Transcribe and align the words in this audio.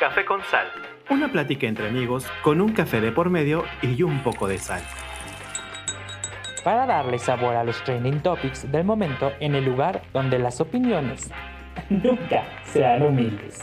Café 0.00 0.24
con 0.24 0.42
Sal. 0.44 0.66
Una 1.10 1.30
plática 1.30 1.66
entre 1.66 1.86
amigos 1.86 2.26
con 2.42 2.62
un 2.62 2.72
café 2.72 3.02
de 3.02 3.12
por 3.12 3.28
medio 3.28 3.64
y 3.82 4.02
un 4.02 4.22
poco 4.22 4.48
de 4.48 4.56
sal. 4.56 4.80
Para 6.64 6.86
darle 6.86 7.18
sabor 7.18 7.54
a 7.54 7.64
los 7.64 7.84
trending 7.84 8.20
topics 8.22 8.72
del 8.72 8.84
momento 8.84 9.30
en 9.40 9.54
el 9.54 9.66
lugar 9.66 10.00
donde 10.14 10.38
las 10.38 10.58
opiniones 10.62 11.30
nunca 11.90 12.44
serán 12.64 13.02
humildes. 13.02 13.62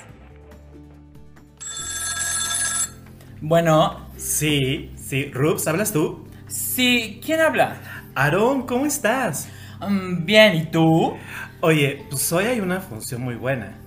Bueno, 3.41 4.05
Sí, 4.15 4.91
sí. 4.95 5.31
Rups, 5.33 5.67
¿hablas 5.67 5.91
tú? 5.91 6.27
sí, 6.47 7.19
¿quién 7.25 7.41
habla? 7.41 7.77
Aarón, 8.13 8.67
¿cómo 8.67 8.85
estás? 8.85 9.49
Mm, 9.79 10.23
bien, 10.23 10.55
¿y 10.55 10.65
tú? 10.65 11.17
Oye, 11.61 12.05
pues 12.11 12.31
hoy 12.31 12.45
hay 12.45 12.59
una 12.59 12.79
función 12.79 13.21
muy 13.21 13.33
buena. 13.33 13.86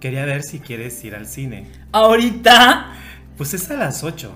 Quería 0.00 0.24
ver 0.24 0.42
si 0.42 0.60
quieres 0.60 1.02
ir 1.04 1.14
al 1.14 1.26
cine. 1.26 1.66
¿Ahorita? 1.92 2.92
Pues 3.36 3.54
es 3.54 3.70
a 3.70 3.74
las 3.74 4.04
8. 4.04 4.32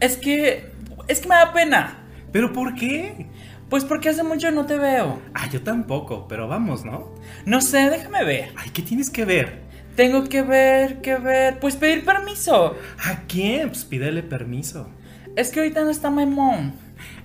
Es 0.00 0.16
que... 0.16 0.72
Es 1.06 1.20
que 1.20 1.28
me 1.28 1.34
da 1.34 1.52
pena. 1.52 1.98
¿Pero 2.32 2.52
por 2.52 2.74
qué? 2.74 3.26
Pues 3.68 3.84
porque 3.84 4.08
hace 4.08 4.22
mucho 4.22 4.50
no 4.50 4.66
te 4.66 4.76
veo. 4.76 5.20
Ah, 5.34 5.48
yo 5.50 5.62
tampoco, 5.62 6.26
pero 6.28 6.48
vamos, 6.48 6.84
¿no? 6.84 7.14
No 7.44 7.60
sé, 7.60 7.90
déjame 7.90 8.24
ver. 8.24 8.52
Ay, 8.56 8.70
¿qué 8.70 8.82
tienes 8.82 9.10
que 9.10 9.24
ver? 9.24 9.62
Tengo 9.96 10.24
que 10.24 10.42
ver, 10.42 11.00
que 11.00 11.16
ver. 11.16 11.60
Pues 11.60 11.76
pedir 11.76 12.04
permiso. 12.04 12.76
¿A 13.04 13.20
quién? 13.28 13.68
Pues 13.68 13.84
pídele 13.84 14.22
permiso. 14.22 14.88
Es 15.36 15.50
que 15.50 15.60
ahorita 15.60 15.84
no 15.84 15.90
está 15.90 16.10
my 16.10 16.26
mom. 16.26 16.72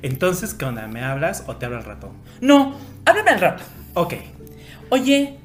Entonces, 0.02 0.54
¿qué 0.54 0.66
onda? 0.66 0.88
¿Me 0.88 1.04
hablas 1.04 1.46
o 1.48 1.56
te 1.56 1.66
hablo 1.66 1.78
al 1.78 1.86
rato? 1.86 2.14
No, 2.42 2.76
háblame 3.06 3.32
al 3.32 3.40
rato. 3.40 3.64
Ok. 3.94 4.14
Oye, 4.90 5.39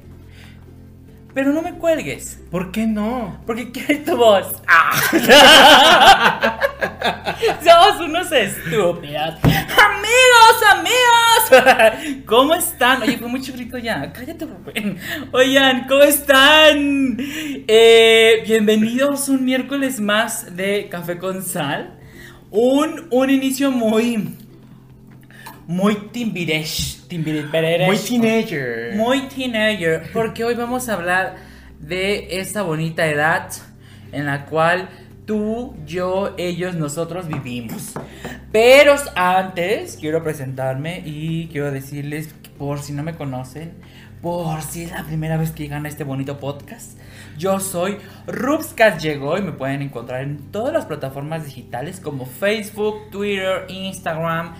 pero 1.35 1.51
no 1.51 1.61
me 1.61 1.73
cuelgues. 1.73 2.39
¿Por 2.49 2.71
qué 2.71 2.87
no? 2.87 3.41
Porque 3.45 3.69
quiero 3.69 4.03
tu 4.05 4.15
voz. 4.15 4.55
Ah. 4.65 4.93
Somos 7.61 8.07
unos 8.07 8.31
estúpidos. 8.31 9.35
Amigos, 9.43 10.63
amigos. 10.71 12.23
¿Cómo 12.25 12.55
están? 12.55 13.01
Oye, 13.01 13.17
fue 13.17 13.27
mucho 13.27 13.51
grito 13.51 13.77
ya. 13.77 14.13
Cállate, 14.13 14.45
Rubén. 14.45 14.97
Oigan, 15.33 15.87
¿cómo 15.89 16.03
están? 16.03 17.17
Eh, 17.19 18.41
bienvenidos 18.47 19.27
un 19.27 19.43
miércoles 19.43 19.99
más 19.99 20.55
de 20.55 20.87
Café 20.89 21.17
con 21.17 21.43
Sal. 21.43 21.99
Un, 22.49 23.07
un 23.11 23.29
inicio 23.29 23.71
muy... 23.71 24.37
Muy 25.67 25.95
timbiresh. 26.11 27.07
Timbiresh. 27.07 27.87
Muy 27.87 27.97
teenager. 27.97 28.95
Muy 28.95 29.21
teenager, 29.27 30.09
porque 30.13 30.43
hoy 30.43 30.53
vamos 30.53 30.89
a 30.89 30.93
hablar 30.93 31.37
de 31.79 32.39
esa 32.39 32.61
bonita 32.61 33.07
edad 33.07 33.49
en 34.11 34.27
la 34.27 34.45
cual 34.45 34.89
tú, 35.25 35.75
yo, 35.87 36.35
ellos, 36.37 36.75
nosotros 36.75 37.27
vivimos. 37.27 37.93
Pero 38.51 38.95
antes 39.15 39.97
quiero 39.99 40.23
presentarme 40.23 41.01
y 41.03 41.47
quiero 41.47 41.71
decirles, 41.71 42.35
por 42.59 42.79
si 42.79 42.93
no 42.93 43.01
me 43.01 43.15
conocen, 43.15 43.73
por 44.21 44.61
si 44.61 44.83
es 44.83 44.91
la 44.91 45.03
primera 45.03 45.35
vez 45.35 45.49
que 45.51 45.63
llegan 45.63 45.85
a 45.87 45.89
este 45.89 46.03
bonito 46.03 46.39
podcast, 46.39 46.97
yo 47.37 47.59
soy 47.59 47.97
Rubscas 48.27 49.01
Llegó 49.01 49.37
y 49.37 49.41
me 49.41 49.51
pueden 49.51 49.81
encontrar 49.81 50.21
en 50.21 50.51
todas 50.51 50.73
las 50.73 50.85
plataformas 50.85 51.43
digitales 51.45 51.99
como 51.99 52.25
Facebook, 52.27 53.09
Twitter, 53.09 53.65
Instagram 53.67 54.53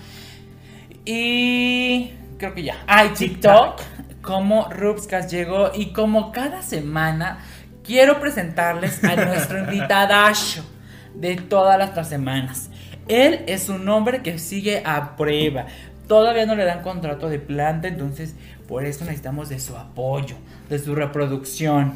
y 1.06 2.12
creo 2.38 2.54
que 2.54 2.64
ya. 2.64 2.84
Hay 2.88 3.10
TikTok 3.10 3.82
como 4.22 4.70
Rubscas 4.70 5.32
llegó 5.32 5.72
y 5.74 5.94
como 5.94 6.32
cada 6.32 6.64
semana 6.64 7.40
quiero 7.84 8.20
presentarles 8.20 9.04
a 9.04 9.16
nuestro 9.16 9.60
invitadazo 9.64 10.66
de 11.14 11.36
todas 11.36 11.78
las 11.78 12.10
semanas. 12.10 12.70
Él 13.08 13.44
es 13.48 13.70
un 13.70 13.88
hombre 13.88 14.24
que 14.24 14.40
sigue 14.40 14.82
a 14.84 15.16
prueba. 15.16 15.68
Todavía 16.08 16.46
no 16.46 16.56
le 16.56 16.66
dan 16.66 16.82
contrato 16.82 17.30
de 17.30 17.40
planta, 17.40 17.88
entonces 17.88 18.36
por 18.68 18.86
eso 18.86 19.06
necesitamos 19.06 19.50
de 19.50 19.60
su 19.60 19.78
apoyo, 19.78 20.36
de 20.70 20.80
su 20.80 20.96
reproducción, 20.96 21.94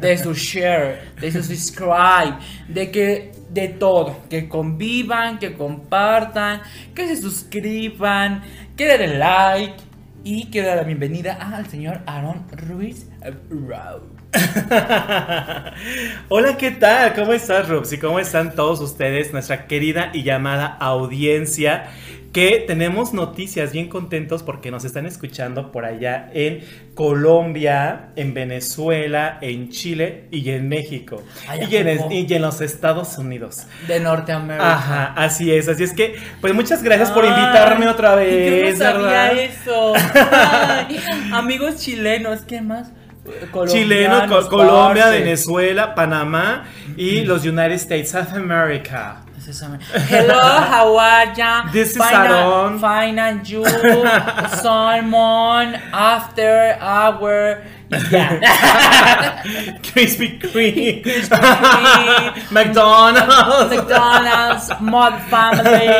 de 0.00 0.18
su 0.18 0.34
share, 0.34 1.12
de 1.20 1.32
su 1.32 1.42
subscribe, 1.42 2.38
de 2.68 2.90
que 2.90 3.32
de 3.50 3.68
todo, 3.68 4.20
que 4.28 4.48
convivan, 4.48 5.38
que 5.38 5.54
compartan, 5.54 6.62
que 6.94 7.06
se 7.06 7.16
suscriban, 7.16 8.42
que 8.76 8.98
den 8.98 9.18
like 9.18 9.74
y 10.24 10.46
quiero 10.50 10.68
dar 10.68 10.78
la 10.78 10.82
bienvenida 10.84 11.34
al 11.34 11.66
señor 11.68 12.00
Aaron 12.06 12.46
Ruiz 12.50 13.06
Rao. 13.68 14.02
Hola, 16.28 16.56
¿qué 16.56 16.72
tal? 16.72 17.14
¿Cómo 17.14 17.32
estás, 17.32 17.68
Rups? 17.68 17.92
¿Y 17.92 17.98
cómo 17.98 18.18
están 18.18 18.54
todos 18.54 18.80
ustedes, 18.80 19.32
nuestra 19.32 19.66
querida 19.66 20.10
y 20.12 20.24
llamada 20.24 20.66
audiencia? 20.66 21.90
Que 22.34 22.64
tenemos 22.66 23.12
noticias 23.14 23.72
bien 23.72 23.88
contentos 23.88 24.42
porque 24.42 24.70
nos 24.72 24.84
están 24.84 25.06
escuchando 25.06 25.70
por 25.70 25.84
allá 25.84 26.28
en 26.34 26.64
Colombia, 26.94 28.08
en 28.16 28.34
Venezuela, 28.34 29.38
en 29.40 29.70
Chile 29.70 30.24
y 30.32 30.50
en 30.50 30.68
México. 30.68 31.22
Ay, 31.48 31.60
¿a 31.60 31.64
y, 31.70 31.76
en, 31.76 31.96
poco? 31.98 32.12
y 32.12 32.34
en 32.34 32.42
los 32.42 32.60
Estados 32.60 33.16
Unidos. 33.18 33.66
De 33.86 34.00
Norteamérica. 34.00 34.72
Ajá, 34.74 35.12
así 35.16 35.52
es, 35.52 35.68
así 35.68 35.84
es 35.84 35.92
que, 35.92 36.16
pues 36.40 36.52
muchas 36.52 36.82
gracias 36.82 37.12
por 37.12 37.24
Ay, 37.24 37.30
invitarme 37.30 37.86
otra 37.88 38.16
vez, 38.16 38.66
Yo 38.66 38.70
no 38.72 38.76
sabía 38.84 39.06
¿verdad? 39.06 39.38
eso. 39.38 39.92
Ay, 40.88 41.00
amigos 41.32 41.76
chilenos, 41.76 42.40
¿qué 42.42 42.60
más? 42.60 42.90
Chileno, 43.24 43.50
Colombianos, 43.52 44.44
Co- 44.46 44.50
Colombia, 44.50 45.04
parce. 45.04 45.18
Venezuela, 45.20 45.94
Panamá 45.94 46.64
y 46.96 47.22
los 47.22 47.44
United 47.46 47.72
States 47.72 48.14
of 48.14 48.32
America. 48.34 49.23
Hello, 49.44 50.40
how 50.40 50.96
are 50.96 51.34
ya? 51.36 51.68
This 51.70 51.90
is 51.90 52.00
Aaron. 52.00 52.78
Fine 52.78 53.18
and 53.18 53.44
you, 53.44 53.60
salmon, 54.48 55.74
after 55.92 56.78
hour, 56.80 57.60
yeah. 58.10 59.42
Krispy 59.84 60.40
Kreme. 60.40 61.04
Krispy 61.04 61.36
Kreme. 61.36 62.52
McDonald's. 62.56 63.76
McDonald's, 63.76 64.72
Mod 64.80 65.20
Family, 65.28 65.92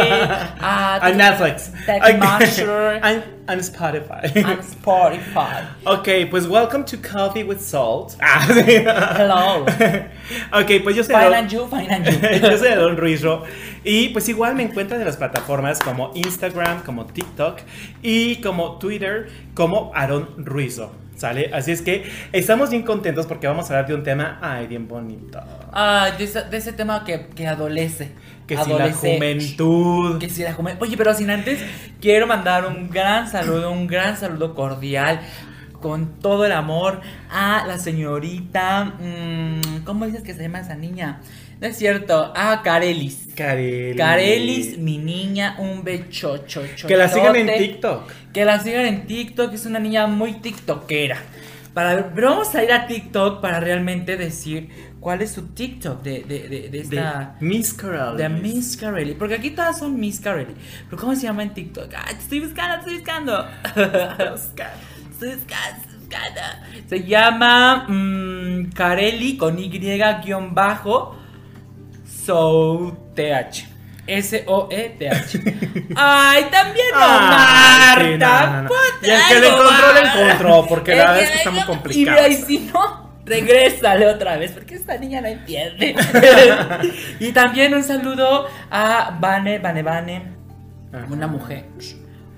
uh, 0.64 1.04
And 1.04 1.20
Netflix. 1.20 1.68
Tech 1.84 2.00
Okay. 2.00 2.16
Masher. 2.16 2.98
And, 3.04 3.24
and 3.48 3.60
Spotify. 3.60 4.24
and 4.36 4.60
Spotify. 4.62 5.66
ok, 5.86 6.30
pues 6.30 6.46
welcome 6.46 6.84
to 6.84 6.96
Coffee 6.96 7.44
with 7.44 7.60
Salt. 7.60 8.16
Ah, 8.20 8.46
sí. 8.48 8.84
Hello. 9.16 9.64
ok, 10.52 10.82
pues 10.82 10.96
yo 10.96 11.02
soy 11.04 11.14
and 11.14 11.50
you, 11.50 11.66
fine 11.66 11.90
and 11.90 12.06
you. 12.06 12.48
yo 12.48 12.56
soy 12.56 12.74
Don 12.74 12.96
Ruizro 12.96 13.44
y 13.84 14.08
pues 14.10 14.28
igual 14.28 14.54
me 14.54 14.62
encuentran 14.62 15.00
en 15.00 15.06
las 15.06 15.16
plataformas 15.16 15.78
como 15.78 16.10
Instagram, 16.14 16.82
como 16.82 17.06
TikTok 17.06 17.60
y 18.02 18.36
como 18.36 18.78
Twitter 18.78 19.28
como 19.54 19.92
Aaron 19.94 20.44
Ruizo. 20.44 20.92
¿Sale? 21.16 21.50
Así 21.54 21.70
es 21.70 21.80
que 21.80 22.10
estamos 22.32 22.70
bien 22.70 22.82
contentos 22.82 23.26
porque 23.26 23.46
vamos 23.46 23.70
a 23.70 23.74
hablar 23.74 23.86
de 23.86 23.94
un 23.94 24.02
tema, 24.02 24.38
ay, 24.42 24.66
bien 24.66 24.88
bonito. 24.88 25.40
Ah, 25.72 26.10
de, 26.18 26.24
ese, 26.24 26.42
de 26.42 26.56
ese 26.56 26.72
tema 26.72 27.04
que, 27.04 27.26
que 27.28 27.46
adolece. 27.46 28.10
Que 28.46 28.56
si 28.58 28.70
la 28.70 28.92
juventud. 28.92 30.18
Que 30.18 30.28
si 30.28 30.42
la 30.42 30.52
juventud. 30.52 30.86
Oye, 30.86 30.96
pero 30.96 31.14
sin 31.14 31.30
antes, 31.30 31.60
quiero 32.00 32.26
mandar 32.26 32.66
un 32.66 32.90
gran 32.90 33.30
saludo, 33.30 33.70
un 33.70 33.86
gran 33.86 34.16
saludo 34.16 34.54
cordial, 34.54 35.20
con 35.80 36.18
todo 36.20 36.44
el 36.44 36.52
amor, 36.52 37.00
a 37.30 37.64
la 37.66 37.78
señorita. 37.78 38.96
mm, 38.98 39.84
¿Cómo 39.84 40.06
dices 40.06 40.22
que 40.22 40.34
se 40.34 40.42
llama 40.42 40.60
esa 40.60 40.74
niña? 40.74 41.20
No 41.60 41.68
es 41.68 41.76
cierto, 41.76 42.32
a 42.36 42.62
Carelis. 42.62 43.28
Carelis. 43.34 43.96
Carelis, 43.96 44.78
mi 44.78 44.98
niña, 44.98 45.56
un 45.58 45.84
bechocho. 45.84 46.62
Que 46.86 46.96
la 46.96 47.08
sigan 47.08 47.36
en. 47.36 47.46
TikTok. 47.58 48.10
Que 48.32 48.44
la 48.44 48.60
sigan 48.60 48.84
en 48.86 49.06
TikTok, 49.06 49.54
es 49.54 49.64
una 49.64 49.78
niña 49.78 50.06
muy 50.06 50.34
tiktokera. 50.34 51.18
Para, 51.72 52.12
pero 52.14 52.30
vamos 52.30 52.54
a 52.54 52.62
ir 52.62 52.72
a 52.72 52.86
TikTok 52.86 53.40
para 53.40 53.60
realmente 53.60 54.16
decir 54.16 54.68
cuál 55.04 55.20
es 55.20 55.32
su 55.32 55.48
TikTok 55.48 56.02
de, 56.02 56.24
de, 56.24 56.48
de, 56.48 56.48
de 56.48 56.68
De 56.70 56.78
esta... 56.78 57.36
Miss 57.40 57.74
Carelis. 57.74 58.16
De 58.16 58.28
Miss 58.30 58.76
Carelli. 58.78 59.12
Porque 59.12 59.34
aquí 59.34 59.50
todas 59.50 59.78
son 59.78 60.00
Miss 60.00 60.18
Carelli. 60.18 60.54
Pero 60.88 60.98
¿cómo 60.98 61.14
se 61.14 61.24
llama 61.24 61.42
en 61.42 61.52
TikTok? 61.52 61.90
Te 61.90 62.12
estoy 62.12 62.40
buscando, 62.40 62.76
estoy 62.78 62.94
buscando. 62.96 63.46
Estoy 63.66 64.30
buscando, 64.30 64.72
estoy 65.12 65.34
buscando. 65.34 66.40
Se 66.88 67.04
llama 67.04 67.84
mm, 67.86 68.72
Carelli 68.72 69.36
con 69.36 69.58
Y 69.58 69.68
guion 69.68 70.54
bajo. 70.54 71.18
So 72.24 72.96
TH. 73.14 73.74
S-O-E-T-H. 74.06 75.40
Ay, 75.96 76.44
también 76.50 76.86
no, 76.94 77.00
Ah, 77.00 77.94
sí, 77.98 78.02
Marta. 78.04 78.46
no, 78.46 78.52
no, 78.52 78.62
no. 78.62 78.68
Ponte 78.68 79.06
Y 79.06 79.10
el 79.10 79.20
que 79.28 79.40
le 79.40 79.48
algo 79.48 79.60
encontró, 79.62 79.92
le 79.92 80.00
encontró, 80.00 80.66
porque 80.66 80.94
la 80.94 81.04
verdad 81.12 81.22
es 81.22 81.30
que 81.30 81.36
está 81.38 81.50
muy 81.50 81.64
complicado. 81.64 82.28
Y, 82.28 82.32
y 82.32 82.36
si 82.36 82.58
no, 82.60 83.03
regrésale 83.26 84.06
otra 84.06 84.36
vez, 84.36 84.52
porque 84.52 84.74
esta 84.74 84.96
niña 84.98 85.20
no 85.20 85.28
entiende. 85.28 85.94
y 87.20 87.32
también 87.32 87.74
un 87.74 87.82
saludo 87.82 88.46
a 88.70 89.16
Vane, 89.20 89.58
Vane, 89.58 89.82
Vane, 89.82 90.22
Ajá. 90.92 91.06
una 91.10 91.26
mujer 91.26 91.64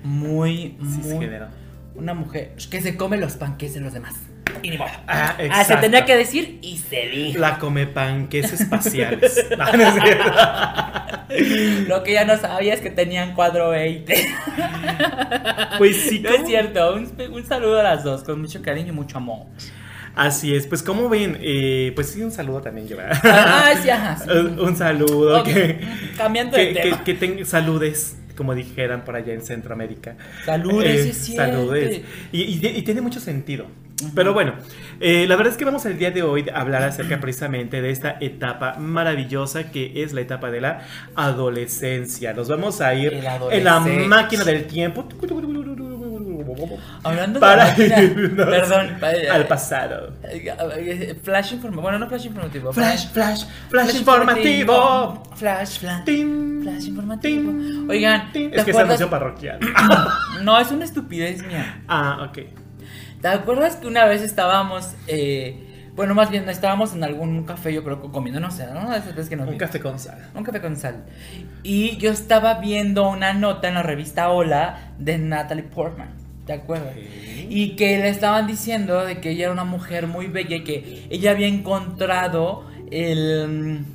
muy, 0.03 0.75
muy, 0.79 1.29
una 1.95 2.13
mujer 2.13 2.53
que 2.69 2.81
se 2.81 2.95
come 2.95 3.17
los 3.17 3.33
panques 3.33 3.73
de 3.73 3.81
los 3.81 3.93
demás. 3.93 4.13
y 4.63 4.69
ni 4.69 4.77
modo. 4.77 4.89
Ah, 5.07 5.35
Ah, 5.51 5.63
se 5.65 5.75
tenía 5.77 6.05
que 6.05 6.15
decir 6.15 6.59
y 6.61 6.77
se 6.77 7.07
dijo. 7.07 7.39
La 7.39 7.57
come 7.59 7.85
panques 7.87 8.53
espaciales. 8.53 9.45
Lo 11.87 12.03
que 12.03 12.13
ya 12.13 12.25
no 12.25 12.37
sabía 12.37 12.73
es 12.73 12.81
que 12.81 12.89
tenían 12.89 13.33
cuadro 13.33 13.69
20. 13.69 14.27
Pues 15.77 15.97
sí, 15.97 16.19
No 16.19 16.29
es 16.29 16.45
cierto. 16.45 16.95
Un, 16.95 17.11
un 17.33 17.45
saludo 17.45 17.79
a 17.79 17.83
las 17.83 18.03
dos 18.03 18.23
con 18.23 18.41
mucho 18.41 18.61
cariño 18.61 18.89
y 18.89 18.95
mucho 18.95 19.17
amor. 19.17 19.45
Así 20.17 20.53
es, 20.55 20.67
pues 20.67 20.83
como 20.83 21.07
ven, 21.09 21.37
eh, 21.41 21.91
pues 21.95 22.09
sí, 22.09 22.21
un 22.23 22.31
saludo 22.31 22.61
también 22.61 22.87
yo. 22.87 22.97
Ah, 23.23 23.73
sí, 23.81 23.89
ajá. 23.89 24.17
sí. 24.17 24.29
un, 24.31 24.59
un 24.59 24.75
saludo, 24.75 25.39
Ok, 25.39 25.45
que, 25.45 25.79
Cambiando 26.17 26.57
de 26.57 26.73
que, 26.73 26.81
tema. 26.81 27.03
que, 27.03 27.13
que 27.13 27.19
ten- 27.27 27.45
saludes, 27.45 28.17
como 28.35 28.53
dijeran 28.55 29.05
por 29.05 29.15
allá 29.15 29.33
en 29.33 29.41
Centroamérica. 29.43 30.15
Saludes, 30.45 31.05
Eh, 31.05 31.13
sí 31.13 31.35
saludes. 31.35 32.01
Y, 32.31 32.41
y- 32.43 32.67
y 32.77 32.81
tiene 32.81 33.01
mucho 33.01 33.19
sentido. 33.19 33.67
Pero 34.13 34.31
bueno, 34.31 34.53
eh, 34.99 35.25
la 35.27 35.35
verdad 35.35 35.51
es 35.53 35.57
que 35.57 35.65
vamos 35.65 35.83
el 35.87 35.97
día 35.97 36.11
de 36.11 36.21
hoy 36.21 36.45
a 36.53 36.61
hablar 36.61 36.83
acerca 36.83 37.19
precisamente 37.19 37.81
de 37.81 37.89
esta 37.89 38.17
etapa 38.21 38.75
maravillosa 38.77 39.71
que 39.71 40.03
es 40.03 40.13
la 40.13 40.21
etapa 40.21 40.51
de 40.51 40.61
la 40.61 40.81
adolescencia. 41.15 42.33
Nos 42.33 42.47
vamos 42.47 42.79
a 42.81 42.93
ir 42.93 43.13
en 43.51 43.63
la 43.63 43.79
máquina 43.79 44.43
del 44.43 44.65
tiempo. 44.65 45.07
Hablando 47.03 47.39
Para 47.39 47.65
de 47.73 47.89
máquina- 47.89 48.01
irnos 48.01 48.45
Perdón. 48.47 48.97
al 49.31 49.47
pasado. 49.47 50.13
eh, 50.23 51.15
Flash 51.23 51.53
informativo. 51.53 51.81
Bueno, 51.81 51.99
no 51.99 52.07
flash 52.07 52.25
informativo. 52.25 52.73
Flash, 52.73 53.07
flash, 53.09 53.45
flash 53.69 53.95
informativo. 53.95 55.23
Flash, 55.35 55.79
flash. 55.79 56.03
Tin, 56.05 56.59
Flash 56.63 56.85
informativo. 56.87 57.51
tin, 57.51 57.89
Oigan, 57.89 58.31
tin. 58.31 58.51
¿te 58.51 58.57
Es 58.57 58.63
que 58.65 58.71
es 58.71 58.77
anuncio 58.77 59.09
parroquial. 59.09 59.59
No, 60.43 60.59
es 60.59 60.71
una 60.71 60.85
estupidez 60.85 61.45
mía. 61.45 61.81
Ah, 61.87 62.27
ok. 62.29 62.39
¿Te 63.21 63.27
acuerdas 63.27 63.77
que 63.77 63.87
una 63.87 64.05
vez 64.05 64.21
estábamos, 64.21 64.93
eh, 65.07 65.89
bueno, 65.95 66.13
más 66.13 66.29
bien 66.29 66.47
estábamos 66.47 66.93
en 66.93 67.03
algún 67.03 67.43
café, 67.43 67.73
yo 67.73 67.83
creo 67.83 67.99
comiendo, 68.11 68.39
no 68.39 68.51
sé, 68.51 68.67
¿no? 68.71 68.93
Esas 68.93 69.27
que 69.29 69.35
nos 69.35 69.47
Un 69.47 69.53
vi- 69.53 69.57
café 69.57 69.79
con 69.79 69.97
sal. 69.97 70.19
Un 70.35 70.43
café 70.43 70.61
con 70.61 70.75
sal. 70.77 71.05
Y 71.63 71.97
yo 71.97 72.11
estaba 72.11 72.55
viendo 72.59 73.09
una 73.09 73.33
nota 73.33 73.67
en 73.67 73.73
la 73.73 73.81
revista 73.83 74.29
Hola 74.29 74.91
de 74.99 75.17
Natalie 75.17 75.63
Portman. 75.63 76.09
¿Te 76.47 76.53
acuerdas? 76.53 76.95
Y 77.49 77.75
que 77.75 77.99
le 77.99 78.09
estaban 78.09 78.47
diciendo 78.47 79.05
de 79.05 79.19
que 79.19 79.31
ella 79.31 79.43
era 79.43 79.51
una 79.51 79.65
mujer 79.65 80.07
muy 80.07 80.27
bella 80.27 80.55
y 80.55 80.63
que 80.63 81.07
ella 81.09 81.31
había 81.31 81.47
encontrado 81.47 82.65
el, 82.89 83.85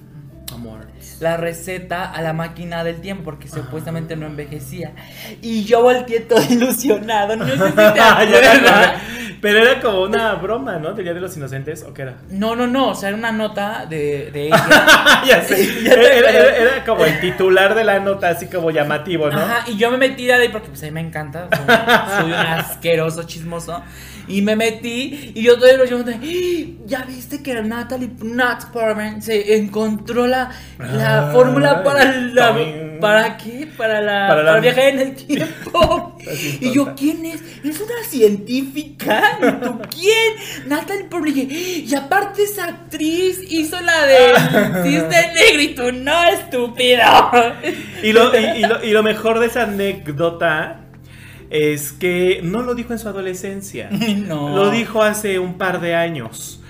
Amor. 0.53 0.82
La 1.23 1.37
receta 1.37 2.05
a 2.11 2.21
la 2.21 2.33
máquina 2.33 2.83
del 2.85 3.01
tiempo 3.01 3.23
porque 3.25 3.49
supuestamente 3.49 4.17
no 4.17 4.27
envejecía. 4.27 4.93
Y 5.41 5.65
yo 5.65 5.81
volteé 5.83 6.21
todo 6.21 6.43
ilusionado. 6.51 7.37
No 7.37 7.47
sé 7.47 7.53
si 7.57 7.73
te. 7.73 7.73
Pero 9.41 9.59
era 9.59 9.81
como 9.81 10.03
una 10.03 10.35
broma, 10.35 10.79
¿no? 10.79 10.93
Del 10.93 11.05
Día 11.05 11.15
de 11.15 11.21
los 11.21 11.37
Inocentes, 11.37 11.83
¿o 11.83 11.93
qué 11.93 12.03
era? 12.03 12.15
No, 12.31 12.55
no, 12.55 12.69
no. 12.69 12.91
O 12.91 12.95
sea, 12.95 13.09
era 13.09 13.19
una 13.19 13.33
nota 13.33 13.87
de, 13.87 14.31
de 14.31 14.47
ella. 14.47 15.23
ya 15.27 15.43
sé. 15.43 15.83
Ya 15.83 15.93
Era, 15.95 16.03
era- 16.03 16.29
acuerdas. 16.29 16.59
era 16.61 16.85
como 16.85 17.05
el 17.05 17.21
titular 17.21 17.75
de 17.75 17.83
la 17.85 17.99
nota, 17.99 18.29
así 18.29 18.47
como 18.47 18.71
llamativo, 18.71 19.29
¿no? 19.31 19.41
Ajá, 19.41 19.65
y 19.69 19.77
yo 19.77 19.91
me 19.91 19.97
metí 19.97 20.27
de 20.27 20.35
ahí 20.35 20.49
porque 20.49 20.69
pues 20.69 20.81
a 20.83 20.87
mí 20.87 20.93
me 20.93 21.01
encanta. 21.01 21.49
Soy, 21.51 21.67
soy 22.21 22.27
un 22.31 22.35
asqueroso 22.39 23.25
chismoso. 23.25 23.83
Y 24.29 24.41
me 24.43 24.55
metí 24.57 25.33
y 25.35 25.43
yo 25.43 25.57
todavía 25.57 25.79
lo 25.79 25.85
llamo 25.85 26.05
de, 26.05 26.15
"¡Ah! 26.15 26.83
Ya 26.87 27.03
viste 27.05 27.43
que 27.43 27.55
Natalie 27.63 28.11
Nat 28.23 28.67
Portman 28.73 29.21
se 29.23 29.57
encontró 29.57 30.27
la, 30.27 30.51
la 30.79 31.29
Ah, 31.29 31.33
fórmula 31.33 31.83
para 31.83 32.05
la. 32.13 32.47
también. 32.49 32.99
¿Para 33.01 33.37
qué? 33.37 33.69
Para 33.77 34.01
la. 34.01 34.29
Para 34.29 34.61
viajar 34.61 34.85
en 34.85 34.99
el 35.01 35.15
tiempo. 35.27 36.17
Y 36.61 36.71
yo. 36.73 36.95
¿quién 36.95 37.25
es? 37.27 37.43
Es 37.65 37.81
una 37.81 38.03
científica. 38.09 39.39
¿Y 39.41 39.65
tú 39.65 39.79
quién? 39.91 40.69
Natalie 40.69 41.05
Portman. 41.05 41.29
Y 41.37 41.45
dije, 41.47 41.85
y 41.87 41.95
aparte 41.95 42.43
es 42.45 42.59
actriz. 42.59 43.41
Hizo 43.51 43.81
la 43.81 44.07
de 44.07 44.83
Cisne 44.85 45.33
Negro. 45.35 45.63
Y 45.63 45.69
tú, 45.75 45.93
no, 45.93 46.25
estúpido. 46.29 47.03
Y 48.03 48.13
lo, 48.13 48.39
y, 48.39 48.45
y 48.59 48.61
lo, 48.63 48.85
y 48.85 48.91
lo 48.91 49.03
mejor 49.03 49.39
de 49.41 49.47
esa 49.47 49.63
anécdota 49.65 50.79
es 51.53 51.93
que 51.93 52.41
no 52.43 52.63
lo 52.63 52.75
dijo 52.75 52.95
en 52.95 52.99
su 52.99 53.09
adolescencia. 53.09 53.91
No. 54.23 54.57
Lo 54.57 54.71
dijo 54.71 55.03
hace 55.03 55.39
un 55.39 55.55
par 55.55 55.81
de 55.81 55.95
años. 55.95 56.61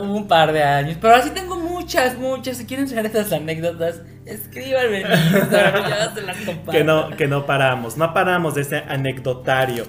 un 0.00 0.28
par 0.28 0.52
de 0.52 0.62
años. 0.62 0.98
Pero 1.00 1.14
así 1.14 1.30
tengo 1.30 1.56
muchas, 1.56 2.16
muchas. 2.18 2.58
Si 2.58 2.66
quieren 2.66 2.88
saber 2.88 3.06
estas 3.06 3.32
anécdotas, 3.32 4.02
escríbanme. 4.24 5.04
Que 6.70 6.84
no, 6.84 7.10
que 7.16 7.26
no 7.26 7.46
paramos, 7.46 7.96
no 7.96 8.12
paramos 8.12 8.54
de 8.54 8.62
ese 8.62 8.76
anecdotario. 8.88 9.86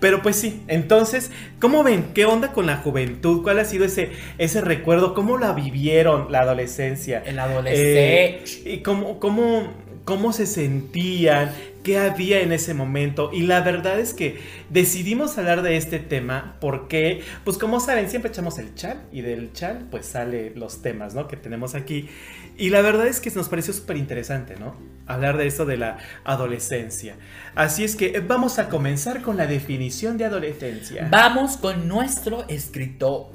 Pero 0.00 0.22
pues 0.22 0.36
sí, 0.36 0.62
entonces, 0.68 1.30
¿cómo 1.60 1.82
ven? 1.82 2.12
¿Qué 2.14 2.24
onda 2.24 2.52
con 2.52 2.66
la 2.66 2.76
juventud? 2.76 3.42
¿Cuál 3.42 3.58
ha 3.58 3.64
sido 3.64 3.84
ese, 3.84 4.12
ese 4.38 4.60
recuerdo? 4.60 5.14
¿Cómo 5.14 5.36
la 5.36 5.52
vivieron 5.52 6.30
la 6.30 6.40
adolescencia? 6.40 7.22
El 7.24 7.38
adolescente. 7.38 8.24
Eh, 8.24 8.44
¿Y 8.64 8.78
cómo, 8.78 9.18
cómo, 9.18 9.72
cómo 10.04 10.32
se 10.32 10.46
sentían? 10.46 11.50
¿Qué 11.84 11.98
había 11.98 12.40
en 12.40 12.50
ese 12.50 12.72
momento? 12.72 13.28
Y 13.30 13.42
la 13.42 13.60
verdad 13.60 14.00
es 14.00 14.14
que 14.14 14.40
decidimos 14.70 15.36
hablar 15.36 15.60
de 15.60 15.76
este 15.76 15.98
tema 15.98 16.56
porque, 16.58 17.22
pues 17.44 17.58
como 17.58 17.78
saben, 17.78 18.08
siempre 18.08 18.30
echamos 18.30 18.58
el 18.58 18.74
chal 18.74 19.02
y 19.12 19.20
del 19.20 19.52
chal 19.52 19.86
pues 19.90 20.06
sale 20.06 20.54
los 20.56 20.80
temas, 20.80 21.14
¿no? 21.14 21.28
Que 21.28 21.36
tenemos 21.36 21.74
aquí. 21.74 22.08
Y 22.56 22.70
la 22.70 22.80
verdad 22.80 23.06
es 23.06 23.20
que 23.20 23.30
nos 23.32 23.50
pareció 23.50 23.74
súper 23.74 23.98
interesante, 23.98 24.56
¿no? 24.56 24.74
Hablar 25.06 25.36
de 25.36 25.46
esto 25.46 25.66
de 25.66 25.76
la 25.76 25.98
adolescencia. 26.24 27.16
Así 27.54 27.84
es 27.84 27.96
que 27.96 28.18
vamos 28.20 28.58
a 28.58 28.70
comenzar 28.70 29.20
con 29.20 29.36
la 29.36 29.46
definición 29.46 30.16
de 30.16 30.24
adolescencia. 30.24 31.06
Vamos 31.10 31.58
con 31.58 31.86
nuestro 31.86 32.48
escritor, 32.48 33.26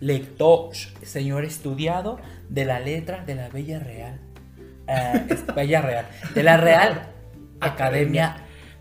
lector, 0.00 0.74
señor 1.04 1.44
estudiado 1.44 2.18
de 2.48 2.64
la 2.64 2.80
letra 2.80 3.24
de 3.24 3.36
la 3.36 3.48
Bella 3.48 3.78
Real. 3.78 4.18
eh, 4.88 5.36
Bella 5.54 5.82
Real. 5.82 6.08
De 6.34 6.42
la 6.42 6.56
Real 6.56 7.11
Academia 7.64 8.36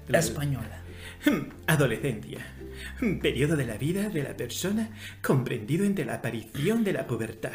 de 0.07 0.13
la- 0.13 0.19
Española. 0.19 0.77
Adolescencia. 1.67 2.39
Periodo 3.21 3.55
de 3.55 3.65
la 3.65 3.75
vida 3.75 4.09
de 4.09 4.23
la 4.23 4.35
persona 4.35 4.89
comprendido 5.23 5.85
entre 5.85 6.03
la 6.05 6.15
aparición 6.15 6.83
de 6.83 6.93
la 6.93 7.05
pubertad, 7.05 7.51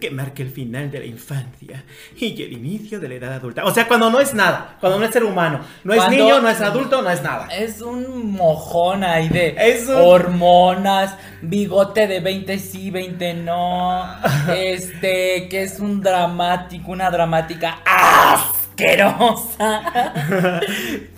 que 0.00 0.10
marca 0.10 0.42
el 0.42 0.50
final 0.50 0.90
de 0.90 1.00
la 1.00 1.06
infancia 1.06 1.84
y 2.16 2.40
el 2.42 2.52
inicio 2.52 2.98
de 3.00 3.08
la 3.08 3.14
edad 3.14 3.32
adulta. 3.34 3.64
O 3.64 3.72
sea, 3.72 3.86
cuando 3.86 4.10
no 4.10 4.20
es 4.20 4.34
nada, 4.34 4.76
cuando 4.80 4.98
no 4.98 5.04
es 5.04 5.12
ser 5.12 5.24
humano, 5.24 5.60
no 5.84 5.92
es 5.92 5.98
Cuando- 6.00 6.16
niño, 6.16 6.40
no 6.40 6.48
es 6.48 6.60
adulto, 6.60 7.00
no 7.02 7.10
es 7.10 7.22
nada. 7.22 7.46
Es 7.48 7.80
un 7.80 8.32
mojón 8.32 9.02
ahí 9.04 9.28
de 9.28 9.54
Es 9.58 9.88
un- 9.88 9.94
hormonas, 9.96 11.16
bigote 11.42 12.06
de 12.08 12.20
20 12.20 12.58
sí, 12.58 12.90
20 12.90 13.34
no. 13.34 14.04
Este, 14.56 15.48
que 15.48 15.62
es 15.62 15.78
un 15.80 16.00
dramático, 16.00 16.90
una 16.92 17.10
dramática 17.10 17.80
asquerosa. 18.70 20.60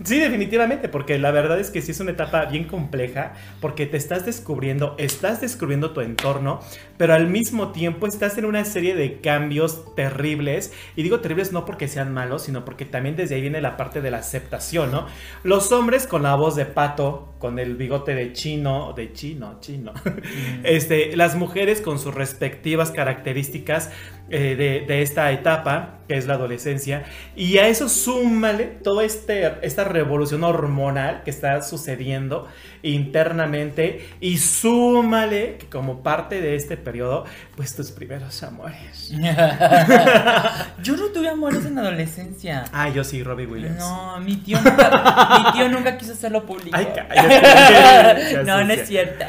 Sí, 0.04 0.18
definitivamente, 0.18 0.88
porque 0.88 1.16
la 1.18 1.30
verdad 1.30 1.60
es 1.60 1.70
que 1.70 1.80
sí 1.80 1.92
es 1.92 2.00
una 2.00 2.10
etapa 2.10 2.44
bien 2.46 2.64
compleja, 2.64 3.34
porque 3.60 3.86
te 3.86 3.96
estás 3.96 4.26
descubriendo, 4.26 4.96
estás 4.98 5.40
descubriendo 5.40 5.92
tu 5.92 6.00
entorno, 6.00 6.60
pero 6.96 7.14
al 7.14 7.28
mismo 7.28 7.70
tiempo 7.70 8.08
estás 8.08 8.36
en 8.36 8.46
una 8.46 8.64
serie 8.64 8.96
de 8.96 9.20
cambios 9.20 9.94
terribles, 9.94 10.72
y 10.96 11.04
digo 11.04 11.20
terribles 11.20 11.52
no 11.52 11.64
porque 11.64 11.86
sean 11.86 12.12
malos, 12.12 12.42
sino 12.42 12.64
porque 12.64 12.84
también 12.84 13.14
desde 13.14 13.36
ahí 13.36 13.42
viene 13.42 13.60
la 13.60 13.76
parte 13.76 14.00
de 14.00 14.10
la 14.10 14.18
aceptación, 14.18 14.90
¿no? 14.90 15.06
Los 15.44 15.70
hombres 15.70 16.08
con 16.08 16.24
la 16.24 16.34
voz 16.34 16.56
de 16.56 16.66
pato, 16.66 17.34
con 17.38 17.60
el 17.60 17.76
bigote 17.76 18.16
de 18.16 18.32
chino, 18.32 18.94
de 18.94 19.12
chino, 19.12 19.58
chino, 19.60 19.92
este, 20.64 21.16
las 21.16 21.36
mujeres 21.36 21.80
con 21.80 22.00
sus 22.00 22.12
respectivas 22.12 22.90
características 22.90 23.90
eh, 24.34 24.56
de, 24.56 24.86
de 24.86 25.02
esta 25.02 25.30
etapa, 25.30 25.98
que 26.08 26.16
es 26.16 26.26
la 26.26 26.34
adolescencia, 26.34 27.04
y 27.36 27.58
a 27.58 27.68
eso 27.68 27.90
súmale 27.90 28.64
toda 28.64 29.04
este, 29.04 29.58
esta 29.60 29.84
revolución 29.84 30.42
hormonal 30.42 31.22
que 31.22 31.28
está 31.28 31.60
sucediendo 31.60 32.48
internamente, 32.82 34.08
y 34.22 34.38
súmale 34.38 35.56
que 35.58 35.66
como 35.66 36.02
parte 36.02 36.40
de 36.40 36.56
este 36.56 36.78
periodo, 36.78 37.26
pues 37.56 37.76
tus 37.76 37.90
primeros 37.90 38.42
amores. 38.42 39.10
Yo 40.82 40.96
no 40.96 41.06
tuve 41.08 41.28
amores 41.28 41.66
en 41.66 41.74
la 41.74 41.82
adolescencia. 41.82 42.64
Ah, 42.72 42.88
yo 42.88 43.04
sí, 43.04 43.22
Robbie 43.22 43.46
Williams. 43.46 43.78
No, 43.78 44.18
mi 44.20 44.36
tío 44.36 44.58
nunca, 44.62 45.44
mi 45.44 45.52
tío 45.52 45.68
nunca 45.68 45.98
quiso 45.98 46.12
hacerlo 46.12 46.44
público. 46.46 46.74
Ay, 46.76 46.88
cállate. 46.94 48.42
no, 48.44 48.64
no 48.64 48.72
es 48.72 48.88
cierto. 48.88 49.24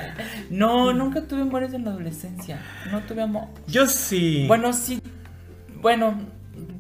No, 0.50 0.93
nunca 0.93 1.22
tuve 1.22 1.41
amores 1.41 1.74
en 1.74 1.83
la 1.83 1.91
adolescencia. 1.91 2.62
No 2.89 3.01
tuve 3.01 3.22
amor. 3.22 3.48
Yo 3.67 3.86
sí. 3.86 4.45
Bueno, 4.48 4.72
sí. 4.72 4.93
Bueno, 5.84 6.18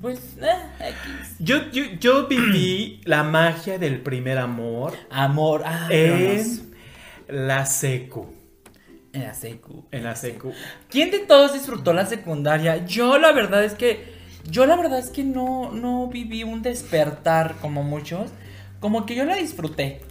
pues. 0.01 0.37
eh, 0.41 0.55
X. 0.79 1.35
Yo, 1.39 1.69
yo, 1.71 1.83
yo 1.99 2.27
viví 2.27 3.01
la 3.05 3.23
magia 3.23 3.77
del 3.77 3.99
primer 4.01 4.37
amor 4.37 4.93
Amor. 5.11 5.61
Ah, 5.65 5.89
en 5.91 6.71
la 7.27 7.65
secu. 7.65 8.33
En 9.11 9.23
la 9.23 9.33
secu. 9.33 9.85
En 9.91 10.03
la 10.05 10.15
secu. 10.15 10.53
¿Quién 10.89 11.11
de 11.11 11.19
todos 11.19 11.53
disfrutó 11.53 11.91
la 11.93 12.05
secundaria? 12.05 12.85
Yo 12.85 13.19
la 13.19 13.33
verdad 13.33 13.63
es 13.63 13.73
que. 13.73 14.13
Yo 14.49 14.65
la 14.65 14.77
verdad 14.77 14.99
es 14.99 15.09
que 15.09 15.23
no, 15.23 15.71
no 15.71 16.07
viví 16.07 16.43
un 16.43 16.61
despertar 16.61 17.55
como 17.61 17.83
muchos. 17.83 18.31
Como 18.79 19.05
que 19.05 19.15
yo 19.15 19.25
la 19.25 19.35
disfruté. 19.35 20.01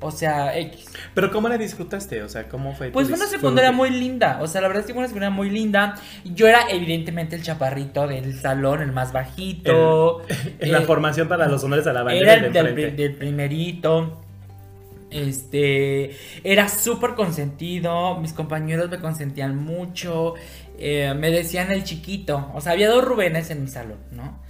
O 0.00 0.12
sea, 0.12 0.56
X. 0.58 0.86
Pero 1.14 1.30
¿cómo 1.32 1.48
la 1.48 1.58
disfrutaste? 1.58 2.22
O 2.22 2.28
sea, 2.28 2.48
¿cómo 2.48 2.72
fue? 2.74 2.90
Pues 2.90 3.08
fue 3.08 3.16
una 3.16 3.26
secundaria 3.26 3.72
muy 3.72 3.90
linda. 3.90 4.38
O 4.40 4.46
sea, 4.46 4.60
la 4.60 4.68
verdad 4.68 4.82
es 4.82 4.86
que 4.86 4.92
fue 4.92 5.00
una 5.00 5.08
secundaria 5.08 5.34
muy 5.34 5.50
linda. 5.50 5.96
Yo 6.24 6.46
era 6.46 6.68
evidentemente 6.70 7.34
el 7.36 7.42
chaparrito 7.42 8.06
del 8.06 8.38
salón, 8.38 8.80
el 8.82 8.92
más 8.92 9.12
bajito. 9.12 10.22
En 10.60 10.70
la 10.72 10.78
Eh, 10.78 10.82
formación 10.82 11.26
para 11.28 11.48
los 11.48 11.64
honores 11.64 11.86
a 11.88 11.92
la 11.92 12.02
bandera 12.04 12.34
Era 12.34 12.46
el 12.46 12.52
del, 12.96 13.14
primerito. 13.16 14.22
Este. 15.10 16.16
Era 16.44 16.68
súper 16.68 17.14
consentido. 17.14 18.18
Mis 18.20 18.32
compañeros 18.32 18.90
me 18.90 19.00
consentían 19.00 19.56
mucho. 19.56 20.34
eh, 20.78 21.12
me 21.16 21.30
decían 21.30 21.72
el 21.72 21.82
chiquito. 21.84 22.50
O 22.54 22.60
sea, 22.60 22.72
había 22.72 22.88
dos 22.88 23.04
Rubénes 23.04 23.50
en 23.50 23.62
mi 23.62 23.68
salón, 23.68 23.98
¿no? 24.12 24.40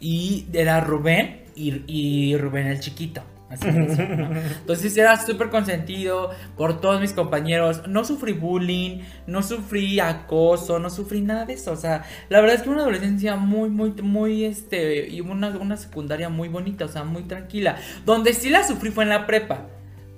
Y 0.00 0.46
era 0.54 0.80
Rubén 0.80 1.42
y, 1.56 1.82
y 1.86 2.36
Rubén 2.36 2.66
el 2.68 2.80
chiquito. 2.80 3.22
Entonces 3.62 4.96
era 4.96 5.24
súper 5.24 5.50
consentido 5.50 6.30
por 6.56 6.80
todos 6.80 7.00
mis 7.00 7.12
compañeros. 7.12 7.82
No 7.88 8.04
sufrí 8.04 8.32
bullying, 8.32 9.00
no 9.26 9.42
sufrí 9.42 10.00
acoso, 10.00 10.78
no 10.78 10.90
sufrí 10.90 11.20
nada 11.20 11.44
de 11.44 11.54
eso. 11.54 11.72
O 11.72 11.76
sea, 11.76 12.04
la 12.28 12.40
verdad 12.40 12.56
es 12.56 12.62
que 12.62 12.70
una 12.70 12.82
adolescencia 12.82 13.36
muy, 13.36 13.70
muy, 13.70 13.92
muy, 14.02 14.44
este, 14.44 15.08
y 15.08 15.20
una, 15.20 15.48
una 15.50 15.76
secundaria 15.76 16.28
muy 16.28 16.48
bonita, 16.48 16.84
o 16.84 16.88
sea, 16.88 17.04
muy 17.04 17.22
tranquila. 17.24 17.76
Donde 18.04 18.32
sí 18.32 18.50
la 18.50 18.66
sufrí 18.66 18.90
fue 18.90 19.04
en 19.04 19.10
la 19.10 19.26
prepa. 19.26 19.66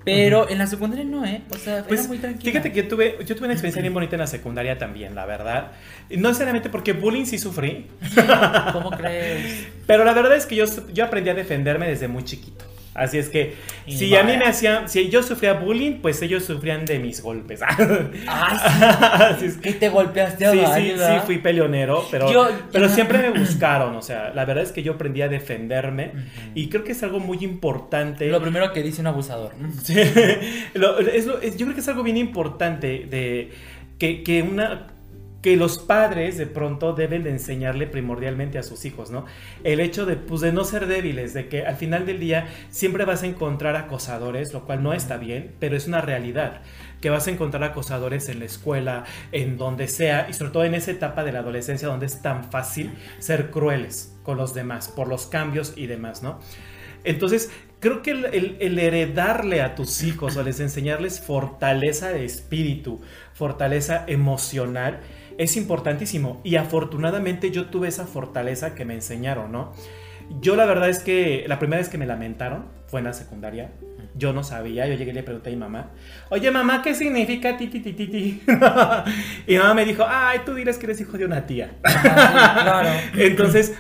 Pero 0.05 0.49
en 0.49 0.59
la 0.59 0.69
secundaria 0.69 1.05
no, 1.05 1.25
¿eh? 1.25 1.43
O 1.51 1.59
sea, 1.59 1.85
era 1.89 1.89
Pues 1.89 2.07
muy 2.07 2.19
tranquila. 2.19 2.53
fíjate 2.53 2.71
que 2.71 2.83
yo 2.85 2.89
tuve, 2.89 3.17
yo 3.27 3.35
tuve 3.35 3.47
una 3.47 3.55
experiencia 3.55 3.83
bien 3.83 3.93
bonita 3.93 4.15
en 4.15 4.21
la 4.21 4.29
secundaria 4.29 4.79
también, 4.79 5.17
la 5.17 5.27
verdad. 5.27 5.73
No 6.11 6.29
necesariamente 6.29 6.71
porque 6.71 6.93
bullying 6.93 7.25
sí 7.25 7.39
sufrí, 7.39 7.89
¿Cómo 8.73 8.91
crees? 8.93 9.67
pero 9.89 10.05
la 10.05 10.13
verdad 10.13 10.37
es 10.37 10.47
que 10.47 10.55
yo, 10.55 10.65
yo 10.93 11.05
aprendí 11.05 11.31
a 11.31 11.35
defenderme 11.35 11.89
desde 11.89 12.07
muy 12.07 12.23
chiquito. 12.23 12.65
Así 12.97 13.19
es 13.19 13.29
que 13.29 13.55
Y 13.87 13.97
si 13.97 14.17
a 14.17 14.23
mí 14.23 14.37
me 14.37 14.47
hacían, 14.47 14.89
si 14.89 15.09
yo 15.11 15.23
sufría 15.23 15.53
bullying, 15.55 15.99
pues 16.01 16.21
ellos 16.23 16.45
sufrían 16.45 16.85
de 16.85 16.99
mis 16.99 17.23
golpes. 17.23 17.61
Ah, 18.29 19.31
Así 19.35 19.47
es 19.47 19.55
sí. 19.55 19.61
Que 19.61 19.73
te 19.73 19.89
golpeaste 19.89 20.47
a 20.47 20.53
Sí, 20.53 20.61
sí, 20.75 20.93
sí, 20.97 21.13
fui 21.25 21.39
peleonero, 21.39 22.05
pero, 22.11 22.33
Yo- 22.33 22.49
pero 22.73 22.89
siempre 22.89 23.19
me 23.19 23.39
buscaron, 23.39 23.95
o 23.97 24.03
sea, 24.03 24.33
la 24.35 24.45
verdad 24.45 24.65
es 24.65 24.73
que 24.73 24.83
yo 24.83 24.93
aprendí 24.95 25.23
a 25.23 25.29
defenderme 25.29 26.13
y 26.55 26.69
creo 26.69 26.85
que 26.85 26.93
es 26.93 27.03
algo 27.03 27.21
muy 27.21 27.39
importante. 27.43 28.27
Lo 28.29 28.41
primero 28.43 28.73
que 28.73 28.83
dice 28.83 29.01
un 29.01 29.07
abusador. 29.09 29.53
Sí, 29.83 29.95
lo- 30.75 30.99
es 30.99 31.27
lo- 31.27 31.41
es- 31.41 31.57
yo 31.57 31.67
creo 31.67 31.75
que 31.75 31.81
es 31.81 31.89
algo 31.89 32.03
bien 32.03 32.17
importante 32.17 33.07
de 33.11 33.51
que, 33.99 34.23
que 34.23 34.43
una 34.43 34.89
que 35.47 35.57
los 35.57 35.79
padres 35.79 36.37
de 36.39 36.47
pronto 36.49 36.93
deben 36.93 37.23
de 37.23 37.31
enseñarle 37.31 37.87
primordialmente 37.87 38.59
a 38.59 38.65
sus 38.65 38.85
hijos, 38.85 39.13
¿no? 39.13 39.27
El 39.63 39.79
hecho 39.79 40.05
de, 40.05 40.17
pues, 40.17 40.41
de 40.41 40.51
no 40.51 40.65
ser 40.65 40.89
débiles, 40.89 41.35
de 41.35 41.47
que 41.49 41.65
al 41.65 41.77
final 41.77 42.05
del 42.05 42.19
día 42.19 42.49
siempre 42.69 43.05
vas 43.05 43.23
a 43.23 43.27
encontrar 43.27 43.77
acosadores, 43.77 44.53
lo 44.53 44.65
cual 44.65 44.83
no 44.83 44.93
está 44.93 45.19
bien, 45.19 45.53
pero 45.61 45.77
es 45.77 45.87
una 45.87 46.01
realidad, 46.01 46.63
que 47.01 47.11
vas 47.11 47.29
a 47.29 47.31
encontrar 47.31 47.63
acosadores 47.63 48.29
en 48.29 48.41
la 48.41 48.47
escuela, 48.47 49.05
en 49.31 49.57
donde 49.57 49.87
sea, 49.87 50.27
y 50.29 50.33
sobre 50.33 50.51
todo 50.51 50.65
en 50.65 50.75
esa 50.75 50.91
etapa 50.91 51.23
de 51.23 51.31
la 51.31 51.39
adolescencia 51.39 51.87
donde 51.87 52.07
es 52.07 52.23
tan 52.23 52.51
fácil 52.51 52.91
ser 53.21 53.53
crueles 53.53 54.17
con 54.25 54.39
los 54.39 54.53
demás, 54.53 54.89
por 54.89 55.07
los 55.07 55.27
cambios 55.27 55.75
y 55.77 55.87
demás, 55.87 56.25
¿no? 56.25 56.41
Entonces, 57.05 57.51
creo 57.81 58.03
que 58.03 58.11
el, 58.11 58.25
el- 58.27 58.57
el 58.61 58.79
heredarle 58.79 59.61
a 59.63 59.75
tus 59.75 60.03
hijos 60.03 60.37
o 60.37 60.43
les 60.43 60.59
enseñarles 60.61 61.21
fortaleza 61.21 62.09
de 62.11 62.25
espíritu, 62.25 63.01
fortaleza 63.33 64.05
emocional, 64.09 65.01
es 65.39 65.57
importantísimo. 65.57 66.41
Y 66.45 66.57
afortunadamente 66.57 67.51
yo 67.51 67.67
tuve 67.67 67.89
esa 67.89 68.07
fortaleza 68.07 68.75
que 68.75 68.85
me 68.85 68.95
enseñaron, 68.95 69.53
¿no? 69.53 69.73
Yo 70.41 70.57
la 70.57 70.67
verdad 70.67 70.89
es 70.89 70.99
que 70.99 71.45
la 71.47 71.59
primera 71.59 71.81
vez 71.81 71.89
que 71.89 71.99
me 71.99 72.07
lamentaron 72.07 72.67
fue 72.87 73.01
en 73.01 73.07
la 73.07 73.13
secundaria. 73.13 73.73
Yo 74.15 74.33
no 74.33 74.43
sabía, 74.45 74.87
yo 74.87 74.95
llegué 74.95 75.11
y 75.11 75.15
le 75.15 75.23
pregunté 75.23 75.51
a 75.51 75.53
mi 75.53 75.59
mamá, 75.59 75.91
oye 76.31 76.51
mamá, 76.51 76.81
¿qué 76.83 76.95
significa 76.95 77.57
ti, 77.59 77.67
ti, 77.67 77.81
ti, 77.81 77.93
ti, 77.93 78.07
ti?" 78.07 78.43
y 79.47 79.53
mi 79.53 79.59
mamá 79.59 79.75
me 79.75 79.85
dijo, 79.85 80.05
ay, 80.09 80.41
tú 80.45 80.55
dirás 80.55 80.79
que 80.79 80.87
eres 80.87 81.01
hijo 81.01 81.19
de 81.19 81.27
una 81.27 81.47
tía. 81.47 81.77
Ajá, 81.83 81.99
sí, 82.01 82.63
claro. 82.63 82.89
Entonces, 83.19 83.75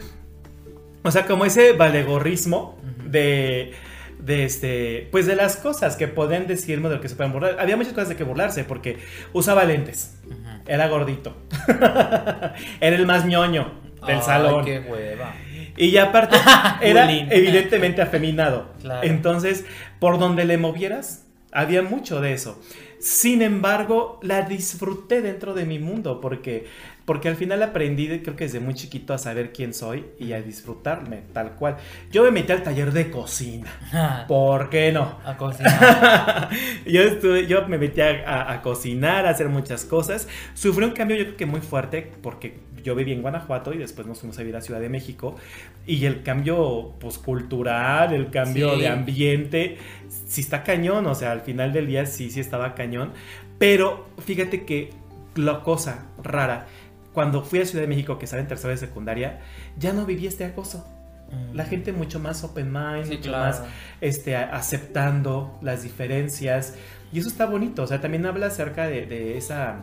o 1.02 1.10
sea, 1.10 1.24
como 1.24 1.46
ese 1.46 1.72
valegorrismo 1.72 2.78
de, 3.04 3.72
de 4.18 4.44
este, 4.44 5.08
pues 5.10 5.26
de 5.26 5.36
las 5.36 5.56
cosas 5.56 5.96
que 5.96 6.08
pueden 6.08 6.46
decirme 6.46 6.88
de 6.88 6.96
lo 6.96 7.00
que 7.00 7.08
se 7.08 7.16
pueden 7.16 7.32
burlar. 7.32 7.56
Había 7.58 7.76
muchas 7.76 7.92
cosas 7.92 8.08
de 8.08 8.16
que 8.16 8.24
burlarse 8.24 8.64
porque 8.64 8.98
usaba 9.32 9.64
lentes, 9.64 10.18
era 10.66 10.88
gordito, 10.88 11.36
era 12.80 12.96
el 12.96 13.06
más 13.06 13.24
ñoño 13.26 13.72
del 14.06 14.16
Ay, 14.16 14.22
salón. 14.22 14.64
qué 14.64 14.80
hueva. 14.80 15.34
Y 15.76 15.90
ya 15.90 16.04
aparte 16.04 16.36
era 16.80 17.10
evidentemente 17.12 18.00
afeminado. 18.02 18.70
Claro. 18.80 19.06
Entonces, 19.06 19.64
por 19.98 20.18
donde 20.18 20.44
le 20.44 20.56
movieras, 20.58 21.26
había 21.52 21.82
mucho 21.82 22.20
de 22.20 22.32
eso. 22.32 22.60
Sin 22.98 23.42
embargo, 23.42 24.18
la 24.22 24.42
disfruté 24.42 25.20
dentro 25.20 25.54
de 25.54 25.66
mi 25.66 25.78
mundo 25.78 26.20
porque, 26.20 26.66
porque 27.06 27.28
al 27.28 27.36
final 27.36 27.62
aprendí, 27.62 28.06
creo 28.20 28.36
que 28.36 28.44
desde 28.44 28.60
muy 28.60 28.74
chiquito, 28.74 29.14
a 29.14 29.18
saber 29.18 29.52
quién 29.52 29.72
soy 29.72 30.04
y 30.18 30.32
a 30.32 30.42
disfrutarme 30.42 31.22
tal 31.32 31.52
cual. 31.52 31.76
Yo 32.12 32.22
me 32.24 32.30
metí 32.32 32.52
al 32.52 32.62
taller 32.62 32.92
de 32.92 33.10
cocina. 33.10 34.24
¿Por 34.28 34.68
qué 34.68 34.92
no? 34.92 35.18
A 35.24 35.36
cocinar. 35.38 36.50
yo, 36.86 37.00
estuve, 37.02 37.46
yo 37.46 37.66
me 37.68 37.78
metí 37.78 38.00
a, 38.00 38.24
a- 38.26 38.52
a 38.52 38.60
cocinar, 38.62 39.24
a 39.24 39.30
hacer 39.30 39.48
muchas 39.48 39.84
cosas. 39.84 40.28
Sufrí 40.54 40.84
un 40.84 40.90
cambio 40.92 41.16
yo 41.16 41.24
creo 41.24 41.36
que 41.36 41.46
muy 41.46 41.60
fuerte 41.60 42.12
porque 42.22 42.58
yo 42.82 42.94
viví 42.94 43.12
en 43.12 43.22
Guanajuato 43.22 43.72
y 43.72 43.78
después 43.78 44.06
nos 44.06 44.20
fuimos 44.20 44.36
a 44.38 44.42
vivir 44.42 44.56
a 44.56 44.60
Ciudad 44.60 44.80
de 44.80 44.88
México. 44.88 45.36
Y 45.86 46.04
el 46.06 46.22
cambio 46.24 46.94
pues, 47.00 47.18
cultural, 47.18 48.12
el 48.14 48.30
cambio 48.30 48.74
Sí. 48.74 48.80
de 48.80 48.88
ambiente, 48.88 49.78
sí 50.26 50.40
está 50.40 50.64
cañón. 50.64 51.06
O 51.06 51.14
sea, 51.14 51.30
al 51.32 51.40
final 51.42 51.72
del 51.72 51.86
día 51.86 52.04
sí, 52.06 52.30
sí 52.30 52.40
estaba 52.40 52.74
cañón. 52.74 53.12
Pero 53.58 54.08
fíjate 54.24 54.64
que 54.64 54.90
la 55.36 55.60
cosa 55.62 56.06
rara, 56.22 56.66
cuando 57.16 57.42
fui 57.42 57.60
a 57.60 57.64
Ciudad 57.64 57.80
de 57.80 57.88
México, 57.88 58.18
que 58.18 58.26
estaba 58.26 58.42
en 58.42 58.46
tercera 58.46 58.72
de 58.72 58.76
secundaria, 58.76 59.38
ya 59.78 59.94
no 59.94 60.04
viví 60.04 60.26
este 60.26 60.44
acoso. 60.44 60.86
La 61.54 61.64
gente 61.64 61.92
mucho 61.92 62.20
más 62.20 62.44
open 62.44 62.70
mind, 62.70 63.04
Sí, 63.06 63.16
mucho 63.16 63.30
claro. 63.30 63.44
más 63.46 63.62
este, 64.02 64.36
aceptando 64.36 65.58
las 65.62 65.82
diferencias. 65.82 66.74
Y 67.14 67.18
eso 67.20 67.28
está 67.28 67.46
bonito, 67.46 67.84
o 67.84 67.86
sea, 67.86 68.02
también 68.02 68.26
habla 68.26 68.48
acerca 68.48 68.86
de, 68.86 69.06
de 69.06 69.38
esa 69.38 69.76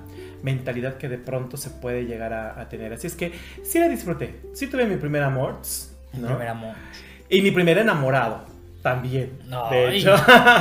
mentalidad 0.43 0.97
que 0.97 1.09
de 1.09 1.17
pronto 1.17 1.57
se 1.57 1.71
puede 1.71 2.05
llegar 2.05 2.33
a, 2.33 2.61
a 2.61 2.69
tener. 2.69 2.93
Así 2.93 3.07
es 3.07 3.15
que 3.15 3.31
sí 3.63 3.79
la 3.79 3.89
disfruté, 3.89 4.39
sí 4.53 4.67
tuve 4.67 4.85
mi 4.85 4.97
primer 4.97 5.23
amor, 5.23 5.57
¿no? 6.13 6.27
Primer 6.27 6.47
amor. 6.49 6.75
Y 7.29 7.41
mi 7.41 7.49
primer 7.49 7.79
enamorado 7.79 8.43
también, 8.83 9.39
de 9.71 9.87
Ay. 9.87 9.97
hecho. 10.01 10.15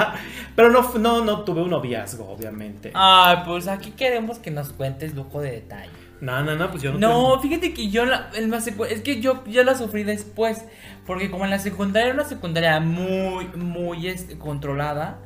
Pero 0.56 0.70
no, 0.70 0.90
no, 0.98 1.22
no 1.22 1.44
tuve 1.44 1.60
un 1.62 1.68
noviazgo, 1.70 2.30
obviamente. 2.30 2.92
Ay, 2.94 3.42
pues 3.44 3.68
aquí 3.68 3.90
queremos 3.90 4.38
que 4.38 4.50
nos 4.50 4.70
cuentes 4.70 5.14
lujo 5.14 5.42
de 5.42 5.50
detalle. 5.50 6.01
No, 6.22 6.40
no, 6.44 6.54
no, 6.54 6.70
pues 6.70 6.80
yo 6.84 6.92
no 6.92 6.98
No, 7.00 7.40
fíjate 7.40 7.74
que 7.74 7.90
yo 7.90 8.04
la, 8.04 8.30
la 8.32 8.58
secu- 8.60 8.86
es 8.86 9.00
que 9.00 9.20
yo, 9.20 9.44
yo 9.46 9.64
la 9.64 9.74
sufrí 9.74 10.04
después. 10.04 10.64
Porque 11.04 11.32
como 11.32 11.44
en 11.44 11.50
la 11.50 11.58
secundaria 11.58 12.10
era 12.10 12.14
una 12.14 12.28
secundaria 12.28 12.78
muy, 12.78 13.48
muy 13.56 14.06
este, 14.06 14.38
controlada. 14.38 15.18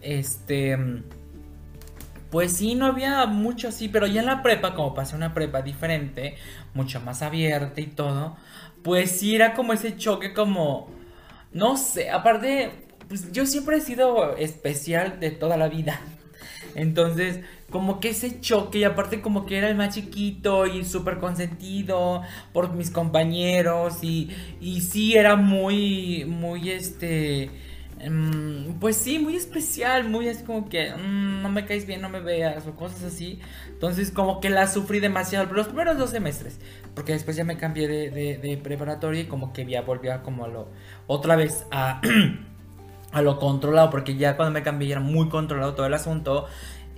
Este. 0.00 0.78
Pues 2.30 2.56
sí, 2.56 2.74
no 2.74 2.86
había 2.86 3.26
mucho 3.26 3.68
así. 3.68 3.88
Pero 3.90 4.06
ya 4.06 4.20
en 4.20 4.26
la 4.26 4.42
prepa, 4.42 4.74
como 4.74 4.94
pasé 4.94 5.16
una 5.16 5.34
prepa 5.34 5.60
diferente, 5.60 6.36
mucho 6.72 6.98
más 7.02 7.20
abierta 7.20 7.82
y 7.82 7.88
todo. 7.88 8.36
Pues 8.82 9.10
sí 9.10 9.34
era 9.36 9.52
como 9.52 9.74
ese 9.74 9.98
choque 9.98 10.32
como. 10.32 10.90
No 11.52 11.76
sé, 11.76 12.08
aparte. 12.10 12.86
Pues 13.06 13.30
yo 13.32 13.44
siempre 13.44 13.76
he 13.76 13.80
sido 13.82 14.34
especial 14.38 15.20
de 15.20 15.30
toda 15.30 15.58
la 15.58 15.68
vida. 15.68 16.00
Entonces, 16.74 17.40
como 17.72 17.98
que 17.98 18.10
ese 18.10 18.40
choque, 18.40 18.78
y 18.80 18.84
aparte 18.84 19.20
como 19.20 19.46
que 19.46 19.58
era 19.58 19.68
el 19.68 19.74
más 19.74 19.94
chiquito 19.94 20.66
y 20.66 20.84
súper 20.84 21.18
consentido 21.18 22.22
por 22.52 22.72
mis 22.74 22.90
compañeros, 22.90 24.04
y, 24.04 24.30
y 24.60 24.82
sí 24.82 25.16
era 25.16 25.34
muy, 25.36 26.24
muy 26.26 26.70
este, 26.70 27.50
mm, 28.08 28.74
pues 28.78 28.96
sí, 28.96 29.18
muy 29.18 29.34
especial, 29.34 30.08
muy 30.08 30.28
así 30.28 30.44
como 30.44 30.68
que 30.68 30.92
mm, 30.94 31.42
no 31.42 31.48
me 31.48 31.64
caes 31.64 31.86
bien, 31.86 32.02
no 32.02 32.10
me 32.10 32.20
veas, 32.20 32.66
o 32.66 32.76
cosas 32.76 33.02
así. 33.04 33.40
Entonces, 33.68 34.10
como 34.12 34.40
que 34.40 34.50
la 34.50 34.68
sufrí 34.68 35.00
demasiado 35.00 35.52
los 35.52 35.66
primeros 35.66 35.98
dos 35.98 36.10
semestres, 36.10 36.60
porque 36.94 37.12
después 37.12 37.36
ya 37.36 37.44
me 37.44 37.56
cambié 37.56 37.88
de, 37.88 38.38
de, 38.38 38.56
preparatoria 38.58 39.22
y 39.22 39.26
como 39.26 39.52
que 39.52 39.66
ya 39.66 39.82
volví 39.82 40.08
a 40.10 40.22
como 40.22 40.44
a 40.44 40.48
lo, 40.48 40.68
otra 41.06 41.36
vez 41.36 41.66
a... 41.70 42.00
a 43.12 43.20
lo 43.20 43.38
controlado, 43.38 43.90
porque 43.90 44.16
ya 44.16 44.36
cuando 44.36 44.52
me 44.52 44.62
cambié 44.62 44.90
era 44.90 45.00
muy 45.00 45.28
controlado 45.28 45.74
todo 45.74 45.86
el 45.86 45.94
asunto. 45.94 46.46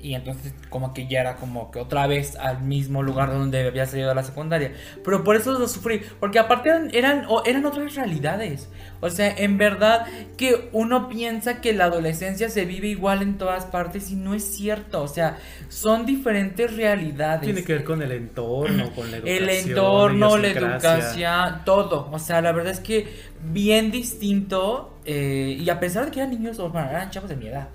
Y 0.05 0.15
entonces 0.15 0.53
como 0.69 0.93
que 0.93 1.07
ya 1.07 1.23
era 1.23 1.37
como 1.37 1.71
que 1.71 1.79
otra 1.79 2.07
vez 2.07 2.37
al 2.37 2.61
mismo 2.61 3.03
lugar 3.03 3.31
donde 3.31 3.67
había 3.67 3.87
salido 3.87 4.11
de 4.11 4.15
la 4.15 4.23
secundaria. 4.23 4.75
Pero 5.03 5.25
por 5.25 5.35
eso 5.35 5.59
lo 5.59 5.67
sufrí, 5.67 6.03
porque 6.21 6.39
aparte 6.39 6.69
eran, 6.69 6.91
eran, 6.93 7.65
otras 7.65 7.95
realidades. 7.95 8.69
O 9.01 9.09
sea, 9.09 9.35
en 9.35 9.57
verdad 9.57 10.07
que 10.37 10.69
uno 10.73 11.09
piensa 11.09 11.63
que 11.63 11.73
la 11.73 11.87
adolescencia 11.87 12.51
se 12.51 12.67
vive 12.67 12.89
igual 12.89 13.23
en 13.23 13.39
todas 13.39 13.65
partes 13.65 14.11
y 14.11 14.17
no 14.17 14.35
es 14.35 14.45
cierto. 14.45 15.03
O 15.03 15.09
sea, 15.09 15.39
son 15.71 16.05
diferentes 16.05 16.77
realidades. 16.77 17.41
Tiene 17.41 17.65
que 17.65 17.73
ver 17.73 17.85
con 17.85 18.03
el 18.03 18.13
entorno, 18.13 18.91
con 18.93 19.11
la 19.11 19.17
educación. 19.17 19.43
El 19.43 19.49
entorno, 19.49 20.37
la 20.37 20.49
educación, 20.49 21.63
todo. 21.65 22.11
O 22.13 22.19
sea, 22.19 22.43
la 22.43 22.53
verdad 22.53 22.73
es 22.73 22.81
que 22.81 23.09
bien 23.43 23.91
distinto. 23.91 24.99
eh, 25.07 25.57
y 25.59 25.71
a 25.71 25.81
pesar 25.81 26.05
de 26.05 26.11
que 26.11 26.21
eran 26.21 26.31
niños, 26.31 26.59
o 26.59 26.69
bueno, 26.69 26.91
eran 26.91 27.09
chavos 27.09 27.31
de 27.31 27.37
mi 27.37 27.47
edad. 27.47 27.71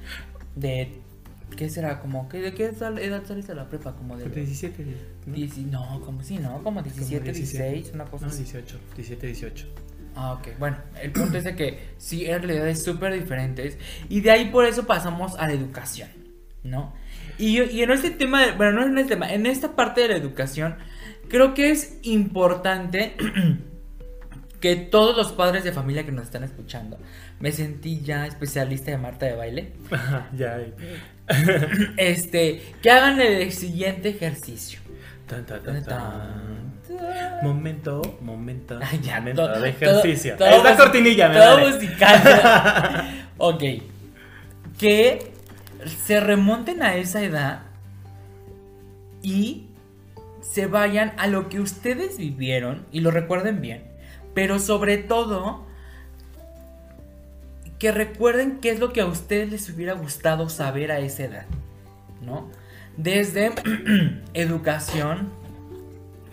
De. 0.55 1.08
¿Qué 1.59 1.69
será? 1.69 1.99
Como, 1.99 2.29
¿qué, 2.29 2.37
¿De 2.39 2.53
qué 2.53 2.67
edad 2.67 3.23
saliste 3.27 3.51
a 3.51 3.55
la 3.55 3.67
prepa? 3.67 3.93
Como 3.93 4.15
de. 4.15 4.29
De 4.29 4.33
17, 4.45 4.85
¿no? 5.25 5.35
Dieci- 5.35 5.65
no, 5.65 5.99
como 6.05 6.23
sí, 6.23 6.37
¿no? 6.37 6.63
Como 6.63 6.81
17, 6.81 7.19
Como 7.19 7.33
16, 7.33 7.91
una 7.93 8.05
cosa 8.05 8.27
No, 8.27 8.31
así. 8.31 8.43
18, 8.43 8.79
17, 8.95 9.27
18. 9.27 9.67
Ah, 10.15 10.31
ok. 10.35 10.57
Bueno, 10.57 10.77
el 11.01 11.11
punto 11.11 11.37
es 11.37 11.43
de 11.43 11.57
que 11.57 11.79
sí, 11.97 12.25
eran 12.25 12.43
realidades 12.43 12.81
súper 12.81 13.11
diferentes. 13.13 13.77
Y 14.07 14.21
de 14.21 14.31
ahí 14.31 14.45
por 14.51 14.63
eso 14.63 14.87
pasamos 14.87 15.35
a 15.37 15.47
la 15.47 15.53
educación, 15.53 16.07
¿no? 16.63 16.93
Y, 17.37 17.55
yo- 17.55 17.65
y 17.65 17.81
en 17.81 17.91
este 17.91 18.11
tema, 18.11 18.45
de- 18.45 18.53
bueno, 18.53 18.71
no 18.79 18.87
en 18.87 18.97
este 18.97 19.15
tema, 19.15 19.29
en 19.33 19.45
esta 19.45 19.75
parte 19.75 19.99
de 19.99 20.07
la 20.07 20.15
educación, 20.15 20.77
creo 21.27 21.53
que 21.53 21.71
es 21.71 21.97
importante 22.03 23.15
que 24.61 24.75
todos 24.77 25.15
los 25.15 25.31
padres 25.33 25.63
de 25.65 25.71
familia 25.73 26.05
que 26.05 26.11
nos 26.13 26.23
están 26.25 26.43
escuchando, 26.43 26.97
me 27.39 27.51
sentí 27.53 28.01
ya 28.01 28.25
especialista 28.27 28.91
de 28.91 28.97
Marta 28.97 29.25
de 29.25 29.33
baile, 29.35 29.73
ya. 30.37 30.59
Este, 31.97 32.61
que 32.81 32.91
hagan 32.91 33.19
el 33.21 33.51
siguiente 33.51 34.09
ejercicio. 34.09 34.79
Tan, 35.27 35.45
tan, 35.45 35.83
tan. 35.83 36.69
Momento, 37.43 38.17
momento, 38.21 38.79
Ay, 38.81 38.99
ya, 39.03 39.19
momento 39.19 39.45
to- 39.53 39.59
de 39.61 39.69
ejercicio. 39.69 40.35
todo 40.37 40.47
es 40.49 40.63
la 40.63 40.75
cortinilla, 40.75 41.29
me 41.29 41.35
Todo 41.35 41.55
vale. 41.57 41.71
musical. 41.71 43.23
ok. 43.37 43.63
Que 44.77 45.31
se 46.05 46.19
remonten 46.19 46.81
a 46.81 46.95
esa 46.95 47.21
edad 47.23 47.59
y 49.21 49.67
se 50.41 50.65
vayan 50.65 51.13
a 51.17 51.27
lo 51.27 51.47
que 51.47 51.59
ustedes 51.59 52.17
vivieron 52.17 52.85
y 52.91 53.01
lo 53.01 53.11
recuerden 53.11 53.61
bien. 53.61 53.83
Pero 54.33 54.57
sobre 54.59 54.97
todo, 54.97 55.65
que 57.79 57.91
recuerden 57.93 58.59
qué 58.59 58.71
es 58.71 58.79
lo 58.79 58.93
que 58.93 59.01
a 59.01 59.05
ustedes 59.05 59.49
les 59.49 59.69
hubiera 59.69 59.93
gustado 59.93 60.49
saber 60.49 60.91
a 60.91 60.99
esa 60.99 61.23
edad. 61.23 61.45
¿No? 62.21 62.49
Desde 62.97 63.53
educación, 64.33 65.29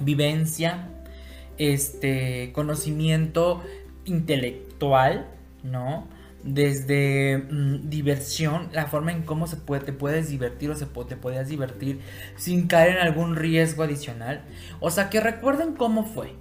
vivencia, 0.01 0.89
este 1.57 2.53
conocimiento 2.53 3.63
intelectual, 4.05 5.27
¿no? 5.63 6.09
Desde 6.43 7.39
mm, 7.39 7.89
diversión, 7.89 8.69
la 8.73 8.87
forma 8.87 9.13
en 9.13 9.23
cómo 9.23 9.47
se 9.47 9.57
puede, 9.57 9.85
te 9.85 9.93
puedes 9.93 10.29
divertir 10.29 10.71
o 10.71 10.77
se 10.77 10.87
te 10.87 11.17
podías 11.17 11.49
divertir 11.49 12.01
sin 12.37 12.67
caer 12.67 12.97
en 12.97 12.99
algún 12.99 13.37
riesgo 13.37 13.85
adicional. 13.85 14.43
O 14.81 14.91
sea, 14.91 15.09
que 15.11 15.21
recuerden 15.21 15.75
cómo 15.75 16.05
fue. 16.05 16.35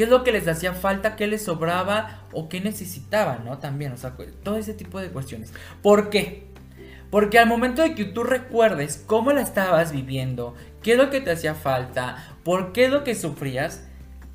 ¿Qué 0.00 0.04
es 0.04 0.10
lo 0.10 0.24
que 0.24 0.32
les 0.32 0.48
hacía 0.48 0.72
falta? 0.72 1.14
¿Qué 1.14 1.26
les 1.26 1.42
sobraba? 1.42 2.22
¿O 2.32 2.48
qué 2.48 2.62
necesitaban? 2.62 3.44
¿No? 3.44 3.58
También, 3.58 3.92
o 3.92 3.98
sea, 3.98 4.14
todo 4.42 4.56
ese 4.56 4.72
tipo 4.72 4.98
de 4.98 5.10
cuestiones. 5.10 5.52
¿Por 5.82 6.08
qué? 6.08 6.46
Porque 7.10 7.38
al 7.38 7.46
momento 7.46 7.82
de 7.82 7.94
que 7.94 8.06
tú 8.06 8.24
recuerdes 8.24 9.04
cómo 9.06 9.30
la 9.32 9.42
estabas 9.42 9.92
viviendo, 9.92 10.54
qué 10.82 10.92
es 10.92 10.96
lo 10.96 11.10
que 11.10 11.20
te 11.20 11.30
hacía 11.32 11.54
falta, 11.54 12.16
por 12.44 12.72
qué 12.72 12.86
es 12.86 12.90
lo 12.90 13.04
que 13.04 13.14
sufrías, 13.14 13.86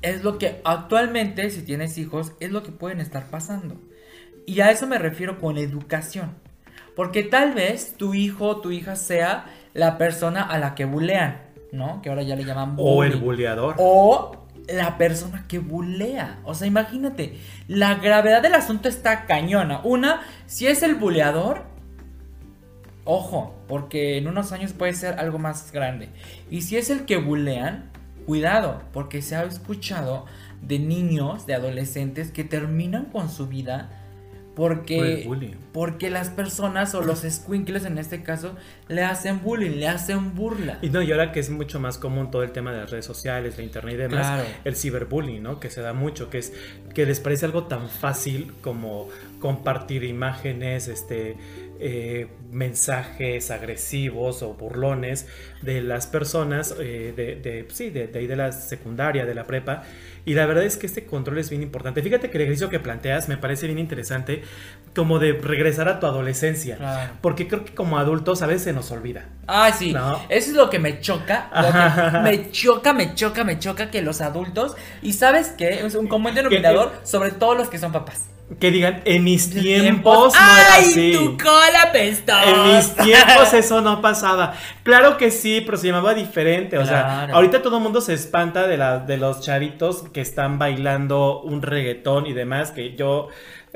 es 0.02 0.22
lo 0.22 0.38
que 0.38 0.60
actualmente, 0.62 1.50
si 1.50 1.62
tienes 1.62 1.98
hijos, 1.98 2.30
es 2.38 2.52
lo 2.52 2.62
que 2.62 2.70
pueden 2.70 3.00
estar 3.00 3.26
pasando. 3.28 3.74
Y 4.46 4.60
a 4.60 4.70
eso 4.70 4.86
me 4.86 4.98
refiero 4.98 5.40
con 5.40 5.58
educación. 5.58 6.36
Porque 6.94 7.24
tal 7.24 7.54
vez 7.54 7.94
tu 7.96 8.14
hijo 8.14 8.46
o 8.46 8.60
tu 8.60 8.70
hija 8.70 8.94
sea 8.94 9.46
la 9.74 9.98
persona 9.98 10.42
a 10.42 10.60
la 10.60 10.76
que 10.76 10.84
bulean, 10.84 11.42
¿no? 11.72 12.02
Que 12.02 12.10
ahora 12.10 12.22
ya 12.22 12.36
le 12.36 12.44
llaman 12.44 12.76
O 12.78 13.02
el 13.02 13.14
bullying. 13.14 13.24
buleador. 13.24 13.74
O 13.78 14.45
la 14.68 14.98
persona 14.98 15.44
que 15.48 15.58
bulea. 15.58 16.38
O 16.44 16.54
sea, 16.54 16.66
imagínate, 16.66 17.38
la 17.68 17.96
gravedad 17.96 18.42
del 18.42 18.54
asunto 18.54 18.88
está 18.88 19.26
cañona. 19.26 19.80
Una, 19.84 20.22
si 20.46 20.66
es 20.66 20.82
el 20.82 20.94
buleador, 20.94 21.64
ojo, 23.04 23.54
porque 23.68 24.18
en 24.18 24.28
unos 24.28 24.52
años 24.52 24.72
puede 24.72 24.94
ser 24.94 25.18
algo 25.18 25.38
más 25.38 25.72
grande. 25.72 26.08
Y 26.50 26.62
si 26.62 26.76
es 26.76 26.90
el 26.90 27.04
que 27.04 27.16
bulean, 27.16 27.90
cuidado, 28.26 28.82
porque 28.92 29.22
se 29.22 29.36
ha 29.36 29.44
escuchado 29.44 30.26
de 30.60 30.78
niños, 30.78 31.46
de 31.46 31.54
adolescentes 31.54 32.32
que 32.32 32.44
terminan 32.44 33.06
con 33.06 33.30
su 33.30 33.46
vida 33.46 33.90
porque, 34.56 35.22
bullying. 35.26 35.54
porque 35.72 36.10
las 36.10 36.30
personas 36.30 36.94
o 36.94 37.02
los 37.02 37.20
squinkles 37.20 37.84
en 37.84 37.98
este 37.98 38.22
caso 38.24 38.56
le 38.88 39.04
hacen 39.04 39.42
bullying, 39.42 39.78
le 39.78 39.86
hacen 39.86 40.34
burla. 40.34 40.78
Y 40.82 40.88
no, 40.88 41.02
y 41.02 41.12
ahora 41.12 41.30
que 41.30 41.38
es 41.40 41.50
mucho 41.50 41.78
más 41.78 41.98
común 41.98 42.30
todo 42.32 42.42
el 42.42 42.50
tema 42.50 42.72
de 42.72 42.80
las 42.80 42.90
redes 42.90 43.04
sociales, 43.04 43.56
la 43.58 43.62
internet 43.64 43.94
y 43.94 43.98
demás, 43.98 44.26
Claro. 44.26 44.44
el 44.64 44.74
ciberbullying, 44.74 45.42
¿no? 45.42 45.60
Que 45.60 45.70
se 45.70 45.80
da 45.82 45.92
mucho, 45.92 46.30
que 46.30 46.38
es 46.38 46.52
que 46.94 47.06
les 47.06 47.20
parece 47.20 47.44
algo 47.46 47.64
tan 47.64 47.88
fácil 47.88 48.52
como 48.62 49.08
compartir 49.40 50.02
imágenes, 50.02 50.88
este 50.88 51.36
eh, 51.78 52.28
mensajes 52.50 53.50
agresivos 53.50 54.42
o 54.42 54.54
burlones 54.54 55.26
de 55.60 55.82
las 55.82 56.06
personas 56.06 56.74
eh, 56.80 57.12
de, 57.14 57.36
de- 57.36 57.66
sí, 57.70 57.90
de, 57.90 58.06
de 58.06 58.18
ahí 58.18 58.26
de 58.26 58.36
la 58.36 58.50
secundaria, 58.52 59.26
de 59.26 59.34
la 59.34 59.46
prepa. 59.46 59.82
Y 60.26 60.34
la 60.34 60.44
verdad 60.44 60.64
es 60.64 60.76
que 60.76 60.86
este 60.86 61.06
control 61.06 61.38
es 61.38 61.48
bien 61.50 61.62
importante. 61.62 62.02
Fíjate 62.02 62.30
que 62.30 62.36
el 62.36 62.42
ejercicio 62.42 62.68
que 62.68 62.80
planteas 62.80 63.28
me 63.28 63.36
parece 63.38 63.66
bien 63.66 63.78
interesante, 63.78 64.42
como 64.94 65.20
de 65.20 65.32
regresar 65.32 65.88
a 65.88 66.00
tu 66.00 66.06
adolescencia. 66.06 66.76
Claro. 66.76 67.12
Porque 67.22 67.46
creo 67.46 67.64
que 67.64 67.74
como 67.74 67.96
adultos 67.96 68.42
a 68.42 68.46
veces 68.48 68.64
se 68.64 68.72
nos 68.72 68.90
olvida. 68.90 69.26
Ay, 69.46 69.72
sí. 69.78 69.92
No. 69.92 70.20
Eso 70.28 70.50
es 70.50 70.56
lo 70.56 70.68
que 70.68 70.80
me 70.80 71.00
choca. 71.00 71.48
lo 71.54 71.62
que 71.72 71.78
Ajá. 71.78 72.20
me 72.22 72.50
choca, 72.50 72.92
me 72.92 73.14
choca, 73.14 73.44
me 73.44 73.58
choca 73.60 73.90
que 73.90 74.02
los 74.02 74.20
adultos. 74.20 74.74
Y 75.00 75.12
sabes 75.12 75.50
qué? 75.56 75.86
Es 75.86 75.94
un 75.94 76.08
común 76.08 76.34
denominador 76.34 76.92
sobre 77.04 77.30
todos 77.30 77.56
los 77.56 77.68
que 77.68 77.78
son 77.78 77.92
papás. 77.92 78.24
Que 78.60 78.70
digan, 78.70 79.02
en 79.04 79.24
mis 79.24 79.50
tiempos 79.50 80.32
no 80.32 80.40
era 80.40 80.74
¡Ay, 80.74 80.84
así. 80.84 81.12
tu 81.12 81.36
cola! 81.36 81.76
En 81.94 82.76
mis 82.76 82.94
tiempos 82.96 83.52
eso 83.54 83.80
no 83.80 84.00
pasaba. 84.00 84.54
Claro 84.82 85.16
que 85.16 85.30
sí, 85.30 85.62
pero 85.64 85.76
se 85.76 85.88
llamaba 85.88 86.14
diferente. 86.14 86.78
O 86.78 86.86
sea, 86.86 87.24
ahorita 87.32 87.62
todo 87.62 87.78
el 87.78 87.82
mundo 87.82 88.00
se 88.00 88.14
espanta 88.14 88.66
de, 88.66 88.76
la, 88.76 88.98
de 88.98 89.16
los 89.16 89.40
chavitos 89.40 90.04
que 90.12 90.20
están 90.20 90.58
bailando 90.58 91.40
un 91.40 91.62
reggaetón 91.62 92.26
y 92.26 92.32
demás, 92.32 92.70
que 92.70 92.94
yo 92.94 93.28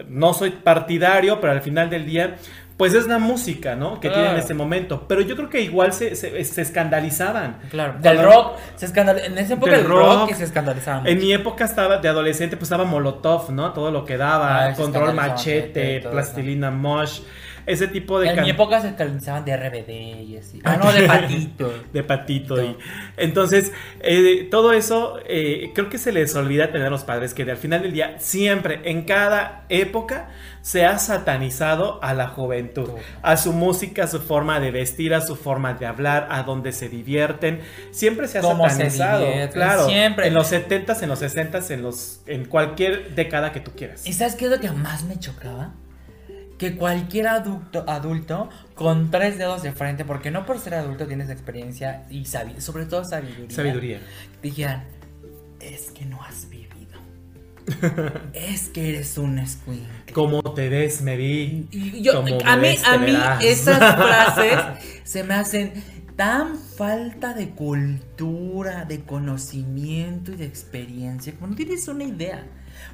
no 0.09 0.33
soy 0.35 0.51
partidario, 0.51 1.41
pero 1.41 1.53
al 1.53 1.63
final 1.63 1.91
del 1.91 2.07
día, 2.07 2.37
pues 2.81 2.95
es 2.95 3.07
la 3.07 3.19
música, 3.19 3.77
¿no? 3.77 4.01
Que 4.01 4.09
Claro. 4.09 4.15
tienen 4.15 4.33
en 4.39 4.39
ese 4.43 4.55
momento. 4.55 5.05
Pero 5.07 5.21
yo 5.21 5.37
creo 5.37 5.51
que 5.51 5.61
igual 5.61 5.93
se, 5.93 6.17
se, 6.17 6.43
se 6.45 6.63
escandalizaban. 6.63 7.59
Claro. 7.71 7.97
Cuando- 8.01 8.09
Del 8.23 8.23
rock. 8.33 8.57
Se 8.77 8.87
escandal... 8.87 9.19
En 9.19 9.37
esa 9.37 9.53
época 9.53 9.73
Del 9.73 9.83
del 9.83 9.91
rock, 9.91 10.33
se 10.33 10.45
escandalizaban. 10.45 11.07
En 11.07 11.19
mi 11.19 11.31
época 11.31 11.67
estaba 11.67 11.99
de 11.99 12.09
adolescente, 12.09 12.57
pues 12.57 12.69
estaba 12.69 12.85
Molotov, 12.87 13.51
¿no? 13.53 13.75
Todo 13.75 13.91
lo 13.91 14.07
que 14.07 14.17
daba, 14.17 14.69
Ah, 14.69 14.73
control 14.73 15.13
machete, 15.13 16.01
plastilina 16.11 16.71
mosh, 16.71 17.21
ese 17.67 17.89
tipo 17.89 18.19
de 18.21 18.29
En 18.31 18.37
can- 18.37 18.45
mi 18.45 18.51
época 18.51 18.81
se 18.81 18.89
escandalizaban 18.89 19.45
de 19.45 19.57
RBD 19.57 20.23
y 20.23 20.37
así. 20.37 20.61
Ah, 20.65 20.77
no, 20.77 20.93
de 20.93 21.03
patito. 21.07 21.73
de 21.93 22.03
patito 22.03 22.63
y 22.65 22.77
entonces 23.17 23.73
eh, 24.01 24.49
todo 24.51 24.73
eso 24.73 25.19
eh, 25.27 25.71
creo 25.75 25.89
que 25.89 25.99
se 25.99 26.13
les 26.13 26.35
olvida 26.35 26.71
tener 26.73 26.87
a 26.87 26.91
los 26.91 27.05
padres 27.05 27.35
que 27.35 27.43
al 27.43 27.57
final 27.57 27.83
del 27.83 27.93
día 27.93 28.17
siempre 28.19 28.81
en 28.85 29.03
cada 29.05 29.65
época 29.69 30.29
se 30.63 30.85
ha 30.85 30.99
satanizado 30.99 32.03
a 32.03 32.13
la 32.15 32.29
juventud 32.29 32.91
a 33.23 33.37
su 33.37 33.53
música 33.53 34.05
a 34.05 34.07
su 34.07 34.21
forma 34.21 34.61
de 34.61 34.71
vestir 34.71 35.15
a 35.15 35.21
su 35.21 35.37
forma 35.37 35.75
de 35.75 35.87
hablar 35.87 36.29
a 36.31 36.43
donde 36.43 36.73
se 36.73 36.89
divierten 36.89 37.61
siempre 37.93 38.29
se 38.29 38.39
ha 38.39 38.41
Cómo 38.43 38.65
se 38.69 38.91
satanizado 38.91 39.27
claro 39.53 39.87
siempre. 39.87 40.27
en 40.27 40.35
los 40.35 40.53
70s 40.53 41.03
en 41.03 41.09
los 41.09 41.23
60s 41.23 41.71
en 41.71 41.83
los 41.83 42.21
en 42.27 42.45
cualquier 42.45 43.15
década 43.15 43.53
que 43.53 43.61
tú 43.61 43.71
quieras 43.77 44.07
¿Y 44.07 44.13
sabes 44.13 44.35
qué 44.35 44.47
es 44.47 44.51
lo 44.51 44.61
que 44.61 44.71
más 44.71 45.05
me 45.05 45.19
chocaba? 45.19 45.73
Que 46.61 46.77
cualquier 46.77 47.27
adulto, 47.29 47.85
adulto 47.89 48.51
con 48.75 49.11
tres 49.11 49.39
dedos 49.39 49.63
de 49.63 49.73
frente, 49.73 50.05
porque 50.05 50.31
no 50.31 50.45
por 50.45 50.59
ser 50.61 50.75
adulto 50.75 51.07
tienes 51.07 51.31
experiencia 51.31 52.05
y 52.11 52.27
sabi- 52.27 52.61
sobre 52.61 52.85
todo 52.87 53.03
sabiduría. 53.05 53.51
sabiduría 53.51 54.01
Dijeran, 54.43 54.85
es 55.59 55.91
que 55.91 56.05
no 56.05 56.23
has 56.23 56.49
vivido. 56.51 56.69
es 58.35 58.69
que 58.69 58.91
eres 58.91 59.17
un 59.17 59.39
escuincle. 59.39 60.13
como 60.13 60.43
te 60.55 60.69
ves 60.69 61.03
me 61.03 61.17
vi 61.17 61.67
Y 61.71 62.03
yo, 62.03 62.23
Como 62.23 62.39
a 62.45 62.57
me 62.57 62.63
mí, 62.63 62.69
ves, 62.69 62.85
a 62.85 62.99
mí 62.99 63.17
esas 63.43 63.79
frases 63.97 64.57
se 65.05 65.25
me 65.25 65.35
hacen 65.35 65.73
tan 66.17 66.59
falta 66.59 67.33
de 67.33 67.51
cultura, 67.51 68.85
de 68.85 69.01
conocimiento 69.03 70.33
y 70.33 70.37
de 70.37 70.45
experiencia, 70.45 71.33
como 71.35 71.47
no 71.49 71.55
tienes 71.57 71.89
una 71.89 72.05
idea. 72.05 72.45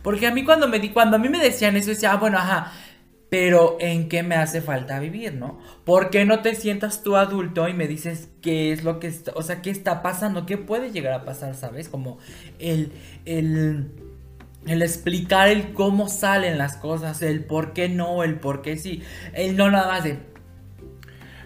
Porque 0.02 0.26
a 0.26 0.30
mí 0.30 0.44
cuando 0.44 0.68
me 0.68 0.78
di, 0.78 0.90
cuando 0.90 1.16
a 1.16 1.18
mí 1.18 1.28
me 1.28 1.38
decían 1.40 1.76
eso, 1.76 1.90
decía, 1.90 2.12
ah, 2.12 2.16
bueno, 2.16 2.38
ajá, 2.38 2.72
pero 3.28 3.76
¿en 3.80 4.08
qué 4.08 4.22
me 4.22 4.36
hace 4.36 4.60
falta 4.60 5.00
vivir, 5.00 5.34
no? 5.34 5.58
¿Por 5.84 6.10
qué 6.10 6.24
no 6.24 6.42
te 6.42 6.54
sientas 6.54 7.02
tú 7.02 7.16
adulto 7.16 7.68
y 7.68 7.74
me 7.74 7.88
dices 7.88 8.28
qué 8.40 8.72
es 8.72 8.84
lo 8.84 9.00
que 9.00 9.08
está, 9.08 9.32
o 9.34 9.42
sea, 9.42 9.62
qué 9.62 9.70
está 9.70 10.02
pasando, 10.02 10.46
qué 10.46 10.58
puede 10.58 10.92
llegar 10.92 11.12
a 11.12 11.24
pasar, 11.24 11.54
¿sabes? 11.54 11.88
Como 11.88 12.18
el, 12.58 12.92
el, 13.24 13.90
el 14.66 14.82
explicar 14.82 15.48
el 15.48 15.72
cómo 15.72 16.08
salen 16.08 16.56
las 16.56 16.76
cosas, 16.76 17.20
el 17.22 17.44
por 17.44 17.72
qué 17.72 17.88
no, 17.88 18.22
el 18.22 18.38
por 18.38 18.62
qué 18.62 18.76
sí, 18.76 19.02
el 19.32 19.56
no 19.56 19.70
nada 19.70 19.88
más 19.88 20.04
de 20.04 20.35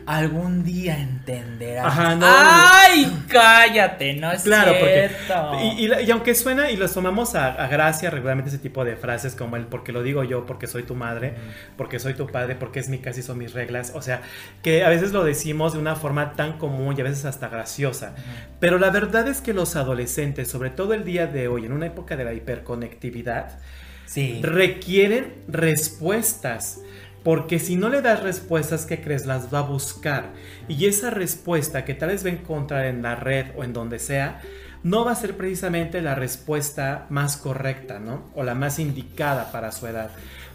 algún 0.06 0.64
día 0.64 0.98
entenderás. 0.98 1.86
Ajá, 1.86 2.14
no. 2.16 2.26
¡Ay, 2.28 3.24
cállate! 3.28 4.14
No 4.14 4.30
es 4.32 4.42
Claro, 4.42 4.72
porque. 4.78 5.10
cierto. 5.10 5.58
Y, 5.62 5.86
y- 5.86 6.04
y 6.06 6.10
aunque 6.10 6.34
suena 6.34 6.70
y 6.70 6.76
los 6.76 6.92
tomamos 6.94 7.34
a, 7.34 7.48
a 7.52 7.66
gracia 7.68 8.10
regularmente 8.10 8.48
ese 8.50 8.58
tipo 8.58 8.84
de 8.84 8.96
frases 8.96 9.34
como 9.34 9.56
el 9.56 9.66
porque 9.66 9.92
lo 9.92 10.02
digo 10.02 10.24
yo, 10.24 10.46
porque 10.46 10.66
soy 10.66 10.82
tu 10.82 10.94
madre, 10.94 11.34
porque 11.76 11.98
soy 11.98 12.14
tu 12.14 12.26
padre, 12.26 12.54
porque 12.54 12.80
es 12.80 12.88
mi 12.88 12.98
casa 12.98 13.20
y 13.20 13.22
son 13.22 13.38
mis 13.38 13.52
reglas. 13.52 13.92
O 13.94 14.02
sea, 14.02 14.22
que 14.62 14.84
a 14.84 14.88
veces 14.88 15.12
lo 15.12 15.24
decimos 15.24 15.72
de 15.72 15.78
una 15.78 15.96
forma 15.96 16.32
tan 16.34 16.58
común 16.58 16.94
y 16.96 17.00
a 17.00 17.04
veces 17.04 17.24
hasta 17.24 17.48
graciosa. 17.48 18.14
Pero 18.58 18.78
la 18.78 18.90
verdad 18.90 19.28
es 19.28 19.40
que 19.40 19.52
los 19.52 19.76
adolescentes, 19.76 20.48
sobre 20.48 20.70
todo 20.70 20.94
el 20.94 21.04
día 21.04 21.26
de 21.26 21.48
hoy, 21.48 21.66
en 21.66 21.72
una 21.72 21.86
época 21.86 22.16
de 22.16 22.24
la 22.24 22.32
hiperconectividad, 22.32 23.58
Sí. 24.06 24.40
requieren 24.42 25.34
respuestas. 25.46 26.80
Porque 27.22 27.58
si 27.58 27.76
no 27.76 27.88
le 27.88 28.00
das 28.00 28.22
respuestas, 28.22 28.86
¿qué 28.86 29.00
crees? 29.00 29.26
Las 29.26 29.52
va 29.52 29.60
a 29.60 29.62
buscar. 29.62 30.32
Y 30.68 30.86
esa 30.86 31.10
respuesta 31.10 31.84
que 31.84 31.94
tal 31.94 32.10
vez 32.10 32.24
va 32.24 32.30
a 32.30 32.34
encontrar 32.34 32.86
en 32.86 33.02
la 33.02 33.14
red 33.14 33.46
o 33.56 33.64
en 33.64 33.72
donde 33.72 33.98
sea, 33.98 34.40
no 34.82 35.04
va 35.04 35.12
a 35.12 35.16
ser 35.16 35.36
precisamente 35.36 36.00
la 36.00 36.14
respuesta 36.14 37.06
más 37.10 37.36
correcta, 37.36 37.98
¿no? 37.98 38.30
O 38.34 38.42
la 38.42 38.54
más 38.54 38.78
indicada 38.78 39.52
para 39.52 39.72
su 39.72 39.86
edad. 39.86 40.10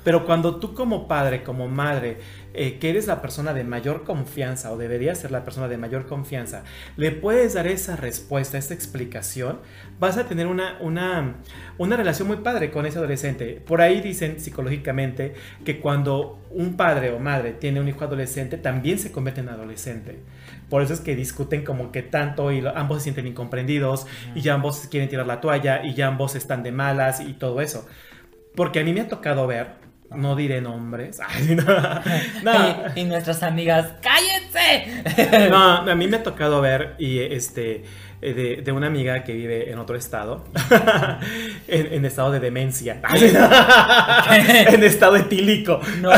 Pero 0.05 0.23
cuando 0.23 0.57
tú 0.57 0.75
como 0.75 1.07
padre, 1.07 1.41
como 1.41 1.67
madre, 1.67 2.19
eh, 2.53 2.77
que 2.77 2.91
eres 2.91 3.07
la 3.07 3.23
persona 3.23 3.55
de 3.55 3.63
mayor 3.63 4.03
confianza 4.03 4.71
o 4.71 4.77
deberías 4.77 5.17
ser 5.17 5.31
la 5.31 5.43
persona 5.43 5.67
de 5.67 5.77
mayor 5.77 6.05
confianza, 6.05 6.63
le 6.95 7.11
puedes 7.11 7.55
dar 7.55 7.65
esa 7.65 7.95
respuesta, 7.95 8.59
esa 8.59 8.75
explicación, 8.75 9.61
vas 9.99 10.17
a 10.17 10.27
tener 10.27 10.45
una, 10.45 10.77
una, 10.79 11.37
una 11.79 11.97
relación 11.97 12.27
muy 12.27 12.37
padre 12.37 12.69
con 12.69 12.85
ese 12.85 12.99
adolescente. 12.99 13.59
Por 13.65 13.81
ahí 13.81 13.99
dicen 13.99 14.39
psicológicamente 14.39 15.33
que 15.65 15.79
cuando 15.79 16.39
un 16.51 16.77
padre 16.77 17.11
o 17.11 17.17
madre 17.17 17.53
tiene 17.53 17.81
un 17.81 17.87
hijo 17.87 18.03
adolescente, 18.05 18.57
también 18.57 18.99
se 18.99 19.11
convierte 19.11 19.41
en 19.41 19.49
adolescente. 19.49 20.19
Por 20.69 20.83
eso 20.83 20.93
es 20.93 21.01
que 21.01 21.15
discuten 21.15 21.65
como 21.65 21.91
que 21.91 22.03
tanto 22.03 22.51
y 22.51 22.63
ambos 22.75 22.99
se 22.99 23.05
sienten 23.05 23.25
incomprendidos 23.25 24.05
y 24.35 24.41
ya 24.41 24.53
ambos 24.53 24.85
quieren 24.87 25.09
tirar 25.09 25.25
la 25.25 25.41
toalla 25.41 25.83
y 25.83 25.95
ya 25.95 26.05
ambos 26.05 26.35
están 26.35 26.61
de 26.61 26.71
malas 26.71 27.21
y 27.21 27.33
todo 27.33 27.59
eso. 27.59 27.87
Porque 28.55 28.79
a 28.79 28.83
mí 28.83 28.93
me 28.93 29.01
ha 29.01 29.07
tocado 29.09 29.47
ver, 29.47 29.84
no 30.11 30.35
diré 30.35 30.61
nombres, 30.61 31.19
ay, 31.27 31.55
no, 31.55 31.63
no, 32.43 32.53
Y, 32.95 33.01
y 33.01 33.03
nuestras 33.05 33.43
amigas, 33.43 33.93
¡cállense! 34.01 35.49
no, 35.49 35.89
a 35.91 35.95
mí 35.95 36.07
me 36.07 36.17
ha 36.17 36.23
tocado 36.23 36.61
ver 36.61 36.95
y 36.99 37.19
este 37.19 37.83
de, 38.33 38.55
de 38.63 38.71
una 38.71 38.87
amiga 38.87 39.23
que 39.23 39.33
vive 39.33 39.71
en 39.71 39.77
otro 39.79 39.95
estado, 39.95 40.45
en, 41.67 41.93
en 41.93 42.05
estado 42.05 42.31
de 42.31 42.39
demencia, 42.39 42.99
en 44.29 44.83
estado 44.83 45.15
etílico, 45.15 45.79
No, 46.01 46.09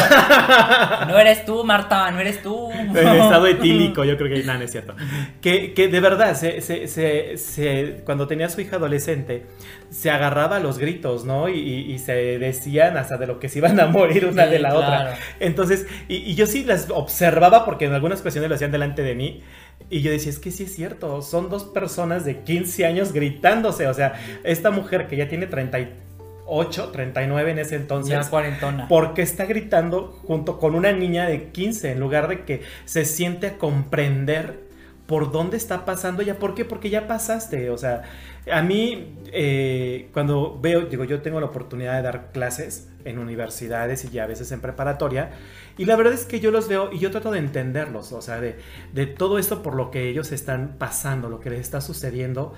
no 1.08 1.18
eres 1.20 1.46
tú, 1.46 1.64
Marta, 1.64 2.10
no 2.12 2.20
eres 2.20 2.42
tú. 2.42 2.72
en 2.72 2.96
estado 2.98 3.48
etílico, 3.48 4.04
yo 4.04 4.18
creo 4.18 4.30
que 4.34 4.44
no 4.44 4.54
es 4.54 4.72
cierto. 4.72 4.96
Que, 5.42 5.74
que 5.74 5.88
de 5.88 6.00
verdad, 6.00 6.36
se, 6.36 6.62
se- 6.62 6.88
se- 6.88 7.38
se- 7.38 8.02
cuando 8.06 8.28
tenía 8.28 8.48
a 8.48 8.50
su 8.50 8.62
hija 8.62 8.78
adolescente, 8.78 9.46
se 9.90 10.10
agarraba 10.12 10.58
a 10.58 10.60
los 10.60 10.78
gritos, 10.78 11.26
¿no? 11.26 11.48
Y, 11.50 11.58
y- 11.60 11.94
y 11.94 12.00
se 12.00 12.14
decían 12.40 12.98
hasta 12.98 13.18
de 13.18 13.28
lo 13.28 13.40
que 13.40 13.50
se 13.50 13.60
iban 13.60 13.80
a 13.80 13.88
morir 13.88 14.26
una 14.26 14.46
Sí, 14.46 14.52
de 14.52 14.60
la 14.60 14.70
claro. 14.70 14.86
otra. 14.86 15.18
Entonces, 15.40 15.88
y, 16.08 16.16
y 16.18 16.36
yo 16.36 16.46
sí 16.46 16.64
las 16.64 16.90
observaba 16.90 17.66
porque 17.66 17.86
en 17.86 17.94
algunas 17.94 18.22
ocasiones 18.22 18.50
lo 18.50 18.56
hacían 18.56 18.72
delante 18.72 19.02
de 19.04 19.16
mí. 19.16 19.42
Y 19.90 20.02
yo 20.02 20.12
decía, 20.12 20.32
es 20.32 20.40
que 20.40 20.52
sí 20.52 20.64
es 20.64 20.76
cierto, 20.76 21.22
son 21.22 21.50
dos 21.50 21.64
personas 21.64 22.26
de 22.26 22.42
15 22.42 22.86
años 22.86 23.14
gritándose. 23.14 23.88
O 23.88 23.94
sea, 23.94 24.14
esta 24.44 24.70
mujer 24.70 25.08
que 25.08 25.16
ya 25.16 25.30
tiene 25.30 25.48
38, 25.48 26.90
39 26.92 27.52
en 27.52 27.60
ese 27.60 27.76
entonces. 27.76 28.12
Ya 28.12 28.30
cuarentona. 28.30 28.88
Porque 28.90 29.22
está 29.22 29.46
gritando 29.46 30.20
junto 30.28 30.60
con 30.60 30.76
una 30.76 30.92
niña 30.92 31.26
de 31.26 31.50
15 31.52 31.92
en 31.92 32.00
lugar 32.00 32.28
de 32.28 32.44
que 32.44 32.64
se 32.86 33.06
siente 33.06 33.48
a 33.48 33.58
comprender 33.58 34.67
por 35.08 35.32
dónde 35.32 35.58
está 35.58 35.86
pasando 35.86 36.22
ya. 36.22 36.38
¿Por 36.38 36.54
qué? 36.54 36.66
Porque 36.66 36.90
ya 36.90 37.08
pasaste. 37.08 37.70
O 37.70 37.78
sea, 37.78 38.04
a 38.52 38.62
mí 38.62 39.16
eh, 39.32 40.10
cuando 40.14 40.60
veo, 40.62 40.82
digo, 40.82 41.06
yo 41.06 41.22
tengo 41.22 41.40
la 41.40 41.48
oportunidad 41.48 41.96
de 41.96 42.02
dar 42.02 42.32
clases 42.32 42.90
en 43.06 43.18
universidades 43.18 44.04
y 44.04 44.10
ya 44.10 44.26
a 44.26 44.28
veces 44.28 44.52
en 44.52 44.60
preparatoria. 44.60 45.32
Y 45.78 45.86
la 45.86 45.96
verdad 45.96 46.14
es 46.14 46.26
que 46.26 46.40
yo 46.40 46.52
los 46.52 46.68
veo 46.68 46.92
y 46.92 47.00
yo 47.00 47.10
trato 47.10 47.32
de 47.32 47.40
entenderlos. 47.40 48.12
O 48.12 48.22
sea, 48.22 48.42
de, 48.42 48.58
de 48.94 49.06
todo 49.08 49.40
esto 49.40 49.64
por 49.64 49.76
lo 49.76 49.90
que 49.92 50.10
ellos 50.10 50.32
están 50.32 50.76
pasando, 50.78 51.30
lo 51.30 51.40
que 51.40 51.50
les 51.50 51.62
está 51.62 51.80
sucediendo. 51.80 52.54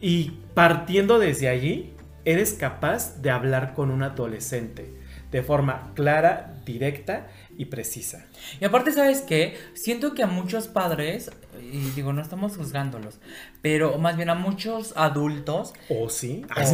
Y 0.00 0.38
partiendo 0.54 1.18
desde 1.18 1.48
allí, 1.48 1.94
eres 2.24 2.54
capaz 2.54 3.20
de 3.20 3.30
hablar 3.30 3.74
con 3.74 3.90
un 3.90 4.02
adolescente 4.02 5.02
de 5.32 5.42
forma 5.42 5.92
clara, 5.94 6.54
directa 6.64 7.28
y 7.56 7.64
precisa. 7.64 8.26
Y 8.60 8.64
aparte, 8.64 8.92
¿sabes 8.92 9.22
qué? 9.22 9.56
Siento 9.72 10.14
que 10.14 10.22
a 10.22 10.26
muchos 10.26 10.68
padres, 10.68 11.30
y 11.72 11.78
digo, 11.96 12.12
no 12.12 12.20
estamos 12.22 12.56
juzgándolos, 12.56 13.18
pero 13.62 13.98
más 13.98 14.16
bien 14.16 14.30
a 14.30 14.34
muchos 14.34 14.92
adultos, 14.96 15.72
¿O 15.88 16.08
sí? 16.08 16.44
o 16.56 16.64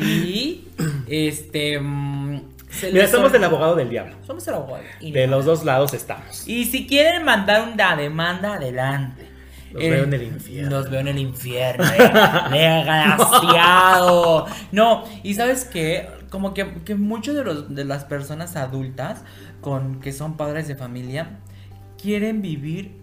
sí, 0.00 0.68
este, 1.08 1.78
mm, 1.80 2.40
Mira, 2.92 3.04
ol- 3.06 3.30
del 3.32 3.44
abogado 3.44 3.76
del 3.76 3.90
diablo. 3.90 4.16
Somos 4.26 4.46
el 4.48 4.54
abogado. 4.54 4.82
Y 5.00 5.12
De 5.12 5.26
no. 5.26 5.36
los 5.36 5.44
dos 5.44 5.64
lados 5.64 5.92
estamos. 5.94 6.46
Y 6.48 6.64
si 6.64 6.86
quieren 6.86 7.24
mandar 7.24 7.68
una 7.72 7.96
demanda, 7.96 8.54
adelante. 8.54 9.28
Los 9.72 9.82
veo 9.82 10.04
en 10.04 10.12
el 10.14 10.22
infierno. 10.24 10.70
Los 10.70 10.90
veo 10.90 11.00
en 11.00 11.08
el 11.08 11.18
infierno. 11.18 11.84
eh. 11.84 12.10
Desgraciado. 12.50 14.46
No, 14.70 15.04
y 15.22 15.34
sabes 15.34 15.64
qué? 15.64 16.08
Como 16.30 16.54
que, 16.54 16.66
que 16.84 16.94
muchos 16.94 17.34
de, 17.34 17.44
los, 17.44 17.74
de 17.74 17.84
las 17.84 18.04
personas 18.04 18.56
adultas 18.56 19.22
con 19.60 20.00
que 20.00 20.12
son 20.12 20.36
padres 20.36 20.66
de 20.68 20.76
familia 20.76 21.38
quieren 22.00 22.42
vivir 22.42 22.96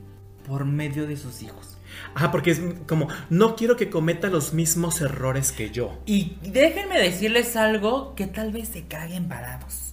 por 0.49 0.65
medio 0.65 1.07
de 1.07 1.15
sus 1.15 1.41
hijos. 1.41 1.77
Ah, 2.15 2.31
porque 2.31 2.51
es 2.51 2.61
como, 2.87 3.07
no 3.29 3.55
quiero 3.55 3.75
que 3.77 3.89
cometa 3.89 4.27
los 4.27 4.51
mismos 4.53 4.99
errores 4.99 5.51
que 5.53 5.69
yo. 5.69 5.97
Y 6.05 6.33
déjenme 6.41 6.99
decirles 6.99 7.55
algo 7.55 8.13
que 8.15 8.27
tal 8.27 8.51
vez 8.51 8.67
se 8.69 8.83
caguen 8.87 9.29
parados. 9.29 9.85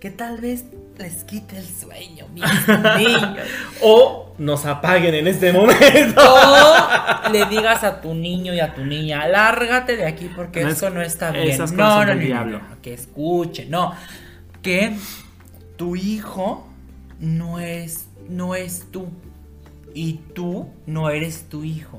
Que 0.00 0.10
tal 0.12 0.40
vez 0.40 0.64
les 0.96 1.24
quite 1.24 1.58
el 1.58 1.66
sueño, 1.66 2.28
mis 2.32 2.44
niños. 2.98 3.38
O 3.82 4.32
nos 4.38 4.64
apaguen 4.64 5.12
en 5.16 5.26
este 5.26 5.52
momento. 5.52 6.22
O 6.22 7.32
le 7.32 7.46
digas 7.46 7.82
a 7.82 8.00
tu 8.00 8.14
niño 8.14 8.54
y 8.54 8.60
a 8.60 8.74
tu 8.74 8.84
niña, 8.84 9.26
lárgate 9.26 9.96
de 9.96 10.06
aquí 10.06 10.30
porque 10.34 10.62
No, 10.62 10.68
eso 10.68 10.86
es- 10.88 10.94
no 10.94 11.02
está 11.02 11.32
bien. 11.32 11.48
esas 11.48 11.72
no, 11.72 11.78
cosas 11.84 12.06
no, 12.08 12.14
no, 12.14 12.20
diablo. 12.20 12.58
no, 12.60 12.80
que 12.80 12.94
escuche, 12.94 13.66
no. 13.66 13.92
Que 14.62 14.96
tu 15.76 15.96
hijo 15.96 16.68
no 17.18 17.58
es, 17.58 18.06
no 18.28 18.54
es 18.54 18.86
tú. 18.92 19.08
Y 19.98 20.20
tú 20.32 20.68
no 20.86 21.10
eres 21.10 21.48
tu 21.48 21.64
hijo. 21.64 21.98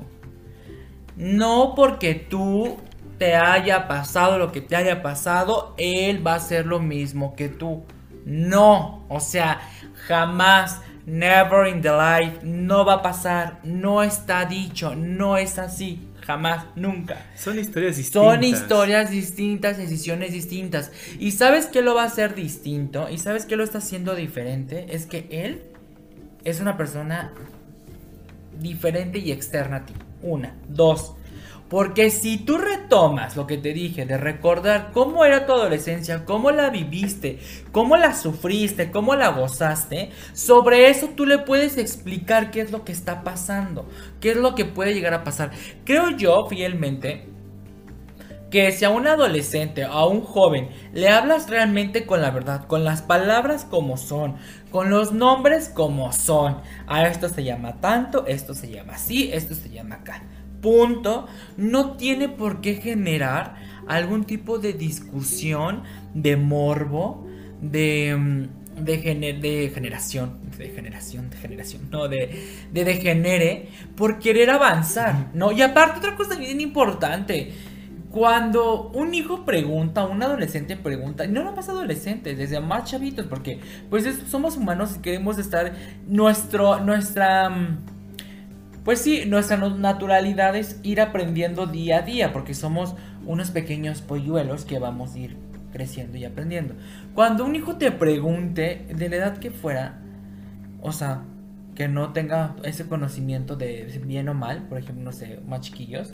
No 1.16 1.74
porque 1.76 2.14
tú 2.14 2.78
te 3.18 3.34
haya 3.34 3.88
pasado 3.88 4.38
lo 4.38 4.52
que 4.52 4.62
te 4.62 4.74
haya 4.74 5.02
pasado, 5.02 5.74
él 5.76 6.26
va 6.26 6.32
a 6.32 6.36
hacer 6.36 6.64
lo 6.64 6.80
mismo 6.80 7.36
que 7.36 7.50
tú. 7.50 7.82
No, 8.24 9.04
o 9.10 9.20
sea, 9.20 9.60
jamás, 10.06 10.80
never 11.04 11.66
in 11.66 11.82
the 11.82 11.90
life, 11.90 12.38
no 12.42 12.86
va 12.86 12.94
a 12.94 13.02
pasar, 13.02 13.60
no 13.64 14.02
está 14.02 14.46
dicho, 14.46 14.94
no 14.96 15.36
es 15.36 15.58
así, 15.58 16.08
jamás, 16.24 16.64
nunca. 16.76 17.26
Son 17.34 17.58
historias 17.58 17.98
distintas. 17.98 18.32
Son 18.32 18.42
historias 18.42 19.10
distintas, 19.10 19.76
decisiones 19.76 20.32
distintas. 20.32 20.90
¿Y 21.18 21.32
sabes 21.32 21.66
qué 21.66 21.82
lo 21.82 21.94
va 21.94 22.04
a 22.04 22.06
hacer 22.06 22.34
distinto? 22.34 23.10
¿Y 23.10 23.18
sabes 23.18 23.44
qué 23.44 23.56
lo 23.56 23.62
está 23.64 23.76
haciendo 23.76 24.14
diferente? 24.14 24.86
Es 24.88 25.04
que 25.04 25.28
él 25.30 25.64
es 26.44 26.60
una 26.60 26.78
persona 26.78 27.34
diferente 28.60 29.18
y 29.18 29.32
externa 29.32 29.76
a 29.76 29.86
ti. 29.86 29.94
Una. 30.22 30.54
Dos. 30.68 31.14
Porque 31.70 32.10
si 32.10 32.36
tú 32.36 32.58
retomas 32.58 33.36
lo 33.36 33.46
que 33.46 33.56
te 33.56 33.72
dije 33.72 34.04
de 34.04 34.18
recordar 34.18 34.90
cómo 34.92 35.24
era 35.24 35.46
tu 35.46 35.52
adolescencia, 35.52 36.24
cómo 36.24 36.50
la 36.50 36.68
viviste, 36.68 37.38
cómo 37.70 37.96
la 37.96 38.12
sufriste, 38.12 38.90
cómo 38.90 39.14
la 39.14 39.28
gozaste, 39.28 40.10
sobre 40.32 40.90
eso 40.90 41.10
tú 41.10 41.26
le 41.26 41.38
puedes 41.38 41.78
explicar 41.78 42.50
qué 42.50 42.62
es 42.62 42.72
lo 42.72 42.84
que 42.84 42.90
está 42.90 43.22
pasando, 43.22 43.88
qué 44.20 44.32
es 44.32 44.36
lo 44.36 44.56
que 44.56 44.64
puede 44.64 44.94
llegar 44.94 45.14
a 45.14 45.22
pasar. 45.22 45.52
Creo 45.84 46.10
yo 46.10 46.48
fielmente 46.48 47.28
que 48.50 48.72
si 48.72 48.84
a 48.84 48.90
un 48.90 49.06
adolescente 49.06 49.84
o 49.86 49.92
a 49.92 50.06
un 50.06 50.22
joven 50.22 50.68
le 50.92 51.08
hablas 51.08 51.48
realmente 51.48 52.04
con 52.06 52.20
la 52.20 52.30
verdad, 52.30 52.66
con 52.66 52.84
las 52.84 53.02
palabras 53.02 53.64
como 53.64 53.96
son, 53.96 54.36
con 54.70 54.90
los 54.90 55.12
nombres 55.12 55.68
como 55.68 56.12
son, 56.12 56.58
a 56.86 57.06
esto 57.06 57.28
se 57.28 57.44
llama 57.44 57.80
tanto, 57.80 58.26
esto 58.26 58.54
se 58.54 58.70
llama 58.70 58.94
así, 58.94 59.30
esto 59.32 59.54
se 59.54 59.70
llama 59.70 59.96
acá. 59.96 60.22
Punto, 60.60 61.26
no 61.56 61.92
tiene 61.96 62.28
por 62.28 62.60
qué 62.60 62.74
generar 62.74 63.56
algún 63.86 64.24
tipo 64.24 64.58
de 64.58 64.74
discusión, 64.74 65.82
de 66.12 66.36
morbo, 66.36 67.26
de, 67.62 68.14
mm, 68.18 68.84
de, 68.84 69.02
gener- 69.02 69.40
de 69.40 69.70
generación, 69.74 70.38
de 70.58 70.68
generación, 70.68 71.30
de 71.30 71.36
generación, 71.38 71.88
no, 71.90 72.08
de, 72.08 72.42
de 72.72 72.84
degenere 72.84 73.68
por 73.96 74.18
querer 74.18 74.50
avanzar, 74.50 75.30
¿no? 75.34 75.50
Y 75.52 75.62
aparte 75.62 75.98
otra 75.98 76.14
cosa 76.16 76.36
bien 76.36 76.60
importante, 76.60 77.52
cuando 78.10 78.90
un 78.90 79.14
hijo 79.14 79.44
pregunta, 79.44 80.04
un 80.06 80.22
adolescente 80.22 80.76
pregunta, 80.76 81.26
no 81.26 81.44
nada 81.44 81.54
más 81.56 81.68
adolescentes, 81.68 82.36
desde 82.38 82.60
más 82.60 82.90
chavitos, 82.90 83.26
porque 83.26 83.60
pues 83.88 84.04
es- 84.06 84.18
somos 84.28 84.56
humanos 84.56 84.96
y 84.96 85.00
queremos 85.00 85.38
estar, 85.38 85.72
nuestro, 86.08 86.80
nuestra... 86.80 87.48
mm, 87.50 87.78
Pues 88.84 89.00
sí, 89.02 89.24
nuestra 89.26 89.56
naturalidad 89.58 90.56
es 90.56 90.80
ir 90.82 91.00
aprendiendo 91.00 91.66
día 91.66 91.98
a 91.98 92.02
día, 92.02 92.32
porque 92.32 92.54
somos 92.54 92.94
unos 93.26 93.50
pequeños 93.50 94.00
polluelos 94.00 94.64
que 94.64 94.78
vamos 94.78 95.14
a 95.14 95.18
ir 95.18 95.36
creciendo 95.72 96.16
y 96.16 96.24
aprendiendo. 96.24 96.74
Cuando 97.14 97.44
un 97.44 97.54
hijo 97.54 97.76
te 97.76 97.92
pregunte, 97.92 98.86
de 98.94 99.08
la 99.10 99.16
edad 99.16 99.38
que 99.38 99.50
fuera, 99.50 100.00
o 100.82 100.92
sea, 100.92 101.22
que 101.74 101.88
no 101.88 102.12
tenga 102.12 102.56
ese 102.64 102.86
conocimiento 102.86 103.56
de 103.56 103.84
bien 104.06 104.28
o 104.28 104.34
mal, 104.34 104.64
por 104.68 104.78
ejemplo, 104.78 105.04
no 105.04 105.12
sé, 105.12 105.40
más 105.46 105.60
chiquillos, 105.62 106.12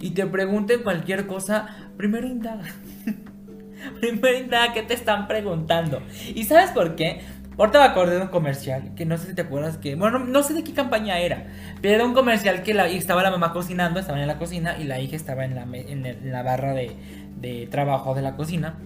y 0.00 0.10
te 0.10 0.26
pregunten 0.26 0.82
cualquier 0.82 1.26
cosa, 1.26 1.68
primero 1.96 2.26
indaga. 2.26 2.64
primero 4.00 4.38
indaga 4.38 4.72
qué 4.72 4.82
te 4.82 4.94
están 4.94 5.26
preguntando. 5.26 6.02
¿Y 6.34 6.44
sabes 6.44 6.70
por 6.70 6.96
qué? 6.96 7.20
Ahorita 7.58 7.80
me 7.80 7.86
acordé 7.86 8.16
de 8.16 8.22
un 8.22 8.28
comercial, 8.28 8.94
que 8.94 9.04
no 9.04 9.18
sé 9.18 9.28
si 9.28 9.34
te 9.34 9.42
acuerdas 9.42 9.78
que, 9.78 9.96
bueno, 9.96 10.20
no, 10.20 10.42
sé 10.44 10.54
de 10.54 10.62
qué 10.62 10.72
campaña 10.72 11.18
era, 11.18 11.48
pero 11.82 11.96
era 11.96 12.04
un 12.04 12.14
comercial 12.14 12.62
que 12.62 12.72
la, 12.72 12.86
estaba 12.86 13.20
la 13.24 13.32
mamá 13.32 13.52
cocinando, 13.52 13.98
estaba 13.98 14.20
en 14.20 14.28
la 14.28 14.38
cocina 14.38 14.78
y 14.78 14.84
la 14.84 15.00
hija 15.00 15.16
estaba 15.16 15.44
en 15.44 15.56
la, 15.56 15.62
en 15.62 16.30
la 16.30 16.42
barra 16.44 16.72
de, 16.72 16.92
de 17.40 17.66
trabajo 17.66 18.14
de 18.14 18.22
la 18.22 18.36
cocina. 18.36 18.78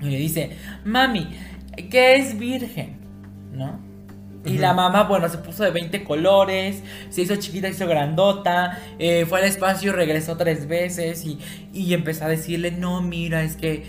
Y 0.00 0.10
le 0.10 0.18
dice, 0.18 0.56
mami, 0.84 1.28
¿qué 1.90 2.14
es 2.14 2.38
virgen? 2.38 2.98
¿No? 3.52 3.87
Y 4.48 4.58
la 4.58 4.72
mamá, 4.74 5.04
bueno, 5.04 5.28
se 5.28 5.38
puso 5.38 5.64
de 5.64 5.70
20 5.70 6.04
colores, 6.04 6.82
se 7.10 7.22
hizo 7.22 7.36
chiquita, 7.36 7.68
hizo 7.68 7.86
grandota, 7.86 8.78
eh, 8.98 9.26
fue 9.26 9.40
al 9.40 9.46
espacio, 9.46 9.92
regresó 9.92 10.36
tres 10.36 10.66
veces 10.68 11.24
y, 11.24 11.38
y 11.72 11.94
empezó 11.94 12.24
a 12.24 12.28
decirle, 12.28 12.70
no, 12.72 13.02
mira, 13.02 13.42
es 13.44 13.56
que 13.56 13.84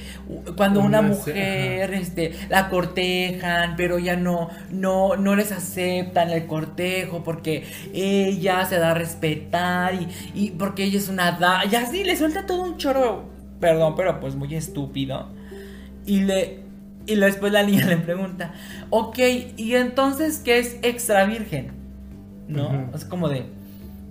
cuando 0.55 0.81
una 0.81 0.99
Una- 0.99 1.01
mujer 1.01 1.93
este, 1.93 2.33
la 2.49 2.69
cortejan, 2.69 3.75
pero 3.75 3.99
ya 3.99 4.15
no, 4.15 4.49
no, 4.71 5.15
no 5.15 5.35
les 5.35 5.51
aceptan 5.51 6.29
el 6.31 6.45
cortejo 6.47 7.23
porque 7.23 7.65
ella 7.93 8.65
se 8.65 8.77
da 8.79 8.91
a 8.91 8.93
respetar 8.93 9.93
y, 9.95 10.07
y 10.33 10.51
porque 10.51 10.83
ella 10.85 10.97
es 10.97 11.09
una 11.09 11.31
dama, 11.33 11.63
y 11.71 11.75
así 11.75 12.03
le 12.03 12.15
suelta 12.15 12.45
todo 12.45 12.63
un 12.63 12.77
choro, 12.77 13.29
perdón, 13.59 13.95
pero 13.95 14.19
pues 14.19 14.35
muy 14.35 14.53
estúpido. 14.55 15.27
Y 16.05 16.21
le. 16.21 16.68
Y 17.09 17.15
después 17.15 17.51
la 17.51 17.63
niña 17.63 17.85
le 17.89 17.97
pregunta, 17.97 18.53
ok, 18.89 19.17
¿y 19.57 19.75
entonces 19.75 20.41
qué 20.43 20.59
es 20.59 20.77
extra 20.83 21.25
virgen? 21.25 21.71
¿No? 22.47 22.91
Es 22.93 23.05
como 23.05 23.29
de. 23.29 23.45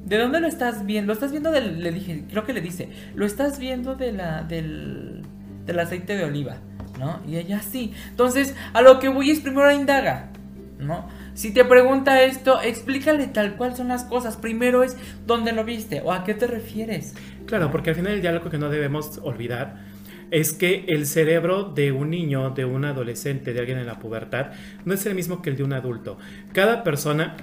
¿De 0.04 0.16
dónde 0.18 0.40
lo 0.40 0.46
estás 0.46 0.86
viendo? 0.86 1.08
Lo 1.08 1.12
estás 1.12 1.30
viendo 1.30 1.50
del. 1.50 1.82
Le 1.82 1.92
dije, 1.92 2.24
creo 2.30 2.44
que 2.44 2.52
le 2.52 2.60
dice. 2.60 2.88
Lo 3.14 3.26
estás 3.26 3.58
viendo 3.58 3.94
de 3.94 4.12
la. 4.12 4.42
del. 4.42 5.22
del 5.66 5.78
aceite 5.78 6.16
de 6.16 6.24
oliva. 6.24 6.56
¿No? 6.98 7.20
Y 7.28 7.36
ella 7.36 7.60
sí. 7.62 7.92
Entonces, 8.08 8.56
a 8.72 8.82
lo 8.82 8.98
que 8.98 9.08
voy 9.08 9.30
es 9.30 9.40
primero 9.40 9.70
indaga. 9.70 10.30
¿No? 10.78 11.08
Si 11.34 11.52
te 11.52 11.64
pregunta 11.64 12.22
esto, 12.22 12.60
explícale 12.62 13.26
tal 13.28 13.56
cual 13.56 13.76
son 13.76 13.88
las 13.88 14.04
cosas. 14.04 14.36
Primero 14.36 14.82
es 14.82 14.96
dónde 15.26 15.52
lo 15.52 15.64
viste 15.64 16.00
o 16.00 16.12
a 16.12 16.24
qué 16.24 16.34
te 16.34 16.46
refieres. 16.46 17.14
Claro, 17.46 17.70
porque 17.70 17.90
al 17.90 17.96
final 17.96 18.12
del 18.12 18.20
día 18.22 18.30
algo 18.30 18.50
que 18.50 18.58
no 18.58 18.68
debemos 18.68 19.18
olvidar 19.22 19.76
es 20.30 20.52
que 20.52 20.84
el 20.88 21.06
cerebro 21.06 21.64
de 21.64 21.92
un 21.92 22.10
niño, 22.10 22.50
de 22.50 22.64
un 22.64 22.84
adolescente, 22.84 23.52
de 23.52 23.60
alguien 23.60 23.78
en 23.78 23.86
la 23.86 23.98
pubertad, 23.98 24.52
no 24.84 24.94
es 24.94 25.04
el 25.06 25.14
mismo 25.14 25.42
que 25.42 25.50
el 25.50 25.56
de 25.56 25.64
un 25.64 25.72
adulto. 25.72 26.18
Cada 26.52 26.84
persona, 26.84 27.36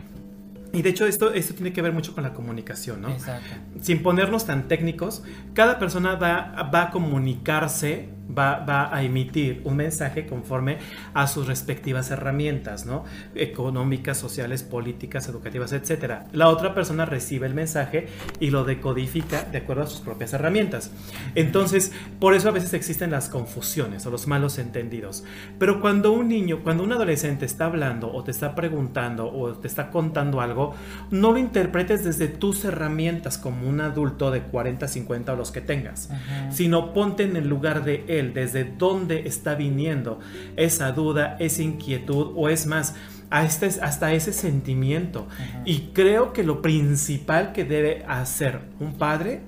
y 0.74 0.82
de 0.82 0.90
hecho 0.90 1.06
esto, 1.06 1.34
esto 1.34 1.54
tiene 1.54 1.74
que 1.74 1.82
ver 1.82 1.94
mucho 1.94 2.14
con 2.14 2.24
la 2.24 2.34
comunicación, 2.34 3.02
¿no? 3.02 3.10
Exacto. 3.10 3.56
Sin 3.82 4.04
ponernos 4.04 4.46
tan 4.46 4.68
técnicos, 4.68 5.24
cada 5.54 5.80
persona 5.80 6.16
va, 6.16 6.70
va 6.74 6.84
a 6.84 6.90
comunicarse, 6.92 8.10
va, 8.28 8.60
va 8.60 8.96
a 8.96 9.04
emitir 9.04 9.62
un 9.64 9.78
mensaje 9.78 10.26
conforme 10.26 10.78
a 11.14 11.28
sus 11.28 11.48
respectivas 11.48 12.12
herramientas, 12.12 12.86
¿no? 12.86 13.04
Económicas, 13.36 14.18
sociales, 14.18 14.64
políticas, 14.64 15.28
educativas, 15.28 15.74
etc. 15.74 16.26
La 16.32 16.50
otra 16.50 16.74
persona 16.74 17.06
recibe 17.06 17.48
el 17.48 17.54
mensaje 17.54 18.08
y 18.40 18.50
lo 18.50 18.64
decodifica 18.64 19.44
de 19.44 19.60
acuerdo 19.60 19.84
a 19.84 19.88
sus 19.88 20.02
propias 20.02 20.34
herramientas. 20.34 20.92
Entonces, 21.36 21.92
por 22.20 22.34
eso 22.34 22.50
a 22.50 22.52
veces 22.52 22.74
existen 22.74 23.12
las 23.12 23.30
confusiones 23.30 24.06
o 24.06 24.12
los 24.12 24.28
malos 24.28 24.58
entendidos. 24.58 25.24
Pero 25.60 25.82
cuando 25.82 26.12
un 26.12 26.28
niño, 26.28 26.62
cuando 26.64 26.84
un 26.84 26.92
adolescente 26.92 27.46
está 27.46 27.66
hablando 27.66 28.12
o 28.12 28.24
te 28.24 28.32
está 28.32 28.56
preguntando 28.56 29.32
o 29.32 29.54
te 29.54 29.68
está 29.68 29.90
contando 29.92 30.42
algo, 30.42 30.74
no 31.12 31.32
lo 31.32 31.38
interpretes 31.38 32.04
desde 32.04 32.28
tus 32.28 32.66
herramientas 32.66 33.38
como 33.38 33.68
un 33.68 33.82
adulto 33.82 34.32
de 34.32 34.42
40, 34.42 34.88
50 34.88 35.34
o 35.34 35.36
los 35.36 35.52
que 35.52 35.62
tengas, 35.62 36.10
Ajá. 36.12 36.52
sino 36.52 36.94
ponte 36.94 37.24
en 37.24 37.36
el 37.36 37.48
lugar 37.48 37.84
de 37.84 38.06
él, 38.20 38.34
desde 38.34 38.64
dónde 38.64 39.28
está 39.28 39.56
viniendo 39.56 40.20
esa 40.56 40.92
duda, 40.92 41.38
esa 41.40 41.62
inquietud 41.62 42.34
o 42.36 42.50
es 42.50 42.66
más, 42.66 42.96
este, 43.44 43.68
hasta 43.82 44.14
ese 44.14 44.34
sentimiento. 44.34 45.28
Y 45.66 45.92
creo 45.94 46.34
que 46.34 46.44
lo 46.44 46.62
principal 46.62 47.54
que 47.54 47.66
debe 47.66 48.04
hacer 48.08 48.62
un 48.80 48.98
padre 48.98 49.42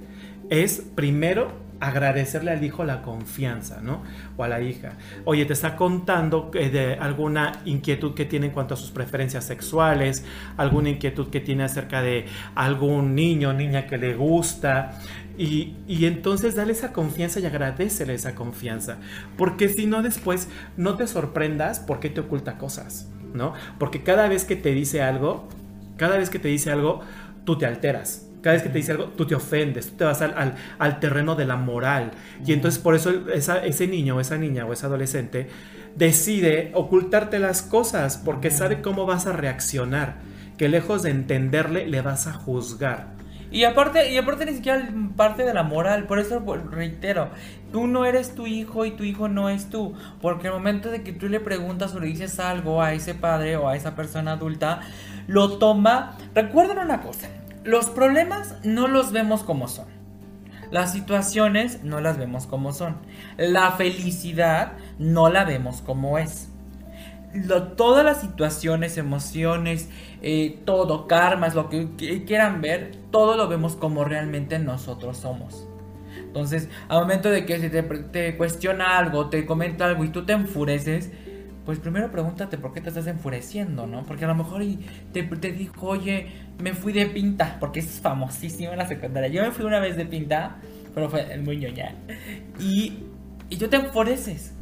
es 0.49 0.81
primero 0.95 1.67
agradecerle 1.79 2.51
al 2.51 2.63
hijo 2.63 2.83
la 2.83 3.01
confianza, 3.01 3.81
¿no? 3.81 4.03
O 4.35 4.43
a 4.43 4.47
la 4.47 4.61
hija. 4.61 4.93
Oye, 5.25 5.45
te 5.45 5.53
está 5.53 5.75
contando 5.75 6.51
eh, 6.53 6.69
de 6.69 6.93
alguna 6.95 7.61
inquietud 7.65 8.13
que 8.13 8.25
tiene 8.25 8.47
en 8.47 8.51
cuanto 8.51 8.73
a 8.73 8.77
sus 8.77 8.91
preferencias 8.91 9.43
sexuales, 9.45 10.25
alguna 10.57 10.89
inquietud 10.89 11.29
que 11.29 11.39
tiene 11.39 11.63
acerca 11.63 12.01
de 12.01 12.25
algún 12.55 13.15
niño 13.15 13.49
o 13.49 13.53
niña 13.53 13.87
que 13.87 13.97
le 13.97 14.15
gusta. 14.15 14.99
Y, 15.37 15.75
y 15.87 16.05
entonces 16.05 16.55
dale 16.55 16.71
esa 16.73 16.93
confianza 16.93 17.39
y 17.39 17.45
agradecele 17.45 18.13
esa 18.15 18.33
confianza. 18.35 18.97
Porque 19.37 19.69
si 19.69 19.85
no, 19.85 20.01
después 20.01 20.47
no 20.77 20.95
te 20.97 21.05
sorprendas 21.07 21.79
porque 21.79 22.09
te 22.09 22.21
oculta 22.21 22.57
cosas, 22.57 23.07
¿no? 23.33 23.53
Porque 23.77 24.01
cada 24.03 24.27
vez 24.29 24.45
que 24.45 24.55
te 24.55 24.71
dice 24.73 25.01
algo, 25.03 25.47
cada 25.95 26.17
vez 26.17 26.29
que 26.31 26.39
te 26.39 26.47
dice 26.47 26.71
algo, 26.71 27.01
tú 27.45 27.57
te 27.57 27.65
alteras. 27.67 28.23
Cada 28.41 28.53
vez 28.55 28.63
que 28.63 28.69
te 28.69 28.77
dice 28.79 28.93
algo, 28.93 29.05
tú 29.15 29.25
te 29.27 29.35
ofendes, 29.35 29.89
tú 29.91 29.97
te 29.97 30.03
vas 30.05 30.21
al, 30.21 30.33
al- 30.37 30.55
al 30.79 30.99
terreno 30.99 31.35
de 31.35 31.45
la 31.45 31.55
moral. 31.55 32.11
Y 32.45 32.53
entonces 32.53 32.79
por 32.81 32.95
eso 32.95 33.11
esa- 33.31 33.63
ese 33.65 33.87
niño 33.87 34.15
o 34.17 34.19
esa 34.19 34.37
niña 34.37 34.65
o 34.65 34.73
ese 34.73 34.85
adolescente 34.85 35.49
decide 35.95 36.71
ocultarte 36.73 37.39
las 37.39 37.61
cosas 37.61 38.17
porque 38.17 38.51
sabe 38.51 38.81
cómo 38.81 39.05
vas 39.05 39.27
a 39.27 39.33
reaccionar. 39.33 40.15
Que 40.57 40.69
lejos 40.69 41.03
de 41.03 41.11
entenderle, 41.11 41.87
le 41.87 42.01
vas 42.01 42.25
a 42.27 42.33
juzgar. 42.33 43.16
Y 43.49 43.63
aparte, 43.63 44.11
y 44.11 44.17
aparte 44.17 44.45
ni 44.45 44.53
siquiera 44.53 44.89
parte 45.15 45.43
de 45.43 45.53
la 45.53 45.63
moral, 45.63 46.05
por 46.05 46.19
eso 46.19 46.43
reitero, 46.69 47.29
tú 47.71 47.87
no 47.87 48.05
eres 48.05 48.35
tu 48.35 48.45
hijo 48.45 48.85
y 48.85 48.91
tu 48.91 49.03
hijo 49.03 49.29
no 49.29 49.49
es 49.49 49.69
tú, 49.69 49.93
porque 50.21 50.47
el 50.47 50.53
momento 50.53 50.91
de 50.91 51.01
que 51.01 51.13
tú 51.13 51.29
le 51.29 51.39
preguntas 51.39 51.95
o 51.95 51.99
le 51.99 52.07
dices 52.07 52.39
algo 52.39 52.81
a 52.81 52.93
ese 52.93 53.15
padre 53.15 53.55
o 53.55 53.69
a 53.69 53.75
esa 53.75 53.95
persona 53.95 54.33
adulta, 54.33 54.81
lo 55.27 55.57
toma, 55.57 56.17
recuerden 56.35 56.79
una 56.79 57.01
cosa, 57.01 57.29
los 57.63 57.89
problemas 57.89 58.55
no 58.63 58.87
los 58.87 59.11
vemos 59.11 59.43
como 59.43 59.67
son. 59.67 59.97
Las 60.69 60.91
situaciones 60.91 61.83
no 61.83 62.01
las 62.01 62.17
vemos 62.17 62.45
como 62.45 62.73
son. 62.73 62.97
La 63.37 63.71
felicidad 63.71 64.73
no 64.99 65.29
la 65.29 65.45
vemos 65.45 65.81
como 65.81 66.17
es. 66.17 66.49
Lo- 67.45 67.73
todas 67.73 68.05
las 68.05 68.21
situaciones, 68.21 68.97
emociones, 68.97 69.89
eh, 70.21 70.59
todo, 70.65 71.07
karmas, 71.07 71.55
lo 71.55 71.69
que 71.69 71.87
qui- 71.97 72.25
quieran 72.25 72.61
ver, 72.61 72.91
todo 73.11 73.35
lo 73.37 73.47
vemos 73.47 73.75
como 73.75 74.03
realmente 74.05 74.59
nosotros 74.59 75.17
somos. 75.17 75.67
Entonces, 76.17 76.69
al 76.89 77.01
momento 77.01 77.29
de 77.29 77.45
que 77.45 77.59
se 77.59 77.69
te, 77.69 77.83
te 77.83 78.37
cuestiona 78.37 78.97
algo, 78.97 79.29
te 79.29 79.45
comenta 79.45 79.85
algo 79.85 80.03
y 80.03 80.09
tú 80.09 80.25
te 80.25 80.33
enfureces, 80.33 81.11
pues 81.65 81.79
primero 81.79 82.11
pregúntate 82.11 82.57
por 82.57 82.73
qué 82.73 82.81
te 82.81 82.89
estás 82.89 83.07
enfureciendo, 83.07 83.87
¿no? 83.87 84.03
Porque 84.05 84.25
a 84.25 84.27
lo 84.29 84.35
mejor 84.35 84.61
te, 85.11 85.23
te 85.23 85.51
dijo, 85.51 85.87
oye, 85.87 86.27
me 86.59 86.73
fui 86.73 86.93
de 86.93 87.07
pinta, 87.07 87.57
porque 87.59 87.79
es 87.81 87.99
famosísimo 88.01 88.71
en 88.71 88.77
la 88.77 88.87
secundaria. 88.87 89.29
Yo 89.29 89.43
me 89.43 89.51
fui 89.51 89.65
una 89.65 89.79
vez 89.79 89.97
de 89.97 90.05
pinta, 90.05 90.57
pero 90.95 91.09
fue 91.09 91.37
muy 91.39 91.57
ñoña. 91.57 91.95
Y, 92.59 93.03
y 93.49 93.57
tú 93.57 93.67
te 93.67 93.77
enfureces. 93.77 94.53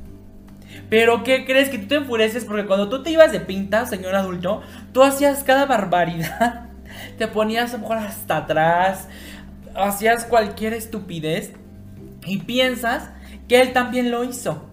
Pero 0.89 1.23
¿qué 1.23 1.45
crees? 1.45 1.69
Que 1.69 1.77
tú 1.79 1.87
te 1.87 1.95
enfureces 1.95 2.45
porque 2.45 2.65
cuando 2.65 2.89
tú 2.89 3.03
te 3.03 3.11
ibas 3.11 3.31
de 3.31 3.39
pinta, 3.39 3.85
señor 3.85 4.15
adulto, 4.15 4.61
tú 4.93 5.03
hacías 5.03 5.43
cada 5.43 5.65
barbaridad. 5.65 6.61
Te 7.17 7.27
ponías 7.27 7.73
a 7.73 7.77
lo 7.77 7.81
mejor 7.81 7.97
hasta 7.97 8.37
atrás, 8.37 9.07
hacías 9.75 10.25
cualquier 10.25 10.73
estupidez 10.73 11.51
y 12.25 12.37
piensas 12.39 13.09
que 13.47 13.61
él 13.61 13.73
también 13.73 14.11
lo 14.11 14.23
hizo. 14.23 14.69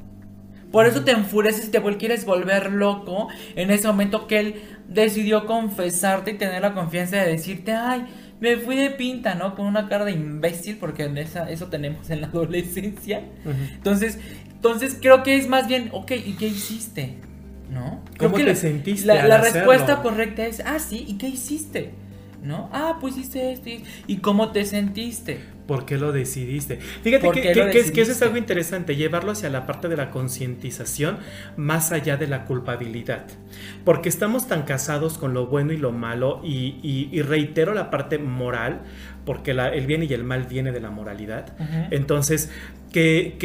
Por 0.70 0.86
eso 0.86 1.04
te 1.04 1.10
enfureces 1.12 1.68
y 1.68 1.70
te 1.70 1.82
quieres 1.98 2.24
volver 2.24 2.72
loco 2.72 3.28
en 3.56 3.70
ese 3.70 3.86
momento 3.88 4.26
que 4.26 4.40
él 4.40 4.62
decidió 4.88 5.46
confesarte 5.46 6.30
y 6.32 6.38
tener 6.38 6.62
la 6.62 6.72
confianza 6.72 7.16
de 7.16 7.28
decirte, 7.28 7.72
ay, 7.72 8.06
me 8.40 8.56
fui 8.56 8.76
de 8.76 8.90
pinta, 8.90 9.34
¿no? 9.34 9.54
Con 9.54 9.66
una 9.66 9.88
cara 9.88 10.04
de 10.06 10.12
imbécil, 10.12 10.78
porque 10.78 11.04
en 11.04 11.18
esa- 11.18 11.50
eso 11.50 11.66
tenemos 11.66 12.08
en 12.10 12.22
la 12.22 12.26
adolescencia. 12.28 13.22
Entonces, 13.74 14.18
entonces 14.62 14.96
creo 15.00 15.24
que 15.24 15.36
es 15.36 15.48
más 15.48 15.66
bien, 15.66 15.88
ok, 15.92 16.12
¿y 16.12 16.34
qué 16.34 16.46
hiciste? 16.46 17.16
¿no? 17.68 18.00
¿Cómo 18.18 18.36
que 18.36 18.44
te 18.44 18.50
la- 18.50 18.54
sentiste 18.54 19.06
La, 19.06 19.38
respuesta 19.38 20.02
correcta 20.02 20.46
es, 20.46 20.60
ah, 20.64 20.78
sí, 20.78 21.04
¿y 21.08 21.14
qué 21.18 21.26
hiciste? 21.28 21.90
¿No? 22.44 22.68
Ah, 22.72 22.98
pues 23.00 23.16
hice 23.16 23.52
esto. 23.52 23.68
y- 23.70 23.82
¿Y 24.06 24.16
cómo 24.18 24.50
te 24.52 24.64
sentiste? 24.64 25.40
¿Por 25.66 25.86
qué 25.86 25.96
lo 25.96 26.12
decidiste? 26.12 26.76
Fíjate 27.02 27.24
¿Por 27.24 27.34
que, 27.34 27.40
qué 27.42 27.52
que- 27.52 27.64
lo 27.64 27.70
que 27.70 27.78
es, 27.78 27.90
que 27.92 28.02
eso 28.02 28.12
es 28.12 28.20
algo 28.22 28.36
interesante, 28.36 28.94
llevarlo 28.94 29.30
hacia 29.32 29.48
la 29.48 29.64
parte 29.66 29.88
de 29.88 29.96
la 29.96 30.10
concientización 30.10 31.18
más 31.56 31.92
allá 31.92 32.16
de 32.16 32.26
la 32.26 32.44
culpabilidad. 32.44 33.24
Porque 33.84 34.08
estamos 34.08 34.48
tan 34.48 34.62
casados 34.62 35.18
con 35.18 35.34
lo 35.34 35.46
bueno 35.46 35.72
y 35.72 35.76
lo 35.78 35.92
malo 35.92 36.40
y, 36.44 36.76
y- 36.82 37.08
y 37.12 37.22
reitero 37.22 37.74
la 37.74 37.90
parte 37.90 38.18
moral, 38.18 38.82
porque 39.24 39.54
la- 39.54 39.68
el 39.72 39.86
bien 39.86 40.02
y 40.02 40.12
el 40.12 40.24
mal 40.24 40.44
viene 40.44 40.72
de 40.72 40.80
la 40.80 40.90
moralidad. 40.90 41.54
Entonces, 41.90 42.50
que, 42.92 43.36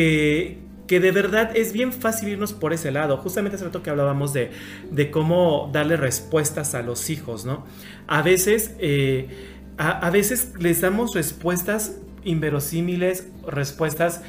que, 0.87 0.99
de 0.99 1.11
verdad 1.11 1.51
es 1.55 1.73
bien 1.73 1.93
fácil 1.93 2.29
irnos 2.29 2.53
por 2.53 2.73
ese 2.73 2.91
lado. 2.91 3.17
Justamente 3.17 3.55
hace 3.55 3.65
rato 3.65 3.83
que 3.83 3.89
hablábamos 3.89 4.33
de, 4.33 4.51
de 4.91 5.11
cómo 5.11 5.69
darle 5.71 5.97
respuestas 5.97 6.75
a 6.75 6.81
los 6.81 7.09
hijos, 7.09 7.45
¿no? 7.45 7.65
A 8.07 8.21
veces, 8.21 8.75
eh, 8.79 9.29
a, 9.77 10.07
a 10.07 10.09
veces 10.09 10.53
les 10.59 10.81
damos 10.81 11.13
respuestas 11.13 11.97
inverosímiles, 12.23 13.27
respuestas 13.47 14.21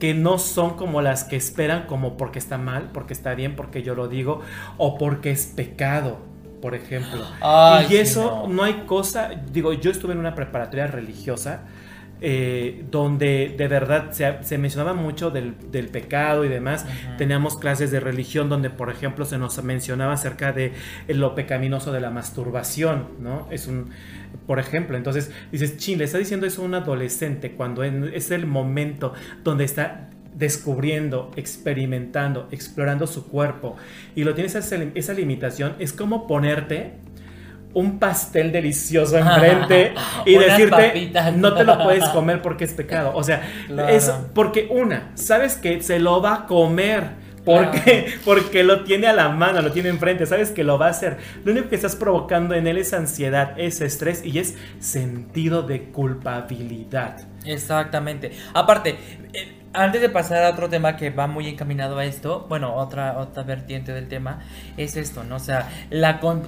que 0.00 0.14
no 0.14 0.38
son 0.38 0.76
como 0.76 1.02
las 1.02 1.24
que 1.24 1.36
esperan, 1.36 1.86
como 1.86 2.16
porque 2.16 2.38
está 2.38 2.58
mal, 2.58 2.90
porque 2.92 3.12
está 3.12 3.34
bien, 3.34 3.54
porque 3.54 3.82
yo 3.82 3.94
lo 3.94 4.08
digo, 4.08 4.40
o 4.78 4.96
porque 4.98 5.30
es 5.30 5.46
pecado, 5.46 6.18
por 6.60 6.74
ejemplo. 6.74 7.36
Ay, 7.40 7.86
y 7.90 7.96
sí, 7.96 7.98
eso 7.98 8.40
no. 8.44 8.46
no 8.48 8.64
hay 8.64 8.84
cosa, 8.86 9.30
digo, 9.52 9.72
yo 9.74 9.90
estuve 9.90 10.14
en 10.14 10.18
una 10.18 10.34
preparatoria 10.34 10.86
religiosa 10.86 11.64
eh, 12.20 12.84
donde 12.90 13.54
de 13.56 13.68
verdad 13.68 14.12
se, 14.12 14.42
se 14.42 14.58
mencionaba 14.58 14.94
mucho 14.94 15.30
del, 15.30 15.54
del 15.70 15.88
pecado 15.88 16.44
y 16.44 16.48
demás. 16.48 16.86
Teníamos 17.18 17.56
clases 17.56 17.90
de 17.90 18.00
religión 18.00 18.48
donde, 18.48 18.70
por 18.70 18.90
ejemplo, 18.90 19.24
se 19.24 19.38
nos 19.38 19.62
mencionaba 19.62 20.14
acerca 20.14 20.52
de 20.52 20.72
lo 21.08 21.34
pecaminoso 21.34 21.92
de 21.92 22.00
la 22.00 22.10
masturbación, 22.10 23.06
¿no? 23.20 23.46
Es 23.50 23.66
un, 23.66 23.90
por 24.46 24.58
ejemplo, 24.58 24.96
entonces 24.96 25.30
dices, 25.52 25.76
chin, 25.76 25.98
le 25.98 26.04
está 26.04 26.18
diciendo 26.18 26.46
eso 26.46 26.62
a 26.62 26.64
un 26.64 26.74
adolescente 26.74 27.52
cuando 27.52 27.82
es 27.84 28.30
el 28.30 28.46
momento 28.46 29.12
donde 29.44 29.64
está 29.64 30.10
descubriendo, 30.34 31.30
experimentando, 31.36 32.48
explorando 32.50 33.06
su 33.06 33.26
cuerpo 33.28 33.76
y 34.14 34.24
lo 34.24 34.34
tienes 34.34 34.54
esa, 34.54 34.76
esa 34.94 35.12
limitación, 35.12 35.74
es 35.78 35.92
como 35.92 36.26
ponerte 36.26 36.94
un 37.74 37.98
pastel 37.98 38.52
delicioso 38.52 39.16
enfrente 39.18 39.94
y 40.26 40.34
decirte 40.36 40.70
papitas. 40.88 41.36
no 41.36 41.54
te 41.54 41.64
lo 41.64 41.78
puedes 41.82 42.04
comer 42.10 42.42
porque 42.42 42.64
es 42.64 42.72
pecado. 42.74 43.12
O 43.14 43.22
sea, 43.22 43.42
Claro. 43.66 43.88
es 43.88 44.10
porque 44.34 44.66
una, 44.70 45.10
sabes 45.14 45.56
que 45.56 45.80
se 45.82 45.98
lo 45.98 46.20
va 46.20 46.34
a 46.34 46.46
comer. 46.46 47.30
Porque, 47.44 48.12
porque 48.26 48.62
lo 48.64 48.84
tiene 48.84 49.06
a 49.06 49.14
la 49.14 49.30
mano, 49.30 49.62
lo 49.62 49.72
tiene 49.72 49.88
enfrente, 49.88 50.26
sabes 50.26 50.50
que 50.50 50.62
lo 50.62 50.78
va 50.78 50.88
a 50.88 50.90
hacer. 50.90 51.16
Lo 51.42 51.52
único 51.52 51.70
que 51.70 51.74
estás 51.76 51.96
provocando 51.96 52.54
en 52.54 52.66
él 52.66 52.76
es 52.76 52.92
ansiedad, 52.92 53.54
es 53.58 53.80
estrés 53.80 54.22
y 54.24 54.38
es 54.38 54.56
sentido 54.78 55.62
de 55.62 55.84
culpabilidad. 55.84 57.16
Exactamente. 57.46 58.32
Aparte, 58.52 58.96
eh, 59.32 59.59
antes 59.72 60.00
de 60.00 60.08
pasar 60.08 60.42
a 60.44 60.50
otro 60.50 60.68
tema 60.68 60.96
que 60.96 61.10
va 61.10 61.26
muy 61.26 61.46
encaminado 61.48 61.98
a 61.98 62.04
esto, 62.04 62.46
bueno, 62.48 62.74
otra, 62.74 63.18
otra 63.18 63.42
vertiente 63.44 63.92
del 63.92 64.08
tema, 64.08 64.40
es 64.76 64.96
esto, 64.96 65.22
¿no? 65.24 65.36
O 65.36 65.38
sea, 65.38 65.68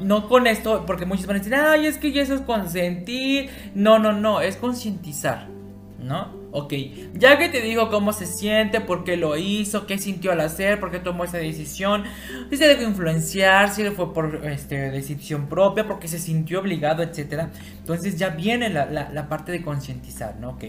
no 0.02 0.28
con 0.28 0.46
esto, 0.46 0.84
porque 0.86 1.06
muchos 1.06 1.26
van 1.26 1.36
a 1.36 1.38
decir, 1.38 1.54
ay, 1.54 1.86
es 1.86 1.98
que 1.98 2.12
ya 2.12 2.22
eso 2.22 2.34
es 2.34 2.40
consentir. 2.40 3.50
No, 3.74 3.98
no, 3.98 4.12
no, 4.12 4.40
es 4.40 4.56
concientizar, 4.56 5.46
¿no? 6.02 6.40
Ok, 6.54 6.74
ya 7.14 7.38
que 7.38 7.48
te 7.48 7.62
digo 7.62 7.88
cómo 7.90 8.12
se 8.12 8.26
siente, 8.26 8.80
por 8.82 9.04
qué 9.04 9.16
lo 9.16 9.38
hizo, 9.38 9.86
qué 9.86 9.96
sintió 9.96 10.32
al 10.32 10.40
hacer, 10.42 10.78
por 10.80 10.90
qué 10.90 10.98
tomó 10.98 11.24
esa 11.24 11.38
decisión, 11.38 12.04
si 12.50 12.58
se 12.58 12.66
dejó 12.68 12.82
influenciar, 12.82 13.70
si 13.70 13.82
fue 13.90 14.12
por 14.12 14.42
este, 14.44 14.90
decisión 14.90 15.46
propia, 15.48 15.86
porque 15.86 16.08
se 16.08 16.18
sintió 16.18 16.60
obligado, 16.60 17.02
etcétera. 17.02 17.50
Entonces 17.78 18.18
ya 18.18 18.28
viene 18.30 18.68
la, 18.68 18.84
la- 18.84 19.10
la 19.10 19.28
parte 19.30 19.50
de 19.52 19.62
concientizar, 19.62 20.36
¿no? 20.40 20.50
Ok, 20.50 20.64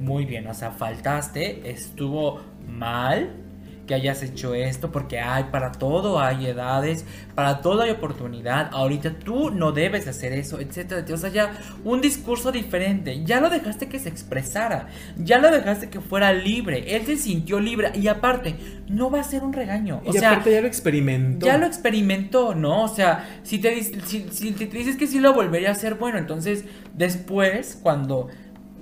muy 0.00 0.24
bien, 0.24 0.46
o 0.46 0.54
sea, 0.54 0.70
faltaste, 0.70 1.70
estuvo 1.70 2.40
mal 2.68 3.44
que 3.86 3.94
hayas 3.94 4.22
hecho 4.22 4.54
esto, 4.54 4.90
porque 4.90 5.20
hay 5.20 5.44
para 5.44 5.72
todo, 5.72 6.18
hay 6.20 6.46
edades, 6.46 7.04
para 7.34 7.60
todo 7.60 7.82
hay 7.82 7.90
oportunidad, 7.90 8.70
ahorita 8.72 9.18
tú 9.18 9.50
no 9.50 9.72
debes 9.72 10.08
hacer 10.08 10.32
eso, 10.32 10.60
etcétera, 10.60 11.04
o 11.12 11.16
sea, 11.16 11.30
ya 11.30 11.52
un 11.84 12.00
discurso 12.00 12.50
diferente, 12.52 13.24
ya 13.24 13.40
lo 13.40 13.50
dejaste 13.50 13.88
que 13.88 13.98
se 13.98 14.08
expresara, 14.08 14.88
ya 15.16 15.38
lo 15.38 15.50
dejaste 15.50 15.90
que 15.90 16.00
fuera 16.00 16.32
libre, 16.32 16.96
él 16.96 17.04
se 17.06 17.16
sintió 17.16 17.60
libre, 17.60 17.92
y 17.94 18.08
aparte, 18.08 18.56
no 18.88 19.10
va 19.10 19.20
a 19.20 19.24
ser 19.24 19.42
un 19.42 19.52
regaño, 19.52 20.00
o 20.04 20.10
y 20.10 20.18
sea, 20.18 20.30
aparte 20.30 20.52
ya 20.52 20.60
lo 20.60 20.66
experimentó. 20.66 21.46
ya 21.46 21.58
lo 21.58 21.66
experimentó, 21.66 22.54
¿no? 22.54 22.84
O 22.84 22.88
sea, 22.88 23.28
si 23.42 23.58
te, 23.58 23.82
si, 23.82 24.28
si 24.30 24.52
te 24.52 24.66
dices 24.66 24.96
que 24.96 25.06
sí 25.06 25.20
lo 25.20 25.34
volvería 25.34 25.68
a 25.68 25.72
hacer, 25.72 25.94
bueno, 25.94 26.18
entonces 26.18 26.64
después, 26.94 27.78
cuando 27.82 28.28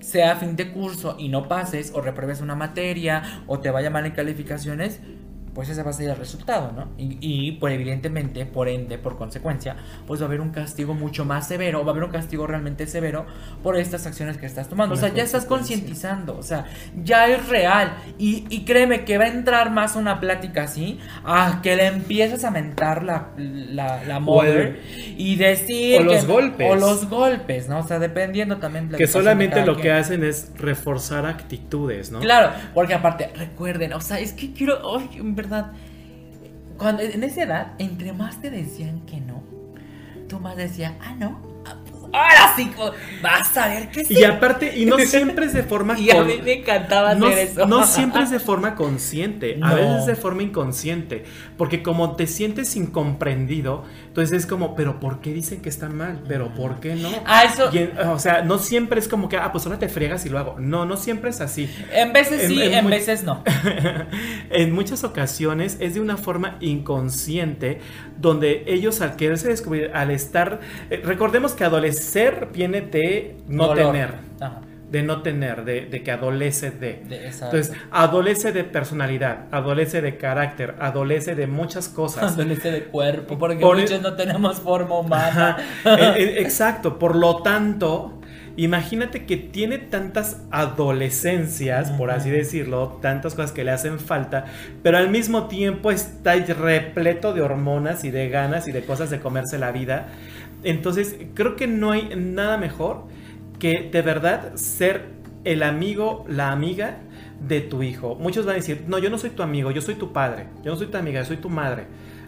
sea 0.03 0.37
fin 0.37 0.57
de 0.57 0.73
curso 0.73 1.17
y 1.19 1.29
no 1.29 1.49
pases 1.49 1.93
o 1.95 2.01
repruebes 2.01 2.41
una 2.41 2.55
materia 2.55 3.45
o 3.47 3.61
te 3.61 3.71
vaya 3.71 3.91
mal 3.91 4.05
en 4.05 4.13
calificaciones, 4.13 5.01
pues 5.55 5.69
ese 5.69 5.83
va 5.83 5.91
a 5.91 5.93
ser 5.93 6.11
el 6.11 6.17
resultado, 6.17 6.73
¿no? 6.73 6.89
Y, 6.97 7.19
y, 7.21 7.53
por 7.53 7.71
evidentemente, 7.71 8.47
por 8.47 8.69
ende, 8.69 8.97
por 8.99 9.19
consecuencia, 9.19 9.77
pues 10.07 10.21
va 10.21 10.25
a 10.25 10.29
haber 10.29 10.41
un 10.41 10.51
castigo 10.51 10.95
mucho 10.95 11.25
más 11.25 11.47
severo, 11.49 11.85
va 11.85 11.89
a 11.89 11.91
haber 11.93 12.05
un 12.05 12.11
castigo 12.11 12.47
realmente 12.47 12.87
severo 12.87 13.27
por 13.63 13.77
estas 13.77 14.07
acciones 14.07 14.39
que 14.39 14.47
estás 14.47 14.69
tomando. 14.69 14.95
O 14.95 14.99
sea, 14.99 15.09
ya 15.13 15.23
estás 15.23 15.45
concientizando, 15.45 16.37
o 16.39 16.43
sea, 16.43 16.65
ya 17.05 17.27
es 17.29 17.49
real. 17.49 17.95
Y, 18.19 18.45
y 18.49 18.65
créeme 18.65 19.05
que 19.05 19.19
va 19.19 19.25
a 19.25 19.29
entrar 19.29 19.71
más 19.71 19.97
una 19.97 20.21
plática 20.21 20.63
así, 20.63 20.99
a 21.25 21.61
que 21.63 21.77
le 21.77 21.87
empieces 21.87 22.45
a 22.45 22.51
mentar 22.51 23.03
la, 23.03 23.29
la, 23.37 24.03
la 24.05 24.19
O 24.19 24.43
el- 24.43 24.49
mother 24.55 24.81
y 25.17 25.37
decir. 25.37 26.01
o 26.01 26.05
los 26.05 26.17
que- 26.25 26.27
golpes. 26.27 26.71
O 26.71 26.75
los 26.77 27.09
golpes, 27.11 27.69
¿no? 27.69 27.79
O 27.81 27.83
sea, 27.87 27.99
dependiendo 27.99 28.57
también 28.59 28.87
de 28.87 28.93
la 28.93 28.99
que 28.99 29.07
solamente 29.07 29.65
lo 29.67 29.75
quien. 29.75 29.83
que 29.83 29.93
hacen 29.93 30.25
es 30.25 30.51
reforzar 30.57 31.27
actitudes, 31.27 32.11
¿no? 32.11 32.21
Claro, 32.21 32.53
porque 32.75 32.95
aparte, 32.95 33.31
recuerden, 33.37 33.93
o 33.93 34.01
sea, 34.01 34.19
es 34.19 34.33
que 34.33 34.53
quiero, 34.53 34.79
verdad, 35.43 35.73
cuando 36.79 37.03
en 37.03 37.23
esa 37.23 37.43
edad, 37.43 37.73
entre 37.79 38.13
más 38.13 38.41
te 38.41 38.51
decían 38.51 39.01
que 39.07 39.21
no, 39.21 39.43
tú 40.29 40.41
más 40.41 40.57
decías, 40.57 40.93
ah, 41.01 41.15
no, 41.19 41.41
ahora 42.13 42.55
sí, 42.57 42.71
vas 43.23 43.57
a 43.57 43.69
ver 43.69 43.91
que 43.91 44.05
sí. 44.05 44.15
Y 44.19 44.25
aparte, 44.25 44.77
y 44.77 44.85
no 44.85 44.99
siempre 44.99 45.47
es 45.47 45.53
de 45.53 45.63
forma 45.63 45.99
Y 45.99 46.11
a 46.11 46.23
mí 46.23 46.35
me 46.43 46.61
encantaba 46.61 47.15
no, 47.15 47.27
hacer 47.27 47.39
eso. 47.39 47.67
no 47.67 47.87
siempre 47.87 48.23
es 48.23 48.31
de 48.31 48.39
forma 48.39 48.75
consciente, 48.75 49.59
a 49.63 49.75
veces 49.75 50.01
es 50.01 50.07
de 50.07 50.17
forma 50.17 50.43
inconsciente, 50.43 51.25
porque 51.57 51.83
como 51.83 52.17
te 52.17 52.27
sientes 52.27 52.77
incomprendido, 52.77 53.85
entonces 54.13 54.41
es 54.41 54.47
como, 54.47 54.75
pero 54.77 55.01
¿por 55.01 55.21
qué 55.23 55.33
dicen 55.33 55.63
que 55.63 55.71
está 55.71 55.89
mal? 55.89 56.21
¿Pero 56.29 56.53
por 56.53 56.81
qué 56.81 56.97
no? 56.97 57.09
Ah, 57.25 57.45
eso, 57.45 57.71
en- 57.73 57.97
o 58.09 58.19
sea, 58.19 58.43
no 58.43 58.59
siempre 58.59 59.01
es 59.01 59.09
como 59.09 59.31
que, 59.31 59.39
ah, 59.39 59.51
pues 59.53 59.65
ahora 59.65 59.79
te 59.79 59.89
fregas 59.89 60.27
y 60.27 60.29
lo 60.29 60.39
hago. 60.39 60.57
No, 60.61 60.85
no 60.85 60.99
siempre 60.99 61.31
es 61.31 61.41
así. 61.41 61.69
en 61.91 62.13
veces 62.13 62.43
en- 62.43 62.49
sí, 62.49 62.63
en 62.63 62.91
veces 62.91 63.25
no. 63.25 63.43
en 64.51 64.73
muchas 64.73 65.03
ocasiones 65.05 65.79
es 65.81 65.95
de 65.95 66.01
una 66.01 66.19
forma 66.19 66.59
inconsciente 66.61 67.81
donde 68.19 68.65
ellos 68.67 69.01
al 69.01 69.17
quererse 69.17 69.49
descubrir, 69.49 69.91
al 69.95 70.11
estar, 70.11 70.61
eh, 70.91 71.01
recordemos 71.05 71.53
que 71.53 71.65
adolecer 71.65 72.49
viene 72.53 72.83
de 72.83 73.37
no 73.49 73.69
Dolor. 73.69 73.87
tener, 73.93 74.15
Ajá, 74.41 74.61
de 74.93 75.03
no 75.03 75.23
tener, 75.23 75.65
de, 75.65 75.87
de 75.87 76.03
que 76.03 76.13
adolece 76.13 76.71
de. 76.71 77.03
Entonces, 77.09 77.73
adolece 77.91 78.53
de 78.53 78.63
personalidad, 78.63 79.47
adolece 79.51 80.03
de 80.03 80.19
carácter, 80.19 80.75
adolece 80.81 81.35
de 81.35 81.47
muchas 81.47 81.89
cosas. 81.89 82.35
Adolece 82.35 82.71
de 82.71 82.85
cuerpo, 82.85 83.39
porque 83.39 83.63
Por- 83.63 83.79
muchos 83.79 84.03
no 84.03 84.15
tenemos 84.15 84.61
forma 84.61 84.99
humana. 84.99 85.57
Eh, 85.87 85.97
eh, 86.17 86.35
exacto, 86.43 86.99
por 86.99 87.17
lo 87.17 87.43
tanto, 87.43 88.21
imagínate 88.59 89.25
que 89.25 89.39
tiene 89.39 89.79
tantas 89.79 90.43
adolescencias, 90.51 91.91
por 91.93 92.11
así 92.11 92.29
decirlo, 92.29 92.99
tantas 93.01 93.35
cosas 93.35 93.53
que 93.53 93.65
le 93.65 93.71
hacen 93.71 93.99
falta, 93.99 94.45
pero 94.83 94.99
al 94.99 95.09
mismo 95.09 95.49
tiempo 95.49 95.91
está 95.91 96.35
repleto 96.35 97.33
de 97.33 97.41
hormonas 97.41 98.05
y 98.05 98.11
de 98.11 98.29
ganas 98.29 98.69
y 98.69 98.73
de 98.73 98.85
cosas 98.85 99.09
de 99.09 99.21
comerse 99.21 99.57
la 99.57 99.73
vida. 99.73 100.09
Entonces, 100.65 101.17
creo 101.33 101.57
que 101.57 101.67
no 101.67 101.93
hay 101.93 102.11
nada 102.15 102.59
mejor 102.59 103.07
que 103.63 103.89
de 103.93 104.03
verdad 104.03 104.57
ser 104.57 105.05
el 105.45 105.63
amigo, 105.63 106.25
la 106.29 106.51
amiga 106.51 106.97
de 107.47 107.61
tu 107.61 107.85
hijo. 107.85 108.17
Muchos 108.17 108.45
van 108.45 108.55
a 108.55 108.57
decir, 108.57 108.87
no, 108.89 108.99
yo 108.99 109.09
no 109.09 109.19
soy 109.19 109.31
tu 109.31 109.45
amigo, 109.45 109.71
yo 109.71 109.81
soy 109.81 109.95
tu 109.95 110.13
padre, 110.13 110.49
yo 110.65 110.73
no 110.73 110.77
soy 110.77 110.89
tu 110.89 110.99
amiga, 110.99 111.21
yo 111.21 111.27
soy 111.27 111.37
tu 111.37 111.49
madre, 111.49 111.85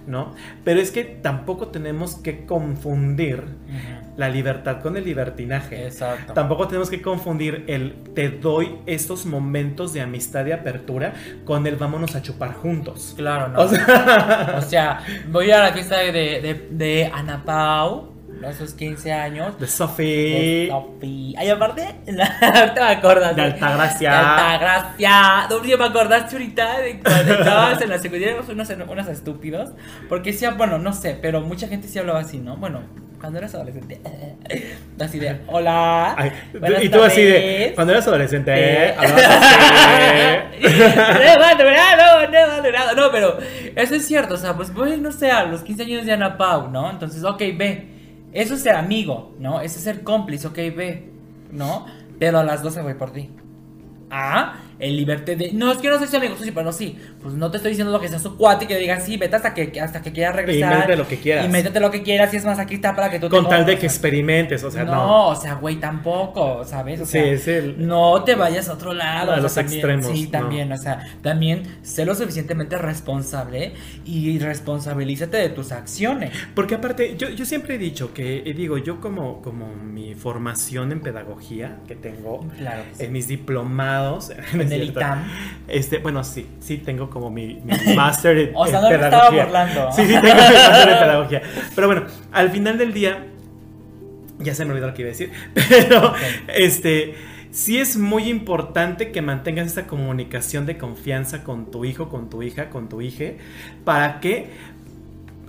¿no? 0.06 0.32
Pero 0.62 0.78
es 0.78 0.92
que 0.92 1.02
tampoco 1.02 1.66
tenemos 1.68 2.14
que 2.14 2.46
confundir 2.46 3.42
la 4.16 4.28
libertad 4.28 4.80
con 4.80 4.96
el 4.96 5.02
libertinaje. 5.02 5.86
Exacto. 5.86 6.34
Tampoco 6.34 6.68
tenemos 6.68 6.88
que 6.88 7.02
confundir 7.02 7.64
el 7.66 7.94
te 8.14 8.28
doy 8.28 8.76
estos 8.86 9.26
momentos 9.26 9.92
de 9.92 10.02
amistad 10.02 10.46
y 10.46 10.52
apertura 10.52 11.14
con 11.44 11.66
el 11.66 11.74
vámonos 11.74 12.14
a 12.14 12.22
chupar 12.22 12.54
juntos. 12.54 13.14
Claro, 13.16 13.48
no. 13.48 13.60
O 13.60 13.68
sea, 13.68 14.54
O 14.58 14.62
sea, 14.62 15.00
voy 15.32 15.50
a 15.50 15.58
la 15.58 15.72
fiesta 15.72 15.98
de, 15.98 16.12
de, 16.12 16.68
de 16.70 17.10
Ana 17.12 17.42
Pau. 17.44 18.13
¿No? 18.44 18.50
Esos 18.50 18.74
15 18.74 19.12
años. 19.12 19.58
De 19.58 19.66
Sophie. 19.66 20.68
Sophie. 20.68 21.34
Ay, 21.38 21.48
aparte, 21.50 21.82
ahorita 22.06 22.74
me 22.74 22.92
acordas. 22.92 23.36
De 23.36 23.42
Altagracia. 23.42 24.10
De 24.10 24.16
Altagracia. 24.16 25.48
Yo 25.66 25.78
me 25.78 25.84
acordaste 25.84 26.36
ahorita 26.36 26.78
de 26.80 27.00
cuando 27.00 27.34
estabas 27.34 27.80
en 27.82 27.88
la 27.90 27.98
secundaria, 27.98 28.36
unos, 28.48 28.68
unos 28.88 29.08
estúpidos. 29.08 29.70
Porque 30.08 30.32
sí, 30.32 30.46
bueno, 30.56 30.78
no 30.78 30.92
sé, 30.92 31.18
pero 31.20 31.40
mucha 31.40 31.68
gente 31.68 31.88
sí 31.88 31.98
hablaba 31.98 32.20
así, 32.20 32.38
¿no? 32.38 32.56
Bueno, 32.56 32.82
cuando 33.20 33.38
eras 33.38 33.54
adolescente. 33.54 34.00
Así 35.00 35.18
de, 35.18 35.40
hola. 35.48 36.14
Ay, 36.16 36.30
y 36.82 36.88
tú 36.88 37.02
así 37.02 37.22
de, 37.22 37.32
tardes". 37.32 37.72
cuando 37.74 37.92
eras 37.94 38.06
adolescente, 38.06 38.52
Eh. 38.54 38.94
hablabas 38.96 39.22
así. 39.24 40.68
no, 42.30 42.94
no. 42.94 42.94
No, 42.94 43.10
pero 43.10 43.38
eso 43.74 43.94
es 43.94 44.06
cierto. 44.06 44.34
O 44.34 44.36
sea, 44.36 44.54
pues 44.54 44.72
voy, 44.72 44.98
no 44.98 45.10
sé, 45.10 45.30
a 45.30 45.44
los 45.44 45.62
15 45.62 45.82
años 45.82 46.06
de 46.06 46.12
Ana 46.12 46.36
Pau, 46.36 46.68
¿no? 46.70 46.90
Entonces, 46.90 47.24
ok, 47.24 47.38
ve. 47.56 47.93
Eso 48.34 48.54
es 48.54 48.62
ser 48.62 48.74
amigo, 48.74 49.32
¿no? 49.38 49.60
Eso 49.60 49.78
es 49.78 49.84
ser 49.84 50.02
cómplice, 50.02 50.48
ok, 50.48 50.56
ve. 50.56 51.10
¿No? 51.52 51.86
Pero 52.18 52.40
a 52.40 52.44
las 52.44 52.62
12 52.62 52.82
voy 52.82 52.94
por 52.94 53.12
ti. 53.12 53.30
Ah, 54.10 54.56
el 54.78 54.96
libertad 54.96 55.34
de. 55.36 55.52
No, 55.52 55.72
es 55.72 55.78
que 55.78 55.88
no 55.88 55.98
soy 55.98 56.08
su 56.08 56.16
amigo, 56.16 56.34
sí, 56.40 56.50
pero 56.52 56.72
sí. 56.72 56.98
Pues 57.22 57.34
no 57.34 57.50
te 57.50 57.56
estoy 57.58 57.70
diciendo 57.70 57.92
lo 57.92 58.00
que 58.00 58.08
sea 58.08 58.18
su 58.18 58.36
cuate 58.36 58.64
y 58.64 58.68
que 58.68 58.76
diga, 58.78 59.00
sí, 59.00 59.16
vete 59.16 59.36
hasta 59.36 59.54
que, 59.54 59.80
hasta 59.80 60.02
que 60.02 60.12
quieras 60.12 60.36
regresar. 60.36 60.74
métete 60.76 60.96
lo 60.96 61.08
que 61.08 61.16
quieras. 61.18 61.46
Y 61.46 61.48
métete 61.48 61.80
lo 61.80 61.90
que 61.90 62.02
quieras. 62.02 62.32
Y 62.34 62.36
es 62.38 62.44
más, 62.44 62.58
aquí 62.58 62.74
está 62.74 62.94
para 62.94 63.10
que 63.10 63.18
tú 63.18 63.28
te 63.28 63.36
Con 63.36 63.48
tal 63.48 63.64
de 63.66 63.78
que 63.78 63.86
experimentes, 63.86 64.62
o 64.64 64.70
sea, 64.70 64.84
no, 64.84 64.92
no. 64.94 65.28
o 65.28 65.36
sea, 65.36 65.54
güey, 65.54 65.76
tampoco, 65.76 66.64
¿sabes? 66.64 67.00
O 67.00 67.06
Sí, 67.06 67.12
sea, 67.12 67.24
es 67.24 67.48
el- 67.48 67.86
no 67.86 68.22
te 68.24 68.34
vayas 68.34 68.68
a 68.68 68.74
otro 68.74 68.92
lado. 68.94 69.30
A 69.32 69.34
o 69.34 69.36
sea, 69.36 69.42
los 69.42 69.54
también- 69.54 69.78
extremos, 69.78 70.06
Sí, 70.18 70.24
no. 70.24 70.30
también, 70.30 70.72
o 70.72 70.76
sea, 70.78 71.06
también 71.22 71.62
sé 71.82 72.04
lo 72.04 72.14
suficientemente 72.14 72.76
responsable 72.78 73.72
y 74.04 74.38
responsabilízate 74.38 75.36
de 75.36 75.48
tus 75.50 75.72
acciones. 75.72 76.30
Porque 76.54 76.74
aparte, 76.74 77.16
yo, 77.16 77.28
yo 77.30 77.44
siempre 77.44 77.76
he 77.76 77.78
dicho 77.78 78.12
que, 78.12 78.42
digo, 78.56 78.78
yo 78.78 79.00
como, 79.00 79.40
como 79.42 79.74
mi 79.74 80.14
formación 80.14 80.92
en 80.92 81.00
pedagogía 81.00 81.78
que 81.86 81.94
tengo 81.94 82.46
Claro 82.58 82.82
sí. 82.92 83.04
en 83.04 83.12
mis 83.12 83.28
diplomados, 83.28 84.30
¿no 84.52 84.62
es 84.62 84.70
En 84.73 84.73
el 84.74 84.82
cierto? 84.82 85.00
ITAM. 85.00 85.24
Este, 85.68 85.98
bueno, 85.98 86.22
sí, 86.24 86.46
sí 86.60 86.78
tengo 86.78 87.08
como 87.08 87.30
mi, 87.30 87.60
mi 87.64 87.94
máster 87.96 88.38
en, 88.38 88.50
O 88.54 88.66
sea, 88.66 88.78
en 88.78 88.84
no 88.84 88.90
estaba 88.90 89.30
burlando. 89.30 89.92
Sí, 89.92 90.02
sí, 90.02 90.12
tengo 90.12 90.22
mi 90.22 90.54
máster 90.54 90.88
en 90.88 90.98
pedagogía. 91.00 91.42
Pero 91.74 91.86
bueno, 91.86 92.04
al 92.32 92.50
final 92.50 92.78
del 92.78 92.92
día, 92.92 93.26
ya 94.38 94.54
se 94.54 94.64
me 94.64 94.72
olvidó 94.72 94.88
lo 94.88 94.94
que 94.94 95.02
iba 95.02 95.08
a 95.08 95.12
decir, 95.12 95.30
pero 95.68 96.12
este, 96.48 97.14
sí 97.50 97.78
es 97.78 97.96
muy 97.96 98.28
importante 98.28 99.12
que 99.12 99.22
mantengas 99.22 99.68
esta 99.68 99.86
comunicación 99.86 100.66
de 100.66 100.76
confianza 100.76 101.44
con 101.44 101.70
tu 101.70 101.84
hijo, 101.84 102.08
con 102.08 102.28
tu 102.28 102.42
hija, 102.42 102.70
con 102.70 102.88
tu 102.88 103.00
hija, 103.00 103.32
para 103.84 104.20
que 104.20 104.50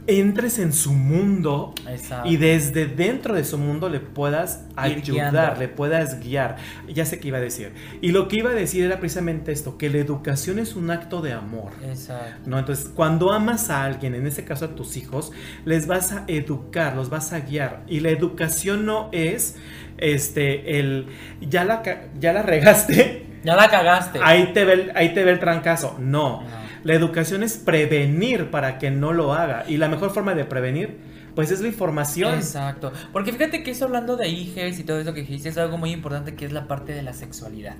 entres 0.07 0.59
en 0.59 0.71
su 0.73 0.93
mundo 0.93 1.73
Exacto. 1.89 2.29
y 2.29 2.37
desde 2.37 2.85
dentro 2.85 3.33
de 3.33 3.43
su 3.43 3.57
mundo 3.57 3.89
le 3.89 3.99
puedas 3.99 4.65
Ir 4.71 4.77
ayudar, 4.97 5.31
guiando. 5.31 5.59
le 5.59 5.67
puedas 5.67 6.19
guiar. 6.19 6.57
Ya 6.87 7.05
sé 7.05 7.19
qué 7.19 7.29
iba 7.29 7.37
a 7.39 7.41
decir. 7.41 7.73
Y 8.01 8.11
lo 8.11 8.27
que 8.27 8.37
iba 8.37 8.51
a 8.51 8.53
decir 8.53 8.83
era 8.83 8.99
precisamente 8.99 9.51
esto, 9.51 9.77
que 9.77 9.89
la 9.89 9.97
educación 9.97 10.59
es 10.59 10.75
un 10.75 10.91
acto 10.91 11.21
de 11.21 11.33
amor. 11.33 11.71
Exacto. 11.83 12.41
¿No? 12.49 12.59
Entonces, 12.59 12.89
cuando 12.93 13.31
amas 13.31 13.69
a 13.69 13.83
alguien, 13.83 14.13
en 14.15 14.27
este 14.27 14.43
caso 14.45 14.65
a 14.65 14.75
tus 14.75 14.95
hijos, 14.97 15.31
les 15.65 15.87
vas 15.87 16.11
a 16.11 16.23
educar, 16.27 16.95
los 16.95 17.09
vas 17.09 17.33
a 17.33 17.39
guiar. 17.39 17.83
Y 17.87 18.01
la 18.01 18.09
educación 18.09 18.85
no 18.85 19.09
es 19.11 19.55
este 19.97 20.79
el 20.79 21.07
ya 21.41 21.63
la 21.63 21.81
ya 22.19 22.33
la 22.33 22.41
regaste, 22.41 23.25
Ya 23.43 23.55
la 23.55 23.69
cagaste. 23.69 24.19
ahí 24.21 24.51
te 24.53 24.65
ve 24.65 24.73
el, 24.73 24.91
ahí 24.95 25.13
te 25.13 25.23
ve 25.23 25.31
el 25.31 25.39
trancazo. 25.39 25.95
No. 25.99 26.41
No. 26.41 26.64
La 26.85 26.93
educación 26.93 27.41
es 27.41 27.57
prevenir 27.57 28.51
para 28.51 28.77
que 28.77 28.91
no 28.91 29.11
lo 29.11 29.33
haga. 29.33 29.65
Y 29.67 29.77
la 29.77 29.89
mejor 29.89 30.11
forma 30.11 30.35
de 30.35 30.45
prevenir, 30.45 30.99
pues 31.33 31.49
es 31.49 31.59
la 31.59 31.67
información. 31.67 32.35
Exacto. 32.35 32.93
Porque 33.11 33.33
fíjate 33.33 33.63
que 33.63 33.71
eso 33.71 33.85
hablando 33.85 34.15
de 34.17 34.29
hijes 34.29 34.77
y 34.77 34.83
todo 34.83 34.99
eso 34.99 35.11
que 35.11 35.21
dijiste 35.21 35.49
es 35.49 35.57
algo 35.57 35.79
muy 35.79 35.91
importante 35.91 36.35
que 36.35 36.45
es 36.45 36.51
la 36.51 36.67
parte 36.67 36.93
de 36.93 37.01
la 37.01 37.13
sexualidad. 37.13 37.75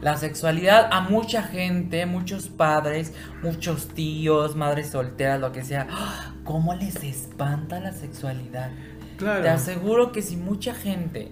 La 0.00 0.16
sexualidad 0.16 0.88
a 0.90 1.02
mucha 1.02 1.44
gente, 1.44 2.04
muchos 2.04 2.48
padres, 2.48 3.14
muchos 3.44 3.86
tíos, 3.86 4.56
madres 4.56 4.88
solteras, 4.88 5.40
lo 5.40 5.52
que 5.52 5.62
sea, 5.62 5.86
¡ah! 5.88 6.34
¿cómo 6.42 6.74
les 6.74 6.96
espanta 7.04 7.78
la 7.78 7.92
sexualidad? 7.92 8.72
Claro. 9.18 9.42
Te 9.42 9.50
aseguro 9.50 10.10
que 10.10 10.20
si 10.20 10.36
mucha 10.36 10.74
gente 10.74 11.30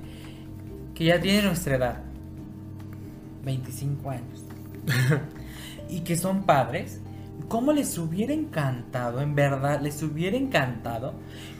que 0.94 1.06
ya 1.06 1.20
tiene 1.20 1.42
nuestra 1.42 1.74
edad, 1.74 2.02
25 3.42 4.10
años, 4.10 4.44
y 5.90 6.00
que 6.00 6.16
son 6.16 6.44
padres, 6.44 7.00
¿cómo 7.48 7.72
les 7.72 7.96
hubiera 7.98 8.32
encantado, 8.32 9.20
en 9.20 9.34
verdad, 9.34 9.80
les 9.80 10.02
hubiera 10.02 10.36
encantado 10.36 11.14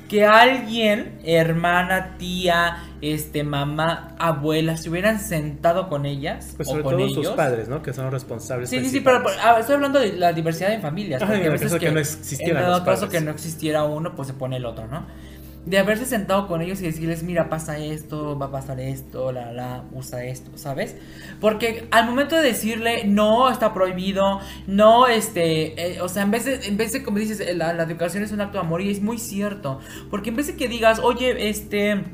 que 0.09 0.27
alguien, 0.27 1.21
hermana, 1.25 2.17
tía, 2.19 2.79
este, 3.01 3.45
mamá, 3.45 4.17
abuela, 4.19 4.77
se 4.77 4.91
hubieran 4.91 5.21
sentado 5.21 5.89
con 5.89 6.05
ellas 6.05 6.55
Pues 6.57 6.69
o 6.69 6.73
sobre 6.73 6.83
con 6.83 6.93
todo 6.95 7.05
ellos? 7.05 7.27
sus 7.27 7.37
padres, 7.37 7.69
¿no? 7.69 7.81
Que 7.81 7.93
son 7.93 8.07
los 8.07 8.15
responsables. 8.15 8.69
Sí, 8.69 8.81
sí, 8.81 8.91
sí, 8.91 9.01
pero, 9.01 9.23
ah, 9.41 9.59
estoy 9.61 9.77
hablando 9.77 10.01
de 10.01 10.15
la 10.15 10.33
diversidad 10.33 10.71
de 10.71 10.81
familias. 10.81 11.23
Porque 11.23 11.37
en 11.37 11.43
a 11.43 11.45
el 11.45 11.53
veces 11.53 11.69
caso 11.69 11.79
que, 11.79 11.87
que 11.87 11.93
no 11.93 12.59
en 12.59 12.65
dado 12.65 12.79
los 12.79 12.85
caso 12.85 13.09
que 13.09 13.21
no 13.21 13.31
existiera 13.31 13.85
uno, 13.85 14.17
pues 14.17 14.27
se 14.27 14.35
pone 14.35 14.57
el 14.57 14.67
otro, 14.67 14.89
¿no? 14.89 15.07
De 15.67 15.79
haberse 15.79 16.07
sentado 16.07 16.49
con 16.49 16.63
ellos 16.63 16.81
y 16.81 16.85
decirles, 16.85 17.23
mira, 17.23 17.49
pasa 17.51 17.77
esto, 17.79 18.39
va 18.39 18.47
a 18.47 18.51
pasar 18.51 18.81
esto, 18.81 19.31
la, 19.31 19.53
la, 19.53 19.85
usa 19.93 20.25
esto, 20.25 20.51
¿sabes? 20.57 20.97
Porque 21.41 21.87
al 21.91 22.07
momento 22.07 22.37
de 22.37 22.43
decirle, 22.43 23.05
no, 23.05 23.51
está 23.51 23.75
prohibido, 23.75 24.41
no, 24.67 25.07
este, 25.07 25.97
eh, 25.97 26.01
o 26.01 26.09
sea, 26.09 26.23
en 26.23 26.31
vez 26.31 26.47
de, 26.47 26.67
en 26.67 26.77
vez 26.79 26.93
de 26.93 27.03
como 27.03 27.19
dices, 27.19 27.43
la, 27.57 27.75
la 27.75 27.83
educación 27.83 28.23
es 28.25 28.33
un 28.33 28.41
acto 28.41 28.59
de 28.59 28.65
amor 28.65 28.81
y 28.81 28.91
es 28.91 29.03
muy 29.03 29.19
cierto. 29.19 29.81
Porque 30.11 30.31
en 30.31 30.37
vez 30.37 30.47
de 30.47 30.57
que 30.57 30.69
digas, 30.69 30.99
oye, 31.01 31.51
este... 31.51 32.05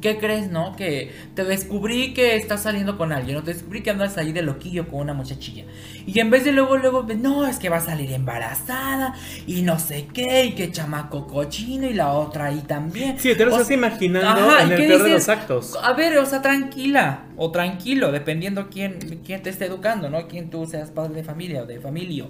¿Qué 0.00 0.18
crees, 0.18 0.50
no? 0.50 0.76
Que 0.76 1.12
te 1.34 1.44
descubrí 1.44 2.14
que 2.14 2.36
estás 2.36 2.62
saliendo 2.62 2.96
con 2.96 3.12
alguien, 3.12 3.38
o 3.38 3.42
te 3.42 3.52
descubrí 3.52 3.82
que 3.82 3.90
andas 3.90 4.16
ahí 4.16 4.30
de 4.32 4.42
loquillo 4.42 4.86
con 4.86 5.00
una 5.00 5.12
muchachilla. 5.12 5.64
Y 6.06 6.20
en 6.20 6.30
vez 6.30 6.44
de 6.44 6.52
luego, 6.52 6.76
luego, 6.76 7.04
no, 7.18 7.46
es 7.46 7.58
que 7.58 7.68
va 7.68 7.78
a 7.78 7.80
salir 7.80 8.12
embarazada, 8.12 9.14
y 9.46 9.62
no 9.62 9.78
sé 9.80 10.06
qué, 10.12 10.44
y 10.44 10.52
que 10.52 10.70
chamaco 10.70 11.26
cochino, 11.26 11.88
y 11.88 11.94
la 11.94 12.12
otra 12.12 12.46
ahí 12.46 12.60
también. 12.60 13.18
Sí, 13.18 13.34
te 13.34 13.44
lo 13.44 13.50
O 13.50 13.54
estás 13.54 13.66
sea, 13.68 13.76
imaginando 13.76 14.48
ajá, 14.48 14.62
en 14.62 14.70
¿y 14.70 14.72
el 14.74 14.86
peor 14.86 15.02
de 15.02 15.10
los 15.10 15.28
actos. 15.28 15.76
A 15.82 15.92
ver, 15.94 16.16
o 16.18 16.26
sea, 16.26 16.42
tranquila, 16.42 17.24
o 17.36 17.50
tranquilo, 17.50 18.12
dependiendo 18.12 18.68
quién, 18.70 19.20
quién 19.24 19.42
te 19.42 19.50
esté 19.50 19.66
educando, 19.66 20.08
¿no? 20.10 20.28
Quién 20.28 20.50
tú 20.50 20.64
seas 20.66 20.90
padre 20.90 21.14
de 21.14 21.24
familia 21.24 21.62
o 21.62 21.66
de 21.66 21.80
familio. 21.80 22.28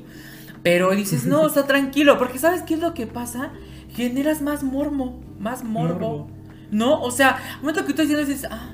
Pero 0.63 0.91
dices, 0.93 1.27
no, 1.27 1.43
o 1.43 1.49
sea, 1.51 1.65
tranquilo, 1.67 2.19
porque 2.19 2.39
¿sabes 2.39 2.63
qué 2.63 2.75
es 2.75 2.81
lo 2.81 2.95
que 2.95 3.07
pasa? 3.07 3.53
Generas 3.95 4.41
más 4.41 4.63
mormo, 4.63 5.21
más 5.39 5.65
morbo. 5.65 6.29
Morbo. 6.29 6.38
¿No? 6.71 7.01
O 7.03 7.11
sea, 7.11 7.39
al 7.55 7.61
momento 7.61 7.81
que 7.81 7.93
tú 7.93 8.03
estás 8.03 8.09
diciendo, 8.09 8.27
dices, 8.29 8.49
ah. 8.51 8.71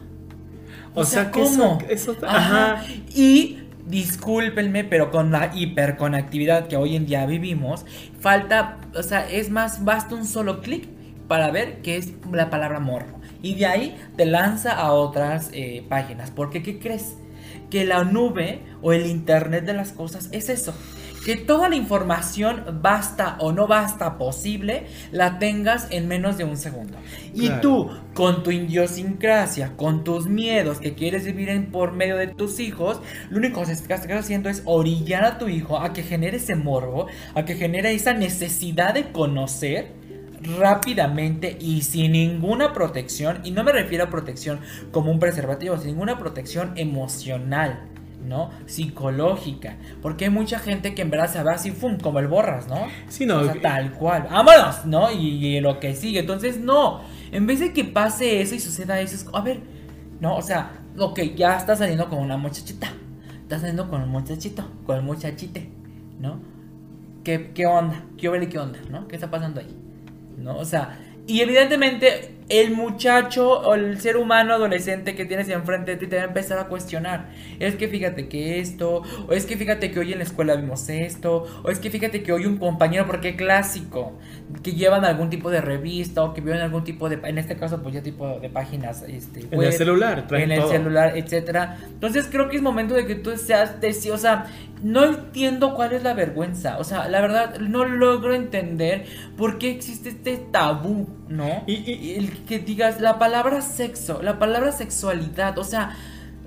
O 0.95 1.05
sea, 1.05 1.31
que 1.31 1.43
eso- 1.43 1.79
eso- 1.89 2.17
ajá. 2.27 2.85
Y 3.15 3.59
discúlpenme, 3.87 4.85
pero 4.85 5.11
con 5.11 5.31
la 5.31 5.51
hiperconectividad 5.55 6.69
que 6.69 6.77
hoy 6.77 6.97
en 6.97 7.07
día 7.07 7.27
vivimos, 7.27 7.85
falta, 8.21 8.79
o 8.97 9.03
sea, 9.03 9.29
es 9.31 9.51
más, 9.51 9.85
basta 9.85 10.15
un 10.15 10.27
solo 10.27 10.61
clic 10.61 10.89
para 11.29 11.51
ver 11.51 11.83
qué 11.83 11.97
es 11.97 12.13
la 12.33 12.51
palabra 12.51 12.81
morbo. 12.81 13.21
Y 13.43 13.57
de 13.57 13.67
ahí 13.67 13.97
te 14.17 14.25
lanza 14.25 14.73
a 14.73 14.93
otras 14.93 15.51
eh, 15.53 15.85
páginas. 15.89 16.31
Porque, 16.31 16.63
¿qué 16.63 16.79
crees? 16.79 17.15
Que 17.71 17.85
la 17.85 18.05
nube 18.05 18.61
o 18.83 18.93
el 18.93 19.07
Internet 19.07 19.65
de 19.65 19.75
las 19.75 19.93
cosas 19.93 20.29
es 20.33 20.49
eso. 20.49 20.75
Que 21.25 21.37
toda 21.37 21.69
la 21.69 21.77
información, 21.77 22.81
basta 22.83 23.37
o 23.41 23.53
no 23.53 23.67
basta 23.67 24.19
posible, 24.19 24.87
la 25.11 25.39
tengas 25.39 25.87
en 25.91 26.07
menos 26.07 26.37
de 26.37 26.45
un 26.45 26.57
segundo. 26.57 26.99
Y 27.33 27.47
Claro. 27.47 27.61
tú, 27.61 27.91
con 28.13 28.43
tu 28.43 28.51
idiosincrasia, 28.51 29.77
con 29.77 30.05
tus 30.05 30.27
miedos 30.27 30.81
que 30.81 30.95
quieres 30.95 31.25
vivir 31.25 31.49
en, 31.49 31.71
por 31.71 31.93
medio 31.93 32.17
de 32.17 32.29
tus 32.29 32.61
hijos, 32.61 33.01
lo 33.31 33.39
único 33.39 33.65
que 33.65 33.73
estás 33.73 34.07
haciendo 34.11 34.51
es 34.51 34.63
orillar 34.67 35.25
a 35.25 35.39
tu 35.39 35.49
hijo 35.49 35.79
a 35.79 35.93
que 35.93 36.03
genere 36.03 36.37
ese 36.37 36.57
morbo, 36.57 37.07
a 37.35 37.45
que 37.45 37.55
genere 37.57 37.93
esa 37.95 38.13
necesidad 38.13 38.95
de 38.95 39.11
conocer 39.11 39.93
rápidamente 40.59 41.57
y 41.59 41.83
sin 41.83 42.13
ninguna 42.13 42.73
protección, 42.73 43.41
y 43.45 43.51
no 43.51 43.65
me 43.65 43.73
refiero 43.73 44.05
a 44.05 44.11
protección 44.11 44.61
como 44.91 45.11
un 45.11 45.19
preservativo, 45.19 45.77
sin 45.79 45.89
ninguna 45.89 46.19
protección 46.19 46.73
emocional. 46.77 47.89
¿No? 48.25 48.51
Psicológica. 48.67 49.77
Porque 50.03 50.25
hay 50.25 50.31
mucha 50.31 50.59
gente 50.59 50.95
que 50.95 51.03
en 51.03 51.11
verdad 51.11 51.31
se 51.31 51.43
va 51.43 51.53
así, 51.53 51.71
¡fum! 51.71 51.99
como 51.99 52.19
el 52.19 52.29
borras, 52.29 52.69
¿no? 52.69 52.87
Sí, 53.09 53.27
no. 53.27 53.39
O 53.39 53.45
sea, 53.45 53.61
tal 53.61 53.93
cual. 53.93 54.29
¡Vámonos! 54.31 54.85
¿No? 54.87 55.13
Y, 55.13 55.47
y 55.47 55.61
lo 55.61 55.81
que 55.81 55.95
sigue. 55.95 56.21
Entonces, 56.21 56.59
no. 56.59 57.03
En 57.33 57.47
vez 57.47 57.61
de 57.61 57.73
que 57.73 57.85
pase 57.85 58.41
eso 58.41 58.55
y 58.55 58.61
suceda 58.61 59.01
eso, 59.01 59.17
es, 59.17 59.27
a 59.33 59.41
ver, 59.41 59.61
no, 60.21 60.37
o 60.37 60.43
sea, 60.43 60.73
ok, 60.99 61.21
ya 61.37 61.57
está 61.57 61.77
saliendo 61.77 62.09
con 62.09 62.21
una 62.21 62.37
muchachita. 62.37 62.93
Está 63.43 63.59
saliendo 63.59 63.91
con 63.91 64.03
un 64.03 64.09
muchachito, 64.09 64.69
con 64.87 64.97
el 64.97 65.03
muchachite, 65.03 65.69
¿no? 66.19 66.41
¿Qué, 67.25 67.53
qué 67.53 67.67
onda? 67.67 68.05
¿Qué, 68.17 68.29
huele, 68.29 68.49
¿Qué 68.49 68.59
onda? 68.59 68.79
¿No? 68.91 69.09
¿Qué 69.09 69.17
está 69.17 69.31
pasando 69.31 69.61
ahí? 69.61 69.77
¿No? 70.39 70.57
O 70.57 70.65
sea, 70.65 70.99
y 71.27 71.41
evidentemente 71.41 72.37
el 72.49 72.73
muchacho 72.73 73.49
o 73.61 73.75
el 73.75 74.01
ser 74.01 74.17
humano 74.19 74.53
adolescente 74.55 75.15
que 75.15 75.25
tienes 75.25 75.49
enfrente 75.49 75.93
de 75.93 75.97
ti 75.97 76.07
te 76.07 76.17
va 76.17 76.23
a 76.23 76.27
empezar 76.27 76.59
a 76.59 76.67
cuestionar. 76.69 77.31
Es 77.59 77.75
que 77.77 77.89
fíjate 77.89 78.29
que 78.29 78.59
esto, 78.61 79.03
o 79.29 79.33
es 79.33 79.47
que 79.47 79.57
fíjate 79.57 79.91
que 79.91 80.01
hoy 80.01 80.13
en 80.13 80.19
la 80.19 80.25
escuela 80.25 80.55
vimos 80.57 80.89
esto, 80.89 81.47
o 81.63 81.71
es 81.71 81.79
que 81.79 81.91
fíjate 81.91 82.23
que 82.23 82.33
hoy 82.33 82.45
un 82.47 82.59
compañero, 82.59 83.07
porque 83.07 83.35
clásico, 83.37 84.19
que 84.63 84.73
llevan 84.73 85.05
algún 85.05 85.31
tipo 85.31 85.51
de 85.51 85.61
revista 85.61 86.23
o 86.23 86.35
que 86.35 86.41
vieron 86.43 86.61
algún 86.63 86.85
tipo 86.85 87.09
de, 87.09 87.19
en 87.27 87.39
este 87.39 87.57
caso 87.57 87.83
pues 87.83 87.95
ya 87.95 88.03
tipo 88.03 88.39
de 88.39 88.49
páginas, 88.51 89.03
este, 89.09 89.47
En 89.51 89.63
el 89.63 89.73
celular, 89.73 90.27
en 90.31 90.53
el 90.53 90.61
todo. 90.61 90.71
celular, 90.71 91.17
etcétera. 91.17 91.79
Entonces 91.87 92.29
creo 92.31 92.49
que 92.49 92.57
es 92.57 92.63
momento 92.63 92.95
de 92.95 93.07
que 93.07 93.15
tú 93.15 93.37
seas, 93.39 93.77
o 94.13 94.19
sea, 94.19 94.47
no 94.83 95.05
entiendo 95.05 95.75
cuál 95.75 95.93
es 95.95 96.03
la 96.03 96.13
vergüenza, 96.13 96.79
o 96.79 96.85
sea, 96.85 97.09
la 97.09 97.23
verdad 97.23 97.59
no 97.59 97.87
logro 97.87 98.35
entender 98.35 99.07
por 99.37 99.57
qué 99.59 99.71
existe 99.71 100.11
este 100.11 100.37
tabú, 100.37 101.09
¿no? 101.29 101.65
Y- 101.67 101.91
y- 101.91 102.15
el 102.19 102.31
que 102.39 102.59
digas 102.59 103.01
la 103.01 103.19
palabra 103.19 103.61
sexo, 103.61 104.23
la 104.23 104.39
palabra 104.39 104.73
sexualidad, 104.73 105.59
o 105.59 105.65
sea, 105.65 105.97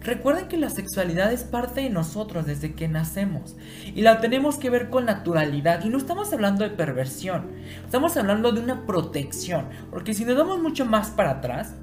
recuerden 0.02 0.48
que 0.48 0.58
la 0.58 0.70
sexualidad 0.70 1.32
es 1.32 1.44
parte 1.44 1.82
de 1.82 1.90
nosotros 1.90 2.46
desde 2.46 2.74
que 2.74 2.88
nacemos 2.88 3.56
y 3.94 4.02
la 4.02 4.22
tenemos 4.22 4.58
que 4.58 4.70
ver 4.70 4.90
con 4.90 5.06
naturalidad 5.06 5.84
y 5.84 5.90
no 5.90 5.98
estamos 5.98 6.32
hablando 6.34 6.64
de 6.64 6.70
perversión, 6.70 7.52
estamos 7.84 8.16
hablando 8.18 8.52
de 8.52 8.62
una 8.62 8.86
protección, 8.86 9.66
porque 9.92 10.14
si 10.14 10.26
nos 10.26 10.38
damos 10.38 10.60
mucho 10.60 10.86
más 10.86 11.10
para 11.10 11.32
atrás, 11.32 11.74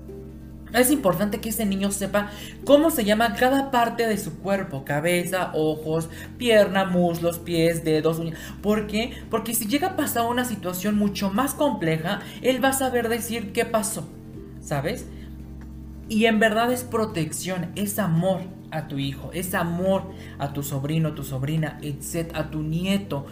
es 0.80 0.90
importante 0.90 1.40
que 1.40 1.50
ese 1.50 1.66
niño 1.66 1.90
sepa 1.90 2.30
cómo 2.64 2.90
se 2.90 3.04
llama 3.04 3.34
cada 3.34 3.70
parte 3.70 4.06
de 4.06 4.18
su 4.18 4.38
cuerpo, 4.38 4.84
cabeza, 4.84 5.52
ojos, 5.54 6.08
pierna, 6.36 6.84
muslos, 6.84 7.38
pies, 7.38 7.84
dedos, 7.84 8.18
uñas. 8.18 8.38
¿Por 8.62 8.86
qué? 8.86 9.12
Porque 9.30 9.54
si 9.54 9.66
llega 9.66 9.88
a 9.88 9.96
pasar 9.96 10.26
una 10.26 10.44
situación 10.44 10.96
mucho 10.96 11.30
más 11.30 11.54
compleja, 11.54 12.20
él 12.42 12.62
va 12.62 12.68
a 12.68 12.72
saber 12.72 13.08
decir 13.08 13.52
qué 13.52 13.64
pasó, 13.64 14.08
¿sabes? 14.60 15.06
Y 16.08 16.26
en 16.26 16.38
verdad 16.38 16.70
es 16.72 16.84
protección, 16.84 17.70
es 17.76 17.98
amor 17.98 18.42
a 18.70 18.88
tu 18.88 18.98
hijo, 18.98 19.30
es 19.32 19.54
amor 19.54 20.02
a 20.38 20.52
tu 20.52 20.62
sobrino, 20.62 21.14
tu 21.14 21.22
sobrina, 21.22 21.78
etc., 21.80 22.32
a 22.34 22.50
tu 22.50 22.62
nieto, 22.62 23.26